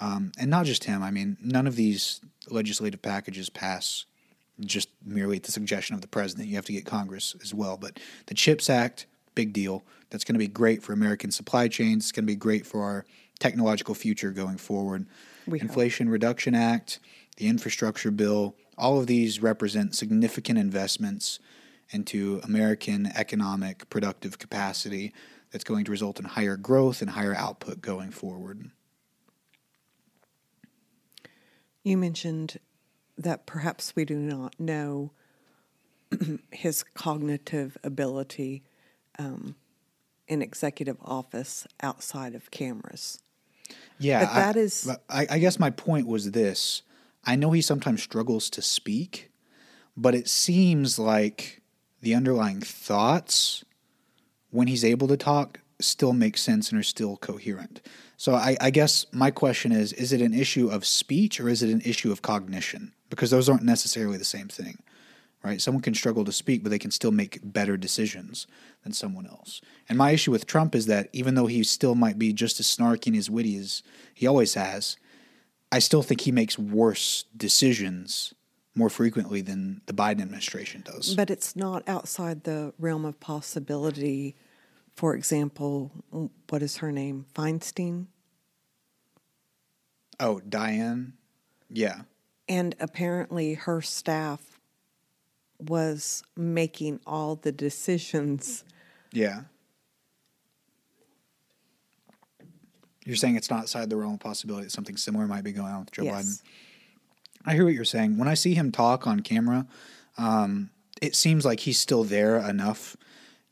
Um, 0.00 0.32
and 0.38 0.50
not 0.50 0.66
just 0.66 0.84
him. 0.84 1.02
I 1.02 1.10
mean, 1.10 1.36
none 1.40 1.66
of 1.66 1.76
these 1.76 2.20
legislative 2.50 3.00
packages 3.00 3.48
pass 3.48 4.06
just 4.60 4.88
merely 5.04 5.36
at 5.36 5.44
the 5.44 5.52
suggestion 5.52 5.94
of 5.94 6.00
the 6.00 6.08
president. 6.08 6.48
You 6.48 6.56
have 6.56 6.64
to 6.66 6.72
get 6.72 6.84
Congress 6.84 7.34
as 7.42 7.54
well. 7.54 7.76
But 7.76 7.98
the 8.26 8.34
CHIPS 8.34 8.70
Act, 8.70 9.06
big 9.34 9.52
deal. 9.52 9.84
That's 10.10 10.24
going 10.24 10.34
to 10.34 10.38
be 10.38 10.48
great 10.48 10.82
for 10.82 10.92
American 10.92 11.30
supply 11.30 11.68
chains. 11.68 12.04
It's 12.04 12.12
going 12.12 12.24
to 12.24 12.32
be 12.32 12.36
great 12.36 12.66
for 12.66 12.82
our 12.82 13.04
technological 13.38 13.94
future 13.94 14.30
going 14.30 14.58
forward. 14.58 15.06
We 15.46 15.60
Inflation 15.60 16.06
hope. 16.06 16.12
Reduction 16.12 16.54
Act, 16.54 17.00
the 17.36 17.48
infrastructure 17.48 18.10
bill, 18.10 18.54
all 18.78 18.98
of 18.98 19.06
these 19.06 19.42
represent 19.42 19.94
significant 19.94 20.58
investments 20.58 21.38
into 21.90 22.40
American 22.44 23.06
economic 23.14 23.88
productive 23.90 24.38
capacity 24.38 25.12
that's 25.54 25.62
going 25.62 25.84
to 25.84 25.92
result 25.92 26.18
in 26.18 26.24
higher 26.24 26.56
growth 26.56 27.00
and 27.00 27.12
higher 27.12 27.32
output 27.32 27.80
going 27.80 28.10
forward. 28.10 28.72
You 31.84 31.96
mentioned 31.96 32.58
that 33.16 33.46
perhaps 33.46 33.94
we 33.94 34.04
do 34.04 34.16
not 34.16 34.58
know 34.58 35.12
his 36.50 36.82
cognitive 36.82 37.78
ability 37.84 38.64
um, 39.16 39.54
in 40.26 40.42
executive 40.42 40.96
office 41.00 41.68
outside 41.80 42.34
of 42.34 42.50
cameras. 42.50 43.22
Yeah, 44.00 44.24
but 44.24 44.34
that 44.34 44.56
I, 44.56 44.58
is. 44.58 44.90
I, 45.08 45.26
I 45.30 45.38
guess 45.38 45.60
my 45.60 45.70
point 45.70 46.08
was 46.08 46.32
this: 46.32 46.82
I 47.24 47.36
know 47.36 47.52
he 47.52 47.60
sometimes 47.60 48.02
struggles 48.02 48.50
to 48.50 48.60
speak, 48.60 49.30
but 49.96 50.16
it 50.16 50.28
seems 50.28 50.98
like 50.98 51.62
the 52.00 52.12
underlying 52.12 52.60
thoughts 52.60 53.64
when 54.54 54.68
he's 54.68 54.84
able 54.84 55.08
to 55.08 55.16
talk 55.16 55.58
still 55.80 56.12
make 56.12 56.38
sense 56.38 56.70
and 56.70 56.78
are 56.78 56.84
still 56.84 57.16
coherent. 57.16 57.82
So 58.16 58.34
I, 58.34 58.56
I, 58.60 58.70
guess 58.70 59.06
my 59.10 59.32
question 59.32 59.72
is 59.72 59.92
is 59.92 60.12
it 60.12 60.20
an 60.20 60.32
issue 60.32 60.68
of 60.68 60.86
speech 60.86 61.40
or 61.40 61.48
is 61.48 61.64
it 61.64 61.70
an 61.70 61.82
issue 61.84 62.12
of 62.12 62.22
cognition? 62.22 62.92
Because 63.10 63.30
those 63.30 63.48
aren't 63.48 63.64
necessarily 63.64 64.16
the 64.16 64.24
same 64.24 64.46
thing. 64.46 64.78
Right? 65.42 65.60
Someone 65.60 65.82
can 65.82 65.92
struggle 65.92 66.24
to 66.24 66.32
speak, 66.32 66.62
but 66.62 66.70
they 66.70 66.78
can 66.78 66.92
still 66.92 67.10
make 67.10 67.40
better 67.42 67.76
decisions 67.76 68.46
than 68.84 68.92
someone 68.92 69.26
else. 69.26 69.60
And 69.88 69.98
my 69.98 70.12
issue 70.12 70.30
with 70.30 70.46
Trump 70.46 70.74
is 70.74 70.86
that 70.86 71.10
even 71.12 71.34
though 71.34 71.48
he 71.48 71.64
still 71.64 71.96
might 71.96 72.18
be 72.18 72.32
just 72.32 72.60
as 72.60 72.66
snarky 72.66 73.08
and 73.08 73.16
as 73.16 73.28
witty 73.28 73.58
as 73.58 73.82
he 74.14 74.26
always 74.26 74.54
has, 74.54 74.96
I 75.70 75.80
still 75.80 76.02
think 76.02 76.22
he 76.22 76.32
makes 76.32 76.58
worse 76.58 77.24
decisions 77.36 78.32
more 78.74 78.90
frequently 78.90 79.40
than 79.40 79.80
the 79.86 79.92
Biden 79.92 80.22
administration 80.22 80.82
does. 80.84 81.14
But 81.14 81.30
it's 81.30 81.54
not 81.54 81.82
outside 81.86 82.44
the 82.44 82.72
realm 82.78 83.04
of 83.04 83.20
possibility. 83.20 84.34
For 84.94 85.14
example, 85.14 85.90
what 86.48 86.62
is 86.62 86.78
her 86.78 86.92
name? 86.92 87.26
Feinstein? 87.34 88.06
Oh, 90.20 90.40
Diane? 90.48 91.14
Yeah. 91.68 92.02
And 92.48 92.76
apparently 92.78 93.54
her 93.54 93.80
staff 93.82 94.60
was 95.58 96.22
making 96.36 97.00
all 97.06 97.36
the 97.36 97.52
decisions. 97.52 98.64
Yeah. 99.12 99.42
You're 103.04 103.16
saying 103.16 103.36
it's 103.36 103.50
not 103.50 103.60
outside 103.60 103.90
the 103.90 103.96
realm 103.96 104.14
of 104.14 104.20
possibility 104.20 104.64
that 104.64 104.70
something 104.70 104.96
similar 104.96 105.26
might 105.26 105.44
be 105.44 105.52
going 105.52 105.72
on 105.72 105.80
with 105.80 105.92
Joe 105.92 106.04
yes. 106.04 106.24
Biden. 106.24 106.42
I 107.46 107.54
hear 107.54 107.64
what 107.64 107.74
you're 107.74 107.84
saying. 107.84 108.16
When 108.16 108.28
I 108.28 108.34
see 108.34 108.54
him 108.54 108.72
talk 108.72 109.06
on 109.06 109.20
camera, 109.20 109.66
um, 110.16 110.70
it 111.02 111.14
seems 111.14 111.44
like 111.44 111.60
he's 111.60 111.78
still 111.78 112.04
there 112.04 112.38
enough. 112.38 112.96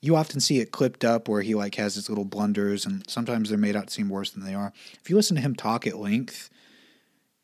You 0.03 0.17
often 0.17 0.41
see 0.41 0.59
it 0.59 0.73
clipped 0.73 1.05
up 1.05 1.29
where 1.29 1.43
he 1.43 1.55
like 1.55 1.77
has 1.77 1.95
his 1.95 2.09
little 2.09 2.25
blunders, 2.25 2.85
and 2.85 3.09
sometimes 3.09 3.49
they're 3.49 3.57
made 3.57 3.77
out 3.77 3.87
to 3.87 3.93
seem 3.93 4.09
worse 4.09 4.31
than 4.31 4.45
they 4.45 4.55
are. 4.55 4.73
If 5.01 5.09
you 5.09 5.17
listen 5.17 5.37
to 5.37 5.43
him 5.43 5.55
talk 5.55 5.87
at 5.87 5.97
length, 5.97 6.51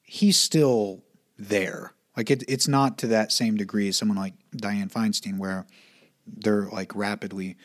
he's 0.03 0.37
still 0.37 1.05
there. 1.39 1.95
Like 2.17 2.31
it, 2.33 2.43
it's 2.49 2.67
not 2.67 2.99
to 2.99 3.07
that 3.07 3.31
same 3.31 3.57
degree 3.57 3.89
as 3.89 3.97
someone 3.97 4.19
like 4.19 4.35
Diane 4.55 4.89
Feinstein, 4.89 5.39
where 5.39 5.67
they're 6.27 6.67
like 6.67 6.95
rapidly 6.97 7.57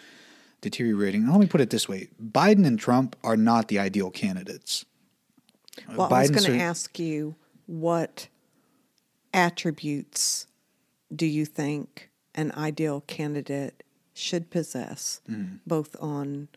deteriorating. 0.61 1.27
Let 1.27 1.39
me 1.39 1.47
put 1.47 1.59
it 1.59 1.71
this 1.71 1.89
way: 1.89 2.09
Biden 2.23 2.65
and 2.67 2.77
Trump 2.77 3.15
are 3.23 3.35
not 3.35 3.69
the 3.69 3.79
ideal 3.79 4.11
candidates. 4.11 4.85
Well, 5.95 6.07
Biden's 6.07 6.13
I 6.13 6.33
was 6.33 6.45
going 6.45 6.59
to 6.59 6.63
ask 6.63 6.99
you 6.99 7.35
what 7.65 8.27
attributes 9.33 10.45
do 11.13 11.25
you 11.25 11.45
think 11.45 12.09
an 12.35 12.51
ideal 12.55 13.01
candidate 13.01 13.82
should 14.13 14.49
possess, 14.49 15.21
mm. 15.29 15.59
both 15.65 15.95
on 15.99 16.47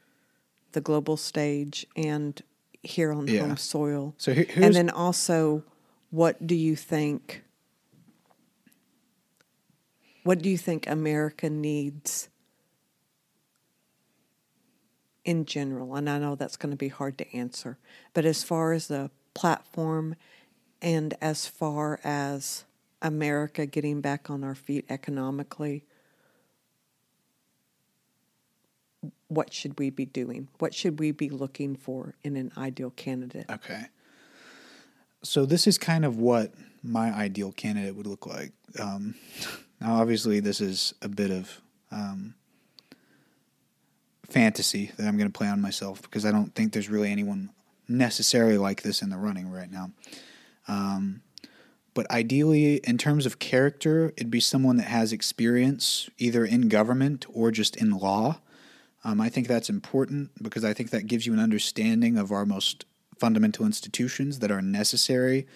the 0.72 0.80
global 0.80 1.16
stage 1.16 1.86
and 1.96 2.42
here 2.82 3.12
on 3.12 3.26
yeah. 3.26 3.40
home 3.40 3.56
soil? 3.56 4.14
So 4.18 4.32
here, 4.32 4.46
and 4.56 4.74
then 4.74 4.90
also, 4.90 5.64
what 6.10 6.46
do 6.46 6.54
you 6.54 6.76
think? 6.76 7.42
What 10.22 10.42
do 10.42 10.48
you 10.48 10.58
think 10.58 10.88
America 10.88 11.48
needs 11.48 12.28
in 15.24 15.44
general? 15.44 15.94
And 15.94 16.10
I 16.10 16.18
know 16.18 16.34
that's 16.34 16.56
going 16.56 16.72
to 16.72 16.76
be 16.76 16.88
hard 16.88 17.16
to 17.18 17.36
answer, 17.36 17.78
but 18.12 18.24
as 18.24 18.42
far 18.42 18.72
as 18.72 18.88
the 18.88 19.10
platform 19.34 20.16
and 20.82 21.14
as 21.20 21.46
far 21.46 22.00
as 22.02 22.64
America 23.02 23.66
getting 23.66 24.00
back 24.00 24.28
on 24.30 24.42
our 24.42 24.54
feet 24.54 24.84
economically, 24.88 25.84
what 29.28 29.52
should 29.52 29.78
we 29.78 29.90
be 29.90 30.04
doing? 30.04 30.48
What 30.58 30.74
should 30.74 30.98
we 30.98 31.10
be 31.12 31.28
looking 31.28 31.76
for 31.76 32.14
in 32.22 32.36
an 32.36 32.52
ideal 32.56 32.90
candidate? 32.90 33.46
Okay. 33.50 33.86
So, 35.22 35.44
this 35.46 35.66
is 35.66 35.78
kind 35.78 36.04
of 36.04 36.18
what 36.18 36.52
my 36.82 37.12
ideal 37.12 37.52
candidate 37.52 37.96
would 37.96 38.06
look 38.06 38.26
like. 38.26 38.52
Um, 38.78 39.14
now, 39.80 39.96
obviously, 39.96 40.40
this 40.40 40.60
is 40.60 40.94
a 41.02 41.08
bit 41.08 41.30
of 41.30 41.60
um, 41.90 42.34
fantasy 44.28 44.92
that 44.96 45.06
I'm 45.06 45.16
going 45.16 45.30
to 45.30 45.36
play 45.36 45.48
on 45.48 45.60
myself 45.60 46.02
because 46.02 46.24
I 46.24 46.30
don't 46.30 46.54
think 46.54 46.72
there's 46.72 46.88
really 46.88 47.10
anyone 47.10 47.50
necessarily 47.88 48.58
like 48.58 48.82
this 48.82 49.02
in 49.02 49.10
the 49.10 49.16
running 49.16 49.50
right 49.50 49.70
now. 49.70 49.90
Um, 50.68 51.22
but 51.94 52.10
ideally, 52.10 52.76
in 52.84 52.98
terms 52.98 53.24
of 53.24 53.38
character, 53.38 54.12
it'd 54.16 54.30
be 54.30 54.40
someone 54.40 54.76
that 54.76 54.88
has 54.88 55.12
experience 55.12 56.10
either 56.18 56.44
in 56.44 56.68
government 56.68 57.24
or 57.32 57.50
just 57.50 57.74
in 57.76 57.90
law. 57.90 58.40
Um, 59.06 59.20
I 59.20 59.28
think 59.28 59.46
that's 59.46 59.70
important 59.70 60.32
because 60.42 60.64
I 60.64 60.72
think 60.72 60.90
that 60.90 61.06
gives 61.06 61.26
you 61.26 61.32
an 61.32 61.38
understanding 61.38 62.18
of 62.18 62.32
our 62.32 62.44
most 62.44 62.86
fundamental 63.16 63.64
institutions 63.64 64.40
that 64.40 64.50
are 64.50 64.60
necessary 64.60 65.46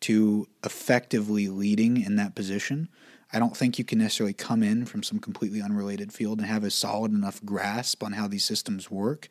to 0.00 0.48
effectively 0.64 1.48
leading 1.48 2.00
in 2.00 2.16
that 2.16 2.34
position. 2.34 2.88
I 3.30 3.38
don't 3.38 3.54
think 3.54 3.78
you 3.78 3.84
can 3.84 3.98
necessarily 3.98 4.32
come 4.32 4.62
in 4.62 4.86
from 4.86 5.02
some 5.02 5.18
completely 5.18 5.60
unrelated 5.60 6.14
field 6.14 6.38
and 6.38 6.48
have 6.48 6.64
a 6.64 6.70
solid 6.70 7.12
enough 7.12 7.44
grasp 7.44 8.02
on 8.02 8.12
how 8.12 8.26
these 8.26 8.42
systems 8.42 8.90
work 8.90 9.28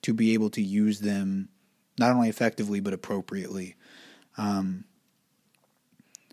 to 0.00 0.14
be 0.14 0.32
able 0.32 0.48
to 0.50 0.62
use 0.62 1.00
them 1.00 1.50
not 1.98 2.12
only 2.12 2.30
effectively 2.30 2.80
but 2.80 2.94
appropriately. 2.94 3.76
Um, 4.38 4.84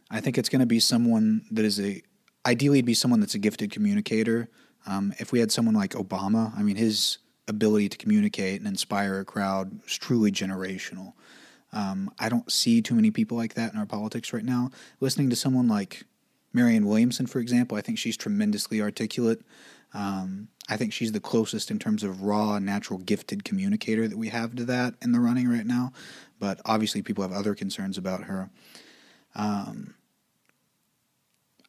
I 0.10 0.22
think 0.22 0.38
it's 0.38 0.48
going 0.48 0.62
to 0.62 0.66
be 0.66 0.80
someone 0.80 1.42
that 1.52 1.66
is 1.66 1.82
a 1.82 2.02
ideally 2.46 2.82
be 2.82 2.94
someone 2.94 3.20
that's 3.20 3.36
a 3.36 3.40
gifted 3.40 3.72
communicator. 3.72 4.48
Um, 4.88 5.14
if 5.20 5.32
we 5.32 5.40
had 5.40 5.52
someone 5.52 5.76
like 5.76 5.92
Obama, 5.92 6.58
I 6.58 6.64
mean, 6.64 6.78
his 6.78 7.20
ability 7.48 7.90
to 7.90 7.98
communicate 7.98 8.60
and 8.60 8.68
inspire 8.68 9.20
a 9.20 9.26
crowd 9.26 9.80
is 9.86 9.98
truly 9.98 10.32
generational. 10.32 11.14
Um, 11.74 12.12
I 12.18 12.30
don't 12.30 12.52
see 12.52 12.82
too 12.82 12.96
many 12.96 13.12
people 13.12 13.38
like 13.38 13.54
that 13.56 13.74
in 13.74 13.80
our 13.80 13.86
politics 13.86 14.34
right 14.34 14.46
now. 14.46 14.72
Listening 15.00 15.30
to 15.30 15.36
someone 15.36 15.68
like 15.68 16.04
Marianne 16.54 16.86
Williamson, 16.86 17.28
for 17.28 17.40
example, 17.40 17.78
I 17.78 17.82
think 17.82 17.98
she's 17.98 18.18
tremendously 18.18 18.82
articulate. 18.82 19.42
Um, 19.94 20.48
I 20.70 20.78
think 20.78 20.94
she's 20.94 21.12
the 21.12 21.20
closest 21.20 21.70
in 21.70 21.80
terms 21.80 22.04
of 22.04 22.24
raw, 22.24 22.60
natural, 22.60 23.00
gifted 23.00 23.44
communicator 23.44 24.08
that 24.08 24.18
we 24.18 24.30
have 24.30 24.56
to 24.56 24.66
that 24.66 24.96
in 25.02 25.12
the 25.12 25.20
running 25.20 25.50
right 25.50 25.66
now. 25.66 25.92
But 26.40 26.60
obviously, 26.66 27.02
people 27.02 27.24
have 27.24 27.32
other 27.32 27.56
concerns 27.56 27.98
about 27.98 28.24
her. 28.24 28.50
Um, 29.36 29.96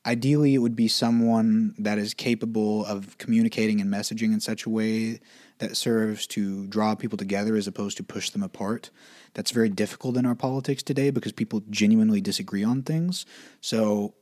ideally, 0.08 0.54
it 0.54 0.58
would 0.58 0.74
be 0.74 0.88
someone 0.88 1.74
that 1.78 1.98
is 1.98 2.14
capable 2.14 2.84
of 2.86 3.18
communicating 3.18 3.78
and 3.78 3.92
messaging 3.92 4.32
in 4.32 4.40
such 4.40 4.64
a 4.64 4.70
way 4.70 5.20
that 5.58 5.76
serves 5.76 6.26
to 6.28 6.66
draw 6.68 6.94
people 6.94 7.18
together 7.18 7.56
as 7.56 7.66
opposed 7.66 7.98
to 7.98 8.02
push 8.02 8.30
them 8.30 8.42
apart. 8.42 8.88
That's 9.34 9.50
very 9.50 9.68
difficult 9.68 10.16
in 10.16 10.24
our 10.24 10.34
politics 10.34 10.82
today 10.82 11.10
because 11.10 11.32
people 11.32 11.62
genuinely 11.68 12.22
disagree 12.22 12.64
on 12.64 12.82
things. 12.82 13.26
So 13.60 14.14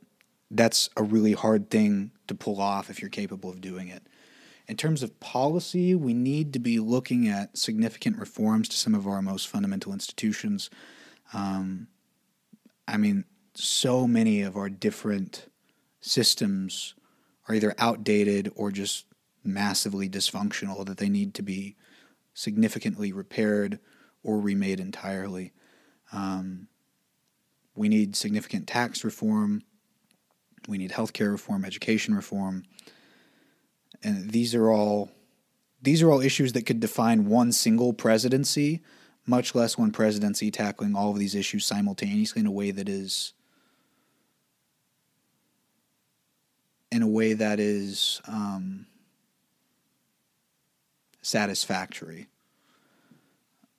that's 0.51 0.89
a 0.97 1.03
really 1.03 1.31
hard 1.31 1.69
thing 1.69 2.11
to 2.27 2.35
pull 2.35 2.59
off 2.59 2.89
if 2.89 3.01
you're 3.01 3.09
capable 3.09 3.49
of 3.49 3.61
doing 3.61 3.87
it. 3.87 4.03
In 4.67 4.75
terms 4.75 5.01
of 5.03 5.17
policy, 5.21 5.95
we 5.95 6.13
need 6.13 6.51
to 6.51 6.59
be 6.59 6.79
looking 6.79 7.29
at 7.29 7.57
significant 7.57 8.17
reforms 8.17 8.67
to 8.69 8.75
some 8.75 8.93
of 8.93 9.07
our 9.07 9.21
most 9.21 9.47
fundamental 9.47 9.93
institutions. 9.93 10.69
Um, 11.33 11.87
I 12.89 12.97
mean, 12.97 13.23
so 13.53 14.05
many 14.05 14.41
of 14.41 14.57
our 14.57 14.67
different 14.67 15.47
systems 16.07 16.95
are 17.47 17.55
either 17.55 17.75
outdated 17.77 18.51
or 18.55 18.71
just 18.71 19.05
massively 19.43 20.09
dysfunctional 20.09 20.85
that 20.85 20.97
they 20.97 21.09
need 21.09 21.33
to 21.35 21.41
be 21.41 21.75
significantly 22.33 23.11
repaired 23.11 23.79
or 24.23 24.39
remade 24.39 24.79
entirely. 24.79 25.53
Um, 26.11 26.67
we 27.75 27.89
need 27.89 28.15
significant 28.15 28.67
tax 28.67 29.03
reform. 29.03 29.63
We 30.67 30.77
need 30.77 30.91
healthcare 30.91 31.31
reform, 31.31 31.63
education 31.63 32.13
reform, 32.13 32.63
and 34.03 34.31
these 34.31 34.53
are 34.53 34.69
all 34.69 35.11
these 35.81 36.01
are 36.01 36.11
all 36.11 36.19
issues 36.21 36.53
that 36.53 36.65
could 36.65 36.79
define 36.79 37.25
one 37.25 37.51
single 37.51 37.93
presidency, 37.93 38.81
much 39.25 39.55
less 39.55 39.77
one 39.77 39.91
presidency 39.91 40.51
tackling 40.51 40.95
all 40.95 41.11
of 41.11 41.19
these 41.19 41.35
issues 41.35 41.65
simultaneously 41.65 42.39
in 42.41 42.47
a 42.47 42.51
way 42.51 42.71
that 42.71 42.89
is 42.89 43.33
in 46.91 47.01
a 47.01 47.07
way 47.07 47.33
that 47.33 47.59
is 47.59 48.21
um, 48.27 48.85
satisfactory 51.21 52.27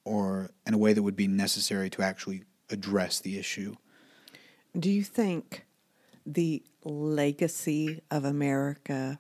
or 0.04 0.50
in 0.66 0.74
a 0.74 0.78
way 0.78 0.92
that 0.92 1.02
would 1.02 1.16
be 1.16 1.28
necessary 1.28 1.90
to 1.90 2.02
actually 2.02 2.44
address 2.70 3.20
the 3.20 3.38
issue. 3.38 3.76
Do 4.78 4.90
you 4.90 5.02
think 5.02 5.66
the 6.26 6.62
legacy 6.84 8.02
of 8.10 8.24
America 8.24 9.18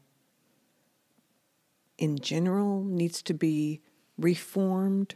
in 1.96 2.18
general 2.18 2.84
needs 2.84 3.22
to 3.22 3.34
be 3.34 3.80
reformed, 4.16 5.14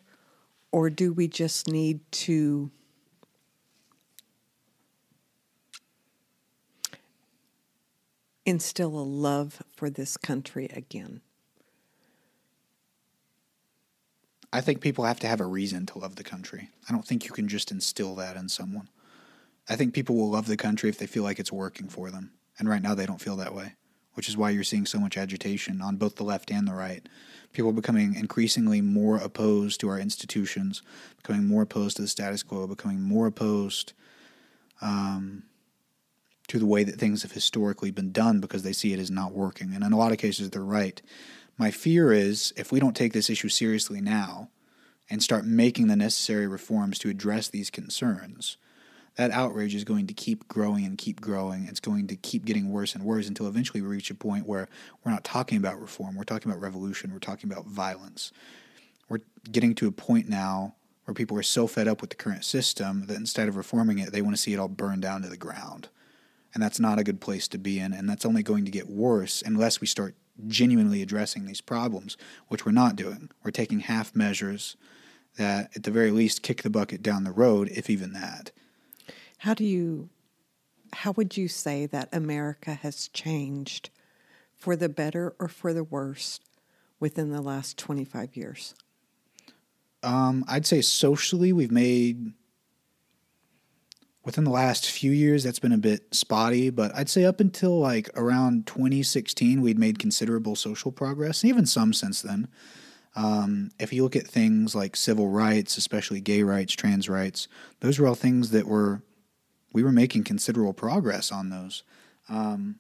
or 0.70 0.90
do 0.90 1.12
we 1.12 1.28
just 1.28 1.69
need 1.69 2.01
to 2.12 2.70
instill 8.44 8.98
a 8.98 9.02
love 9.02 9.62
for 9.74 9.90
this 9.90 10.16
country 10.16 10.69
again? 10.73 11.20
I 14.52 14.60
think 14.60 14.81
people 14.81 15.05
have 15.05 15.20
to 15.20 15.27
have 15.27 15.40
a 15.40 15.47
reason 15.47 15.86
to 15.86 15.98
love 15.98 16.16
the 16.16 16.24
country. 16.24 16.69
I 16.89 16.93
don't 16.93 17.06
think 17.06 17.24
you 17.24 17.31
can 17.31 17.48
just 17.48 17.70
instill 17.70 18.14
that 18.16 18.36
in 18.36 18.48
someone. 18.48 18.89
I 19.69 19.77
think 19.77 19.94
people 19.94 20.16
will 20.16 20.31
love 20.31 20.47
the 20.47 20.56
country 20.56 20.90
if 20.90 20.98
they 20.98 21.06
feel 21.06 21.23
like 21.23 21.39
it's 21.39 21.52
working 21.52 21.89
for 21.89 22.10
them. 22.10 22.32
And 22.59 22.69
right 22.69 22.82
now 22.82 22.94
they 22.94 23.06
don't 23.06 23.20
feel 23.20 23.36
that 23.36 23.55
way, 23.55 23.74
which 24.12 24.28
is 24.28 24.36
why 24.36 24.51
you're 24.51 24.64
seeing 24.64 24.85
so 24.85 24.98
much 24.98 25.16
agitation 25.16 25.81
on 25.81 25.97
both 25.97 26.16
the 26.16 26.24
left 26.24 26.51
and 26.51 26.69
the 26.69 26.74
right. 26.74 27.09
People 27.55 27.73
becoming 27.73 28.14
increasingly 28.14 28.82
more 28.82 29.16
opposed 29.16 29.81
to 29.81 29.89
our 29.89 29.98
institutions, 29.98 30.82
becoming 31.16 31.47
more 31.47 31.62
opposed 31.62 31.97
to 31.97 32.02
the 32.02 32.09
status 32.09 32.43
quo, 32.43 32.66
becoming 32.66 33.01
more 33.01 33.27
opposed 33.27 33.94
um, 34.82 35.44
to 36.48 36.59
the 36.59 36.66
way 36.66 36.85
that 36.85 36.98
things 36.98 37.23
have 37.23 37.32
historically 37.32 37.90
been 37.90 38.12
done 38.12 38.40
because 38.40 38.62
they 38.62 38.73
see 38.73 38.93
it 38.93 38.98
as 38.98 39.10
not 39.10 39.32
working. 39.32 39.74
And 39.74 39.85
in 39.85 39.93
a 39.93 39.98
lot 39.98 40.12
of 40.12 40.19
cases, 40.19 40.51
they're 40.51 40.62
right. 40.62 41.01
My 41.56 41.70
fear 41.70 42.12
is 42.12 42.52
if 42.56 42.73
we 42.73 42.81
don't 42.81 42.97
take 42.97 43.12
this 43.12 43.31
issue 43.31 43.48
seriously 43.48 44.01
now 44.01 44.48
and 45.09 45.23
start 45.23 45.44
making 45.44 45.86
the 45.86 45.97
necessary 45.97 46.47
reforms 46.47 46.98
to 47.01 47.09
address 47.09 47.48
these 47.48 47.70
concerns, 47.70 48.56
that 49.16 49.31
outrage 49.31 49.74
is 49.74 49.85
going 49.85 50.06
to 50.06 50.14
keep 50.14 50.48
growing 50.48 50.86
and 50.86 50.97
keep 50.97 51.20
growing. 51.20 51.66
It's 51.66 51.81
going 51.81 52.06
to 52.06 52.16
keep 52.16 52.44
getting 52.44 52.70
worse 52.70 52.94
and 52.94 53.05
worse 53.05 53.28
until 53.28 53.47
eventually 53.47 53.82
we 53.82 53.89
reach 53.89 54.10
a 54.10 54.14
point 54.14 54.47
where 54.47 54.69
we're 55.05 55.12
not 55.12 55.24
talking 55.24 55.59
about 55.59 55.81
reform, 55.81 56.16
we're 56.16 56.24
talking 56.24 56.51
about 56.51 56.62
revolution, 56.62 57.12
we're 57.12 57.19
talking 57.19 57.51
about 57.51 57.66
violence. 57.66 58.32
We're 59.09 59.20
getting 59.51 59.74
to 59.77 59.89
a 59.89 59.93
point 59.93 60.28
now 60.28 60.74
where 61.05 61.14
people 61.14 61.36
are 61.36 61.43
so 61.43 61.66
fed 61.66 61.89
up 61.89 62.01
with 62.01 62.10
the 62.10 62.16
current 62.16 62.44
system 62.44 63.06
that 63.06 63.16
instead 63.16 63.48
of 63.48 63.56
reforming 63.56 63.98
it, 63.98 64.12
they 64.12 64.23
want 64.23 64.35
to 64.35 64.40
see 64.40 64.55
it 64.55 64.59
all 64.59 64.69
burned 64.69 65.02
down 65.02 65.23
to 65.23 65.28
the 65.28 65.36
ground. 65.36 65.89
And 66.54 66.62
that's 66.62 66.80
not 66.80 66.98
a 66.98 67.04
good 67.04 67.20
place 67.20 67.48
to 67.48 67.58
be 67.58 67.78
in, 67.78 67.92
and 67.92 68.08
that's 68.08 68.26
only 68.26 68.42
going 68.42 68.64
to 68.64 68.70
get 68.70 68.90
worse 68.90 69.42
unless 69.44 69.80
we 69.80 69.86
start 69.86 70.14
genuinely 70.46 71.02
addressing 71.02 71.46
these 71.46 71.60
problems, 71.60 72.16
which 72.48 72.66
we're 72.66 72.72
not 72.72 72.96
doing. 72.96 73.30
We're 73.42 73.50
taking 73.50 73.80
half 73.80 74.14
measures 74.14 74.76
that, 75.36 75.70
at 75.74 75.84
the 75.84 75.90
very 75.90 76.10
least, 76.10 76.42
kick 76.42 76.62
the 76.62 76.70
bucket 76.70 77.02
down 77.02 77.24
the 77.24 77.32
road, 77.32 77.68
if 77.70 77.88
even 77.88 78.12
that. 78.12 78.50
How 79.38 79.54
do 79.54 79.64
you, 79.64 80.10
how 80.92 81.12
would 81.12 81.36
you 81.36 81.48
say 81.48 81.86
that 81.86 82.08
America 82.12 82.74
has 82.74 83.08
changed 83.08 83.90
for 84.54 84.76
the 84.76 84.88
better 84.88 85.34
or 85.38 85.48
for 85.48 85.72
the 85.72 85.84
worse 85.84 86.38
within 87.00 87.30
the 87.30 87.42
last 87.42 87.78
25 87.78 88.36
years? 88.36 88.74
Um, 90.02 90.44
I'd 90.48 90.66
say 90.66 90.80
socially, 90.80 91.52
we've 91.52 91.72
made 91.72 92.32
within 94.24 94.44
the 94.44 94.51
last 94.51 94.89
few 94.89 95.11
years 95.11 95.43
that's 95.43 95.59
been 95.59 95.73
a 95.73 95.78
bit 95.78 96.15
spotty, 96.15 96.70
but 96.70 96.94
I'd 96.94 97.09
say 97.09 97.24
up 97.24 97.40
until 97.40 97.78
like 97.78 98.09
around 98.15 98.66
2016, 98.66 99.61
we'd 99.61 99.78
made 99.78 99.99
considerable 99.99 100.55
social 100.55 100.93
progress, 100.93 101.44
even 101.44 101.66
some 101.66 101.93
since 101.93 102.23
then. 102.23 102.49
Um, 103.15 103.70
if 103.78 103.93
you 103.93 104.03
look 104.03 104.16
at 104.16 104.27
things 104.27 104.74
like 104.74 104.97
civil 104.97 105.28
rights, 105.28 105.77
especially 105.77 106.20
gay 106.20 106.43
rights, 106.43 106.73
trans 106.74 107.09
rights, 107.09 107.49
those 107.81 107.99
were 107.99 108.07
all 108.07 108.15
things 108.15 108.51
that 108.51 108.66
were 108.66 109.03
we 109.74 109.82
were 109.82 109.93
making 109.93 110.24
considerable 110.24 110.74
progress 110.74 111.32
on 111.32 111.49
those. 111.49 111.82
Um, 112.28 112.78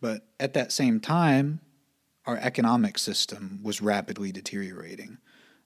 but 0.00 0.26
at 0.38 0.52
that 0.54 0.72
same 0.72 1.00
time, 1.00 1.60
our 2.26 2.36
economic 2.36 2.98
system 2.98 3.60
was 3.62 3.80
rapidly 3.80 4.30
deteriorating. 4.30 5.18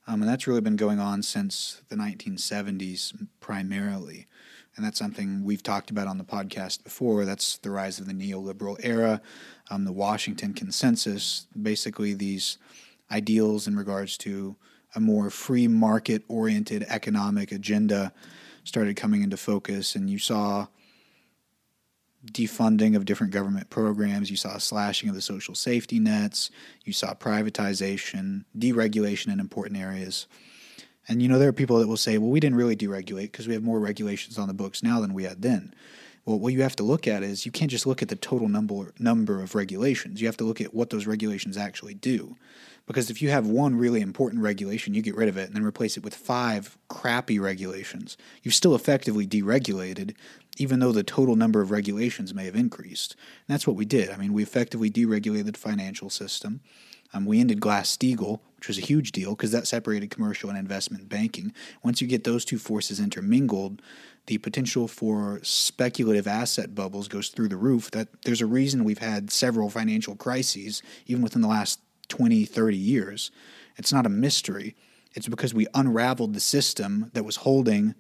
Um, 0.07 0.23
and 0.23 0.31
that's 0.31 0.47
really 0.47 0.61
been 0.61 0.77
going 0.77 1.01
on 1.01 1.23
since 1.23 1.83
the 1.89 1.97
1970s 1.97 3.27
primarily. 3.41 4.27
And 4.81 4.87
that's 4.87 4.99
something 4.99 5.45
we've 5.45 5.63
talked 5.63 5.91
about 5.91 6.07
on 6.07 6.17
the 6.17 6.25
podcast 6.25 6.85
before. 6.85 7.27
That's 7.27 7.59
the 7.59 7.69
rise 7.69 8.01
of 8.01 8.07
the 8.07 8.15
neoliberal 8.15 8.79
era, 8.83 9.21
um, 9.71 9.85
the 9.85 9.93
Washington 9.93 10.55
Consensus, 10.55 11.47
basically 11.61 12.15
these 12.15 12.57
ideals 13.11 13.67
in 13.67 13.77
regards 13.77 14.17
to 14.17 14.57
a 14.95 15.01
more 15.01 15.29
free 15.29 15.69
market 15.69 16.23
oriented 16.29 16.87
economic 16.89 17.53
agenda 17.53 18.11
started 18.65 18.97
coming 18.97 19.23
into 19.23 19.37
focus. 19.37 19.95
And 19.95 20.09
you 20.09 20.19
saw 20.19 20.69
defunding 22.33 22.97
of 22.97 23.05
different 23.05 23.35
government 23.35 23.69
programs. 23.69 24.31
You 24.31 24.39
saw 24.39 24.57
slashing 24.57 25.11
of 25.11 25.15
the 25.15 25.21
social 25.21 25.55
safety 25.55 25.99
nets. 25.99 26.51
You 26.87 26.95
saw 26.95 27.13
privatization, 27.13 28.47
deregulation 28.59 29.31
in 29.31 29.41
important 29.41 29.79
areas. 29.79 30.27
And 31.11 31.21
you 31.21 31.29
know, 31.29 31.41
there 31.41 31.49
are 31.49 31.53
people 31.53 31.81
that 31.81 31.89
will 31.89 31.97
say, 31.97 32.19
well, 32.19 32.31
we 32.31 32.39
didn't 32.39 32.57
really 32.57 32.77
deregulate 32.77 33.33
because 33.33 33.49
we 33.49 33.55
have 33.55 33.65
more 33.65 33.81
regulations 33.81 34.39
on 34.39 34.47
the 34.47 34.55
books 34.55 34.81
now 34.81 35.01
than 35.01 35.13
we 35.13 35.25
had 35.25 35.43
then. 35.43 35.75
Well, 36.25 36.39
what 36.39 36.53
you 36.53 36.63
have 36.63 36.77
to 36.77 36.85
look 36.85 37.09
at 37.09 37.25
is 37.25 37.45
you 37.45 37.51
can't 37.51 37.71
just 37.71 37.85
look 37.85 38.01
at 38.01 38.09
the 38.09 38.15
total 38.15 38.49
number 38.49 38.95
number 39.01 39.43
of 39.43 39.57
regulations. 39.57 40.21
You 40.21 40.29
have 40.29 40.37
to 40.37 40.45
look 40.45 40.61
at 40.61 40.73
what 40.73 40.91
those 40.91 41.09
regulations 41.09 41.57
actually 41.57 41.95
do. 41.95 42.37
Because 42.87 43.11
if 43.11 43.21
you 43.21 43.31
have 43.31 43.49
one 43.49 43.75
really 43.75 44.01
important 44.01 44.41
regulation, 44.41 44.95
you 44.95 45.03
get 45.03 45.17
rid 45.17 45.29
of 45.29 45.37
it 45.37 45.49
and 45.49 45.57
then 45.57 45.65
replace 45.65 45.97
it 45.97 46.05
with 46.05 46.15
five 46.15 46.79
crappy 46.89 47.41
regulations. 47.41 48.17
You've 48.45 48.55
still 48.55 48.77
effectively 48.77 49.27
deregulated, 49.27 50.15
even 50.59 50.79
though 50.79 50.93
the 50.93 51.03
total 51.03 51.35
number 51.35 51.61
of 51.61 51.73
regulations 51.73 52.33
may 52.33 52.45
have 52.45 52.55
increased. 52.55 53.17
And 53.49 53.55
that's 53.55 53.67
what 53.67 53.77
we 53.77 53.85
did. 53.85 54.11
I 54.11 54.17
mean, 54.17 54.33
we 54.33 54.45
effectively 54.45 54.91
deregulated 54.91 55.47
the 55.47 55.59
financial 55.59 56.09
system. 56.09 56.61
Um, 57.13 57.27
we 57.27 57.41
ended 57.41 57.61
Glass 57.61 57.97
Steagall, 57.97 58.39
which 58.61 58.69
was 58.69 58.77
a 58.77 58.83
huge 58.83 59.11
deal 59.13 59.31
because 59.31 59.53
that 59.53 59.67
separated 59.67 60.11
commercial 60.11 60.51
and 60.51 60.59
investment 60.59 61.09
banking. 61.09 61.51
Once 61.83 62.03
you 62.03 62.07
get 62.07 62.25
those 62.25 62.45
two 62.45 62.59
forces 62.59 63.01
intermingled, 63.01 63.81
the 64.27 64.37
potential 64.37 64.87
for 64.87 65.41
speculative 65.43 66.27
asset 66.27 66.75
bubbles 66.75 67.09
goes 67.09 67.31
through 67.31 67.49
the 67.49 67.57
roof. 67.57 67.91
That 67.91 68.09
there's 68.27 68.43
a 68.43 68.47
reason 68.47 68.85
we've 68.85 68.99
had 68.99 69.31
several 69.31 69.71
financial 69.71 70.15
crises 70.15 70.83
even 71.07 71.23
within 71.23 71.41
the 71.41 71.49
last 71.49 71.81
20, 72.09 72.45
30 72.45 72.77
years. 72.77 73.31
It's 73.79 73.95
not 73.95 74.05
a 74.05 74.11
mystery. 74.11 74.77
It's 75.15 75.27
because 75.27 75.55
we 75.55 75.67
unraveled 75.73 76.35
the 76.35 76.41
system 76.41 77.11
that 77.15 77.25
was 77.25 77.37
holding, 77.37 77.95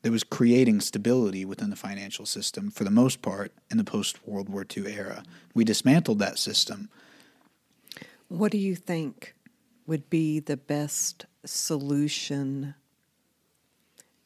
that 0.00 0.10
was 0.10 0.24
creating 0.24 0.80
stability 0.80 1.44
within 1.44 1.68
the 1.68 1.76
financial 1.76 2.24
system 2.24 2.70
for 2.70 2.84
the 2.84 2.90
most 2.90 3.20
part 3.20 3.52
in 3.70 3.76
the 3.76 3.84
post 3.84 4.26
World 4.26 4.48
War 4.48 4.64
II 4.74 4.86
era. 4.86 5.22
We 5.52 5.64
dismantled 5.64 6.18
that 6.20 6.38
system. 6.38 6.88
What 8.28 8.52
do 8.52 8.58
you 8.58 8.74
think 8.74 9.34
would 9.90 10.08
be 10.08 10.38
the 10.38 10.56
best 10.56 11.26
solution? 11.44 12.76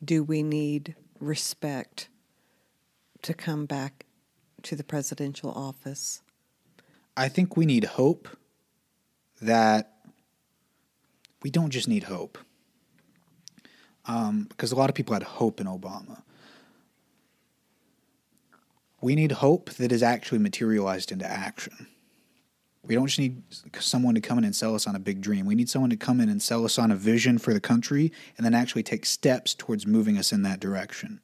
Do 0.04 0.22
we 0.22 0.42
need 0.42 0.94
respect 1.18 2.08
to 3.22 3.32
come 3.32 3.64
back 3.64 4.04
to 4.64 4.76
the 4.76 4.84
presidential 4.84 5.50
office? 5.50 6.20
I 7.16 7.28
think 7.30 7.56
we 7.56 7.64
need 7.64 7.84
hope 7.84 8.28
that 9.40 9.94
we 11.42 11.48
don't 11.48 11.70
just 11.70 11.88
need 11.88 12.04
hope. 12.04 12.36
Um, 14.04 14.44
because 14.50 14.70
a 14.70 14.76
lot 14.76 14.90
of 14.90 14.94
people 14.94 15.14
had 15.14 15.22
hope 15.22 15.62
in 15.62 15.66
Obama. 15.66 16.20
We 19.00 19.14
need 19.14 19.32
hope 19.32 19.70
that 19.70 19.92
is 19.92 20.02
actually 20.02 20.40
materialized 20.40 21.10
into 21.10 21.26
action. 21.26 21.86
We 22.86 22.94
don't 22.94 23.06
just 23.06 23.18
need 23.18 23.42
someone 23.78 24.14
to 24.14 24.20
come 24.20 24.38
in 24.38 24.44
and 24.44 24.54
sell 24.54 24.74
us 24.74 24.86
on 24.86 24.94
a 24.94 24.98
big 24.98 25.20
dream. 25.20 25.46
We 25.46 25.54
need 25.54 25.70
someone 25.70 25.90
to 25.90 25.96
come 25.96 26.20
in 26.20 26.28
and 26.28 26.42
sell 26.42 26.64
us 26.64 26.78
on 26.78 26.90
a 26.90 26.96
vision 26.96 27.38
for 27.38 27.54
the 27.54 27.60
country 27.60 28.12
and 28.36 28.44
then 28.44 28.54
actually 28.54 28.82
take 28.82 29.06
steps 29.06 29.54
towards 29.54 29.86
moving 29.86 30.18
us 30.18 30.32
in 30.32 30.42
that 30.42 30.60
direction. 30.60 31.20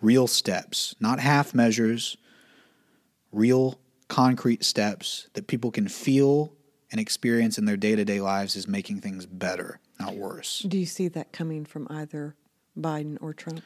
Real 0.00 0.26
steps, 0.26 0.94
not 1.00 1.20
half 1.20 1.54
measures, 1.54 2.16
real 3.30 3.78
concrete 4.08 4.64
steps 4.64 5.28
that 5.32 5.46
people 5.46 5.70
can 5.70 5.88
feel 5.88 6.52
and 6.90 7.00
experience 7.00 7.56
in 7.56 7.64
their 7.64 7.78
day 7.78 7.96
to 7.96 8.04
day 8.04 8.20
lives 8.20 8.54
is 8.54 8.68
making 8.68 9.00
things 9.00 9.24
better, 9.24 9.80
not 9.98 10.14
worse. 10.14 10.60
Do 10.68 10.78
you 10.78 10.86
see 10.86 11.08
that 11.08 11.32
coming 11.32 11.64
from 11.64 11.86
either 11.88 12.36
Biden 12.78 13.16
or 13.22 13.32
Trump? 13.32 13.62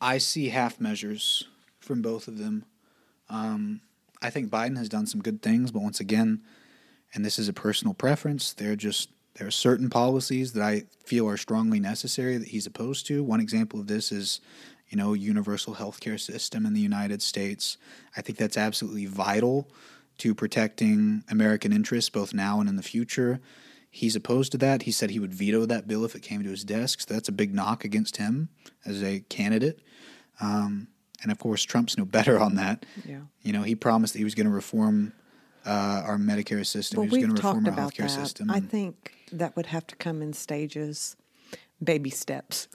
I 0.00 0.16
see 0.16 0.48
half 0.48 0.80
measures 0.80 1.46
from 1.78 2.00
both 2.00 2.26
of 2.26 2.38
them. 2.38 2.64
Um, 3.28 3.82
I 4.22 4.30
think 4.30 4.50
Biden 4.50 4.78
has 4.78 4.88
done 4.88 5.06
some 5.06 5.20
good 5.20 5.42
things, 5.42 5.70
but 5.70 5.82
once 5.82 6.00
again, 6.00 6.42
and 7.14 7.24
this 7.24 7.38
is 7.38 7.48
a 7.48 7.52
personal 7.52 7.94
preference, 7.94 8.52
there 8.52 8.72
are 8.72 8.76
just 8.76 9.10
there 9.34 9.46
are 9.46 9.52
certain 9.52 9.88
policies 9.88 10.52
that 10.52 10.62
I 10.62 10.84
feel 11.04 11.28
are 11.28 11.36
strongly 11.36 11.80
necessary 11.80 12.36
that 12.36 12.48
he's 12.48 12.66
opposed 12.66 13.06
to. 13.06 13.22
One 13.22 13.40
example 13.40 13.80
of 13.80 13.86
this 13.86 14.12
is, 14.12 14.40
you 14.88 14.98
know, 14.98 15.14
universal 15.14 15.74
health 15.74 16.00
care 16.00 16.18
system 16.18 16.66
in 16.66 16.74
the 16.74 16.80
United 16.80 17.22
States. 17.22 17.78
I 18.16 18.22
think 18.22 18.38
that's 18.38 18.58
absolutely 18.58 19.06
vital 19.06 19.70
to 20.18 20.34
protecting 20.34 21.24
American 21.30 21.72
interests 21.72 22.10
both 22.10 22.34
now 22.34 22.60
and 22.60 22.68
in 22.68 22.76
the 22.76 22.82
future. 22.82 23.40
He's 23.90 24.14
opposed 24.14 24.52
to 24.52 24.58
that. 24.58 24.82
He 24.82 24.92
said 24.92 25.10
he 25.10 25.18
would 25.18 25.32
veto 25.32 25.64
that 25.66 25.88
bill 25.88 26.04
if 26.04 26.14
it 26.14 26.22
came 26.22 26.42
to 26.42 26.50
his 26.50 26.64
desk. 26.64 27.00
So 27.00 27.14
that's 27.14 27.28
a 27.28 27.32
big 27.32 27.54
knock 27.54 27.84
against 27.84 28.18
him 28.18 28.50
as 28.84 29.02
a 29.02 29.20
candidate. 29.20 29.80
Um, 30.40 30.88
and 31.22 31.32
of 31.32 31.38
course, 31.38 31.62
Trump's 31.62 31.98
no 31.98 32.04
better 32.04 32.38
on 32.38 32.56
that. 32.56 32.84
Yeah. 33.04 33.20
You 33.42 33.52
know, 33.52 33.62
he 33.62 33.74
promised 33.74 34.12
that 34.12 34.18
he 34.18 34.24
was 34.24 34.34
going 34.34 34.46
to 34.46 34.52
reform 34.52 35.12
uh, 35.66 36.02
our 36.06 36.16
Medicare 36.18 36.64
system. 36.66 36.98
Well, 36.98 37.04
he 37.04 37.08
was 37.08 37.12
we've 37.18 37.26
going 37.26 37.36
to 37.36 37.42
reform 37.42 37.66
our 37.66 37.72
about 37.72 37.92
healthcare 37.94 38.02
that. 38.02 38.10
system. 38.10 38.50
I 38.50 38.60
think 38.60 39.14
that 39.32 39.56
would 39.56 39.66
have 39.66 39.86
to 39.88 39.96
come 39.96 40.22
in 40.22 40.32
stages, 40.32 41.16
baby 41.82 42.10
steps. 42.10 42.68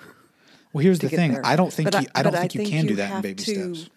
well, 0.73 0.83
here's 0.83 0.99
the 0.99 1.09
thing. 1.09 1.33
there. 1.33 1.45
I 1.45 1.55
don't 1.55 1.71
think 1.73 1.91
But 1.91 2.01
you, 2.03 2.07
I, 2.15 2.23
don't 2.23 2.31
but 2.33 2.41
think 2.41 2.55
you 2.55 2.65
can 2.67 2.85
do 2.85 2.95
that 2.95 3.15
in 3.17 3.21
baby 3.21 3.43
to- 3.43 3.75
steps. 3.75 3.89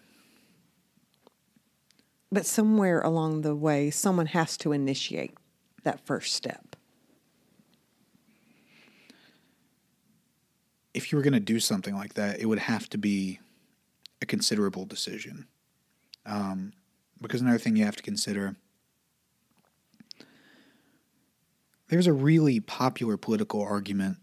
But 2.31 2.45
somewhere 2.45 3.01
along 3.01 3.41
the 3.41 3.55
way, 3.55 3.89
someone 3.89 4.27
has 4.27 4.55
to 4.57 4.71
initiate 4.71 5.35
that 5.83 6.05
first 6.05 6.35
step. 6.35 6.75
if 10.93 11.11
you 11.11 11.17
were 11.17 11.21
going 11.23 11.33
to 11.33 11.39
do 11.39 11.59
something 11.59 11.95
like 11.95 12.15
that, 12.15 12.39
it 12.39 12.45
would 12.47 12.59
have 12.59 12.89
to 12.89 12.97
be 12.97 13.39
a 14.21 14.25
considerable 14.25 14.85
decision. 14.85 15.47
Um, 16.25 16.73
because 17.21 17.41
another 17.41 17.57
thing 17.57 17.75
you 17.75 17.85
have 17.85 17.95
to 17.95 18.03
consider 18.03 18.55
there's 21.89 22.07
a 22.07 22.13
really 22.13 22.59
popular 22.59 23.17
political 23.17 23.61
argument 23.61 24.17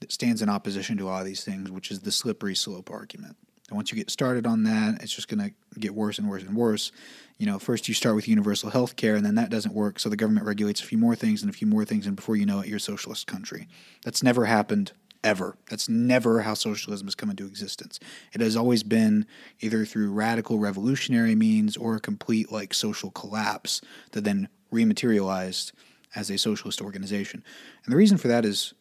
that 0.00 0.10
stands 0.10 0.42
in 0.42 0.48
opposition 0.48 0.96
to 0.98 1.08
all 1.08 1.22
these 1.22 1.44
things, 1.44 1.70
which 1.70 1.90
is 1.90 2.00
the 2.00 2.12
slippery 2.12 2.54
slope 2.54 2.90
argument. 2.90 3.36
And 3.68 3.76
once 3.76 3.90
you 3.92 3.96
get 3.96 4.10
started 4.10 4.46
on 4.46 4.64
that, 4.64 5.02
it's 5.02 5.14
just 5.14 5.28
going 5.28 5.40
to 5.40 5.78
get 5.78 5.94
worse 5.94 6.18
and 6.18 6.28
worse 6.28 6.42
and 6.42 6.56
worse. 6.56 6.92
You 7.38 7.46
know, 7.46 7.58
first 7.58 7.88
you 7.88 7.94
start 7.94 8.16
with 8.16 8.28
universal 8.28 8.70
health 8.70 8.96
care, 8.96 9.14
and 9.14 9.24
then 9.24 9.36
that 9.36 9.50
doesn't 9.50 9.74
work. 9.74 9.98
So 9.98 10.08
the 10.08 10.16
government 10.16 10.46
regulates 10.46 10.80
a 10.80 10.84
few 10.84 10.98
more 10.98 11.14
things 11.14 11.42
and 11.42 11.48
a 11.48 11.54
few 11.54 11.66
more 11.66 11.84
things, 11.84 12.06
and 12.06 12.16
before 12.16 12.36
you 12.36 12.44
know 12.44 12.60
it, 12.60 12.68
you're 12.68 12.76
a 12.76 12.80
socialist 12.80 13.26
country. 13.26 13.68
That's 14.04 14.22
never 14.22 14.46
happened 14.46 14.92
ever. 15.24 15.56
That's 15.70 15.88
never 15.88 16.42
how 16.42 16.54
socialism 16.54 17.06
has 17.06 17.14
come 17.14 17.30
into 17.30 17.46
existence. 17.46 18.00
It 18.32 18.40
has 18.40 18.56
always 18.56 18.82
been 18.82 19.26
either 19.60 19.84
through 19.84 20.12
radical 20.12 20.58
revolutionary 20.58 21.34
means 21.34 21.76
or 21.76 21.94
a 21.94 22.00
complete 22.00 22.50
like 22.50 22.74
social 22.74 23.10
collapse 23.10 23.80
that 24.12 24.24
then 24.24 24.48
rematerialized 24.72 25.72
as 26.14 26.30
a 26.30 26.38
socialist 26.38 26.80
organization. 26.80 27.42
And 27.84 27.92
the 27.92 27.96
reason 27.96 28.18
for 28.18 28.28
that 28.28 28.44
is 28.44 28.74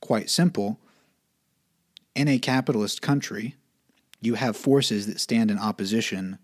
quite 0.00 0.30
simple. 0.30 0.78
In 2.14 2.28
a 2.28 2.38
capitalist 2.38 3.02
country, 3.02 3.56
you 4.20 4.34
have 4.34 4.56
forces 4.56 5.06
that 5.06 5.20
stand 5.20 5.50
in 5.50 5.58
opposition 5.58 6.38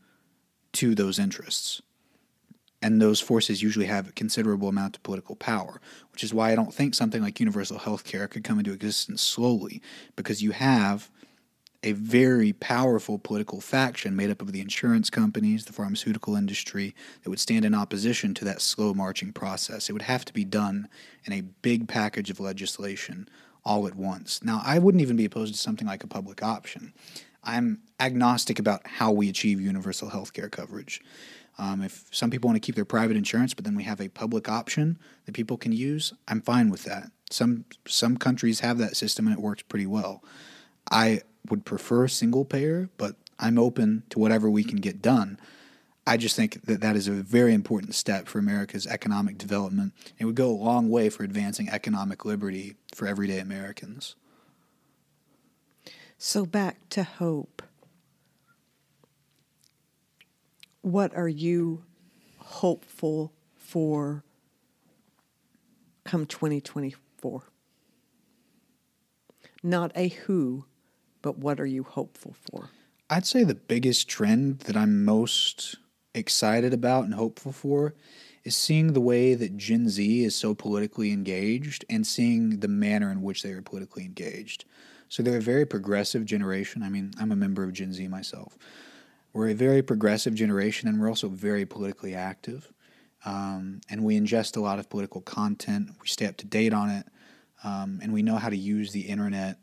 to 0.73 0.95
those 0.95 1.19
interests 1.19 1.83
and 2.81 3.01
those 3.01 3.21
forces 3.21 3.63
usually 3.63 3.87
have 3.87 4.09
a 4.09 4.13
considerable 4.13 4.69
amount 4.69 4.97
of 4.97 5.03
political 5.03 5.37
power, 5.37 5.81
which 6.13 6.23
is 6.23 6.33
why 6.33 6.53
I 6.53 6.55
don't 6.55 6.73
think 6.73 6.95
something 6.95 7.23
like 7.23 7.41
universal 7.41 7.79
health 7.79 8.05
care 8.05 8.29
could 8.29 8.45
come 8.45 8.59
into 8.59 8.73
existence 8.73 9.21
slowly, 9.21 9.83
because 10.17 10.43
you 10.43 10.53
have 10.53 11.11
a 11.83 11.93
very 11.93 12.53
powerful 12.53 13.19
political 13.19 13.61
faction 13.61 14.17
made 14.17 14.31
up 14.31 14.43
of 14.43 14.53
the 14.53 14.61
insurance 14.61 15.11
companies, 15.11 15.65
the 15.65 15.73
pharmaceutical 15.73 16.35
industry, 16.35 16.95
that 17.23 17.31
would 17.31 17.39
stand 17.39 17.65
in 17.65 17.75
opposition 17.75 18.35
to 18.35 18.45
that 18.45 18.61
slow 18.61 18.93
marching 18.93 19.33
process. 19.33 19.89
It 19.89 19.93
would 19.93 20.03
have 20.03 20.25
to 20.25 20.33
be 20.33 20.45
done 20.45 20.89
in 21.25 21.33
a 21.33 21.43
big 21.43 21.87
package 21.87 22.31
of 22.31 22.41
legislation 22.41 23.29
all 23.65 23.87
at 23.87 23.95
once. 23.95 24.43
Now, 24.43 24.61
I 24.65 24.79
wouldn't 24.79 25.03
even 25.03 25.17
be 25.17 25.25
opposed 25.25 25.55
to 25.55 25.61
something 25.61 25.87
like 25.87 26.03
a 26.03 26.09
public 26.09 26.43
option. 26.43 26.95
I'm 27.45 27.83
agnostic 28.01 28.59
about 28.59 28.87
how 28.87 29.13
we 29.13 29.29
achieve 29.29 29.61
universal 29.61 30.09
health 30.09 30.33
care 30.33 30.49
coverage. 30.49 31.01
Um, 31.59 31.83
if 31.83 32.07
some 32.13 32.31
people 32.31 32.49
want 32.49 32.57
to 32.57 32.65
keep 32.65 32.77
their 32.77 32.85
private 32.85 33.17
insurance, 33.17 33.55
but 33.55 33.65
then 33.65 33.75
we 33.75 33.83
have 33.83 34.01
a 34.01 34.09
public 34.09 34.49
option 34.49 34.99
that 35.27 35.35
people 35.35 35.57
can 35.57 35.73
use, 35.73 36.13
I'm 36.29 36.41
fine 36.41 36.71
with 36.71 36.85
that. 36.85 37.11
Some 37.31 37.65
some 37.87 38.17
countries 38.17 38.61
have 38.61 38.79
that 38.79 38.97
system 38.97 39.27
and 39.27 39.37
it 39.37 39.43
works 39.43 39.63
pretty 39.63 39.87
well. 39.87 40.23
I 40.91 41.23
would 41.51 41.65
prefer 41.65 42.09
single 42.09 42.45
payer, 42.45 42.91
but 42.97 43.17
I'm 43.39 43.59
open 43.59 44.05
to 44.11 44.19
whatever 44.19 44.51
we 44.51 44.65
can 44.65 44.79
get 44.79 45.03
done. 45.03 45.39
I 46.07 46.17
just 46.17 46.37
think 46.37 46.65
that 46.65 46.81
that 46.81 46.97
is 46.97 47.07
a 47.07 47.13
very 47.13 47.53
important 47.53 47.95
step 47.95 48.29
for 48.29 48.39
America's 48.39 48.87
economic 48.87 49.37
development. 49.37 49.93
It 50.19 50.25
would 50.25 50.35
go 50.35 50.51
a 50.51 50.53
long 50.53 50.89
way 50.89 51.11
for 51.11 51.23
advancing 51.23 51.69
economic 51.69 52.25
liberty 52.25 52.77
for 52.95 53.07
everyday 53.07 53.39
Americans. 53.39 54.17
So 56.17 56.47
back 56.47 56.89
to 56.91 57.03
hope. 57.03 57.63
what 60.83 61.15
are 61.15 61.29
you 61.29 61.85
hopeful 62.39 63.33
for 63.55 64.25
come 66.05 66.25
2024? 66.25 67.43
Not 69.63 69.93
a 69.95 70.09
who, 70.09 70.65
but 71.23 71.39
what 71.39 71.61
are 71.61 71.67
you 71.67 71.83
hopeful 71.83 72.35
for? 72.51 72.71
I'd 73.11 73.27
say 73.27 73.45
the 73.45 73.55
biggest 73.55 74.09
trend 74.09 74.61
that 74.61 74.77
I'm 74.77 75.05
most 75.05 75.77
excited 76.15 76.75
about 76.75 77.05
and 77.05 77.15
hopeful 77.15 77.53
for 77.53 77.95
is 78.45 78.57
seeing 78.57 78.93
the 78.93 79.01
way 79.01 79.35
that 79.35 79.57
Gen 79.57 79.89
Z 79.89 80.25
is 80.25 80.35
so 80.35 80.55
politically 80.55 81.13
engaged 81.13 81.85
and 81.89 82.07
seeing 82.07 82.61
the 82.61 82.69
manner 82.69 83.11
in 83.11 83.23
which 83.23 83.43
they 83.43 83.53
are 83.53 83.63
politically 83.63 84.05
engaged. 84.05 84.65
So 85.09 85.23
they're 85.23 85.39
a 85.39 85.43
very 85.43 85.67
progressive 85.67 86.25
generation. 86.25 86.83
I 86.83 86.91
mean, 86.91 87.13
I'm 87.19 87.33
a 87.33 87.37
member 87.37 87.65
of 87.65 87.73
Gen 87.73 87.93
Z 87.93 88.07
myself. 88.09 88.59
We're 89.33 89.51
a 89.51 89.55
very 89.55 89.83
progressive 89.83 90.35
generation, 90.35 90.89
and 90.89 91.01
we're 91.01 91.09
also 91.09 91.29
very 91.29 91.65
politically 91.65 92.15
active. 92.15 92.73
Um, 93.25 93.81
and 93.91 94.05
we 94.05 94.19
ingest 94.19 94.57
a 94.57 94.61
lot 94.61 94.79
of 94.79 94.89
political 94.89 95.21
content. 95.21 95.91
We 96.01 96.09
stay 96.09 96.27
up 96.27 96.37
to 96.39 96.47
date 96.47 96.73
on 96.73 96.91
it, 96.91 97.07
um, 97.65 98.01
and 98.03 98.13
we 98.13 98.23
know 98.23 98.37
how 98.37 98.49
to 98.49 98.57
use 98.57 98.93
the 98.93 99.03
internet 99.03 99.59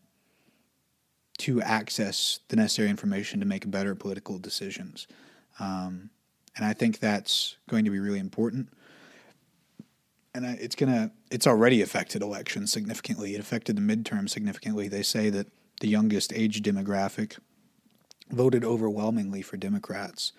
to 1.40 1.62
access 1.62 2.40
the 2.48 2.56
necessary 2.56 2.90
information 2.90 3.40
to 3.40 3.46
make 3.46 3.70
better 3.70 3.96
political 3.96 4.38
decisions. 4.38 5.08
Um, 5.60 6.10
and 6.56 6.66
I 6.66 6.74
think 6.74 7.00
that's 7.00 7.58
going 7.70 7.86
to 7.86 7.92
be 7.92 8.00
really 8.00 8.20
important. 8.20 8.70
And 10.34 10.46
it's 10.46 10.76
gonna 10.76 11.12
it's 11.32 11.48
already 11.48 11.82
affected 11.82 12.22
elections 12.22 12.72
significantly. 12.72 13.36
It 13.36 13.40
affected 13.40 13.78
the 13.78 13.82
midterm 13.82 14.30
significantly. 14.30 14.90
They 14.90 15.04
say 15.04 15.30
that 15.30 15.48
the 15.80 15.88
youngest 15.88 16.34
age 16.34 16.62
demographic 16.62 17.38
voted 18.32 18.66
overwhelmingly 18.66 19.42
for 19.42 19.56
Democrats. 19.56 20.34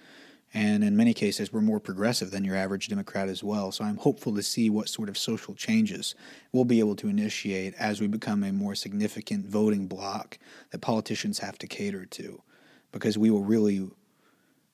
And 0.55 0.85
in 0.85 0.97
many 0.97 1.12
cases, 1.12 1.52
we're 1.52 1.60
more 1.60 1.81
progressive 1.81 2.31
than 2.31 2.44
your 2.44 2.56
average 2.56 2.89
Democrat 2.89 3.28
as 3.28 3.44
well. 3.44 3.73
So 3.73 3.85
I'm 3.85 3.97
hopeful 3.97 4.35
to 4.36 4.43
see 4.43 4.70
what 4.70 4.89
sort 4.89 5.09
of 5.09 5.18
social 5.18 5.55
changes 5.55 6.14
we'll 6.52 6.64
be 6.64 6.78
able 6.78 6.97
to 6.97 7.09
initiate 7.09 7.74
as 7.74 8.01
we 8.01 8.06
become 8.06 8.43
a 8.43 8.52
more 8.52 8.74
significant 8.74 9.47
voting 9.47 9.86
bloc 9.86 10.39
that 10.70 10.81
politicians 10.81 11.40
have 11.40 11.59
to 11.59 11.66
cater 11.66 12.06
to, 12.06 12.43
because 12.93 13.18
we 13.18 13.31
will 13.31 13.44
really 13.44 13.90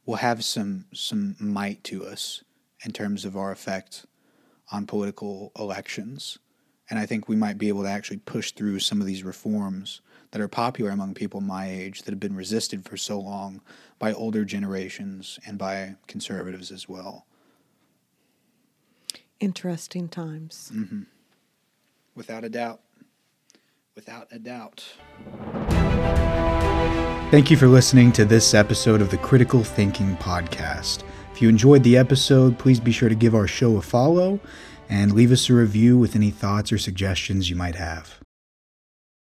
will 0.05 0.17
have 0.17 0.45
some 0.45 0.85
some 0.93 1.37
might 1.39 1.83
to 1.85 2.05
us 2.05 2.45
in 2.85 2.93
terms 2.93 3.25
of 3.25 3.37
our 3.37 3.51
effect 3.51 4.07
on 4.71 4.87
political 4.87 5.53
elections. 5.59 6.39
And 6.91 6.99
I 6.99 7.07
think 7.07 7.29
we 7.29 7.37
might 7.37 7.59
be 7.59 7.69
able 7.69 7.83
to 7.83 7.89
actually 7.89 8.19
push 8.19 8.53
through 8.53 8.81
some 8.81 9.01
of 9.01 9.07
these 9.07 9.25
reforms 9.25 10.01
that 10.33 10.41
are 10.41 10.49
popular 10.49 10.91
among 10.91 11.15
people 11.15 11.41
my 11.41 11.71
age 11.71 12.03
that 12.03 12.11
have 12.11 12.21
been 12.21 12.35
resisted 12.35 12.85
for 12.85 12.97
so 12.97 13.21
long 13.21 13.61
by 13.99 14.13
older 14.13 14.45
generations 14.45 15.39
and 15.47 15.57
by 15.57 15.95
conservatives 16.07 16.73
as 16.73 16.89
well. 16.89 17.27
Interesting 19.39 20.09
times. 20.09 20.73
Mm-hmm. 20.75 21.03
Without 22.15 22.45
a 22.45 22.49
doubt. 22.49 22.81
Without 23.95 24.29
a 24.31 24.39
doubt. 24.39 24.85
Thank 27.31 27.51
you 27.51 27.57
for 27.57 27.67
listening 27.67 28.13
to 28.13 28.25
this 28.25 28.55
episode 28.55 29.01
of 29.01 29.11
the 29.11 29.19
Critical 29.19 29.63
Thinking 29.63 30.17
Podcast. 30.17 31.03
If 31.33 31.43
you 31.43 31.49
enjoyed 31.49 31.83
the 31.83 31.97
episode, 31.97 32.59
please 32.59 32.81
be 32.81 32.93
sure 32.93 33.09
to 33.09 33.15
give 33.15 33.35
our 33.35 33.47
show 33.47 33.77
a 33.77 33.83
follow 33.83 34.41
and 34.89 35.13
leave 35.13 35.33
us 35.33 35.49
a 35.51 35.55
review 35.55 35.99
with 35.99 36.15
any 36.15 36.31
thoughts 36.31 36.73
or 36.73 36.79
suggestions 36.79 37.51
you 37.51 37.57
might 37.57 37.75
have. 37.75 38.22